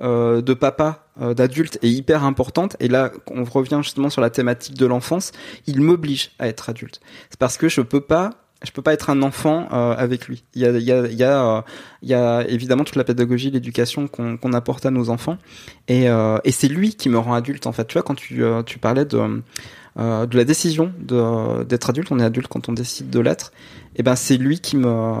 euh, 0.01 0.41
de 0.41 0.53
papa, 0.53 1.07
euh, 1.21 1.33
d'adulte 1.33 1.79
est 1.81 1.89
hyper 1.89 2.23
importante. 2.23 2.75
Et 2.79 2.87
là, 2.87 3.11
on 3.31 3.43
revient 3.43 3.79
justement 3.81 4.09
sur 4.09 4.21
la 4.21 4.29
thématique 4.29 4.75
de 4.77 4.85
l'enfance. 4.85 5.31
Il 5.65 5.81
m'oblige 5.81 6.31
à 6.39 6.47
être 6.47 6.69
adulte. 6.69 6.99
C'est 7.29 7.39
parce 7.39 7.57
que 7.57 7.69
je 7.69 7.81
peux 7.81 8.01
pas, 8.01 8.31
je 8.63 8.71
peux 8.71 8.81
pas 8.81 8.93
être 8.93 9.09
un 9.09 9.21
enfant 9.21 9.67
euh, 9.71 9.95
avec 9.95 10.27
lui. 10.27 10.43
Il 10.55 10.61
y 10.61 10.65
a, 10.65 10.71
il 10.71 10.83
y 10.83 10.91
a, 10.91 11.07
il 11.07 11.15
y 11.15 11.23
a, 11.23 11.57
euh, 11.57 11.61
il 12.01 12.09
y 12.09 12.13
a 12.13 12.43
évidemment 12.47 12.83
toute 12.83 12.95
la 12.95 13.03
pédagogie, 13.03 13.51
l'éducation 13.51 14.07
qu'on 14.07 14.37
qu'on 14.37 14.53
apporte 14.53 14.85
à 14.85 14.91
nos 14.91 15.09
enfants. 15.09 15.37
Et, 15.87 16.09
euh, 16.09 16.39
et 16.43 16.51
c'est 16.51 16.67
lui 16.67 16.95
qui 16.95 17.09
me 17.09 17.19
rend 17.19 17.33
adulte, 17.33 17.67
en 17.67 17.71
fait. 17.71 17.85
Tu 17.85 17.93
vois, 17.93 18.03
quand 18.03 18.15
tu, 18.15 18.43
euh, 18.43 18.63
tu 18.63 18.79
parlais 18.79 19.05
de, 19.05 19.43
euh, 19.99 20.25
de 20.25 20.37
la 20.37 20.43
décision 20.43 20.91
d'être 20.99 21.89
adulte, 21.91 22.11
on 22.11 22.19
est 22.19 22.23
adulte 22.23 22.47
quand 22.47 22.67
on 22.67 22.73
décide 22.73 23.09
de 23.09 23.19
l'être. 23.19 23.51
Et 23.95 24.03
ben, 24.03 24.15
c'est 24.15 24.37
lui 24.37 24.59
qui 24.59 24.75
me, 24.75 25.13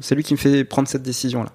c'est 0.00 0.14
lui 0.14 0.24
qui 0.24 0.34
me 0.34 0.38
fait 0.38 0.64
prendre 0.64 0.88
cette 0.88 1.02
décision 1.02 1.44
là. 1.44 1.52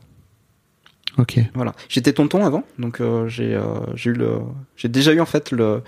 Ok. 1.18 1.40
Voilà. 1.54 1.74
J'étais 1.88 2.12
tonton 2.12 2.46
avant, 2.46 2.66
donc 2.78 3.00
euh, 3.00 3.28
j'ai 3.30 3.56
euh, 3.56 3.64
j'ai 3.96 4.10
eu 4.10 4.14
le, 4.14 4.40
j'ai 4.76 4.90
déjà 4.90 5.14
eu 5.14 5.22
en 5.22 5.26
fait 5.26 5.52
le, 5.52 5.82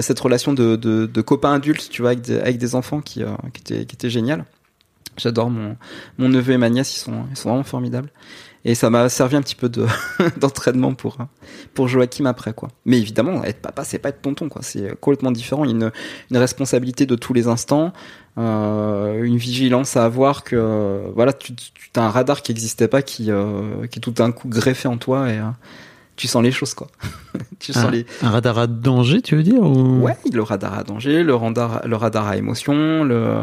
cette 0.00 0.18
relation 0.18 0.52
de, 0.52 0.74
de, 0.74 1.06
de 1.06 1.20
copain 1.20 1.52
adulte, 1.52 1.88
tu 1.88 2.02
vois, 2.02 2.10
avec 2.10 2.22
des, 2.22 2.40
avec 2.40 2.58
des 2.58 2.74
enfants 2.74 3.00
qui, 3.00 3.22
euh, 3.22 3.28
qui 3.52 3.60
était 3.60 3.86
qui 3.86 3.94
était 3.94 4.10
génial. 4.10 4.44
J'adore 5.16 5.50
mon 5.50 5.76
mon 6.18 6.28
neveu 6.28 6.54
et 6.54 6.58
ma 6.58 6.70
nièce, 6.70 6.96
ils 6.96 7.00
sont 7.00 7.24
ils 7.30 7.36
sont 7.36 7.48
vraiment 7.50 7.64
formidables. 7.64 8.10
Et 8.64 8.76
ça 8.76 8.90
m'a 8.90 9.08
servi 9.08 9.34
un 9.34 9.42
petit 9.42 9.56
peu 9.56 9.68
de 9.68 9.86
d'entraînement 10.36 10.94
pour 10.94 11.18
pour 11.74 11.88
Joachim 11.88 12.26
après 12.26 12.52
quoi. 12.52 12.68
Mais 12.84 12.98
évidemment, 12.98 13.42
être 13.44 13.60
papa, 13.60 13.84
c'est 13.84 13.98
pas 13.98 14.10
être 14.10 14.22
tonton 14.22 14.48
quoi. 14.48 14.62
C'est 14.62 14.98
complètement 15.00 15.32
différent. 15.32 15.64
Il 15.64 15.70
y 15.70 15.72
a 15.72 15.76
une 15.76 15.92
une 16.30 16.36
responsabilité 16.36 17.04
de 17.04 17.16
tous 17.16 17.32
les 17.32 17.48
instants, 17.48 17.92
euh, 18.38 19.22
une 19.24 19.36
vigilance 19.36 19.96
à 19.96 20.04
avoir 20.04 20.44
que 20.44 21.10
voilà, 21.14 21.32
tu 21.32 21.54
tu 21.54 21.90
as 21.96 22.04
un 22.04 22.10
radar 22.10 22.42
qui 22.42 22.52
existait 22.52 22.88
pas 22.88 23.02
qui 23.02 23.30
euh, 23.30 23.86
qui 23.88 23.98
est 23.98 24.02
tout 24.02 24.12
d'un 24.12 24.30
coup 24.30 24.48
greffé 24.48 24.86
en 24.86 24.96
toi 24.96 25.28
et 25.28 25.38
euh, 25.38 25.50
tu 26.14 26.28
sens 26.28 26.42
les 26.42 26.52
choses 26.52 26.74
quoi. 26.74 26.86
tu 27.58 27.72
sens 27.72 27.86
Un, 27.86 27.90
les 27.90 28.06
un 28.22 28.30
radar 28.30 28.58
à 28.58 28.66
danger, 28.68 29.22
tu 29.22 29.34
veux 29.34 29.42
dire 29.42 29.60
ou... 29.60 30.02
Ouais, 30.02 30.16
le 30.32 30.42
radar 30.42 30.78
à 30.78 30.84
danger, 30.84 31.24
le 31.24 31.34
radar, 31.34 31.82
le 31.84 31.96
radar 31.96 32.28
à 32.28 32.36
émotion, 32.36 33.02
le, 33.02 33.42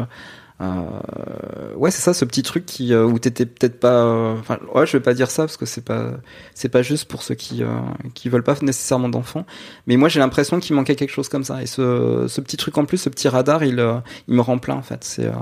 euh, 0.60 1.74
ouais, 1.76 1.90
c'est 1.90 2.02
ça, 2.02 2.12
ce 2.12 2.24
petit 2.24 2.42
truc 2.42 2.66
qui 2.66 2.92
euh, 2.92 3.04
où 3.04 3.18
t'étais 3.18 3.46
peut-être 3.46 3.80
pas. 3.80 4.04
euh, 4.04 4.36
Enfin, 4.38 4.58
ouais, 4.74 4.86
je 4.86 4.96
vais 4.96 5.02
pas 5.02 5.14
dire 5.14 5.30
ça 5.30 5.44
parce 5.44 5.56
que 5.56 5.66
c'est 5.66 5.84
pas 5.84 6.12
c'est 6.54 6.68
pas 6.68 6.82
juste 6.82 7.06
pour 7.08 7.22
ceux 7.22 7.34
qui 7.34 7.62
euh, 7.62 7.68
qui 8.14 8.28
veulent 8.28 8.42
pas 8.42 8.56
nécessairement 8.62 9.08
d'enfants. 9.08 9.46
Mais 9.86 9.96
moi, 9.96 10.08
j'ai 10.08 10.20
l'impression 10.20 10.60
qu'il 10.60 10.76
manquait 10.76 10.96
quelque 10.96 11.10
chose 11.12 11.28
comme 11.28 11.44
ça. 11.44 11.62
Et 11.62 11.66
ce 11.66 12.26
ce 12.28 12.40
petit 12.40 12.56
truc 12.58 12.76
en 12.78 12.84
plus, 12.84 12.98
ce 12.98 13.08
petit 13.08 13.28
radar, 13.28 13.64
il 13.64 13.82
il 14.28 14.34
me 14.34 14.40
rend 14.42 14.58
plein 14.58 14.74
en 14.76 14.82
fait. 14.82 15.02
C'est 15.04 15.26
euh, 15.26 15.32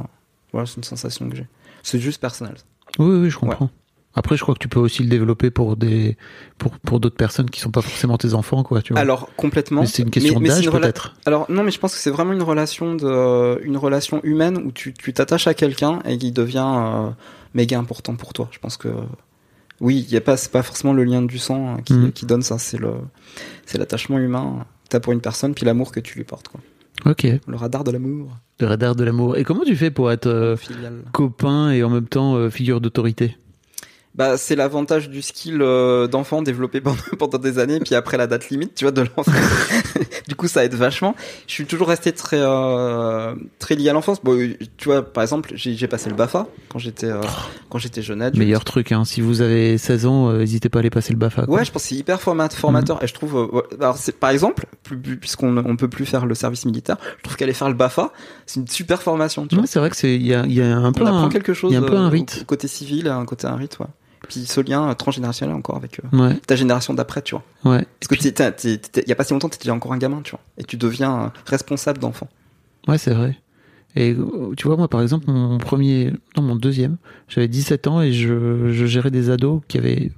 voilà, 0.53 0.67
c'est 0.67 0.77
une 0.77 0.85
sensation 0.85 1.29
que 1.29 1.37
j'ai. 1.37 1.47
C'est 1.83 1.99
juste 1.99 2.21
personnel. 2.21 2.55
Oui, 2.99 3.17
oui, 3.23 3.31
je 3.31 3.39
comprends. 3.39 3.71
Après, 4.15 4.37
je 4.37 4.43
crois 4.43 4.55
que 4.55 4.59
tu 4.59 4.69
peux 4.69 4.81
aussi 4.81 5.03
le 5.05 5.09
développer 5.09 5.51
pour 5.51 5.77
des 5.77 6.17
pour 6.57 6.77
pour 6.81 6.99
d'autres 6.99 7.17
personnes 7.17 7.51
qui 7.51 7.61
sont 7.61 7.71
pas 7.71 7.83
forcément 7.83 8.17
tes 8.19 8.35
enfants, 8.35 8.63
quoi. 8.65 8.83
Tu 8.83 8.93
vois. 8.93 9.01
Alors 9.03 9.29
complètement. 9.37 9.85
C'est 9.87 10.03
une 10.03 10.11
question 10.11 10.41
d'âge 10.41 10.69
peut-être. 10.71 11.15
Alors 11.27 11.47
non, 11.51 11.63
mais 11.63 11.71
je 11.71 11.79
pense 11.79 11.93
que 11.95 12.01
c'est 12.01 12.11
vraiment 12.11 12.33
une 12.33 12.43
relation 12.43 12.95
de 12.97 13.61
une 13.63 13.77
relation 13.77 14.21
humaine 14.25 14.57
où 14.65 14.73
tu 14.73 14.93
tu 14.95 15.13
t'attaches 15.13 15.47
à 15.47 15.55
quelqu'un 15.55 16.01
et 16.05 16.19
qui 16.19 16.33
devient 16.33 16.65
euh, 16.67 17.11
méga 17.55 17.79
important 17.79 18.17
pour 18.17 18.33
toi. 18.33 18.49
Je 18.51 18.59
pense 18.59 18.77
que 18.77 18.89
oui, 19.81 20.05
il 20.09 20.13
y 20.13 20.17
a 20.17 20.21
pas 20.21 20.37
c'est 20.37 20.51
pas 20.51 20.63
forcément 20.65 20.93
le 20.95 21.05
lien 21.05 21.23
du 21.23 21.39
sang 21.39 21.75
hein, 21.77 21.83
qui, 21.85 21.93
Mhm. 21.93 22.11
qui 22.13 22.27
donne 22.27 22.43
ça, 22.43 22.59
c'est 22.59 22.79
le 22.79 22.95
c'est 23.67 23.79
l'attachement 23.79 24.19
humain 24.19 24.67
que 24.85 24.89
t'as 24.89 25.01
pour 25.01 25.13
une 25.13 25.21
personne 25.21 25.55
puis 25.55 25.65
l'amour 25.65 25.93
que 25.93 26.01
tu 26.01 26.17
lui 26.19 26.25
portes 26.25 26.49
quoi. 26.49 26.61
Ok. 27.07 27.25
Le 27.47 27.57
radar 27.57 27.85
de 27.85 27.93
l'amour 27.93 28.37
Le 28.59 28.67
radar 28.67 28.97
de 28.97 29.05
l'amour. 29.05 29.37
Et 29.37 29.45
comment 29.45 29.63
tu 29.65 29.77
fais 29.77 29.93
pour 29.93 30.11
être 30.11 30.27
euh, 30.27 30.57
copain 31.13 31.71
et 31.71 31.85
en 31.85 31.91
même 31.91 32.09
temps 32.09 32.35
euh, 32.35 32.51
figure 32.51 32.81
d'autorité? 32.81 33.37
Bah, 34.19 34.37
c'est 34.37 34.57
l'avantage 34.57 35.09
du 35.09 35.23
skill 35.23 35.63
euh, 35.63 36.09
d'enfant 36.09 36.43
développé 36.43 36.81
pendant, 36.81 36.97
pendant 37.19 37.39
des 37.39 37.59
années, 37.61 37.79
puis 37.79 37.95
après 37.95 38.17
la 38.17 38.27
date 38.27 38.51
limite, 38.51 38.75
tu 38.75 38.85
vois, 38.85 38.91
de 38.93 39.03
l'enfant. 39.17 39.31
du 40.29 40.35
coup, 40.35 40.49
ça 40.49 40.65
aide 40.65 40.75
vachement. 40.75 41.15
Je 41.47 41.53
suis 41.53 41.67
toujours 41.67 41.87
resté 41.89 42.11
très 42.13 42.39
euh, 42.41 43.35
très 43.61 43.77
lié 43.77 43.91
à 43.91 43.93
l'enfance. 43.93 44.19
Bon, 44.23 44.37
tu 44.77 44.89
vois, 44.89 45.03
par 45.03 45.23
exemple, 45.23 45.53
j'ai 45.55 45.87
passé 45.87 46.11
le 46.11 46.17
Bafa 46.17 46.49
quand 46.69 46.81
j'étais 46.81 47.07
euh, 47.07 47.21
quand 47.71 47.79
j'étais 47.79 48.03
jeune 48.03 48.21
adulte. 48.21 48.39
Meilleur 48.45 48.65
truc, 48.65 48.91
hein. 48.91 49.05
Si 49.05 49.21
vous 49.21 49.41
avez 49.41 49.79
16 49.79 50.07
ans, 50.07 50.31
euh, 50.31 50.39
n'hésitez 50.39 50.69
pas 50.69 50.79
à 50.79 50.81
aller 50.81 50.91
passer 50.91 51.13
le 51.13 51.19
BAFA. 51.19 51.47
quoi. 51.47 51.55
Ouais, 51.55 51.65
je 51.65 51.71
pense 51.71 51.83
que 51.83 51.89
c'est 51.91 51.95
hyper 51.95 52.21
format, 52.21 52.49
formateur. 52.49 53.03
Et 53.05 53.07
je 53.07 53.15
trouve, 53.15 53.37
euh, 53.55 53.61
alors 53.81 53.97
c'est 53.99 54.19
par 54.19 54.31
exemple, 54.31 54.67
puisqu'on 55.21 55.57
on 55.59 55.77
peut 55.77 55.89
plus 55.89 56.07
faire 56.07 56.27
le 56.27 56.35
service 56.35 56.65
militaire, 56.65 56.97
je 57.19 57.23
trouve 57.23 57.37
qu'aller 57.37 57.53
faire 57.53 57.69
le 57.69 57.75
Bafa, 57.75 58.13
c'est 58.47 58.59
une 58.59 58.67
super 58.67 59.01
formation. 59.01 59.47
Tu 59.47 59.55
Ouais, 59.55 59.61
vois. 59.61 59.67
c'est 59.69 59.79
vrai 59.79 59.91
que 59.91 59.97
c'est 59.97 60.17
il 60.17 60.27
y 60.27 60.35
a, 60.35 60.45
il 60.45 60.53
y 60.55 60.61
a 60.61 60.77
un 60.77 60.91
peu 60.93 61.05
On 61.05 61.07
apprend 61.07 61.25
un, 61.27 61.29
quelque 61.29 61.55
chose. 61.55 61.71
il 61.71 61.75
y 61.75 61.77
a 61.77 61.81
un 61.81 61.87
peu 61.87 61.97
un 61.97 62.09
rite. 62.09 62.45
côté 62.47 62.67
civil, 62.67 63.07
un 63.07 63.25
côté 63.25 63.47
un 63.47 63.55
rite, 63.55 63.79
ouais. 63.79 63.87
Puis 64.29 64.45
ce 64.47 64.61
lien 64.61 64.91
euh, 64.91 64.95
transgénérationnel 64.95 65.55
encore 65.57 65.77
avec 65.77 66.01
euh, 66.13 66.17
Ouais, 66.17 66.35
ta 66.47 66.55
génération 66.57 66.93
d'après, 66.95 67.23
tu 67.23 67.35
vois. 67.35 67.45
ouais. 67.73 67.87
Parce 68.01 68.09
que 68.09 68.29
t'es- 68.29 68.53
t'es- 68.79 69.03
il 69.03 69.09
y 69.09 69.13
a 69.13 69.15
pas 69.17 69.25
si 69.25 69.33
longtemps, 69.33 69.49
t'étais 69.49 69.71
encore 69.71 69.93
un 69.93 69.99
gamin, 69.99 70.21
tu 70.23 70.33
vois. 70.33 70.41
Et 70.59 70.65
tu 70.65 70.77
deviens 70.77 71.21
euh, 71.25 71.29
responsable 71.47 71.99
d'enfant. 71.99 72.29
Ouais, 72.87 72.99
c'est 72.99 73.15
vrai. 73.15 73.39
Et 73.97 74.15
tu 74.57 74.67
vois, 74.69 74.77
moi, 74.77 74.87
par 74.89 75.01
exemple, 75.03 75.31
mon 75.31 75.57
premier, 75.59 76.13
non, 76.37 76.43
mon 76.43 76.57
deuxième, 76.57 76.99
j'avais 77.27 77.49
17 77.49 77.87
ans 77.87 78.01
et 78.03 78.13
je, 78.13 78.71
je 78.71 78.87
gérais 78.87 79.11
des 79.11 79.31
ados 79.31 79.63
qui 79.67 79.79
avaient, 79.79 80.13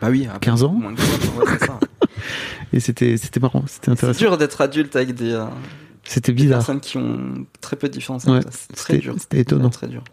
Bah 0.00 0.08
oui. 0.10 0.28
15 0.40 0.62
ans 0.62 0.72
Moins 0.72 0.94
que 0.94 1.00
ça, 1.00 1.12
ouais, 1.16 1.44
c'est 1.58 1.66
ça. 1.66 1.80
et 2.74 2.80
c'était, 2.80 3.16
c'était 3.16 3.40
marrant, 3.40 3.64
c'était 3.66 3.86
C'est 3.86 3.90
intéressant. 3.92 4.18
dur 4.18 4.36
d'être 4.36 4.60
adulte 4.60 4.94
avec 4.94 5.14
des, 5.14 5.32
euh, 5.32 5.46
C'était 6.04 6.32
des 6.32 6.42
bizarre. 6.42 6.58
personnes 6.58 6.80
qui 6.80 6.98
ont 6.98 7.46
très 7.62 7.76
peu 7.76 7.88
de 7.88 7.94
différence. 7.94 8.24
Ouais, 8.26 8.40
c'est 8.50 8.68
très 8.76 8.92
c'était- 8.94 8.98
dur. 8.98 9.14
c'était 9.18 9.40
étonnant. 9.40 9.70
Très 9.70 9.88
dur. 9.88 10.04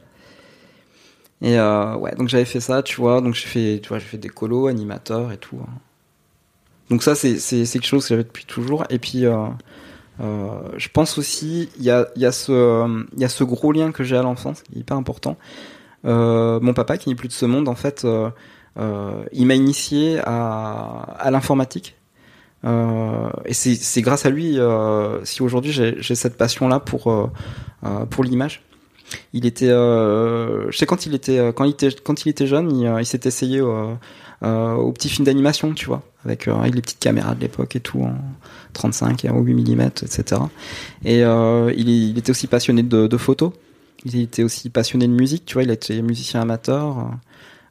Et 1.41 1.57
euh, 1.59 1.95
ouais, 1.97 2.13
donc 2.15 2.29
j'avais 2.29 2.45
fait 2.45 2.59
ça, 2.59 2.83
tu 2.83 2.97
vois. 3.01 3.21
Donc 3.21 3.33
j'ai 3.35 3.47
fait, 3.47 3.79
tu 3.81 3.89
vois, 3.89 3.99
j'ai 3.99 4.05
fait 4.05 4.17
des 4.17 4.29
colos, 4.29 4.67
animateurs 4.67 5.31
et 5.31 5.37
tout. 5.37 5.57
hein. 5.61 5.69
Donc 6.89 7.03
ça, 7.03 7.15
c'est 7.15 7.39
c'est 7.39 7.65
quelque 7.65 7.85
chose 7.85 8.03
que 8.03 8.09
j'avais 8.09 8.23
depuis 8.23 8.45
toujours. 8.45 8.83
Et 8.89 8.99
puis, 8.99 9.25
euh, 9.25 9.45
euh, 10.21 10.49
je 10.77 10.89
pense 10.89 11.17
aussi, 11.17 11.69
il 11.77 11.83
y 11.85 11.91
a 11.91 12.07
il 12.15 12.21
y 12.21 12.25
a 12.25 12.31
ce 12.31 12.51
euh, 12.51 13.03
il 13.15 13.21
y 13.21 13.25
a 13.25 13.29
ce 13.29 13.43
gros 13.45 13.71
lien 13.71 13.91
que 13.91 14.03
j'ai 14.03 14.17
à 14.17 14.23
l'enfance, 14.23 14.61
qui 14.63 14.75
est 14.77 14.79
hyper 14.81 14.97
important. 14.97 15.37
Euh, 16.05 16.59
mon 16.61 16.73
papa, 16.73 16.97
qui 16.97 17.09
n'est 17.09 17.15
plus 17.15 17.27
de 17.29 17.33
ce 17.33 17.45
monde, 17.45 17.67
en 17.69 17.75
fait, 17.75 18.05
euh, 18.05 18.29
il 19.33 19.47
m'a 19.47 19.55
initié 19.55 20.19
à 20.25 21.15
à 21.19 21.31
l'informatique. 21.31 21.97
Euh, 22.65 23.29
et 23.45 23.53
c'est 23.53 23.75
c'est 23.75 24.01
grâce 24.03 24.25
à 24.25 24.29
lui 24.29 24.59
euh, 24.59 25.23
si 25.25 25.41
aujourd'hui 25.43 25.71
j'ai 25.71 25.95
j'ai 25.99 26.15
cette 26.15 26.37
passion 26.37 26.67
là 26.67 26.79
pour 26.79 27.11
euh, 27.11 27.27
pour 28.09 28.23
l'image. 28.23 28.63
Il 29.33 29.45
était, 29.45 29.69
euh, 29.69 30.69
je 30.71 30.77
sais 30.77 30.85
quand 30.85 31.05
il 31.05 31.13
était, 31.15 31.39
euh, 31.39 31.51
quand 31.51 31.65
il 31.65 31.71
était, 31.71 31.89
quand 32.03 32.25
il 32.25 32.29
était 32.29 32.47
jeune, 32.47 32.75
il, 32.75 32.87
euh, 32.87 33.01
il 33.01 33.05
s'est 33.05 33.21
essayé 33.25 33.61
euh, 33.61 34.73
aux 34.73 34.91
petits 34.91 35.09
films 35.09 35.25
d'animation, 35.25 35.73
tu 35.73 35.85
vois, 35.85 36.01
avec, 36.25 36.47
avec 36.47 36.75
les 36.75 36.81
petites 36.81 36.99
caméras 36.99 37.35
de 37.35 37.41
l'époque 37.41 37.75
et 37.75 37.79
tout, 37.79 38.01
en 38.01 38.15
35 38.73 39.25
et 39.25 39.29
en 39.29 39.39
8 39.39 39.53
mm, 39.53 39.81
etc. 39.81 40.41
Et 41.05 41.23
euh, 41.23 41.71
il, 41.75 42.17
était 42.17 42.31
aussi 42.31 42.47
passionné 42.47 42.83
de, 42.83 43.07
de 43.07 43.17
photos. 43.17 43.51
Il 44.05 44.19
était 44.19 44.43
aussi 44.43 44.69
passionné 44.69 45.07
de 45.07 45.13
musique, 45.13 45.45
tu 45.45 45.53
vois, 45.53 45.63
il 45.63 45.71
était 45.71 46.01
musicien 46.01 46.41
amateur. 46.41 47.11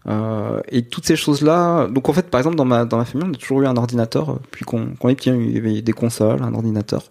Euh, 0.06 0.60
et 0.68 0.82
toutes 0.82 1.06
ces 1.06 1.16
choses-là. 1.16 1.88
Donc 1.88 2.08
en 2.08 2.12
fait, 2.12 2.30
par 2.30 2.40
exemple, 2.40 2.56
dans 2.56 2.64
ma 2.64 2.84
dans 2.84 2.96
ma 2.96 3.04
famille, 3.04 3.26
on 3.28 3.32
a 3.32 3.36
toujours 3.36 3.62
eu 3.62 3.66
un 3.66 3.76
ordinateur. 3.76 4.38
Puis 4.50 4.64
qu'on 4.64 4.94
qu'on 4.94 5.08
est 5.08 5.14
petit, 5.14 5.30
il 5.30 5.54
y 5.54 5.58
avait 5.58 5.82
des 5.82 5.92
consoles, 5.92 6.42
un 6.42 6.54
ordinateur. 6.54 7.04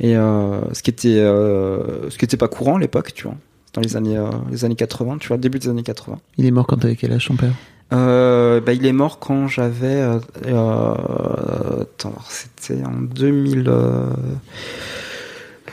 Et 0.00 0.16
euh, 0.16 0.60
ce 0.72 0.82
qui 0.82 0.90
était 0.90 1.16
ce 1.18 2.16
qui 2.16 2.24
était 2.24 2.36
pas 2.36 2.48
courant 2.48 2.76
à 2.76 2.80
l'époque, 2.80 3.12
tu 3.14 3.24
vois, 3.24 3.36
dans 3.74 3.80
les 3.80 3.96
années 3.96 4.16
euh, 4.16 4.30
les 4.50 4.64
années 4.64 4.74
80, 4.76 5.18
tu 5.18 5.28
vois, 5.28 5.36
début 5.36 5.58
des 5.58 5.68
années 5.68 5.82
80. 5.82 6.18
Il 6.38 6.46
est 6.46 6.50
mort 6.50 6.66
quand 6.66 6.76
t'avais 6.78 6.96
quel 6.96 7.12
âge, 7.12 7.26
ton 7.26 7.36
père? 7.36 7.52
Euh, 7.92 8.60
bah, 8.60 8.72
il 8.74 8.84
est 8.84 8.92
mort 8.92 9.18
quand 9.18 9.48
j'avais 9.48 10.06
euh, 10.46 11.80
attends, 11.82 12.14
c'était 12.28 12.84
en 12.84 13.00
2000 13.00 13.64
euh, 13.68 14.10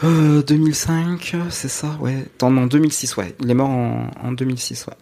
euh, 0.04 0.42
2005, 0.44 1.36
c'est 1.50 1.68
ça, 1.70 1.98
ouais. 2.02 2.26
Attends, 2.36 2.52
non, 2.52 2.68
2006, 2.68 3.16
ouais. 3.18 3.36
Il 3.42 3.50
est 3.50 3.54
mort 3.54 3.70
en, 3.70 4.12
en 4.24 4.32
2006, 4.34 4.88
ouais. 4.88 4.94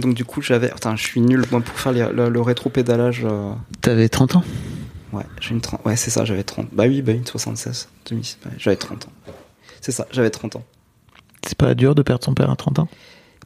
Donc 0.00 0.14
du 0.14 0.24
coup, 0.24 0.40
j'avais, 0.40 0.70
attends, 0.70 0.94
je 0.96 1.02
suis 1.04 1.20
nul 1.20 1.44
moi 1.50 1.60
pour 1.60 1.78
faire 1.78 1.92
les- 1.92 2.12
le, 2.12 2.28
le 2.28 2.40
rétro-pédalage. 2.40 3.26
T'avais 3.80 4.08
30 4.08 4.36
ans? 4.36 4.44
Ouais, 5.12 5.24
j'ai 5.40 5.50
une 5.54 5.60
30. 5.60 5.84
Ouais, 5.84 5.96
c'est 5.96 6.10
ça, 6.10 6.24
j'avais 6.24 6.44
30. 6.44 6.68
Bah 6.72 6.84
oui, 6.86 7.02
bah 7.02 7.12
une 7.12 7.26
76. 7.26 7.88
2006, 8.08 8.38
ouais, 8.46 8.52
j'avais 8.58 8.76
30 8.76 9.06
ans. 9.06 9.32
C'est 9.80 9.92
ça, 9.92 10.06
j'avais 10.12 10.30
30 10.30 10.56
ans. 10.56 10.64
C'est 11.46 11.56
pas 11.56 11.74
dur 11.74 11.94
de 11.94 12.02
perdre 12.02 12.24
son 12.24 12.34
père 12.34 12.50
à 12.50 12.56
30 12.56 12.80
ans? 12.80 12.88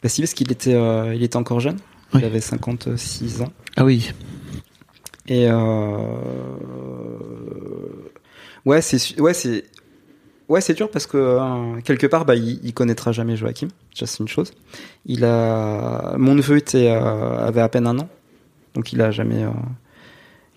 Bah 0.03 0.09
si, 0.09 0.20
parce 0.20 0.34
qu'il 0.34 0.51
était, 0.53 0.74
euh, 0.74 1.14
il 1.14 1.22
était 1.22 1.36
encore 1.36 1.61
jeune. 1.61 1.78
Oui. 2.12 2.20
Il 2.22 2.26
avait 2.26 2.40
56 2.40 3.42
ans. 3.42 3.53
Ah 3.76 3.84
oui. 3.84 4.12
Et 5.26 5.49
euh... 5.49 5.97
ouais, 8.66 8.82
c'est 8.82 9.18
ouais, 9.20 9.32
c'est 9.32 9.64
ouais, 10.49 10.61
c'est 10.61 10.74
dur 10.74 10.90
parce 10.90 11.07
que 11.07 11.16
euh, 11.16 11.80
quelque 11.82 12.07
part, 12.07 12.24
bah, 12.26 12.36
il, 12.36 12.61
il 12.62 12.74
connaîtra 12.74 13.12
jamais 13.12 13.36
Joachim. 13.36 13.68
Déjà, 13.92 14.07
c'est 14.07 14.18
une 14.18 14.28
chose. 14.28 14.53
Il 15.07 15.24
a, 15.24 16.14
mon 16.18 16.34
neveu 16.34 16.59
était 16.59 16.88
avait 16.88 17.62
à 17.62 17.68
peine 17.68 17.86
un 17.86 17.99
an, 17.99 18.09
donc 18.74 18.92
il 18.92 19.01
a 19.01 19.11
jamais, 19.11 19.45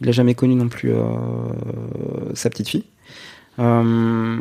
il 0.01 0.09
a 0.09 0.11
jamais 0.11 0.35
connu 0.35 0.55
non 0.55 0.67
plus 0.67 0.91
sa 2.33 2.49
petite 2.49 2.67
fille. 2.67 2.83
Euh, 3.59 4.38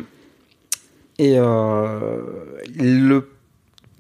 et 1.19 1.35
euh, 1.39 2.21
le 2.79 3.31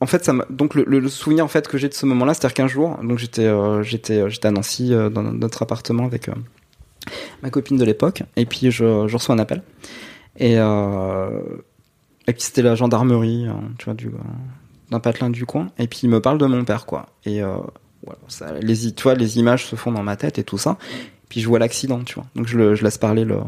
en 0.00 0.06
fait, 0.06 0.24
ça 0.24 0.34
donc 0.50 0.74
le, 0.74 0.84
le- 0.84 1.08
souvenir 1.08 1.44
en 1.44 1.48
fait 1.48 1.68
que 1.68 1.78
j'ai 1.78 1.88
de 1.88 1.94
ce 1.94 2.04
moment-là, 2.06 2.34
c'est-à-dire 2.34 2.54
qu'un 2.54 2.68
jour, 2.68 2.98
donc 3.02 3.18
j'étais 3.18 3.46
euh, 3.46 3.82
j'étais 3.82 4.28
j'étais 4.30 4.48
à 4.48 4.50
Nancy 4.50 4.92
euh, 4.92 5.08
dans 5.08 5.22
notre 5.22 5.62
appartement 5.62 6.04
avec 6.04 6.28
euh, 6.28 6.34
ma 7.42 7.50
copine 7.50 7.76
de 7.78 7.84
l'époque, 7.84 8.22
et 8.36 8.44
puis 8.46 8.70
je, 8.70 9.06
je 9.08 9.16
reçois 9.16 9.34
un 9.34 9.38
appel, 9.38 9.62
et 10.36 10.58
euh, 10.58 11.40
et 12.26 12.32
puis 12.32 12.42
c'était 12.42 12.62
la 12.62 12.74
gendarmerie, 12.74 13.46
hein, 13.46 13.60
tu 13.78 13.86
vois, 13.86 13.94
du 13.94 14.10
d'un 14.90 15.00
patelin 15.00 15.30
du 15.30 15.46
coin, 15.46 15.68
et 15.78 15.86
puis 15.88 16.00
il 16.04 16.10
me 16.10 16.20
parle 16.20 16.38
de 16.38 16.46
mon 16.46 16.64
père, 16.64 16.86
quoi, 16.86 17.06
et 17.24 17.42
euh, 17.42 17.56
voilà, 18.04 18.18
ça, 18.28 18.52
les 18.60 18.92
tu 18.92 19.02
vois, 19.02 19.14
les 19.14 19.38
images 19.38 19.64
se 19.66 19.76
font 19.76 19.92
dans 19.92 20.02
ma 20.02 20.16
tête 20.16 20.38
et 20.38 20.44
tout 20.44 20.58
ça, 20.58 20.76
puis 21.28 21.40
je 21.40 21.48
vois 21.48 21.58
l'accident, 21.58 22.02
tu 22.04 22.16
vois, 22.16 22.26
donc 22.36 22.46
je, 22.48 22.58
le, 22.58 22.74
je 22.74 22.84
laisse 22.84 22.98
parler 22.98 23.24
le 23.24 23.38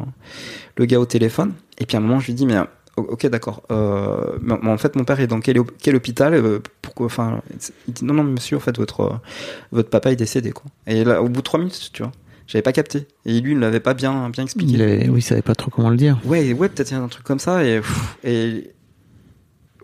le 0.77 0.85
gars 0.87 0.99
au 0.99 1.07
téléphone, 1.07 1.53
et 1.79 1.85
puis 1.87 1.97
à 1.97 2.01
un 2.01 2.03
moment 2.03 2.21
je 2.21 2.27
lui 2.27 2.35
dis 2.35 2.47
mais 2.47 2.57
Ok, 2.99 3.27
d'accord. 3.27 3.63
Euh, 3.71 4.39
en 4.63 4.79
fait, 4.79 4.97
mon 4.97 5.05
père 5.05 5.21
est 5.21 5.27
dans 5.27 5.41
quel, 5.41 5.61
quel 5.81 5.97
hôpital 5.97 6.35
euh, 6.35 6.61
Pourquoi 6.83 7.07
Enfin, 7.07 7.43
il 7.87 7.95
dit 7.95 8.05
non, 8.05 8.15
non, 8.15 8.25
monsieur, 8.25 8.57
en 8.57 8.61
fait, 8.61 8.77
votre 8.77 9.01
euh, 9.01 9.15
votre 9.73 9.91
papa 9.91 10.13
est 10.13 10.17
décédé, 10.17 10.53
quoi. 10.53 10.65
Et 10.87 11.05
là, 11.05 11.23
au 11.23 11.29
bout 11.29 11.41
de 11.41 11.45
trois 11.45 11.59
minutes, 11.59 11.91
tu 11.93 12.03
vois, 12.03 12.13
j'avais 12.47 12.63
pas 12.63 12.73
capté. 12.73 13.07
Et 13.25 13.41
lui, 13.41 13.53
il 13.53 13.57
ne 13.57 13.61
l'avait 13.61 13.81
pas 13.81 13.95
bien 13.95 14.31
bien 14.31 14.45
expliqué. 14.45 14.73
Il 14.73 14.83
avait, 14.83 15.09
oui, 15.09 15.21
il 15.21 15.23
savait 15.23 15.43
pas 15.43 15.55
trop 15.55 15.71
comment 15.71 15.91
le 15.91 15.97
dire. 15.97 16.19
Ouais, 16.25 16.53
ouais, 16.53 16.69
peut-être 16.69 16.91
il 16.91 16.95
y 16.95 16.97
a 16.97 17.03
un 17.03 17.09
truc 17.09 17.25
comme 17.25 17.39
ça. 17.39 17.65
Et 17.65 17.81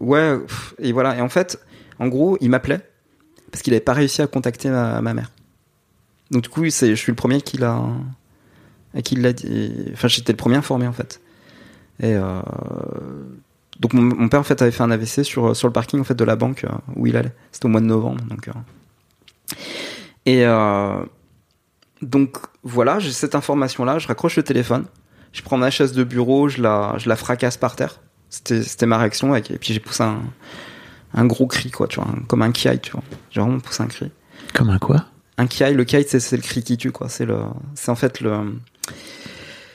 ouais, 0.01 0.39
et 0.79 0.93
voilà. 0.93 1.17
Et 1.17 1.21
en 1.21 1.29
fait, 1.29 1.59
en 1.99 2.09
gros, 2.09 2.37
il 2.41 2.51
m'appelait 2.51 2.81
parce 3.51 3.62
qu'il 3.62 3.73
avait 3.73 3.81
pas 3.81 3.93
réussi 3.93 4.21
à 4.21 4.27
contacter 4.27 4.69
ma, 4.69 5.01
ma 5.01 5.15
mère. 5.15 5.31
Donc 6.31 6.43
du 6.43 6.49
coup, 6.49 6.69
c'est, 6.71 6.91
je 6.91 6.95
suis 6.95 7.12
le 7.12 7.17
premier 7.17 7.41
qui 7.41 7.57
l'a, 7.59 7.81
à 8.95 9.03
qui 9.03 9.17
l'a 9.17 9.33
dit. 9.33 9.73
Enfin, 9.93 10.09
j'étais 10.09 10.33
le 10.33 10.37
premier 10.37 10.57
informé 10.57 10.87
en 10.87 10.93
fait. 10.93 11.21
Et 12.01 12.15
euh, 12.15 12.41
donc 13.81 13.93
mon, 13.93 14.03
mon 14.03 14.29
père 14.29 14.41
en 14.41 14.45
fait 14.45 14.61
avait 14.63 14.71
fait 14.71 14.83
un 14.83 14.91
AVC 14.91 15.23
sur 15.25 15.55
sur 15.57 15.69
le 15.69 15.73
parking 15.73 16.01
en 16.01 16.05
fait 16.05 16.15
de 16.15 16.25
la 16.25 16.37
banque 16.37 16.65
euh, 16.65 16.69
où 16.97 17.07
il 17.07 17.17
allait. 17.17 17.33
C'était 17.53 17.67
au 17.67 17.69
mois 17.69 17.81
de 17.81 17.87
novembre, 17.87 18.25
donc. 18.25 18.49
euh. 18.49 18.53
Et 20.27 20.45
euh, 20.47 20.95
donc 22.03 22.37
voilà, 22.63 22.99
j'ai 22.99 23.13
cette 23.13 23.35
information 23.35 23.85
là. 23.85 23.99
Je 23.99 24.09
raccroche 24.09 24.37
le 24.37 24.43
téléphone, 24.43 24.87
je 25.33 25.43
prends 25.43 25.57
ma 25.59 25.71
chaise 25.71 25.93
de 25.93 26.05
bureau, 26.05 26.49
je 26.49 26.63
la 26.63 26.95
je 26.99 27.09
la 27.09 27.17
fracasse 27.17 27.57
par 27.57 27.77
terre. 27.77 28.01
C'était 28.31 28.63
c'était 28.63 28.87
ma 28.87 28.99
réaction 28.99 29.33
avec, 29.33 29.51
et 29.51 29.59
puis 29.59 29.73
j'ai 29.75 29.81
poussé 29.81 30.03
un, 30.03 30.21
un 31.15 31.27
gros 31.27 31.47
cri 31.47 31.71
quoi, 31.71 31.87
tu 31.87 32.01
vois, 32.01 32.09
un- 32.11 32.23
comme 32.27 32.43
un 32.43 32.51
kiai, 32.53 32.79
tu 32.79 32.93
vois. 32.93 33.03
J'ai 33.31 33.41
vraiment 33.41 33.61
poussé 33.61 33.83
un 33.83 33.87
cri. 33.87 34.11
Comme 34.55 34.71
un 34.71 34.79
quoi? 34.79 35.05
Un 35.39 35.47
kiai, 35.47 35.73
le 35.75 35.85
kiai 35.85 36.05
c'est 36.09 36.37
le 36.37 36.43
cri 36.43 36.63
qui 36.63 36.77
tue 36.77 36.91
quoi, 36.91 37.09
c'est 37.09 37.27
le 37.27 37.39
c'est 37.75 37.91
en 37.91 37.95
fait 37.97 38.21
le 38.21 38.33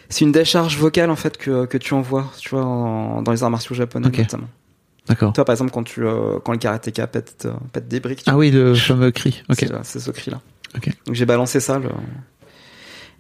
c'est 0.10 0.26
une 0.26 0.32
décharge 0.32 0.78
vocale 0.78 1.10
en 1.12 1.16
fait 1.16 1.38
que, 1.38 1.66
que 1.66 1.78
tu 1.78 1.94
envoies, 1.94 2.26
tu 2.40 2.50
vois, 2.50 2.64
en- 2.66 3.22
dans 3.22 3.32
les 3.32 3.44
arts 3.44 3.52
martiaux 3.52 3.76
japonais 3.76 4.10
notamment. 4.10 4.48
D'accord. 5.08 5.34
Toi 5.34 5.46
par 5.46 5.54
exemple 5.54 5.72
quand 5.72 5.84
tu 5.84 6.06
euh, 6.06 6.38
quand 6.44 6.52
le 6.52 6.58
karatéka 6.60 7.08
pète 7.08 7.44
euh, 7.46 7.54
pète 7.74 7.88
des 7.88 8.00
briques, 8.00 8.24
Ah 8.28 8.38
oui, 8.38 8.52
le 8.52 8.76
fameux 8.76 9.12
cri. 9.12 9.44
Ok. 9.50 9.58
c'est, 9.60 9.72
c'est 9.84 10.00
ce 10.00 10.12
cri-là. 10.12 10.40
Ok. 10.78 10.90
Donc 11.08 11.16
j'ai 11.16 11.26
balancé 11.26 11.60
ça. 11.60 11.80
le- 11.80 11.90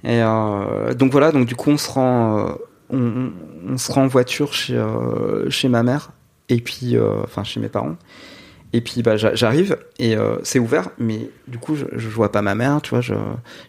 Et 0.03 0.21
euh, 0.21 0.93
donc 0.93 1.11
voilà, 1.11 1.31
donc 1.31 1.47
du 1.47 1.55
coup 1.55 1.71
on 1.71 1.77
se 1.77 1.89
rend, 1.89 2.47
euh, 2.91 3.29
on, 3.67 3.77
se 3.77 3.91
rend 3.91 4.03
en 4.03 4.07
voiture 4.07 4.53
chez 4.53 4.75
euh, 4.75 5.49
chez 5.49 5.67
ma 5.67 5.83
mère 5.83 6.11
et 6.47 6.61
puis 6.61 6.95
euh, 6.95 7.21
enfin 7.23 7.43
chez 7.43 7.59
mes 7.59 7.69
parents. 7.69 7.95
Et 8.71 8.81
puis 8.81 9.01
bah 9.01 9.17
j'a- 9.17 9.33
j'arrive 9.33 9.77
et 9.97 10.15
euh, 10.15 10.35
c'est 10.43 10.59
ouvert, 10.59 10.89
mais 10.99 11.29
du 11.47 11.57
coup 11.57 11.75
je, 11.75 11.85
je 11.91 12.07
vois 12.07 12.31
pas 12.31 12.43
ma 12.43 12.53
mère, 12.53 12.81
tu 12.83 12.91
vois, 12.91 13.01
je, 13.01 13.15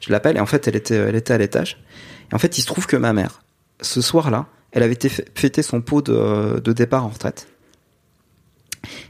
je 0.00 0.12
l'appelle 0.12 0.36
et 0.36 0.40
en 0.40 0.46
fait 0.46 0.68
elle 0.68 0.76
était 0.76 0.94
elle 0.96 1.16
était 1.16 1.32
à 1.32 1.38
l'étage. 1.38 1.78
En 2.32 2.38
fait 2.38 2.58
il 2.58 2.62
se 2.62 2.66
trouve 2.66 2.86
que 2.86 2.96
ma 2.96 3.12
mère, 3.12 3.42
ce 3.80 4.00
soir-là, 4.00 4.46
elle 4.72 4.82
avait 4.82 4.92
été 4.94 5.08
fê- 5.08 5.26
fêter 5.34 5.62
son 5.62 5.80
pot 5.80 6.02
de, 6.02 6.72
départ 6.72 7.04
en 7.04 7.08
retraite. 7.08 7.48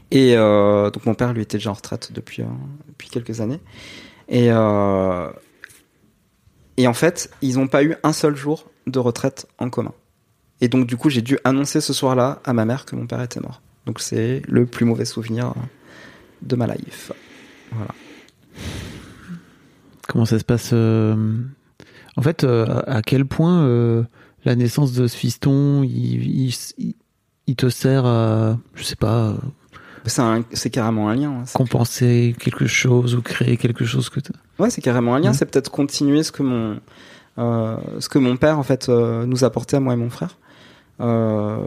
Et 0.09 0.35
euh, 0.35 0.89
donc 0.89 1.05
mon 1.05 1.13
père 1.13 1.33
lui 1.33 1.41
était 1.41 1.57
déjà 1.57 1.69
en 1.71 1.73
retraite 1.75 2.11
depuis 2.11 2.41
euh, 2.41 2.45
quelques 3.11 3.41
années. 3.41 3.59
Et 4.27 4.51
euh, 4.51 5.29
et 6.77 6.87
en 6.87 6.93
fait 6.93 7.31
ils 7.41 7.55
n'ont 7.57 7.67
pas 7.67 7.83
eu 7.83 7.95
un 8.03 8.13
seul 8.13 8.35
jour 8.35 8.69
de 8.87 8.99
retraite 8.99 9.47
en 9.59 9.69
commun. 9.69 9.93
Et 10.61 10.67
donc 10.67 10.87
du 10.87 10.97
coup 10.97 11.09
j'ai 11.09 11.21
dû 11.21 11.37
annoncer 11.43 11.79
ce 11.81 11.93
soir-là 11.93 12.41
à 12.43 12.53
ma 12.53 12.65
mère 12.65 12.85
que 12.85 12.95
mon 12.95 13.07
père 13.07 13.21
était 13.21 13.39
mort. 13.39 13.61
Donc 13.85 13.99
c'est 13.99 14.41
le 14.47 14.65
plus 14.65 14.85
mauvais 14.85 15.05
souvenir 15.05 15.53
de 16.41 16.55
ma 16.55 16.67
life. 16.67 17.11
Voilà. 17.71 17.93
Comment 20.07 20.25
ça 20.25 20.39
se 20.39 20.43
passe 20.43 20.73
En 22.17 22.21
fait, 22.21 22.43
euh, 22.43 22.81
à 22.87 23.01
quel 23.01 23.25
point 23.25 23.63
euh, 23.63 24.03
la 24.45 24.55
naissance 24.55 24.91
de 24.93 25.07
ce 25.07 25.15
fiston, 25.15 25.83
il, 25.83 25.89
il, 26.47 26.55
il- 26.77 26.95
il 27.47 27.55
te 27.55 27.69
sert 27.69 28.05
à, 28.05 28.57
je 28.75 28.83
sais 28.83 28.95
pas, 28.95 29.29
euh, 29.29 29.35
C'est 30.53 30.69
carrément 30.69 31.09
un 31.09 31.15
lien. 31.15 31.31
hein. 31.31 31.43
Compenser 31.53 32.35
quelque 32.39 32.65
chose 32.67 33.15
ou 33.15 33.21
créer 33.21 33.57
quelque 33.57 33.85
chose 33.85 34.09
que 34.09 34.19
t'as- 34.19 34.33
Ouais, 34.59 34.69
c'est 34.69 34.81
carrément 34.81 35.15
un 35.15 35.19
lien. 35.19 35.29
Ouais. 35.31 35.35
C'est 35.37 35.45
peut-être 35.45 35.69
continuer 35.71 36.23
ce 36.23 36.31
que 36.31 36.43
mon 36.43 36.79
euh, 37.37 37.77
ce 37.99 38.09
que 38.09 38.19
mon 38.19 38.35
père 38.35 38.59
en 38.59 38.63
fait 38.63 38.89
euh, 38.89 39.25
nous 39.25 39.43
apportait 39.43 39.77
à 39.77 39.79
moi 39.79 39.93
et 39.93 39.97
mon 39.97 40.09
frère. 40.09 40.37
Euh, 40.99 41.57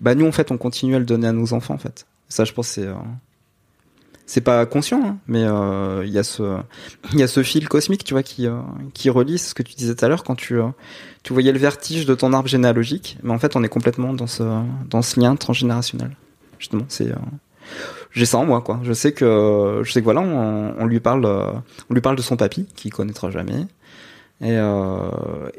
bah 0.00 0.14
nous 0.14 0.26
en 0.26 0.32
fait 0.32 0.50
on 0.50 0.56
continue 0.58 0.94
à 0.94 0.98
le 0.98 1.04
donner 1.04 1.26
à 1.26 1.32
nos 1.32 1.52
enfants 1.52 1.74
en 1.74 1.78
fait. 1.78 2.06
Ça 2.28 2.44
je 2.44 2.52
pense 2.52 2.68
c'est 2.68 2.86
c'est 4.28 4.42
pas 4.42 4.66
conscient 4.66 5.02
hein, 5.02 5.16
mais 5.26 5.42
euh, 5.44 6.04
il 6.04 6.12
y 6.12 6.18
a 6.18 6.22
ce 6.22 6.58
il 7.12 7.18
y 7.18 7.22
a 7.22 7.26
ce 7.26 7.42
fil 7.42 7.66
cosmique 7.66 8.04
tu 8.04 8.12
vois 8.12 8.22
qui 8.22 8.46
euh, 8.46 8.60
qui 8.92 9.08
relie 9.08 9.38
ce 9.38 9.54
que 9.54 9.62
tu 9.62 9.74
disais 9.74 9.94
tout 9.94 10.04
à 10.04 10.08
l'heure 10.08 10.22
quand 10.22 10.34
tu 10.34 10.60
euh, 10.60 10.68
tu 11.22 11.32
voyais 11.32 11.50
le 11.50 11.58
vertige 11.58 12.04
de 12.04 12.14
ton 12.14 12.34
arbre 12.34 12.46
généalogique 12.46 13.16
mais 13.22 13.32
en 13.32 13.38
fait 13.38 13.56
on 13.56 13.64
est 13.64 13.70
complètement 13.70 14.12
dans 14.12 14.26
ce 14.26 14.42
dans 14.88 15.00
ce 15.00 15.18
lien 15.18 15.34
transgénérationnel. 15.34 16.14
Justement 16.58 16.84
c'est 16.88 17.08
euh, 17.10 17.16
j'ai 18.12 18.26
ça 18.26 18.36
en 18.36 18.44
moi 18.44 18.60
quoi. 18.60 18.80
Je 18.82 18.92
sais 18.92 19.12
que 19.12 19.80
je 19.82 19.90
sais 19.90 20.00
que 20.00 20.04
voilà 20.04 20.20
on, 20.20 20.74
on 20.78 20.84
lui 20.84 21.00
parle 21.00 21.24
euh, 21.24 21.50
on 21.88 21.94
lui 21.94 22.02
parle 22.02 22.16
de 22.16 22.22
son 22.22 22.36
papy 22.36 22.66
qu'il 22.76 22.92
connaîtra 22.92 23.30
jamais. 23.30 23.66
Et, 24.42 24.54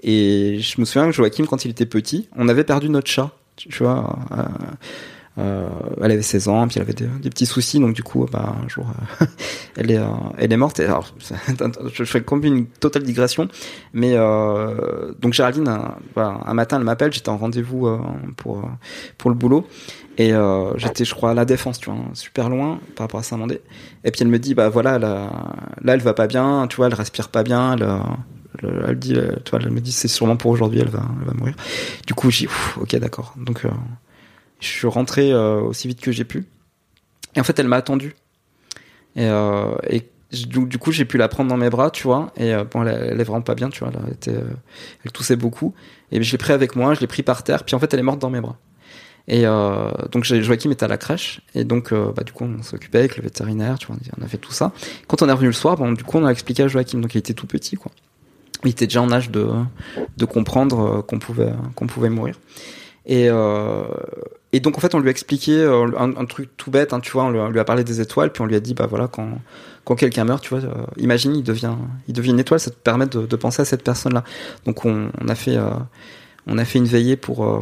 et 0.04 0.60
je 0.60 0.80
me 0.80 0.86
souviens 0.86 1.08
que 1.08 1.12
Joachim, 1.12 1.46
quand 1.46 1.66
il 1.66 1.72
était 1.72 1.86
petit, 1.86 2.30
on 2.38 2.48
avait 2.48 2.64
perdu 2.64 2.88
notre 2.88 3.10
chat. 3.10 3.32
Tu 3.58 3.84
vois, 3.84 4.18
euh, 5.40 5.68
elle 6.02 6.12
avait 6.12 6.22
16 6.22 6.48
ans, 6.48 6.68
puis 6.68 6.78
elle 6.78 6.84
avait 6.84 6.94
des, 6.94 7.30
petits 7.30 7.46
soucis, 7.46 7.80
donc 7.80 7.94
du 7.94 8.04
coup, 8.04 8.26
bah, 8.32 8.56
un 8.64 8.68
jour, 8.68 8.88
euh, 9.22 9.26
elle 9.78 9.92
est, 9.92 9.98
euh, 9.98 10.08
elle 10.38 10.52
est 10.52 10.58
morte. 10.58 10.80
Et 10.80 10.86
alors, 10.86 11.14
je 11.94 12.04
fais 12.04 12.22
comme 12.22 12.44
une 12.44 12.66
totale 12.66 13.04
digression, 13.04 13.48
mais 13.94 14.16
donc 15.20 15.34
Géraldine, 15.34 15.68
un, 15.68 15.96
voilà, 16.14 16.40
un 16.46 16.54
matin, 16.54 16.78
elle 16.78 16.84
m'appelle, 16.84 17.14
j'étais 17.14 17.30
en 17.30 17.38
rendez-vous 17.38 17.88
pour 18.38 18.70
pour 19.18 19.30
le 19.30 19.36
boulot, 19.36 19.68
et 20.18 20.34
j'étais, 20.76 21.06
je 21.06 21.16
crois, 21.16 21.32
à 21.32 21.34
la 21.34 21.46
défense, 21.46 21.80
tu 21.80 21.90
vois, 21.90 22.00
super 22.14 22.50
loin 22.50 22.80
par 22.96 23.06
rapport 23.06 23.20
à 23.20 23.24
Saint-Mandé. 23.24 23.62
Et 24.04 24.12
puis 24.12 24.22
elle 24.22 24.28
me 24.28 24.40
dit, 24.40 24.54
bah 24.54 24.70
voilà, 24.70 25.00
là, 25.00 25.32
elle 25.88 26.02
va 26.02 26.14
pas 26.14 26.28
bien, 26.28 26.68
tu 26.70 26.78
vois, 26.78 26.88
elle 26.88 26.94
respire 26.94 27.30
pas 27.30 27.44
bien, 27.44 27.76
elle, 27.78 29.00
dit, 29.00 29.14
me 29.14 29.80
dit, 29.80 29.92
c'est 29.92 30.08
sûrement 30.08 30.36
pour 30.36 30.52
aujourd'hui, 30.52 30.80
elle 30.82 30.90
va, 30.90 31.04
elle 31.22 31.28
va 31.28 31.34
mourir. 31.34 31.56
Du 32.06 32.14
coup, 32.14 32.30
j'ai, 32.30 32.50
ok, 32.82 32.96
d'accord. 32.98 33.34
Donc, 33.38 33.66
je 34.60 34.68
suis 34.68 34.88
rentré 34.88 35.32
euh, 35.32 35.62
aussi 35.62 35.88
vite 35.88 36.02
que 36.02 36.12
j'ai 36.12 36.26
pu. 36.26 36.46
Et 37.36 37.40
en 37.40 37.44
fait, 37.44 37.58
elle 37.60 37.68
m'a 37.68 37.78
attendu. 37.78 38.16
Et, 39.16 39.26
euh, 39.26 39.76
et 39.90 40.10
du, 40.32 40.78
coup, 40.78 40.92
j'ai 40.92 41.06
pu 41.06 41.18
la 41.18 41.28
prendre 41.28 41.50
dans 41.50 41.58
mes 41.58 41.70
bras, 41.70 41.90
tu 41.92 42.04
vois. 42.04 42.32
Et 42.38 42.54
euh, 42.54 42.64
bon, 42.64 42.84
elle, 42.84 43.12
elle 43.12 43.22
est 43.22 43.24
vraiment 43.24 43.42
pas 43.42 43.56
bien, 43.56 43.70
tu 43.70 43.80
vois. 43.80 43.92
Elle, 44.06 44.14
était, 44.14 44.32
euh, 44.32 44.52
elle 45.04 45.12
toussait 45.12 45.36
beaucoup. 45.36 45.74
Et 46.12 46.22
je 46.22 46.32
l'ai 46.32 46.38
pris 46.38 46.54
avec 46.54 46.76
moi, 46.76 46.94
je 46.94 47.00
l'ai 47.00 47.08
pris 47.08 47.24
par 47.24 47.44
terre. 47.44 47.64
Puis 47.64 47.76
en 47.76 47.80
fait, 47.80 47.94
elle 47.94 48.00
est 48.00 48.04
morte 48.04 48.20
dans 48.20 48.30
mes 48.30 48.42
bras. 48.42 48.58
Et 49.30 49.46
euh, 49.46 49.92
donc 50.12 50.24
Joachim 50.24 50.72
était 50.72 50.86
à 50.86 50.88
la 50.88 50.98
crèche 50.98 51.42
et 51.54 51.64
donc 51.64 51.92
euh, 51.92 52.12
bah, 52.16 52.24
du 52.24 52.32
coup 52.32 52.46
on 52.46 52.64
s'occupait 52.64 52.98
avec 52.98 53.16
le 53.16 53.22
vétérinaire, 53.22 53.78
tu 53.78 53.86
vois, 53.86 53.96
on 54.20 54.24
a 54.24 54.28
fait 54.28 54.40
tout 54.40 54.52
ça. 54.52 54.72
Quand 55.08 55.22
on 55.22 55.30
est 55.30 55.32
revenu 55.32 55.50
le 55.50 55.54
soir, 55.54 55.78
bon, 55.78 55.92
du 55.92 56.04
coup 56.04 56.18
on 56.18 56.26
a 56.26 56.32
expliqué 56.32 56.64
à 56.64 56.68
Joachim, 56.68 57.00
donc 57.00 57.14
il 57.14 57.20
était 57.20 57.36
tout 57.36 57.46
petit 57.46 57.76
quoi. 57.76 57.92
Il 58.64 58.72
était 58.72 58.88
déjà 58.88 59.04
en 59.04 59.12
âge 59.12 59.30
de, 59.30 59.48
de 60.18 60.26
comprendre 60.26 61.02
qu'on 61.04 61.20
pouvait 61.20 61.54
qu'on 61.76 61.86
pouvait 61.86 62.10
mourir. 62.10 62.40
Et 63.06 63.30
euh, 63.30 63.84
et 64.52 64.60
donc 64.60 64.78
en 64.78 64.82
fait 64.82 64.96
on 64.96 65.00
lui 65.00 65.08
a 65.08 65.12
expliqué 65.12 65.54
euh, 65.54 65.88
un, 65.98 66.16
un 66.16 66.26
truc 66.26 66.50
tout 66.58 66.72
bête, 66.72 66.94
hein, 66.94 67.00
tu 67.00 67.12
vois, 67.12 67.26
on 67.26 67.30
lui, 67.30 67.40
a, 67.40 67.44
on 67.44 67.50
lui 67.50 67.60
a 67.60 67.66
parlé 67.66 67.84
des 67.84 68.02
étoiles, 68.02 68.32
puis 68.32 68.42
on 68.42 68.46
lui 68.46 68.56
a 68.56 68.60
dit 68.60 68.74
bah 68.74 68.88
voilà 68.88 69.08
quand 69.08 69.40
quand 69.86 69.96
quelqu'un 69.96 70.24
meurt, 70.26 70.44
tu 70.44 70.50
vois, 70.56 70.64
euh, 70.64 70.86
imagine 70.98 71.36
il 71.36 71.44
devient 71.44 71.76
il 72.08 72.14
devient 72.14 72.32
une 72.32 72.40
étoile, 72.40 72.60
ça 72.60 72.70
te 72.72 72.76
permet 72.76 73.08
de, 73.08 73.26
de 73.26 73.36
penser 73.36 73.62
à 73.62 73.66
cette 73.66 73.84
personne 73.84 74.14
là. 74.14 74.24
Donc 74.66 74.86
on, 74.86 75.10
on 75.20 75.28
a 75.28 75.36
fait 75.36 75.58
euh, 75.58 75.70
on 76.48 76.58
a 76.58 76.66
fait 76.66 76.80
une 76.80 76.86
veillée 76.86 77.16
pour 77.16 77.46
euh, 77.46 77.60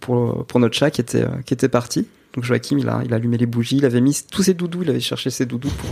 pour 0.00 0.46
pour 0.46 0.60
notre 0.60 0.74
chat 0.74 0.90
qui 0.90 1.00
était 1.00 1.26
qui 1.46 1.54
était 1.54 1.68
parti. 1.68 2.06
Donc 2.34 2.44
Joachim, 2.44 2.78
il 2.78 2.88
a 2.88 3.02
il 3.04 3.12
a 3.12 3.16
allumé 3.16 3.38
les 3.38 3.46
bougies, 3.46 3.78
il 3.78 3.84
avait 3.84 4.00
mis 4.00 4.16
tous 4.30 4.44
ses 4.44 4.54
doudous, 4.54 4.82
il 4.82 4.90
avait 4.90 5.00
cherché 5.00 5.30
ses 5.30 5.46
doudous 5.46 5.70
pour 5.70 5.90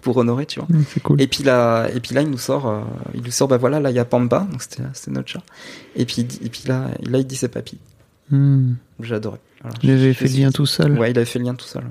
pour 0.00 0.16
honorer, 0.16 0.46
tu 0.46 0.60
vois. 0.60 0.68
Cool. 1.02 1.20
Et 1.20 1.26
puis 1.26 1.44
là 1.44 1.88
et 1.94 2.00
puis 2.00 2.14
là 2.14 2.22
il 2.22 2.30
nous 2.30 2.38
sort 2.38 2.86
il 3.14 3.22
nous 3.22 3.30
sort 3.30 3.48
bah 3.48 3.58
voilà, 3.58 3.80
là 3.80 3.90
il 3.90 3.96
y 3.96 3.98
a 3.98 4.06
Pamba, 4.06 4.46
donc 4.50 4.62
c'était 4.62 5.10
notre 5.10 5.28
chat. 5.28 5.42
Et 5.96 6.06
puis 6.06 6.26
et 6.42 6.48
puis 6.48 6.62
là 6.66 6.88
là 7.02 7.18
il 7.18 7.26
dit 7.26 7.36
c'est 7.36 7.48
papy. 7.48 7.78
J'ai 8.30 9.14
adoré. 9.14 9.38
Voilà. 9.62 9.76
Il 9.82 9.90
avait 9.90 10.12
fait 10.14 10.28
le 10.28 10.34
lien 10.36 10.50
tout 10.50 10.66
seul. 10.66 10.98
Ouais, 10.98 11.10
il 11.10 11.16
avait 11.18 11.24
fait 11.24 11.38
le 11.38 11.44
lien 11.46 11.54
tout 11.54 11.66
seul. 11.66 11.84
ouais. 11.84 11.90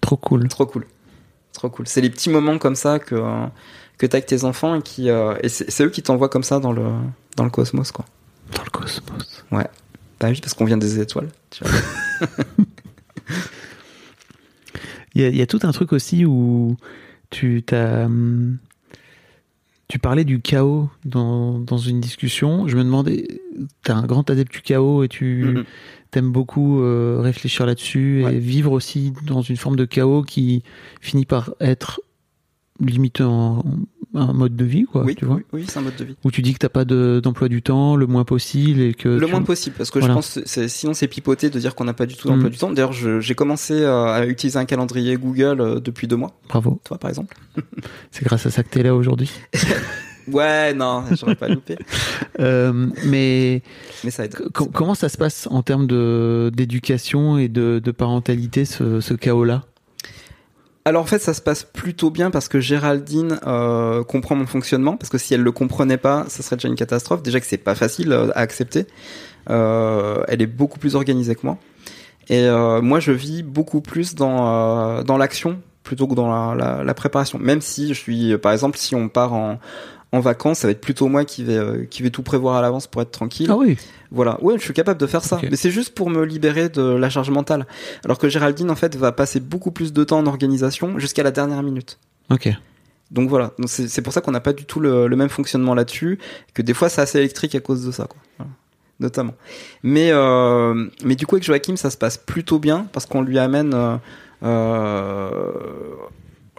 Trop 0.00 0.16
cool. 0.16 0.48
Trop 0.48 0.66
cool. 0.66 0.86
Trop 1.52 1.70
cool. 1.70 1.86
C'est 1.88 2.00
les 2.00 2.10
petits 2.10 2.30
moments 2.30 2.58
comme 2.58 2.74
ça 2.74 2.98
que 2.98 3.14
euh, 3.14 3.46
que 3.96 4.06
t'as 4.06 4.18
avec 4.18 4.26
tes 4.26 4.44
enfants 4.44 4.74
et 4.74 4.82
qui 4.82 5.08
euh, 5.08 5.34
et 5.42 5.48
c'est 5.48 5.70
c'est 5.70 5.84
eux 5.84 5.90
qui 5.90 6.02
t'envoient 6.02 6.28
comme 6.28 6.42
ça 6.42 6.58
dans 6.60 6.72
le 6.72 6.90
dans 7.36 7.44
le 7.44 7.50
cosmos 7.50 7.90
quoi. 7.92 8.04
Dans 8.54 8.64
le 8.64 8.70
cosmos. 8.70 9.44
Ouais. 9.50 9.66
Bah 10.20 10.28
oui, 10.28 10.40
parce 10.40 10.54
qu'on 10.54 10.64
vient 10.64 10.76
des 10.76 11.00
étoiles. 11.00 11.28
tu 11.50 11.64
vois. 11.64 11.72
Il 15.16 15.22
y, 15.22 15.24
a, 15.24 15.28
il 15.28 15.36
y 15.36 15.42
a 15.42 15.46
tout 15.46 15.60
un 15.62 15.70
truc 15.70 15.92
aussi 15.92 16.24
où 16.24 16.76
tu 17.30 17.62
t'as, 17.64 18.06
hum, 18.06 18.58
tu 19.88 19.98
parlais 19.98 20.24
du 20.24 20.40
chaos 20.40 20.88
dans, 21.04 21.58
dans 21.58 21.76
une 21.76 22.00
discussion. 22.00 22.66
Je 22.68 22.76
me 22.76 22.84
demandais, 22.84 23.26
t'es 23.82 23.92
un 23.92 24.04
grand 24.06 24.28
adepte 24.30 24.52
du 24.52 24.62
chaos 24.62 25.02
et 25.04 25.08
tu 25.08 25.44
Mhm. 25.44 25.64
t'aimes 26.10 26.32
beaucoup 26.32 26.80
euh, 26.80 27.20
réfléchir 27.20 27.66
là-dessus 27.66 28.22
Ouais. 28.24 28.36
et 28.36 28.38
vivre 28.38 28.72
aussi 28.72 29.12
dans 29.26 29.42
une 29.42 29.56
forme 29.56 29.76
de 29.76 29.84
chaos 29.84 30.22
qui 30.22 30.62
finit 31.00 31.26
par 31.26 31.54
être 31.60 32.00
limité 32.80 33.22
en, 33.24 33.58
en 33.58 33.62
un 34.14 34.32
mode 34.32 34.54
de 34.56 34.64
vie, 34.64 34.84
quoi. 34.84 35.02
oui, 35.04 35.14
tu 35.16 35.24
vois. 35.24 35.36
oui, 35.36 35.42
oui, 35.52 35.64
c'est 35.68 35.78
un 35.78 35.82
mode 35.82 35.96
de 35.96 36.04
vie. 36.04 36.16
Où 36.24 36.30
tu 36.30 36.40
dis 36.42 36.52
que 36.54 36.58
t'as 36.58 36.68
pas 36.68 36.84
de- 36.84 37.20
d'emploi 37.22 37.48
du 37.48 37.62
temps, 37.62 37.96
le 37.96 38.06
moins 38.06 38.24
possible 38.24 38.80
et 38.80 38.94
que 38.94 39.08
Le 39.08 39.26
moins 39.26 39.42
possible, 39.42 39.74
parce 39.76 39.90
que 39.90 39.98
Voilà. 39.98 40.14
je 40.14 40.16
pense 40.18 40.40
que 40.54 40.68
sinon 40.68 40.94
c'est 40.94 41.08
pipoté 41.08 41.50
de 41.50 41.58
dire 41.58 41.74
qu'on 41.74 41.84
n'a 41.84 41.94
pas 41.94 42.06
du 42.06 42.14
tout 42.16 42.28
d'emploi 42.28 42.44
Mhm. 42.46 42.50
du 42.52 42.58
temps. 42.58 42.70
D'ailleurs, 42.70 42.92
j'ai 42.92 43.34
commencé 43.34 43.74
euh, 43.74 44.04
à 44.06 44.26
utiliser 44.26 44.58
un 44.58 44.64
calendrier 44.64 45.16
Google 45.16 45.60
euh, 45.60 45.80
depuis 45.80 46.06
deux 46.06 46.16
mois. 46.16 46.38
Bravo. 46.48 46.80
Toi, 46.84 46.98
par 46.98 47.10
exemple. 47.10 47.36
C'est 48.10 48.24
grâce 48.24 48.46
à 48.46 48.50
ça 48.50 48.62
que 48.62 48.68
t'es 48.68 48.82
là 48.82 48.94
aujourd'hui. 48.94 49.30
Ouais, 50.26 50.72
non, 50.72 51.04
j'aurais 51.12 51.34
pas 51.34 51.48
loupé. 51.48 51.76
Euh, 52.40 52.88
mais 53.04 53.62
Mais 54.02 54.10
ça 54.10 54.24
aide. 54.24 54.34
Comment 54.52 54.94
ça 54.96 55.08
se 55.08 55.16
passe 55.16 55.46
en 55.52 55.62
termes 55.62 55.86
de 55.86 56.50
d'éducation 56.52 57.38
et 57.38 57.46
de, 57.48 57.78
de 57.84 57.90
parentalité 57.92 58.64
ce, 58.64 59.00
ce 59.00 59.14
chaos-là? 59.14 59.64
Alors 60.86 61.02
en 61.02 61.06
fait, 61.06 61.18
ça 61.18 61.32
se 61.32 61.40
passe 61.40 61.64
plutôt 61.64 62.10
bien 62.10 62.30
parce 62.30 62.48
que 62.48 62.60
Géraldine 62.60 63.38
euh, 63.46 64.04
comprend 64.04 64.34
mon 64.36 64.46
fonctionnement. 64.46 64.96
Parce 64.96 65.08
que 65.08 65.16
si 65.16 65.32
elle 65.32 65.40
le 65.40 65.52
comprenait 65.52 65.96
pas, 65.96 66.26
ça 66.28 66.42
serait 66.42 66.56
déjà 66.56 66.68
une 66.68 66.74
catastrophe. 66.74 67.22
Déjà 67.22 67.40
que 67.40 67.46
c'est 67.46 67.56
pas 67.56 67.74
facile 67.74 68.12
euh, 68.12 68.30
à 68.34 68.40
accepter. 68.40 68.86
Euh, 69.48 70.22
elle 70.28 70.42
est 70.42 70.46
beaucoup 70.46 70.78
plus 70.78 70.94
organisée 70.94 71.34
que 71.34 71.40
moi. 71.44 71.58
Et 72.28 72.48
moi, 72.80 73.00
je 73.00 73.12
vis 73.12 73.42
beaucoup 73.42 73.82
plus 73.82 74.14
dans 74.14 75.02
dans 75.02 75.18
l'action 75.18 75.60
plutôt 75.82 76.06
que 76.06 76.14
dans 76.14 76.54
la, 76.54 76.54
la, 76.54 76.82
la 76.82 76.94
préparation. 76.94 77.38
Même 77.38 77.60
si 77.60 77.88
je 77.88 78.00
suis, 78.00 78.38
par 78.38 78.52
exemple, 78.52 78.78
si 78.78 78.94
on 78.94 79.10
part 79.10 79.34
en 79.34 79.58
en 80.14 80.20
vacances, 80.20 80.60
ça 80.60 80.68
va 80.68 80.70
être 80.70 80.80
plutôt 80.80 81.08
moi 81.08 81.24
qui 81.24 81.42
vais 81.42 81.56
euh, 81.56 81.84
qui 81.84 82.02
vais 82.02 82.10
tout 82.10 82.22
prévoir 82.22 82.56
à 82.56 82.62
l'avance 82.62 82.86
pour 82.86 83.02
être 83.02 83.10
tranquille. 83.10 83.48
Ah 83.50 83.56
oui. 83.56 83.76
Voilà, 84.10 84.42
ouais, 84.42 84.54
je 84.58 84.62
suis 84.62 84.72
capable 84.72 85.00
de 85.00 85.06
faire 85.06 85.24
ça, 85.24 85.40
mais 85.50 85.56
c'est 85.56 85.72
juste 85.72 85.92
pour 85.94 86.08
me 86.08 86.24
libérer 86.24 86.68
de 86.68 86.82
la 86.82 87.10
charge 87.10 87.30
mentale. 87.30 87.66
Alors 88.04 88.18
que 88.18 88.28
Géraldine, 88.28 88.70
en 88.70 88.76
fait, 88.76 88.94
va 88.96 89.10
passer 89.10 89.40
beaucoup 89.40 89.72
plus 89.72 89.92
de 89.92 90.04
temps 90.04 90.18
en 90.18 90.26
organisation 90.26 91.00
jusqu'à 91.00 91.24
la 91.24 91.32
dernière 91.32 91.62
minute. 91.64 91.98
Ok. 92.30 92.48
Donc 93.10 93.28
voilà, 93.28 93.52
c'est 93.66 94.02
pour 94.02 94.12
ça 94.12 94.20
qu'on 94.20 94.30
n'a 94.30 94.40
pas 94.40 94.52
du 94.52 94.64
tout 94.64 94.80
le, 94.80 95.08
le 95.08 95.16
même 95.16 95.28
fonctionnement 95.28 95.74
là-dessus, 95.74 96.18
que 96.54 96.62
des 96.62 96.74
fois 96.74 96.88
c'est 96.88 97.02
assez 97.02 97.18
électrique 97.18 97.54
à 97.54 97.60
cause 97.60 97.84
de 97.84 97.92
ça, 97.92 98.06
quoi. 98.06 98.18
Voilà. 98.38 98.50
Notamment. 99.00 99.34
Mais 99.82 100.10
euh, 100.12 100.88
mais 101.04 101.16
du 101.16 101.26
coup 101.26 101.34
avec 101.34 101.44
Joachim 101.44 101.76
ça 101.76 101.90
se 101.90 101.96
passe 101.96 102.16
plutôt 102.16 102.60
bien 102.60 102.86
parce 102.92 103.06
qu'on 103.06 103.22
lui 103.22 103.40
amène, 103.40 103.98
euh, 104.42 105.30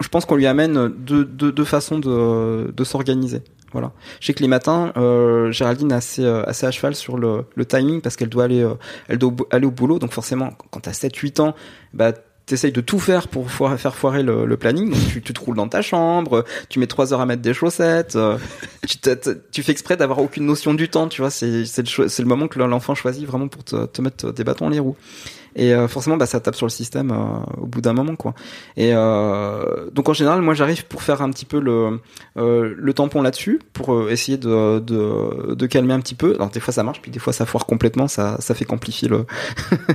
je 0.00 0.08
pense 0.08 0.24
qu'on 0.24 0.36
lui 0.36 0.46
amène 0.46 0.88
deux, 0.88 1.24
deux, 1.24 1.52
deux 1.52 1.64
façons 1.64 1.98
de, 1.98 2.70
de 2.70 2.84
s'organiser. 2.84 3.42
Voilà. 3.72 3.92
Je 4.20 4.26
sais 4.26 4.34
que 4.34 4.42
les 4.42 4.48
matins, 4.48 4.92
euh, 4.96 5.50
Géraldine 5.50 5.90
est 5.92 5.96
assez, 5.96 6.24
euh, 6.24 6.44
assez 6.46 6.66
à 6.66 6.70
cheval 6.70 6.94
sur 6.94 7.18
le, 7.18 7.44
le 7.54 7.64
timing 7.64 8.00
parce 8.00 8.16
qu'elle 8.16 8.28
doit 8.28 8.44
aller, 8.44 8.62
euh, 8.62 8.74
elle 9.08 9.18
doit 9.18 9.34
aller 9.50 9.66
au 9.66 9.70
boulot. 9.70 9.98
Donc 9.98 10.12
forcément, 10.12 10.52
quand 10.70 10.80
t'as 10.80 10.92
7-8 10.92 11.40
ans, 11.40 11.54
bah 11.92 12.12
t'essayes 12.46 12.70
de 12.70 12.80
tout 12.80 13.00
faire 13.00 13.26
pour 13.26 13.50
faire 13.50 13.94
foirer 13.96 14.22
le, 14.22 14.46
le 14.46 14.56
planning. 14.56 14.90
Donc 14.90 15.00
tu, 15.08 15.20
tu 15.20 15.32
te 15.32 15.40
roules 15.40 15.56
dans 15.56 15.68
ta 15.68 15.82
chambre, 15.82 16.44
tu 16.68 16.78
mets 16.78 16.86
3 16.86 17.12
heures 17.12 17.20
à 17.20 17.26
mettre 17.26 17.42
des 17.42 17.52
chaussettes, 17.52 18.14
euh, 18.14 18.38
tu, 18.88 18.98
tu 19.50 19.62
fais 19.62 19.72
exprès 19.72 19.96
d'avoir 19.96 20.20
aucune 20.20 20.46
notion 20.46 20.72
du 20.72 20.88
temps. 20.88 21.08
Tu 21.08 21.20
vois, 21.20 21.30
c'est 21.30 21.48
le, 21.48 22.22
le 22.22 22.24
moment 22.24 22.46
que 22.46 22.58
l'enfant 22.60 22.94
choisit 22.94 23.26
vraiment 23.26 23.48
pour 23.48 23.64
te, 23.64 23.86
te 23.86 24.00
mettre 24.00 24.32
des 24.32 24.44
bâtons 24.44 24.66
dans 24.66 24.70
les 24.70 24.78
roues. 24.78 24.96
Et 25.56 25.72
euh, 25.72 25.88
forcément, 25.88 26.18
bah, 26.18 26.26
ça 26.26 26.38
tape 26.38 26.54
sur 26.54 26.66
le 26.66 26.70
système 26.70 27.10
euh, 27.10 27.62
au 27.62 27.66
bout 27.66 27.80
d'un 27.80 27.94
moment, 27.94 28.14
quoi. 28.14 28.34
Et 28.76 28.90
euh, 28.92 29.90
donc 29.90 30.08
en 30.08 30.12
général, 30.12 30.42
moi, 30.42 30.52
j'arrive 30.54 30.86
pour 30.86 31.02
faire 31.02 31.22
un 31.22 31.30
petit 31.30 31.46
peu 31.46 31.58
le 31.58 31.98
le 32.36 32.92
tampon 32.92 33.22
là-dessus, 33.22 33.60
pour 33.72 34.10
essayer 34.10 34.36
de, 34.36 34.78
de 34.78 35.54
de 35.54 35.66
calmer 35.66 35.94
un 35.94 36.00
petit 36.00 36.14
peu. 36.14 36.34
Alors 36.34 36.50
des 36.50 36.60
fois 36.60 36.72
ça 36.72 36.82
marche, 36.82 37.00
puis 37.00 37.10
des 37.10 37.18
fois 37.18 37.32
ça 37.32 37.46
foire 37.46 37.64
complètement, 37.64 38.08
ça 38.08 38.36
ça 38.40 38.54
fait 38.54 38.66
qu'amplifier 38.66 39.08
le 39.08 39.24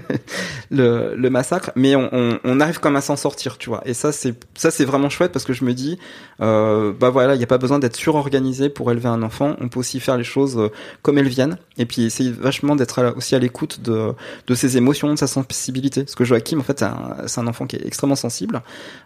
le, 0.72 1.16
le 1.16 1.30
massacre. 1.30 1.72
Mais 1.76 1.95
on, 1.95 2.09
on, 2.12 2.39
on 2.43 2.59
arrive 2.59 2.80
quand 2.80 2.89
même 2.89 2.97
à 2.97 3.01
s'en 3.01 3.16
sortir, 3.16 3.59
tu 3.59 3.70
vois. 3.70 3.82
Et 3.86 3.93
ça 3.93 4.12
c'est 4.12 4.34
ça 4.55 4.72
c'est 4.72 4.86
vraiment 4.86 5.09
chouette 5.09 5.32
parce 5.32 5.45
que 5.45 5.53
je 5.53 5.64
me 5.64 5.74
dis, 5.74 5.99
bah 6.39 7.09
voilà, 7.12 7.36
il 7.36 7.38
n'y 7.38 7.43
a 7.43 7.47
pas 7.47 7.59
besoin 7.59 7.78
d'être 7.78 7.95
surorganisé 7.95 8.70
pour 8.70 8.91
élever 8.91 9.09
un 9.09 9.22
enfant. 9.22 9.55
On 9.62 9.70
peut 9.70 9.80
aussi 9.80 9.99
faire 9.99 10.18
les 10.18 10.24
choses 10.24 10.72
comme 11.03 11.20
elles 11.20 11.28
viennent, 11.28 11.57
et 11.78 11.86
puis 11.86 12.03
essayer 12.03 12.32
vachement 12.32 12.76
d'être 12.76 13.14
aussi 13.16 13.36
à 13.36 13.39
l'écoute 13.39 13.82
de 13.82 14.14
de 14.47 14.55
ses 14.55 14.78
émotions, 14.78 15.14
de 15.14 15.20
sa 15.20 15.28
sensibilité. 15.52 16.04
Parce 16.04 16.16
que 16.16 16.24
Joachim, 16.24 16.60
en 16.60 16.64
fait, 16.64 16.84
c'est 17.28 17.39
un, 17.39 17.47
enfant 17.47 17.66
qui 17.68 17.76
est 17.76 17.86
extrêmement 17.86 18.16
sensible. 18.16 18.62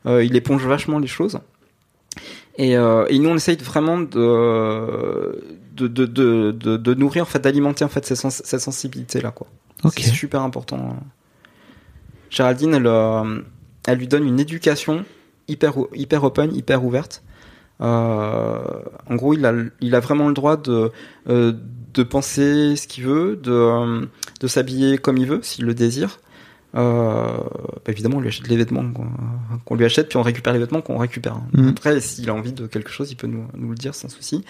Euh, 0.06 0.24
il 0.24 0.36
éponge 0.36 0.66
vachement 0.66 1.00
les 1.00 1.08
choses. 1.08 1.40
Et, 2.58 2.78
euh, 2.78 3.06
et 3.10 3.20
nous, 3.20 3.30
on 3.30 3.36
essaye 3.36 3.58
vraiment 3.58 4.00
de 4.00 5.44
de, 5.76 5.88
de, 5.88 6.06
de, 6.06 6.52
de, 6.52 6.78
de 6.78 6.94
nourrir, 6.94 7.24
en 7.24 7.26
fait, 7.26 7.40
d'alimenter 7.40 7.84
en 7.84 7.90
fait 7.90 8.06
cette, 8.06 8.18
sens- 8.18 8.42
cette 8.46 8.62
sensibilité 8.62 9.20
là, 9.20 9.32
quoi. 9.32 9.48
Ok. 9.84 9.96
C'est 9.98 10.12
super 10.12 10.42
important. 10.42 10.96
Géraldine, 12.30 12.74
elle, 12.76 12.88
euh, 12.88 13.42
elle 13.86 13.98
lui 13.98 14.08
donne 14.08 14.26
une 14.26 14.40
éducation 14.40 15.04
hyper 15.48 15.78
open, 16.24 16.56
hyper 16.56 16.84
ouverte. 16.86 17.24
Euh, 17.82 18.64
en 19.10 19.16
gros, 19.16 19.34
il 19.34 19.46
a 19.46 19.54
il 19.82 19.94
a 19.96 20.00
vraiment 20.00 20.30
le 20.30 20.34
droit 20.34 20.56
de 20.56 20.92
de 21.28 22.04
penser 22.04 22.76
ce 22.78 22.88
qu'il 22.88 23.04
veut, 23.04 23.36
de 23.36 24.08
de 24.40 24.48
s'habiller 24.48 24.98
comme 24.98 25.18
il 25.18 25.28
veut, 25.28 25.40
s'il 25.44 25.66
le 25.66 25.74
désire. 25.74 26.20
Euh, 26.76 27.38
bah, 27.38 27.92
évidemment, 27.92 28.18
on 28.18 28.20
lui 28.20 28.28
achète 28.28 28.48
les 28.48 28.58
vêtements 28.58 28.84
qu'on 29.66 29.76
lui 29.76 29.86
achète, 29.86 30.10
puis 30.10 30.18
on 30.18 30.22
récupère 30.22 30.54
les 30.54 30.60
vêtements 30.60 30.82
qu'on 30.82 30.98
récupère. 30.98 31.38
Mhm. 31.54 31.70
Après, 31.70 32.02
s'il 32.02 32.30
a 32.30 32.34
envie 32.34 32.52
de 32.54 32.68
quelque 32.68 32.90
chose, 32.92 33.12
il 33.12 33.16
peut 33.16 33.28
nous, 33.28 33.46
nous 33.56 33.70
le 33.70 33.76
dire 33.76 33.96
sans 33.96 34.10
souci. 34.10 34.44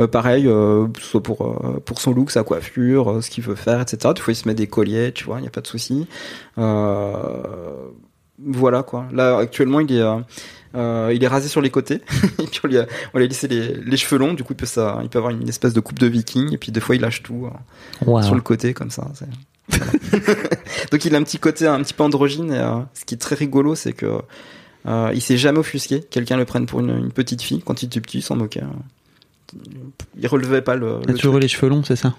Euh, 0.00 0.06
pareil, 0.06 0.46
euh, 0.46 0.86
soit 0.98 1.22
pour 1.22 1.80
pour 1.84 2.00
son 2.00 2.12
look, 2.12 2.30
sa 2.30 2.42
coiffure, 2.44 3.22
ce 3.22 3.30
qu'il 3.30 3.44
veut 3.44 3.54
faire, 3.54 3.80
etc. 3.80 4.12
Des 4.14 4.20
fois, 4.20 4.32
il 4.32 4.36
se 4.36 4.46
met 4.48 4.54
des 4.54 4.66
colliers, 4.66 5.12
tu 5.12 5.24
vois, 5.24 5.38
il 5.38 5.42
n'y 5.42 5.48
a 5.48 5.50
pas 5.50 5.60
de 5.62 5.66
souci. 5.66 6.06
Euh, 6.58 7.16
voilà 8.38 8.82
quoi. 8.82 9.06
Là, 9.12 9.38
actuellement, 9.38 9.80
il 9.80 9.92
est 9.92 10.02
euh, 10.74 11.12
il 11.14 11.22
est 11.22 11.28
rasé 11.28 11.48
sur 11.48 11.60
les 11.60 11.70
côtés. 11.70 12.00
et 12.38 12.46
puis 12.46 12.60
on 12.64 12.68
lui 12.68 12.78
a, 12.78 12.86
on 13.14 13.18
lui 13.18 13.24
a 13.24 13.28
laissé 13.28 13.48
les, 13.48 13.74
les 13.74 13.96
cheveux 13.96 14.18
longs. 14.18 14.34
Du 14.34 14.42
coup, 14.42 14.52
il 14.52 14.56
peut 14.56 14.66
ça, 14.66 15.00
il 15.02 15.08
peut 15.08 15.18
avoir 15.18 15.32
une 15.32 15.48
espèce 15.48 15.74
de 15.74 15.80
coupe 15.80 15.98
de 15.98 16.06
viking. 16.06 16.52
Et 16.52 16.58
puis 16.58 16.72
des 16.72 16.80
fois, 16.80 16.94
il 16.94 17.00
lâche 17.02 17.22
tout 17.22 17.46
euh, 17.46 18.04
Wow. 18.06 18.22
sur 18.22 18.34
le 18.34 18.40
côté 18.40 18.74
comme 18.74 18.90
ça. 18.90 19.06
Donc 20.90 21.04
il 21.04 21.14
a 21.14 21.18
un 21.18 21.22
petit 21.22 21.38
côté 21.38 21.66
un 21.66 21.82
petit 21.82 21.94
peu 21.94 22.02
androgyne. 22.02 22.52
Et, 22.52 22.58
euh, 22.58 22.80
ce 22.94 23.04
qui 23.04 23.14
est 23.14 23.18
très 23.18 23.34
rigolo, 23.34 23.74
c'est 23.74 23.92
que 23.92 24.20
euh, 24.86 25.10
il 25.14 25.20
s'est 25.20 25.36
jamais 25.36 25.58
offusqué. 25.58 26.00
que 26.00 26.06
Quelqu'un 26.06 26.36
le 26.36 26.44
prenne 26.44 26.66
pour 26.66 26.80
une, 26.80 26.90
une 26.90 27.12
petite 27.12 27.42
fille 27.42 27.62
quand 27.64 27.82
il 27.82 27.86
était 27.86 28.00
petit, 28.00 28.18
il 28.18 28.22
s'en 28.22 28.36
moquait. 28.36 28.62
hein. 28.62 28.72
Il 30.18 30.26
relevait 30.26 30.62
pas 30.62 30.76
le. 30.76 31.00
T'as 31.06 31.12
toujours 31.14 31.38
les 31.38 31.48
cheveux 31.48 31.68
longs, 31.68 31.84
c'est 31.84 31.96
ça? 31.96 32.14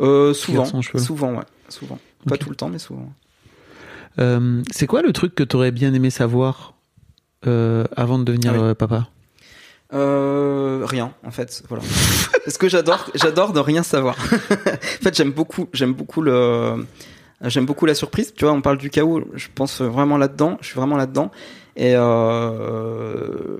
Euh, 0.00 0.32
souvent, 0.32 0.64
souvent, 0.64 1.34
ouais, 1.34 1.44
souvent. 1.68 1.98
Pas 2.26 2.36
tout 2.38 2.48
le 2.50 2.56
temps, 2.56 2.68
mais 2.70 2.78
souvent. 2.78 3.12
Euh, 4.18 4.62
C'est 4.70 4.86
quoi 4.86 5.02
le 5.02 5.12
truc 5.12 5.34
que 5.34 5.42
t'aurais 5.42 5.70
bien 5.72 5.92
aimé 5.94 6.08
savoir 6.10 6.74
euh, 7.46 7.84
avant 7.96 8.18
de 8.18 8.24
devenir 8.24 8.52
Ah 8.54 8.56
oui. 8.58 8.62
euh, 8.64 8.74
papa? 8.74 9.08
Euh, 9.92 10.84
rien, 10.84 11.12
en 11.24 11.30
fait, 11.30 11.62
voilà. 11.68 11.82
Parce 12.44 12.58
que 12.58 12.68
j'adore, 12.68 13.10
j'adore 13.14 13.52
de 13.52 13.60
rien 13.60 13.82
savoir. 13.82 14.16
en 14.50 15.02
fait, 15.02 15.16
j'aime 15.16 15.32
beaucoup, 15.32 15.68
j'aime 15.72 15.94
beaucoup 15.94 16.22
le, 16.22 16.86
j'aime 17.44 17.66
beaucoup 17.66 17.86
la 17.86 17.94
surprise. 17.94 18.32
Tu 18.34 18.44
vois, 18.44 18.54
on 18.54 18.62
parle 18.62 18.78
du 18.78 18.90
chaos, 18.90 19.22
je 19.34 19.48
pense 19.54 19.80
vraiment 19.80 20.16
là-dedans. 20.16 20.58
Je 20.60 20.68
suis 20.68 20.76
vraiment 20.76 20.96
là-dedans. 20.96 21.30
Et 21.76 21.92
euh, 21.96 23.56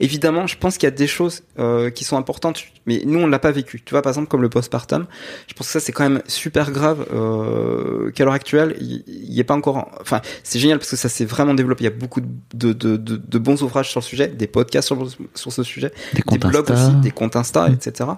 évidemment, 0.00 0.46
je 0.46 0.56
pense 0.58 0.78
qu'il 0.78 0.86
y 0.86 0.92
a 0.92 0.96
des 0.96 1.06
choses 1.06 1.42
euh, 1.58 1.90
qui 1.90 2.04
sont 2.04 2.16
importantes, 2.16 2.62
mais 2.86 3.02
nous 3.06 3.18
on 3.18 3.26
l'a 3.26 3.38
pas 3.38 3.50
vécu. 3.50 3.82
Tu 3.84 3.90
vois, 3.92 4.02
par 4.02 4.10
exemple 4.10 4.28
comme 4.28 4.42
le 4.42 4.48
postpartum, 4.48 5.06
je 5.48 5.54
pense 5.54 5.66
que 5.66 5.72
ça 5.72 5.80
c'est 5.80 5.92
quand 5.92 6.02
même 6.08 6.22
super 6.26 6.70
grave 6.70 7.06
euh, 7.12 8.10
qu'à 8.12 8.24
l'heure 8.24 8.34
actuelle, 8.34 8.76
il 8.80 9.04
il 9.06 9.32
y, 9.34 9.40
ait 9.40 9.44
pas 9.44 9.54
encore. 9.54 9.76
en- 9.76 9.90
Enfin, 10.00 10.20
c'est 10.44 10.58
génial 10.58 10.78
parce 10.78 10.90
que 10.90 10.96
ça 10.96 11.08
s'est 11.08 11.24
vraiment 11.24 11.52
développé. 11.54 11.82
Il 11.82 11.84
y 11.84 11.88
a 11.88 11.96
beaucoup 11.96 12.20
de, 12.20 12.72
de, 12.72 12.96
de, 12.96 13.16
de- 13.16 13.38
bons 13.38 13.62
ouvrages 13.62 13.90
sur 13.90 14.00
le 14.00 14.04
sujet, 14.04 14.28
des 14.28 14.46
podcasts 14.46 14.86
sur, 14.86 15.06
sur 15.34 15.52
ce 15.52 15.62
sujet, 15.62 15.92
Des 16.14 16.22
des 16.26 16.38
blogs 16.38 16.70
Insta. 16.70 16.88
aussi, 16.88 16.96
des 17.00 17.10
comptes 17.10 17.36
Insta, 17.36 17.68
Mm. 17.68 17.72
etc. 17.74 18.10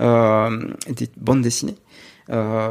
Euh, 0.00 0.68
des 0.88 1.08
bandes 1.16 1.42
dessinées. 1.42 1.76
Euh, 2.30 2.70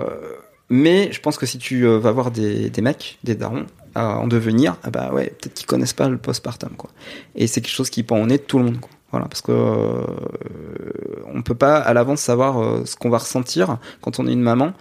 mais 0.70 1.12
je 1.12 1.20
pense 1.22 1.38
que 1.38 1.45
si 1.45 1.58
tu 1.58 1.86
euh, 1.86 1.97
vas 1.97 2.12
voir 2.12 2.30
des, 2.32 2.70
des 2.70 2.82
mecs, 2.82 3.18
des 3.24 3.36
darons, 3.36 3.66
en 4.06 4.28
devenir, 4.28 4.78
ah 4.84 4.89
bah 4.91 5.12
ouais, 5.14 5.26
peut-être 5.39 5.54
qu'ils 5.54 5.66
connaissent 5.68 5.93
pas 5.93 6.10
le 6.10 6.18
postpartum, 6.18 6.72
quoi. 6.78 6.89
Et 7.36 7.48
c'est 7.48 7.62
quelque 7.62 7.74
chose 7.74 7.89
qui 7.89 8.04
pend 8.04 8.20
au 8.22 8.26
nez 8.26 8.38
de 8.38 8.43
tout 8.43 8.58
le 8.60 8.66
monde, 8.66 8.80
quoi. 8.80 8.89
Voilà, 9.12 9.28
parce 9.28 9.41
que 9.41 9.54
euh, 9.54 10.04
on 11.34 11.41
peut 11.41 11.56
pas 11.56 11.78
à 11.78 11.93
l'avance 11.93 12.20
savoir 12.22 12.62
euh, 12.62 12.84
ce 12.86 12.95
qu'on 12.95 13.10
va 13.10 13.20
ressentir 13.20 13.78
quand 14.02 14.20
on 14.20 14.28
est 14.28 14.34
une 14.34 14.41
maman, 14.41 14.74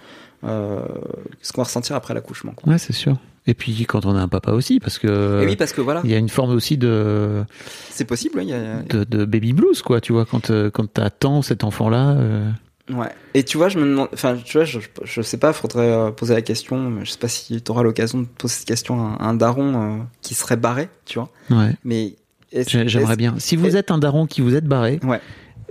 euh, 0.45 0.81
ce 1.43 1.53
qu'on 1.53 1.61
va 1.62 1.67
ressentir 1.67 1.95
après 1.97 2.12
l'accouchement. 2.14 2.53
quoi. 2.53 2.73
Ouais, 2.73 2.79
c'est 2.79 2.93
sûr. 2.93 3.17
Et 3.47 3.55
puis 3.55 3.87
quand 3.87 4.05
on 4.07 4.17
a 4.17 4.21
un 4.21 4.27
papa 4.27 4.51
aussi, 4.51 4.81
parce 4.81 4.99
que 4.99 5.43
Et 5.43 5.47
oui, 5.47 5.55
parce 5.55 5.73
que 5.73 5.81
voilà, 5.81 6.01
il 6.03 6.11
y 6.11 6.14
a 6.14 6.19
une 6.19 6.29
forme 6.29 6.51
aussi 6.51 6.77
de, 6.77 7.45
c'est 7.91 8.05
possible. 8.05 8.43
Y 8.43 8.53
a, 8.53 8.83
de, 8.83 9.05
de 9.05 9.25
baby 9.25 9.53
blues, 9.53 9.83
quoi. 9.83 10.01
Tu 10.01 10.12
vois, 10.12 10.25
quand 10.25 10.51
euh, 10.51 10.71
quand 10.71 10.93
t'attends 10.93 11.43
cet 11.43 11.62
enfant-là. 11.62 12.11
euh, 12.17 12.51
Ouais. 12.91 13.09
Et 13.34 13.43
tu 13.43 13.57
vois, 13.57 13.68
je 13.68 13.78
me 13.78 13.84
demande, 13.84 14.09
enfin, 14.12 14.37
tu 14.45 14.59
vois, 14.59 14.64
je, 14.64 14.78
je 15.03 15.20
sais 15.22 15.39
pas, 15.39 15.53
faudrait 15.53 15.91
euh, 15.91 16.11
poser 16.12 16.34
la 16.34 16.43
question. 16.43 16.89
mais 16.91 17.05
Je 17.05 17.11
sais 17.11 17.18
pas 17.18 17.28
si 17.28 17.61
tu 17.61 17.70
auras 17.72 17.82
l'occasion 17.82 18.20
de 18.20 18.26
poser 18.26 18.55
cette 18.55 18.68
question 18.68 19.01
à 19.01 19.22
un, 19.24 19.28
un 19.30 19.34
daron 19.34 19.99
euh, 20.01 20.03
qui 20.22 20.34
serait 20.34 20.57
barré, 20.57 20.89
tu 21.05 21.18
vois. 21.18 21.30
Ouais. 21.51 21.74
Mais 21.84 22.14
J'aimerais 22.53 23.16
bien. 23.16 23.34
Si 23.39 23.57
vous 23.57 23.76
êtes 23.76 23.91
un 23.91 23.99
daron 23.99 24.26
qui 24.26 24.41
vous 24.41 24.55
êtes 24.55 24.66
barré, 24.66 25.01
Ouais. 25.03 25.20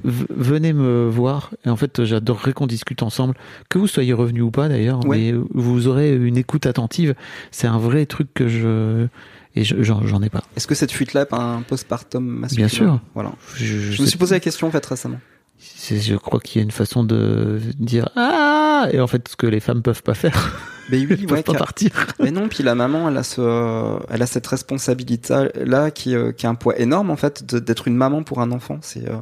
venez 0.03 0.73
me 0.73 1.07
voir. 1.09 1.51
Et 1.65 1.69
en 1.69 1.75
fait, 1.77 2.03
j'adorerais 2.03 2.53
qu'on 2.53 2.67
discute 2.67 3.01
ensemble, 3.01 3.33
que 3.69 3.77
vous 3.79 3.87
soyez 3.87 4.13
revenu 4.13 4.41
ou 4.41 4.51
pas 4.51 4.67
d'ailleurs, 4.67 5.05
Ouais. 5.07 5.17
mais 5.17 5.33
vous 5.53 5.87
aurez 5.87 6.13
une 6.13 6.37
écoute 6.37 6.65
attentive. 6.65 7.15
C'est 7.51 7.67
un 7.67 7.77
vrai 7.79 8.05
truc 8.05 8.27
que 8.33 8.47
je 8.47 9.07
et 9.55 9.63
je- 9.63 9.81
j'en 9.81 10.21
ai 10.21 10.29
pas. 10.29 10.43
Est-ce 10.57 10.67
que 10.67 10.75
cette 10.75 10.91
fuite-là 10.91 11.21
est 11.21 11.33
un 11.33 11.61
postpartum 11.61 12.25
masculin? 12.25 12.65
Bien 12.65 12.67
sûr. 12.67 12.99
Voilà. 13.13 13.31
Je, 13.55 13.63
Je, 13.65 13.91
je 13.93 14.01
me 14.01 14.07
suis 14.07 14.17
posé 14.17 14.35
la 14.35 14.41
question 14.41 14.67
en 14.67 14.71
fait 14.71 14.85
récemment. 14.85 15.19
Je 15.59 16.15
crois 16.15 16.39
qu'il 16.39 16.59
y 16.59 16.63
a 16.63 16.63
une 16.65 16.71
façon 16.71 17.03
de 17.03 17.59
dire 17.79 18.09
ah 18.15 18.87
et 18.91 18.99
en 18.99 19.07
fait 19.07 19.27
ce 19.27 19.35
que 19.35 19.47
les 19.47 19.59
femmes 19.59 19.81
peuvent 19.81 20.03
pas 20.03 20.13
faire, 20.13 20.53
Mais 20.89 20.99
oui, 20.99 21.07
elles 21.19 21.25
peuvent 21.25 21.43
pas 21.43 21.53
partir. 21.53 21.89
Mais 22.19 22.31
non, 22.31 22.47
puis 22.49 22.63
la 22.63 22.75
maman, 22.75 23.09
elle 23.09 23.17
a 23.17 23.23
ce, 23.23 23.97
elle 24.09 24.21
a 24.21 24.27
cette 24.27 24.47
responsabilité 24.47 25.49
là 25.55 25.91
qui, 25.91 26.15
euh, 26.15 26.31
qui 26.31 26.45
a 26.45 26.49
un 26.49 26.55
poids 26.55 26.77
énorme 26.79 27.09
en 27.09 27.15
fait 27.15 27.43
d'être 27.55 27.87
une 27.87 27.95
maman 27.95 28.23
pour 28.23 28.41
un 28.41 28.51
enfant. 28.51 28.79
C'est 28.81 29.09
euh, 29.09 29.17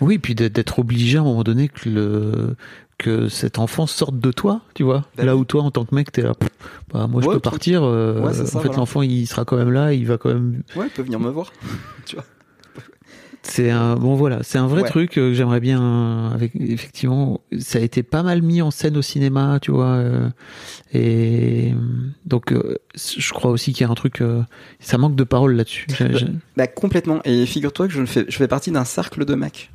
Oui, 0.00 0.18
puis 0.18 0.34
d'être- 0.34 0.78
obligé 0.78 1.18
à 1.18 1.20
un 1.20 1.24
moment 1.24 1.44
donné 1.44 1.68
que 1.68 1.88
le 1.88 2.56
que 2.98 3.28
cet 3.28 3.58
enfant 3.58 3.86
sorte 3.86 4.18
de 4.18 4.32
toi, 4.32 4.62
tu 4.72 4.82
vois. 4.82 5.04
Bah 5.18 5.24
là 5.24 5.36
où 5.36 5.44
toi, 5.44 5.62
en 5.62 5.70
tant 5.70 5.84
que 5.84 5.94
mec, 5.94 6.10
t'es 6.12 6.22
là, 6.22 6.32
pff, 6.32 6.48
bah, 6.94 7.06
moi 7.06 7.20
je 7.20 7.28
peux 7.28 7.40
partir. 7.40 7.82
euh, 7.84 8.22
Ouais, 8.22 8.32
c'est 8.32 8.46
ça, 8.46 8.56
en 8.56 8.60
fait, 8.62 8.68
voilà. 8.68 8.78
l'enfant, 8.80 9.02
il 9.02 9.26
sera 9.26 9.44
quand 9.44 9.58
même 9.58 9.70
là, 9.70 9.92
il 9.92 10.06
va 10.06 10.16
quand 10.16 10.30
même. 10.30 10.62
ouais, 10.76 10.86
elle 10.86 10.90
peut 10.90 11.02
venir 11.02 11.20
me 11.20 11.28
voir. 11.28 11.52
tu 12.06 12.16
vois. 12.16 12.24
C'est 13.48 13.70
un 13.70 13.94
bon 13.94 14.16
voilà, 14.16 14.40
c'est 14.42 14.58
un 14.58 14.66
vrai 14.66 14.82
Ouais. 14.82 14.88
truc 14.88 15.16
euh, 15.18 15.28
que 15.30 15.34
j'aimerais 15.34 15.60
bien. 15.60 16.30
Avec 16.34 16.52
effectivement, 16.56 17.40
ça 17.58 17.78
a 17.78 17.82
été 17.82 18.02
pas 18.02 18.22
mal 18.22 18.42
mis 18.42 18.60
en 18.60 18.70
scène 18.70 18.96
au 18.96 19.02
cinéma, 19.02 19.58
tu 19.62 19.70
vois. 19.70 19.86
euh, 19.94 20.28
et 20.92 21.72
donc, 22.24 22.52
euh, 22.52 22.76
je 22.96 23.32
crois 23.32 23.50
aussi 23.52 23.72
qu'il 23.72 23.86
y 23.86 23.88
a 23.88 23.90
un 23.90 23.94
truc. 23.94 24.20
euh, 24.20 24.42
ça 24.80 24.98
manque 24.98 25.14
de 25.14 25.24
parole 25.24 25.54
là-dessus. 25.54 25.86
J'ai- 26.10 26.26
Bah 26.56 26.66
complètement. 26.66 27.20
Et 27.24 27.46
figure-toi 27.46 27.86
que 27.86 27.92
je 27.94 28.04
fais, 28.04 28.24
je 28.28 28.36
fais 28.36 28.48
partie 28.48 28.70
d'un 28.72 28.84
cercle 28.84 29.24
de 29.24 29.34
mecs. 29.34 29.70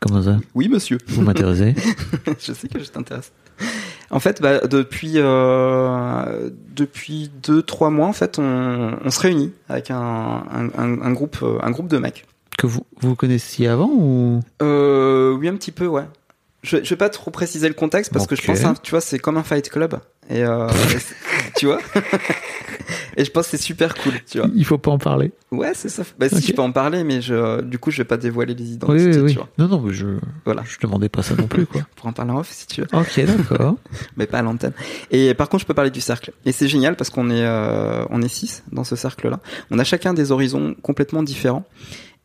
Comment 0.00 0.22
ça? 0.22 0.38
Oui, 0.54 0.68
monsieur. 0.68 0.98
Vous 1.08 1.22
m'intéressez 1.22 1.74
je 2.40 2.52
sais 2.52 2.68
que 2.68 2.78
je 2.82 2.90
t'intéresse. 2.90 3.32
En 4.10 4.20
fait, 4.20 4.40
bah, 4.42 4.60
depuis 4.66 5.12
euh, 5.16 6.50
depuis 6.74 7.30
deux 7.42 7.62
trois 7.62 7.90
mois, 7.90 8.06
en 8.06 8.12
fait, 8.12 8.38
on, 8.38 8.96
on 9.04 9.10
se 9.10 9.20
réunit 9.20 9.52
avec 9.68 9.90
un, 9.90 9.96
un, 9.98 10.66
un- 10.76 11.00
un 11.02 11.12
groupe 11.12 11.38
euh, 11.42 11.58
un 11.62 11.70
groupe 11.70 11.88
de 11.88 11.98
mecs. 11.98 12.24
Que 12.58 12.66
vous 12.66 12.86
vous 13.00 13.16
connaissiez 13.16 13.66
avant 13.68 13.90
ou? 13.90 14.40
Euh, 14.62 15.32
oui, 15.32 15.48
un 15.48 15.56
petit 15.56 15.72
peu, 15.72 15.86
ouais. 15.86 16.04
Je, 16.64 16.78
je 16.82 16.88
vais 16.90 16.96
pas 16.96 17.10
trop 17.10 17.30
préciser 17.30 17.68
le 17.68 17.74
contexte 17.74 18.12
parce 18.12 18.26
que 18.26 18.34
je 18.34 18.42
pense, 18.42 18.64
hein, 18.64 18.74
tu 18.82 18.90
vois, 18.90 19.00
c'est 19.00 19.18
comme 19.18 19.36
un 19.36 19.42
fight 19.44 19.68
club. 19.70 20.00
Et, 20.30 20.42
euh, 20.42 20.66
tu 21.56 21.66
vois 21.66 21.78
Et 23.16 23.24
je 23.24 23.30
pense 23.30 23.44
que 23.48 23.56
c'est 23.56 23.62
super 23.62 23.94
cool, 23.94 24.14
tu 24.28 24.38
vois. 24.38 24.48
Il 24.54 24.64
faut 24.64 24.78
pas 24.78 24.90
en 24.90 24.98
parler. 24.98 25.32
Ouais, 25.52 25.72
c'est 25.74 25.88
ça. 25.88 26.02
Bah, 26.18 26.28
si 26.28 26.40
je 26.40 26.52
peux 26.52 26.62
en 26.62 26.72
parler, 26.72 27.04
mais 27.04 27.20
je, 27.20 27.60
du 27.60 27.78
coup, 27.78 27.90
je 27.90 27.98
vais 27.98 28.04
pas 28.06 28.16
dévoiler 28.16 28.54
les 28.54 28.64
Oui, 28.64 28.70
identités, 28.72 29.10
oui, 29.10 29.18
oui. 29.18 29.32
tu 29.32 29.38
vois. 29.38 29.48
Non, 29.58 29.68
non, 29.68 29.80
mais 29.80 29.92
je, 29.92 30.06
Voilà. 30.44 30.62
je 30.64 30.78
demandais 30.80 31.08
pas 31.08 31.22
ça 31.22 31.34
non 31.36 31.46
plus, 31.46 31.66
quoi. 31.66 31.82
Pour 31.96 32.06
en 32.06 32.12
parler 32.12 32.32
en 32.32 32.38
off, 32.38 32.50
si 32.50 32.66
tu 32.66 32.80
veux. 32.80 32.88
ok, 32.92 33.20
d'accord. 33.26 33.76
mais 34.16 34.26
pas 34.26 34.38
à 34.38 34.42
l'antenne. 34.42 34.72
Et 35.10 35.34
par 35.34 35.48
contre, 35.50 35.60
je 35.62 35.66
peux 35.66 35.74
parler 35.74 35.90
du 35.90 36.00
cercle. 36.00 36.32
Et 36.46 36.52
c'est 36.52 36.66
génial 36.68 36.96
parce 36.96 37.10
qu'on 37.10 37.30
est 37.30 37.44
euh, 37.44 38.04
on 38.10 38.22
est 38.22 38.28
six 38.28 38.64
dans 38.72 38.84
ce 38.84 38.96
cercle-là. 38.96 39.40
On 39.70 39.78
a 39.78 39.84
chacun 39.84 40.14
des 40.14 40.32
horizons 40.32 40.74
complètement 40.82 41.22
différents. 41.22 41.64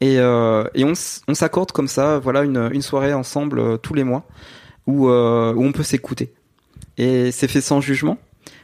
Et, 0.01 0.17
euh, 0.19 0.63
et 0.75 0.85
on, 0.85 0.93
s'accorde 0.95 1.71
comme 1.71 1.87
ça, 1.87 2.19
voilà, 2.19 2.43
une, 2.43 2.69
une 2.73 2.81
soirée 2.81 3.13
ensemble 3.13 3.59
euh, 3.59 3.77
tous 3.77 3.93
les 3.93 4.03
mois 4.05 4.25
où, 4.87 5.09
euh, 5.09 5.53
où 5.53 5.63
on 5.63 5.71
peut 5.71 5.83
s'écouter. 5.83 6.33
Et 6.97 7.31
c'est 7.31 7.47
fait 7.47 7.61
sans 7.61 7.81
jugement, 7.81 8.17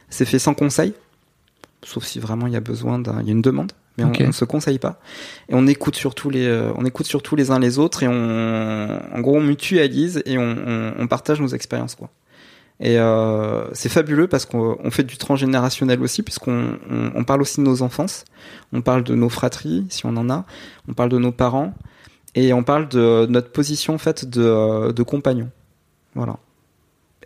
c'est 0.08 0.24
fait 0.24 0.38
sans 0.38 0.54
conseil, 0.54 0.94
sauf 1.82 2.04
si 2.04 2.20
vraiment 2.20 2.46
il 2.46 2.52
y 2.54 2.56
a 2.56 2.60
besoin 2.60 2.98
d'un, 2.98 3.20
il 3.20 3.26
y 3.26 3.28
a 3.30 3.32
une 3.32 3.42
demande. 3.42 3.72
Mais 3.98 4.04
on- 4.04 4.28
on, 4.28 4.32
se 4.32 4.44
conseille 4.44 4.78
pas. 4.78 5.00
Et 5.48 5.54
on 5.54 5.66
écoute 5.66 5.96
surtout 5.96 6.28
les, 6.28 6.46
euh, 6.46 6.70
on 6.76 6.84
écoute 6.84 7.06
surtout 7.06 7.34
les 7.34 7.50
uns 7.50 7.58
les 7.58 7.78
autres 7.78 8.02
et 8.02 8.08
on, 8.08 9.00
en 9.14 9.20
gros, 9.20 9.36
on 9.36 9.40
mutualise 9.40 10.22
et 10.26 10.36
on, 10.36 10.42
on, 10.66 10.94
on 10.98 11.06
partage 11.06 11.40
nos 11.40 11.48
expériences, 11.48 11.94
quoi. 11.94 12.10
Et 12.78 12.98
euh, 12.98 13.72
c'est 13.72 13.88
fabuleux 13.88 14.26
parce 14.28 14.44
qu'on 14.44 14.76
on 14.82 14.90
fait 14.90 15.04
du 15.04 15.16
transgénérationnel 15.16 16.02
aussi, 16.02 16.22
puisqu'on 16.22 16.78
on, 16.90 17.12
on 17.14 17.24
parle 17.24 17.40
aussi 17.40 17.60
de 17.60 17.66
nos 17.66 17.82
enfances, 17.82 18.24
on 18.72 18.82
parle 18.82 19.02
de 19.02 19.14
nos 19.14 19.30
fratries, 19.30 19.86
si 19.88 20.04
on 20.04 20.16
en 20.16 20.28
a, 20.28 20.44
on 20.88 20.92
parle 20.92 21.08
de 21.08 21.18
nos 21.18 21.32
parents, 21.32 21.72
et 22.34 22.52
on 22.52 22.62
parle 22.62 22.88
de 22.88 23.26
notre 23.30 23.50
position 23.50 23.94
en 23.94 23.98
fait 23.98 24.28
de, 24.28 24.92
de 24.92 25.02
compagnon. 25.02 25.50
Voilà. 26.14 26.36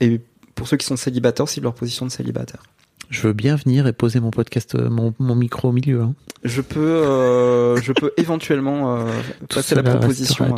Et 0.00 0.20
pour 0.54 0.68
ceux 0.68 0.76
qui 0.76 0.86
sont 0.86 0.96
célibataires, 0.96 1.46
de 1.46 1.62
leur 1.62 1.74
position 1.74 2.06
de 2.06 2.10
célibataire. 2.10 2.62
Je 3.10 3.22
veux 3.22 3.32
bien 3.32 3.56
venir 3.56 3.88
et 3.88 3.92
poser 3.92 4.20
mon 4.20 4.30
podcast, 4.30 4.76
euh, 4.76 4.88
mon, 4.88 5.12
mon 5.18 5.34
micro 5.34 5.70
au 5.70 5.72
milieu. 5.72 6.00
Hein. 6.00 6.14
Je 6.44 6.60
peux, 6.60 6.78
euh, 6.80 7.76
je 7.80 7.92
peux 7.92 8.12
éventuellement 8.16 8.96
euh, 8.96 9.10
passer 9.52 9.74
la 9.74 9.82
proposition 9.82 10.54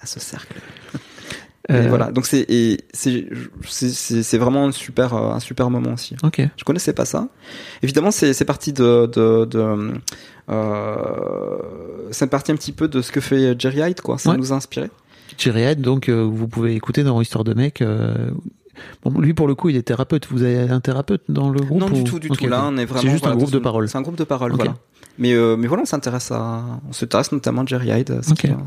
à 0.00 0.06
ce 0.06 0.20
cercle. 0.20 0.60
Euh, 1.70 1.84
Et 1.84 1.88
voilà. 1.88 2.12
Donc 2.12 2.26
c'est 2.26 2.46
c'est 2.92 4.38
vraiment 4.38 4.66
un 4.66 4.72
super 4.72 5.14
euh, 5.14 5.30
un 5.32 5.40
super 5.40 5.70
moment 5.70 5.94
aussi. 5.94 6.14
Ok. 6.22 6.42
Je 6.56 6.64
connaissais 6.64 6.92
pas 6.92 7.04
ça. 7.06 7.28
Évidemment, 7.82 8.10
c'est 8.10 8.32
c'est 8.34 8.44
parti 8.44 8.72
de 8.74 9.06
de, 9.06 9.44
de 9.46 9.92
euh, 10.50 11.56
c'est 12.10 12.26
parti 12.28 12.52
un 12.52 12.56
petit 12.56 12.72
peu 12.72 12.88
de 12.88 13.00
ce 13.02 13.10
que 13.12 13.20
fait 13.20 13.58
Jerry 13.58 13.80
Hyde, 13.80 14.00
quoi. 14.00 14.18
Ça 14.18 14.30
Ouais. 14.30 14.36
nous 14.36 14.52
a 14.52 14.56
inspiré. 14.56 14.90
Jerry 15.38 15.62
Head, 15.62 15.80
donc 15.80 16.08
euh, 16.08 16.22
vous 16.22 16.46
pouvez 16.48 16.74
écouter 16.74 17.02
dans 17.02 17.20
Histoire 17.20 17.44
de 17.44 17.54
mec. 17.54 17.82
Bon, 19.04 19.18
lui 19.20 19.34
pour 19.34 19.46
le 19.48 19.54
coup, 19.54 19.68
il 19.68 19.76
est 19.76 19.82
thérapeute. 19.82 20.26
Vous 20.30 20.42
avez 20.42 20.58
un 20.70 20.80
thérapeute 20.80 21.22
dans 21.28 21.48
le 21.48 21.60
groupe 21.60 21.80
non, 21.80 21.86
ou- 21.86 21.92
du 21.92 22.04
tout, 22.04 22.18
du 22.18 22.28
tout. 22.28 22.46
Là, 22.46 22.64
on 22.66 22.76
est 22.76 22.84
vraiment. 22.84 23.02
C'est 23.02 23.08
juste 23.10 23.22
voilà, 23.22 23.36
un 23.36 23.38
groupe 23.38 23.50
de 23.52 23.58
parole. 23.58 23.88
C'est 23.88 23.96
un 23.98 24.02
groupe 24.02 24.16
de 24.16 24.24
parole, 24.24 24.52
Ok. 24.52 24.56
voilà. 24.56 24.74
Mais 25.18 25.32
euh, 25.32 25.56
mais 25.56 25.66
voilà, 25.68 25.84
on 25.84 25.86
s'intéresse 25.86 26.30
à, 26.32 26.62
on 26.88 26.92
s'intéresse 26.92 27.30
notamment 27.32 27.62
à 27.62 27.66
Jerry 27.66 27.88
Hyde, 27.88 28.10
à 28.10 28.22
ce 28.22 28.32
Ok. 28.32 28.38
qu'il 28.38 28.50
a- 28.50 28.58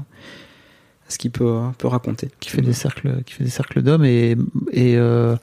à 1.08 1.12
ce 1.12 1.18
qu'il 1.18 1.32
peut 1.32 1.60
peut 1.78 1.88
raconter. 1.88 2.30
qui 2.40 2.50
fait 2.50 2.62
des 2.62 2.74
cercles, 2.74 3.24
qui 3.26 3.34
fait 3.34 3.44
des 3.44 3.50
cercles 3.50 3.82
d'hommes 3.82 4.06
et 4.06 4.36
et 4.72 4.98
euh, 4.98 5.36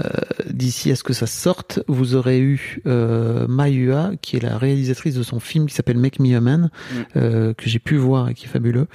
euh, 0.00 0.08
d'ici 0.50 0.90
à 0.90 0.96
ce 0.96 1.04
que 1.04 1.12
ça 1.12 1.26
sorte, 1.28 1.78
vous 1.86 2.16
aurez 2.16 2.40
eu 2.40 2.80
euh, 2.86 3.46
Mayua, 3.46 4.10
qui 4.20 4.36
est 4.36 4.40
la 4.40 4.58
réalisatrice 4.58 5.14
de 5.14 5.22
son 5.22 5.38
film 5.38 5.66
qui 5.66 5.74
s'appelle 5.74 5.98
Make 5.98 6.18
Me 6.18 6.34
a 6.36 6.40
Man, 6.40 6.70
Mm. 6.92 6.96
euh, 7.16 7.54
que 7.54 7.68
j'ai 7.68 7.78
pu 7.78 7.96
voir 7.96 8.28
et 8.28 8.34
qui 8.34 8.46
est 8.46 8.48
fabuleux 8.48 8.88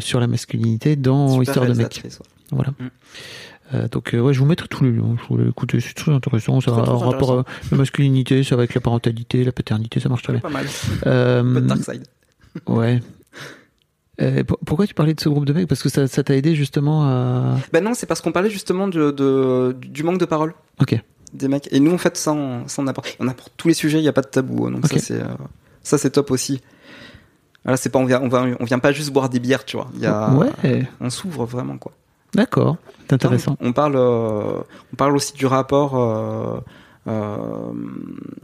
sur 0.00 0.20
la 0.20 0.26
masculinité 0.28 0.94
dans 0.96 1.28
Super 1.30 1.42
Histoire 1.42 1.66
de 1.66 1.74
mec. 1.74 2.00
ouais. 2.04 2.10
Voilà. 2.52 2.70
Mm. 2.78 2.84
Euh, 3.72 3.88
donc 3.88 4.14
euh, 4.14 4.20
ouais, 4.20 4.34
je 4.34 4.38
vous 4.40 4.44
mettrai 4.46 4.68
tous 4.68 4.84
les 4.84 4.92
liens. 4.92 5.16
Je 5.20 5.26
voulais 5.26 5.48
écouter, 5.48 5.80
c'est 5.80 5.94
très 5.94 6.12
intéressant. 6.12 6.60
Ça 6.60 6.70
un 6.70 6.74
rapport 6.84 7.32
à 7.40 7.44
la 7.72 7.76
masculinité, 7.78 8.44
ça 8.44 8.54
va 8.56 8.60
avec 8.62 8.74
la 8.74 8.80
parentalité, 8.82 9.42
la 9.42 9.52
paternité, 9.52 9.98
ça 10.00 10.08
marche 10.10 10.22
très 10.22 10.34
bien. 10.34 10.40
Pas 10.42 10.50
mal. 10.50 10.66
Euh, 11.06 11.60
Dark 11.60 11.82
Side. 11.82 12.04
ouais. 12.68 13.00
Euh, 14.20 14.44
pour- 14.44 14.58
pourquoi 14.64 14.86
tu 14.86 14.94
parlais 14.94 15.14
de 15.14 15.20
ce 15.20 15.28
groupe 15.28 15.44
de 15.44 15.52
mecs? 15.52 15.66
Parce 15.68 15.82
que 15.82 15.88
ça 15.88 16.06
ça 16.06 16.22
t'a 16.22 16.36
aidé 16.36 16.54
justement 16.54 17.04
à. 17.04 17.56
Ben 17.72 17.82
non, 17.82 17.94
c'est 17.94 18.06
parce 18.06 18.20
qu'on 18.20 18.32
parlait 18.32 18.50
justement 18.50 18.86
de, 18.88 19.10
de 19.10 19.76
du 19.80 20.02
manque 20.04 20.18
de 20.18 20.24
parole. 20.24 20.54
Ok. 20.80 21.00
des 21.32 21.48
mecs. 21.48 21.68
Et 21.72 21.80
nous, 21.80 21.92
en 21.92 21.98
fait, 21.98 22.16
ça, 22.16 22.32
on, 22.32 22.68
ça, 22.68 22.80
on 22.82 22.86
apporte. 22.86 23.16
On 23.18 23.26
apporte 23.28 23.52
tous 23.56 23.66
les 23.68 23.74
sujets, 23.74 23.98
il 23.98 24.02
n'y 24.02 24.08
a 24.08 24.12
pas 24.12 24.22
de 24.22 24.28
tabou. 24.28 24.66
hein. 24.66 24.70
Donc 24.70 24.84
Ok. 24.84 24.92
ça, 24.92 24.98
c'est, 25.00 25.20
euh, 25.20 25.26
ça, 25.82 25.98
c'est 25.98 26.10
top 26.10 26.30
aussi. 26.30 26.60
Voilà, 27.64 27.76
c'est 27.76 27.88
pas, 27.90 27.98
on 27.98 28.04
vient, 28.04 28.20
on, 28.60 28.64
vient 28.64 28.78
pas 28.78 28.92
juste 28.92 29.10
boire 29.12 29.28
des 29.30 29.40
bières, 29.40 29.64
tu 29.64 29.76
vois. 29.76 29.88
Il 29.94 30.00
y 30.00 30.06
a, 30.06 30.30
Ouais. 30.34 30.86
On 31.00 31.08
s'ouvre 31.10 31.44
vraiment, 31.46 31.78
quoi. 31.78 31.92
D'accord. 32.34 32.76
C'est 33.08 33.14
intéressant. 33.14 33.56
On 33.60 33.72
parle, 33.72 33.94
euh, 33.96 34.60
on 34.92 34.96
parle 34.96 35.16
aussi 35.16 35.32
du 35.32 35.46
rapport 35.46 35.96
euh, 35.98 36.60
euh, 37.08 37.72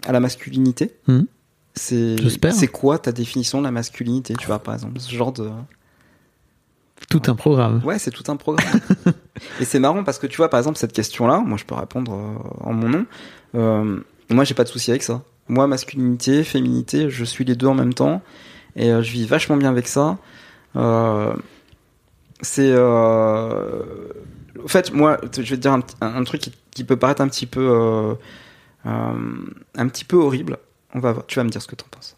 à 0.07 0.13
la 0.13 0.21
masculinité. 0.21 0.95
Mhm. 1.07 1.27
C'est, 1.75 2.17
quoi 2.69 2.99
ta 2.99 3.13
définition 3.13 3.59
de 3.59 3.65
la 3.65 3.71
masculinité, 3.71 4.35
tu 4.35 4.47
vois, 4.47 4.59
par 4.59 4.75
exemple, 4.75 4.99
ce 5.01 5.15
genre 5.15 5.33
de. 5.33 5.51
Tout 7.09 7.23
un 7.29 7.35
programme. 7.35 7.81
Ouais, 7.85 7.99
c'est 7.99 8.11
tout 8.11 8.25
un 8.31 8.37
programme. 8.37 8.81
et 9.61 9.65
c'est 9.65 9.79
marrant 9.79 10.05
parce 10.05 10.19
que 10.19 10.27
tu 10.27 10.37
vois, 10.37 10.51
par 10.51 10.59
exemple, 10.59 10.77
cette 10.79 10.93
question-là, 10.93 11.43
moi 11.45 11.57
je 11.57 11.65
peux 11.65 11.75
répondre 11.75 12.13
euh, 12.13 12.35
en 12.69 12.73
mon 12.75 12.89
nom. 12.89 13.07
Euh, 13.55 14.01
moi, 14.31 14.45
j'ai 14.45 14.55
pas 14.55 14.65
de 14.65 14.69
souci 14.69 14.91
avec 14.91 15.03
ça. 15.03 15.23
Moi, 15.49 15.67
masculinité, 15.67 16.45
féminité, 16.45 17.09
je 17.11 17.25
suis 17.25 17.45
les 17.45 17.55
deux 17.57 17.67
en 17.67 17.75
même 17.75 17.95
temps. 17.95 18.21
Et 18.77 18.93
euh, 18.93 19.03
je 19.03 19.11
vis 19.13 19.27
vachement 19.27 19.57
bien 19.57 19.71
avec 19.71 19.89
ça. 19.89 20.19
Euh, 20.77 21.33
c'est. 22.43 22.73
En 22.77 24.69
fait, 24.69 24.93
moi, 24.93 25.19
je 25.35 25.41
vais 25.41 25.47
te 25.47 25.55
dire 25.55 25.73
un, 25.73 25.81
un- 26.03 26.17
un 26.17 26.25
truc 26.25 26.43
qui, 26.43 26.53
qui 26.71 26.85
peut 26.85 26.97
paraître 26.97 27.23
un 27.23 27.29
petit 27.29 27.47
peu. 27.47 28.15
un 28.85 29.89
petit 29.89 30.05
peu 30.05 30.17
horrible. 30.17 30.59
On 30.95 31.01
va. 31.01 31.17
Tu 31.27 31.37
vas 31.37 31.45
me 31.45 31.51
dire 31.51 31.63
ce 31.63 31.69
que 31.69 31.77
tu 31.77 31.85
en 31.85 31.89
penses. 31.91 32.17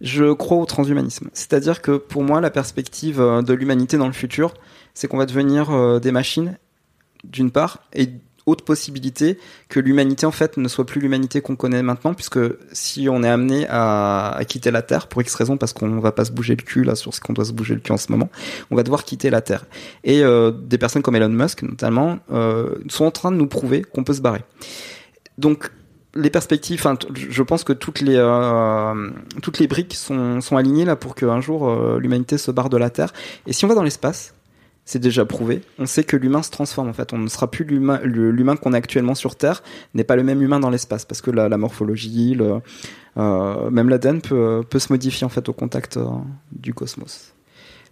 Je 0.00 0.32
crois 0.32 0.58
au 0.58 0.66
transhumanisme. 0.66 1.28
C'est-à-dire 1.32 1.82
que 1.82 1.96
pour 1.96 2.22
moi, 2.22 2.40
la 2.40 2.50
perspective 2.50 3.20
euh, 3.20 3.42
de 3.42 3.52
l'humanité 3.52 3.96
dans 3.96 4.06
le 4.06 4.12
futur, 4.12 4.54
c'est 4.94 5.08
qu'on 5.08 5.18
va 5.18 5.26
devenir 5.26 5.70
euh, 5.70 5.98
des 5.98 6.12
machines, 6.12 6.56
d'une 7.24 7.50
part, 7.50 7.82
et 7.94 8.10
autre 8.46 8.64
possibilité 8.64 9.38
que 9.68 9.78
l'humanité 9.78 10.24
en 10.24 10.30
fait 10.30 10.56
ne 10.56 10.68
soit 10.68 10.86
plus 10.86 11.02
l'humanité 11.02 11.42
qu'on 11.42 11.56
connaît 11.56 11.82
maintenant, 11.82 12.14
puisque 12.14 12.38
si 12.72 13.08
on 13.10 13.22
est 13.22 13.28
amené 13.28 13.66
à, 13.68 14.40
quitter 14.48 14.70
la 14.70 14.80
Terre 14.80 15.08
pour 15.08 15.20
X 15.20 15.34
raison, 15.34 15.58
parce 15.58 15.74
qu'on 15.74 15.98
va 15.98 16.12
pas 16.12 16.24
se 16.24 16.32
bouger 16.32 16.56
le 16.56 16.62
cul 16.62 16.82
là 16.82 16.94
sur 16.94 17.12
ce 17.12 17.20
qu'on 17.20 17.34
doit 17.34 17.44
se 17.44 17.52
bouger 17.52 17.74
le 17.74 17.80
cul 17.80 17.92
en 17.92 17.98
ce 17.98 18.10
moment, 18.10 18.30
on 18.70 18.76
va 18.76 18.84
devoir 18.84 19.04
quitter 19.04 19.28
la 19.28 19.42
Terre. 19.42 19.66
Et 20.02 20.24
euh, 20.24 20.50
des 20.50 20.78
personnes 20.78 21.02
comme 21.02 21.16
Elon 21.16 21.28
Musk 21.28 21.62
notamment 21.62 22.20
sont 22.88 23.04
en 23.04 23.10
train 23.10 23.32
de 23.32 23.36
nous 23.36 23.48
prouver 23.48 23.82
qu'on 23.82 24.04
peut 24.04 24.14
se 24.14 24.22
barrer. 24.22 24.44
Donc 25.36 25.70
les 26.18 26.30
perspectives, 26.30 26.84
je 27.14 27.42
pense 27.42 27.64
que 27.64 27.72
toutes 27.72 28.00
les 28.00 28.16
euh, 28.16 29.10
toutes 29.42 29.58
les 29.58 29.66
briques 29.66 29.94
sont, 29.94 30.40
sont 30.40 30.56
alignées 30.56 30.84
là 30.84 30.96
pour 30.96 31.14
qu'un 31.14 31.40
jour 31.40 31.68
euh, 31.68 31.98
l'humanité 31.98 32.38
se 32.38 32.50
barre 32.50 32.68
de 32.68 32.76
la 32.76 32.90
Terre. 32.90 33.12
Et 33.46 33.52
si 33.52 33.64
on 33.64 33.68
va 33.68 33.74
dans 33.74 33.82
l'espace, 33.82 34.34
c'est 34.84 34.98
déjà 34.98 35.24
prouvé. 35.24 35.62
On 35.78 35.86
sait 35.86 36.04
que 36.04 36.16
l'humain 36.16 36.42
se 36.42 36.50
transforme 36.50 36.88
en 36.88 36.92
fait. 36.92 37.12
On 37.12 37.18
ne 37.18 37.28
sera 37.28 37.50
plus 37.50 37.64
l'humain, 37.64 38.00
l'humain 38.02 38.56
qu'on 38.56 38.72
a 38.72 38.76
actuellement 38.76 39.14
sur 39.14 39.36
Terre 39.36 39.62
n'est 39.94 40.04
pas 40.04 40.16
le 40.16 40.24
même 40.24 40.42
humain 40.42 40.60
dans 40.60 40.70
l'espace 40.70 41.04
parce 41.04 41.20
que 41.20 41.30
la, 41.30 41.56
morphologie, 41.56 42.36
euh, 43.16 43.70
même 43.70 43.88
l'ADN 43.88 44.20
peut, 44.20 44.62
peut 44.68 44.78
se 44.78 44.92
modifier 44.92 45.24
en 45.24 45.30
fait 45.30 45.48
au 45.48 45.52
contact 45.52 45.98
du 46.52 46.74
cosmos. 46.74 47.34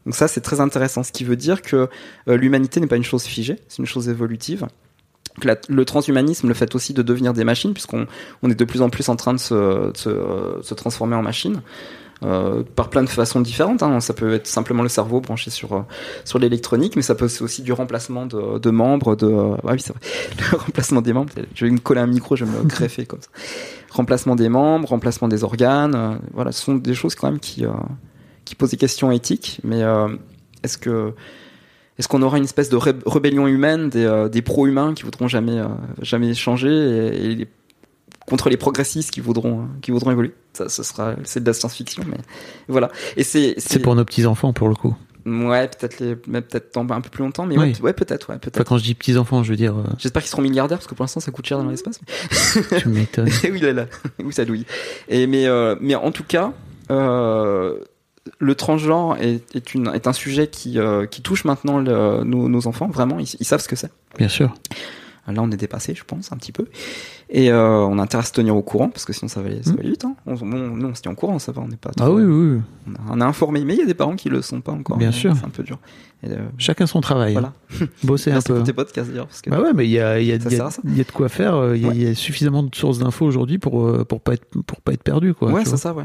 Donc 0.05 0.15
ça 0.15 0.28
c'est 0.28 0.40
très 0.40 0.61
intéressant, 0.61 1.03
ce 1.03 1.12
qui 1.12 1.24
veut 1.24 1.36
dire 1.36 1.62
que 1.62 1.89
l'humanité 2.28 2.78
n'est 2.81 2.86
pas 2.86 2.97
une 2.97 3.05
chose 3.05 3.24
figée, 3.24 3.59
c'est 3.69 3.78
une 3.78 3.86
chose 3.86 4.09
évolutive. 4.09 4.66
La- 5.42 5.56
le 5.68 5.84
transhumanisme, 5.84 6.48
le 6.48 6.54
fait 6.54 6.74
aussi 6.74 6.94
de 6.94 7.02
devenir 7.02 7.32
des 7.34 7.44
machines, 7.44 7.72
puisqu'on 7.74 8.06
on 8.42 8.50
est 8.50 8.54
de 8.54 8.64
plus 8.64 8.80
en 8.82 8.88
plus 8.90 9.08
en 9.08 9.16
train 9.16 9.34
de 9.34 9.38
se, 9.38 9.92
de 9.92 9.96
se, 9.96 10.10
se 10.62 10.74
transformer 10.74 11.14
en 11.16 11.22
machine, 11.22 11.60
euh, 12.22 12.62
par 12.74 12.88
plein 12.88 13.02
de 13.02 13.08
façons 13.10 13.40
différentes. 13.42 13.82
hein. 13.82 14.00
Ça 14.00 14.14
peut 14.14 14.32
être 14.32 14.46
simplement 14.46 14.82
le 14.82 14.88
cerveau 14.88 15.20
branché 15.20 15.50
sur 15.50 15.74
euh, 15.74 15.80
sur 16.24 16.38
l'électronique, 16.38 16.96
mais 16.96 17.02
ça 17.02 17.14
peut 17.14 17.26
être 17.26 17.42
aussi 17.42 17.60
du 17.62 17.72
remplacement 17.72 18.24
de, 18.24 18.58
de 18.58 18.70
membres, 18.70 19.16
de 19.16 19.26
euh, 19.26 19.54
ah 19.66 19.72
oui 19.72 19.80
c'est 19.80 19.92
vrai, 19.92 20.00
le 20.52 20.56
remplacement 20.56 21.02
des 21.02 21.12
membres. 21.12 21.32
Je 21.54 21.66
vais 21.66 21.70
me 21.70 21.78
coller 21.78 22.00
un 22.00 22.06
micro, 22.06 22.34
je 22.34 22.46
vais 22.46 22.58
me 22.58 22.64
greffer 22.68 23.04
comme 23.04 23.20
ça. 23.20 23.28
Remplacement 23.90 24.34
des 24.36 24.48
membres, 24.48 24.88
remplacement 24.88 25.28
des 25.28 25.44
organes, 25.44 25.94
euh, 25.94 26.14
voilà, 26.32 26.52
ce 26.52 26.62
sont 26.62 26.74
des 26.76 26.94
choses 26.94 27.14
quand 27.14 27.30
même 27.30 27.40
qui 27.40 27.64
qui 28.46 28.54
posent 28.54 28.70
des 28.70 28.76
questions 28.78 29.10
éthiques. 29.10 29.60
Mais 29.64 29.82
est-ce 30.62 30.78
que 30.78 31.12
est-ce 31.98 32.09
qu'on 32.09 32.23
aura 32.23 32.39
une 32.39 32.44
espèce 32.44 32.68
de 32.68 32.77
ré- 32.77 32.93
rébellion 33.06 33.47
humaine 33.47 33.89
des, 33.90 34.05
euh, 34.05 34.28
des 34.28 34.43
pro-humains 34.43 34.94
qui 34.94 35.02
voudront 35.05 35.28
jamais 35.28 35.59
euh, 35.59 35.66
jamais 36.02 36.35
changer 36.35 36.68
et, 36.70 37.24
et 37.27 37.35
les- 37.35 37.48
contre 38.27 38.48
les 38.51 38.56
progressistes 38.56 39.10
qui 39.12 39.20
voudront 39.20 39.60
euh, 39.60 39.64
qui 39.82 39.90
voudront 39.93 40.10
évoluer? 40.10 40.32
Ça 40.52 40.68
ce 40.68 40.82
sera 40.82 41.14
c'est 41.24 41.40
de 41.43 41.47
la 41.47 41.52
science-fiction 41.55 42.02
mais 42.09 42.18
voilà 42.68 42.90
et 43.16 43.23
c'est 43.23 43.55
C'est 43.59 43.78
pour 43.78 43.94
nos 43.94 44.05
petits 44.05 44.27
enfants 44.27 44.52
pour 44.52 44.68
le 44.68 44.74
coup. 44.74 44.94
Ouais, 45.28 45.66
peut-être 45.66 45.98
les, 45.98 46.14
peut-être 46.14 46.77
un 46.78 47.01
peu 47.01 47.10
plus 47.10 47.24
longtemps, 47.24 47.47
mais 47.47 47.59
Oui. 47.59 47.73
ouais, 47.73 47.82
ouais, 47.82 47.93
peut-être, 47.93 48.31
ouais, 48.31 48.36
Enfin, 48.36 48.62
quand 48.62 48.78
je 48.78 48.85
dis 48.85 48.94
petits 48.94 49.16
enfants, 49.16 49.43
je 49.43 49.51
veux 49.51 49.56
dire, 49.56 49.74
euh, 49.77 49.82
J'espère 49.98 50.23
qu'ils 50.23 50.31
seront 50.31 50.40
milliardaires 50.43 50.78
parce 50.78 50.86
que 50.86 50.94
pour 50.94 51.02
l'instant 51.02 51.18
ça 51.18 51.32
coûte 51.32 51.44
cher 51.47 51.59
dans 51.59 51.68
l'espace. 51.68 51.98
mais- 52.70 52.78
tu 52.78 52.89
m'étonnes. 52.89 53.28
oui, 53.51 53.59
là, 53.59 53.73
là. 53.73 53.86
Oui, 54.24 54.32
ça 54.32 54.44
douille. 54.44 54.64
Et 55.09 55.27
mais, 55.27 55.47
euh, 55.47 55.74
mais 55.81 55.97
en 55.97 56.12
tout 56.12 56.23
cas, 56.23 56.52
euh, 56.93 57.81
le 58.39 58.55
transgenre 58.55 59.16
est, 59.20 59.55
est, 59.55 59.74
une, 59.74 59.89
est 59.94 60.07
un 60.07 60.12
sujet 60.12 60.48
qui, 60.48 60.78
euh, 60.78 61.07
qui 61.07 61.23
touche 61.23 61.44
maintenant 61.44 61.78
le- 61.78 62.24
nos, 62.24 62.48
nos 62.48 62.66
enfants. 62.66 62.89
Vraiment, 62.89 63.19
ils, 63.19 63.28
ils 63.40 63.47
savent 63.47 63.61
ce 63.61 63.69
que 63.69 63.77
c'est. 63.77 63.90
Bien 64.19 64.28
sûr. 64.28 64.55
Là, 65.28 65.43
on 65.43 65.51
est 65.51 65.57
dépassé, 65.57 65.93
je 65.97 66.05
pense, 66.05 66.31
un 66.31 66.36
petit 66.36 66.53
peu. 66.53 66.66
Et 67.31 67.51
euh, 67.51 67.78
on 67.81 67.98
a 67.98 68.03
intérêt 68.03 68.23
à 68.23 68.24
se 68.24 68.31
tenir 68.31 68.55
au 68.55 68.62
courant 68.62 68.89
parce 68.90 69.05
que 69.05 69.12
sinon 69.12 69.27
ça 69.28 69.40
va 69.43 69.48
aller, 69.48 69.61
ça 69.65 69.73
va 69.73 69.81
aller 69.81 69.90
vite. 69.90 70.05
Hein. 70.05 70.15
On, 70.24 70.36
nous, 70.36 70.86
on 70.86 70.94
se 70.94 71.03
tient 71.03 71.11
au 71.11 71.16
courant, 71.16 71.40
ça 71.40 71.51
va, 71.51 71.62
on 71.62 71.66
n'est 71.66 71.74
pas. 71.77 71.90
Ah 71.98 72.12
oui, 72.12 72.23
oui, 72.23 72.55
oui. 72.57 72.61
On 72.86 72.94
a, 72.94 73.16
on 73.16 73.20
a 73.20 73.27
informé, 73.27 73.65
mais 73.65 73.74
il 73.74 73.81
y 73.81 73.82
a 73.82 73.86
des 73.86 73.94
parents 73.94 74.15
qui 74.15 74.28
le 74.28 74.40
sont 74.40 74.61
pas 74.61 74.70
encore. 74.70 74.97
Bien 74.98 75.11
sûr. 75.11 75.35
C'est 75.36 75.44
un 75.44 75.48
peu 75.48 75.65
dur. 75.65 75.81
Et, 76.23 76.28
euh, 76.31 76.36
Chacun 76.59 76.86
son 76.86 77.01
travail. 77.01 77.32
voilà. 77.32 77.53
hein. 77.81 77.86
Bosser 78.05 78.31
un 78.31 78.40
peu. 78.40 78.55
pour 78.55 78.62
tes 78.62 78.73
podcasts 78.73 79.11
d'ailleurs. 79.11 79.27
Parce 79.27 79.40
que 79.43 79.51
Bah 79.51 79.61
ouais, 79.61 79.73
mais 79.74 79.86
il 79.86 79.90
y 79.90 79.98
a, 79.98 80.20
y, 80.20 80.27
y, 80.27 80.28
y 80.31 80.39
de 80.39 81.11
quoi 81.12 81.28
faire. 81.28 81.74
Il 81.74 81.82
y, 81.82 81.86
a- 81.86 81.89
Ouais. 81.89 81.94
il 81.97 82.03
y 82.05 82.07
a 82.07 82.15
suffisamment 82.15 82.62
de 82.62 82.73
sources 82.77 83.01
d'infos 83.01 83.27
aujourd'hui 83.27 83.59
pour, 83.59 84.07
pour 84.07 84.20
pas 84.20 84.35
être, 84.35 84.47
pour 84.65 84.81
pas 84.81 84.93
être 84.93 85.03
perdu, 85.03 85.35
quoi. 85.35 85.51
ouais, 85.51 85.65
c'est 85.65 85.77
ça, 85.77 85.93
ouais. 85.93 86.05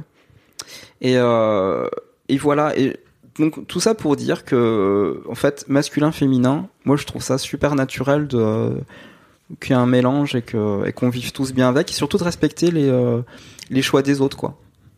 Et, 1.02 1.14
euh, 1.18 1.88
et 2.34 2.38
voilà. 2.38 2.78
Et 2.78 2.98
donc 3.38 3.68
tout 3.68 3.80
ça 3.80 3.94
pour 3.96 4.16
dire 4.16 4.44
que, 4.46 5.22
en 5.30 5.36
fait, 5.36 5.66
masculin, 5.68 6.12
féminin, 6.12 6.68
moi 6.86 6.98
je 6.98 7.06
trouve 7.06 7.22
ça 7.22 7.38
super 7.38 7.76
naturel 7.76 8.28
de 8.28 8.74
qu'il 9.60 9.76
y 9.76 9.80
ait 9.80 9.82
un 9.82 9.86
mélange 9.86 10.36
et 10.36 10.42
qu'on 10.94 11.10
vive 11.10 11.32
tous 11.34 11.54
bien 11.54 11.68
avec, 11.68 11.92
et 11.92 11.94
surtout 11.94 12.18
de 12.18 12.24
respecter 12.24 12.72
les 12.72 12.90
euh, 12.90 13.22
les 13.70 13.82
choix 13.82 14.02
des 14.02 14.22
autres, 14.22 14.38
quoi. 14.38 14.58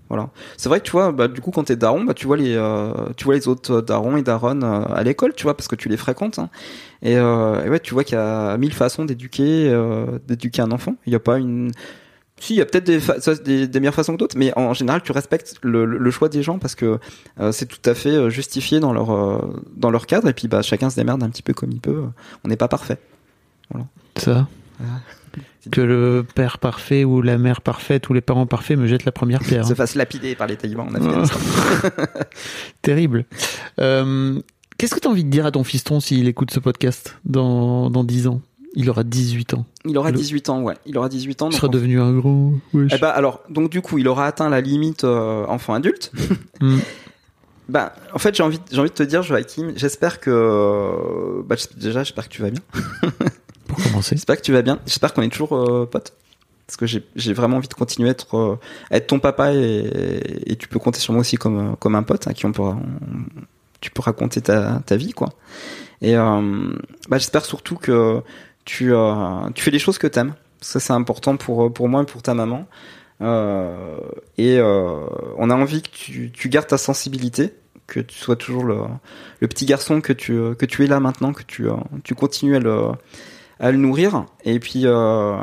Voilà. 0.10 0.30
C'est 0.58 0.70
vrai 0.70 0.80
que 0.80 0.86
tu 0.86 0.92
vois, 0.92 1.12
bah, 1.12 1.28
du 1.28 1.42
coup, 1.42 1.50
quand 1.50 1.64
t'es 1.64 1.76
daron, 1.76 2.04
bah, 2.04 2.14
tu 2.14 2.28
vois 2.28 2.38
les, 2.38 2.54
euh, 2.56 2.92
tu 3.18 3.24
vois 3.26 3.34
les 3.34 3.48
autres 3.48 3.82
darons 3.82 4.16
et 4.16 4.22
daronnes 4.22 4.64
euh, 4.64 4.84
à 4.94 5.02
l'école, 5.02 5.34
tu 5.34 5.44
vois, 5.44 5.56
parce 5.58 5.68
que 5.68 5.76
tu 5.76 5.90
les 5.90 5.98
fréquentes. 5.98 6.38
hein. 6.38 6.50
Et, 7.02 7.18
euh, 7.18 7.68
ouais, 7.68 7.80
tu 7.80 7.96
vois 7.96 8.04
qu'il 8.04 8.16
y 8.18 8.22
a 8.22 8.56
mille 8.58 8.74
façons 8.74 9.06
d'éduquer, 9.06 9.70
euh, 9.72 10.20
d'éduquer 10.28 10.62
un 10.62 10.72
enfant. 10.72 10.96
Il 11.08 11.10
n'y 11.10 11.16
a 11.16 11.20
pas 11.20 11.40
une, 11.40 11.72
si, 12.44 12.56
il 12.56 12.58
y 12.58 12.62
a 12.62 12.66
peut-être 12.66 12.84
des, 12.84 13.00
fa- 13.00 13.22
ça, 13.22 13.36
des, 13.36 13.68
des 13.68 13.80
meilleures 13.80 13.94
façons 13.94 14.14
que 14.14 14.18
d'autres, 14.18 14.38
mais 14.38 14.52
en 14.58 14.74
général, 14.74 15.02
tu 15.02 15.14
respectes 15.14 15.56
le, 15.62 16.12
choix 16.12 16.28
des 16.28 16.44
gens 16.44 16.60
parce 16.60 16.76
que 16.76 17.00
euh, 17.40 17.52
c'est 17.54 17.68
tout 17.68 17.90
à 17.90 17.94
fait 17.94 18.10
euh, 18.10 18.30
justifié 18.30 18.82
dans 18.82 18.92
leur, 18.92 19.12
euh, 19.12 19.64
dans 19.78 19.90
leur 19.90 20.06
cadre. 20.06 20.28
Et 20.28 20.34
puis, 20.34 20.50
bah, 20.50 20.62
chacun 20.62 20.90
se 20.90 20.98
démerde 20.98 21.24
un 21.24 21.30
petit 21.30 21.42
peu 21.42 21.54
comme 21.54 21.72
il 21.72 21.80
peut. 21.80 22.04
On 22.44 22.50
n'est 22.50 22.58
pas 22.58 22.68
parfait. 22.68 22.98
Ça. 24.18 24.48
Ah. 24.82 25.00
Que 25.72 25.80
le 25.80 26.26
père 26.36 26.58
parfait 26.58 27.06
ou 27.06 27.22
la 27.22 27.38
mère 27.38 27.62
parfaite 27.62 28.10
ou 28.10 28.14
les 28.14 28.22
parents 28.22 28.46
parfaits 28.46 28.78
me 28.78 28.88
jettent 28.88 29.06
la 29.06 29.14
première 29.14 29.40
pierre. 29.40 29.66
Se 29.66 29.72
hein. 29.72 29.76
fasse 29.76 29.96
lapider 29.96 30.36
par 30.36 30.48
les 30.48 30.58
talibans 30.58 30.90
en 30.90 30.96
Afghanistan. 30.96 31.40
Terrible. 32.82 33.26
Euh, 33.80 34.40
Qu'est-ce 34.78 34.96
que 34.96 35.00
tu 35.00 35.08
as 35.08 35.12
envie 35.12 35.24
de 35.24 35.30
dire 35.30 35.46
à 35.46 35.52
ton 35.52 35.64
fiston 35.64 36.02
s'il 36.02 36.28
écoute 36.28 36.52
ce 36.52 36.60
podcast 36.60 37.18
dans, 37.24 37.90
dans 37.90 38.04
10 38.04 38.28
ans? 38.28 38.42
Il 38.76 38.90
aura 38.90 39.04
18 39.04 39.54
ans. 39.54 39.66
Il 39.86 39.98
aura 39.98 40.10
Le- 40.12 40.18
18 40.18 40.50
ans, 40.50 40.62
ouais. 40.62 40.76
Il 40.86 40.98
aura 40.98 41.08
18 41.10 41.42
ans. 41.44 41.50
Il 41.50 41.56
sera 41.56 41.68
en- 41.68 41.72
devenu 41.72 42.00
un 42.02 42.12
gros. 42.14 42.54
wesh. 42.74 42.92
Eh 42.96 42.98
bah, 42.98 43.10
alors, 43.12 43.42
donc 43.50 43.70
du 43.70 43.82
coup, 43.82 43.98
il 44.00 44.08
aura 44.08 44.26
atteint 44.26 44.50
la 44.50 44.62
limite 44.62 45.04
euh, 45.04 45.46
enfant 45.48 45.74
adulte. 45.74 46.12
Bah, 47.70 47.94
en 48.14 48.18
fait, 48.20 48.36
j'ai 48.36 48.44
envie, 48.44 48.60
j'ai 48.72 48.80
envie 48.80 48.90
de 48.90 48.94
te 48.94 49.04
dire, 49.04 49.24
Joachim, 49.24 49.72
j'espère 49.78 50.20
que, 50.20 51.42
bah, 51.48 51.56
j'es- 51.56 51.68
déjà, 51.80 52.04
j'espère 52.04 52.28
que 52.28 52.34
tu 52.34 52.42
vas 52.42 52.50
bien. 52.50 52.62
Pour 53.68 53.78
commencer. 53.82 54.16
J'espère 54.16 54.36
que 54.36 54.42
tu 54.42 54.52
vas 54.52 54.62
bien. 54.62 54.80
J'espère 54.86 55.14
qu'on 55.14 55.22
est 55.22 55.30
toujours 55.30 55.56
euh, 55.56 55.86
potes. 55.86 56.14
Parce 56.68 56.76
que 56.78 56.86
j'ai 57.16 57.34
vraiment 57.34 57.58
envie 57.58 57.68
de 57.70 57.74
continuer 57.74 58.10
à 58.10 58.12
être, 58.12 58.36
euh, 58.38 58.56
à 58.92 58.98
être 58.98 59.08
ton 59.08 59.20
papa 59.20 59.54
et, 59.54 60.42
et 60.46 60.56
tu 60.58 60.68
peux 60.68 60.80
compter 60.80 61.00
sur 61.00 61.14
moi 61.14 61.22
aussi 61.22 61.38
comme, 61.38 61.58
euh, 61.74 61.76
comme 61.80 61.96
un 61.96 62.04
pote 62.04 62.28
à 62.28 62.34
qui 62.34 62.46
on 62.46 62.52
pourra, 62.52 62.72
on- 62.72 63.42
tu 63.80 63.92
peux 63.92 64.02
raconter 64.02 64.42
ta, 64.42 64.82
ta 64.86 64.96
vie, 64.98 65.12
quoi. 65.14 65.30
Et 66.02 66.18
euh, 66.18 66.74
bah, 67.10 67.18
j'espère 67.18 67.46
surtout 67.46 67.76
que 67.76 68.22
tu, 68.66 68.94
euh, 68.94 69.50
tu 69.56 69.64
fais 69.64 69.72
les 69.72 69.80
choses 69.80 69.98
que 69.98 70.08
t'aimes. 70.08 70.34
Ça, 70.62 70.80
c'est 70.80 70.94
important 70.94 71.36
pour, 71.38 71.74
pour 71.74 71.90
moi 71.90 72.04
et 72.04 72.06
pour 72.06 72.22
ta 72.22 72.34
maman. 72.34 72.66
Euh, 73.22 73.98
et 74.38 74.58
euh, 74.60 75.06
on 75.38 75.50
a 75.50 75.56
envie 75.56 75.82
que 75.82 75.90
tu, 75.90 76.32
tu 76.32 76.50
gardes 76.50 76.68
ta 76.68 76.78
sensibilité, 76.78 77.54
que 77.88 78.00
tu 78.00 78.18
sois 78.18 78.36
toujours 78.36 78.64
le, 78.64 78.78
le 79.40 79.48
petit 79.48 79.66
garçon 79.66 80.02
que 80.02 80.14
tu, 80.14 80.34
que 80.58 80.66
tu 80.66 80.84
es 80.84 80.88
là 80.88 81.00
maintenant, 81.00 81.34
que 81.34 81.44
tu, 81.44 81.70
euh, 81.70 81.76
tu 82.04 82.16
continues 82.16 82.56
à 82.56 82.60
le, 82.60 82.88
à 83.60 83.72
le 83.72 83.78
nourrir. 83.78 84.26
Et 84.46 84.60
puis, 84.60 84.82
euh, 84.86 85.38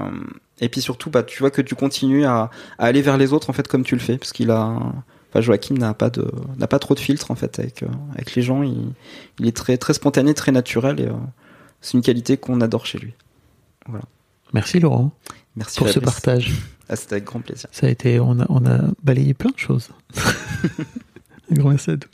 et 0.60 0.68
puis 0.68 0.80
surtout, 0.80 1.10
bah, 1.10 1.22
tu 1.22 1.38
vois 1.40 1.51
que 1.51 1.62
tu 1.62 1.74
continues 1.74 2.24
à, 2.24 2.51
à 2.78 2.86
aller 2.86 3.02
vers 3.02 3.16
les 3.16 3.32
autres 3.32 3.51
en 3.51 3.52
fait 3.52 3.68
comme 3.68 3.84
tu 3.84 3.94
le 3.94 4.01
fais, 4.01 4.18
parce 4.18 4.32
qu'il 4.32 4.51
a, 4.51 4.76
enfin, 5.30 5.40
Joachim 5.40 5.74
n'a 5.74 5.94
pas 5.94 6.10
de, 6.10 6.30
n'a 6.59 6.66
pas 6.66 6.78
trop 6.78 6.94
de 6.94 7.01
filtre 7.01 7.30
en 7.30 7.34
fait 7.34 7.59
avec, 7.59 7.82
euh, 7.82 7.88
avec 8.14 8.34
les 8.34 8.42
gens. 8.42 8.62
Il, 8.62 8.92
il 9.38 9.47
est 9.47 9.56
très, 9.56 9.78
très 9.78 9.94
spontané, 9.94 10.34
très 10.34 10.52
naturel, 10.52 11.01
et 11.01 11.06
euh, 11.06 11.12
c'est 11.81 11.94
une 11.94 12.02
qualité 12.02 12.36
qu'on 12.36 12.61
adore 12.61 12.86
chez 12.86 12.98
lui. 12.98 13.15
Merci 14.52 14.81
Laurent 14.81 15.12
Merci 15.57 15.78
pour 15.78 15.89
ce 15.89 15.98
partage. 15.98 16.52
Ah, 16.93 16.97
c'était 16.97 17.12
avec 17.12 17.24
grand 17.27 17.39
plaisir. 17.39 17.69
Ça 17.70 17.86
a 17.86 17.89
été, 17.89 18.19
on 18.19 18.40
a, 18.40 18.47
on 18.48 18.66
a 18.66 18.81
balayé 19.05 19.32
plein 19.32 19.52
de 19.52 19.59
choses. 19.59 19.90
un 20.16 21.55
grand 21.55 21.69
merci 21.69 21.93
à 21.93 21.97
tous. 21.97 22.09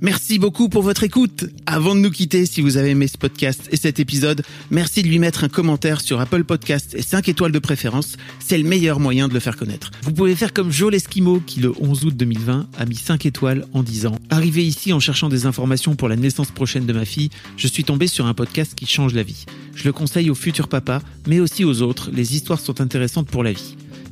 Merci 0.00 0.38
beaucoup 0.38 0.68
pour 0.68 0.82
votre 0.82 1.02
écoute. 1.02 1.46
Avant 1.66 1.96
de 1.96 2.00
nous 2.00 2.12
quitter, 2.12 2.46
si 2.46 2.60
vous 2.60 2.76
avez 2.76 2.90
aimé 2.90 3.08
ce 3.08 3.18
podcast 3.18 3.68
et 3.72 3.76
cet 3.76 3.98
épisode, 3.98 4.44
merci 4.70 5.02
de 5.02 5.08
lui 5.08 5.18
mettre 5.18 5.42
un 5.42 5.48
commentaire 5.48 6.00
sur 6.00 6.20
Apple 6.20 6.44
Podcast 6.44 6.94
et 6.94 7.02
5 7.02 7.28
étoiles 7.28 7.50
de 7.50 7.58
préférence. 7.58 8.16
C'est 8.38 8.58
le 8.58 8.62
meilleur 8.62 9.00
moyen 9.00 9.26
de 9.26 9.34
le 9.34 9.40
faire 9.40 9.56
connaître. 9.56 9.90
Vous 10.02 10.12
pouvez 10.12 10.36
faire 10.36 10.52
comme 10.52 10.70
Joel 10.70 10.94
Esquimau 10.94 11.40
qui, 11.44 11.58
le 11.58 11.72
11 11.80 12.04
août 12.04 12.16
2020, 12.16 12.68
a 12.78 12.84
mis 12.86 12.94
5 12.94 13.26
étoiles 13.26 13.66
en 13.72 13.82
disant 13.82 14.14
Arrivé 14.30 14.64
ici 14.64 14.92
en 14.92 15.00
cherchant 15.00 15.28
des 15.28 15.46
informations 15.46 15.96
pour 15.96 16.08
la 16.08 16.14
naissance 16.14 16.52
prochaine 16.52 16.86
de 16.86 16.92
ma 16.92 17.04
fille, 17.04 17.30
je 17.56 17.66
suis 17.66 17.82
tombé 17.82 18.06
sur 18.06 18.26
un 18.26 18.34
podcast 18.34 18.76
qui 18.76 18.86
change 18.86 19.14
la 19.14 19.24
vie. 19.24 19.46
Je 19.74 19.82
le 19.82 19.92
conseille 19.92 20.30
aux 20.30 20.36
futurs 20.36 20.68
papas, 20.68 21.02
mais 21.26 21.40
aussi 21.40 21.64
aux 21.64 21.82
autres. 21.82 22.10
Les 22.12 22.36
histoires 22.36 22.60
sont 22.60 22.80
intéressantes 22.80 23.28
pour 23.28 23.42
la 23.42 23.52
vie. 23.52 23.74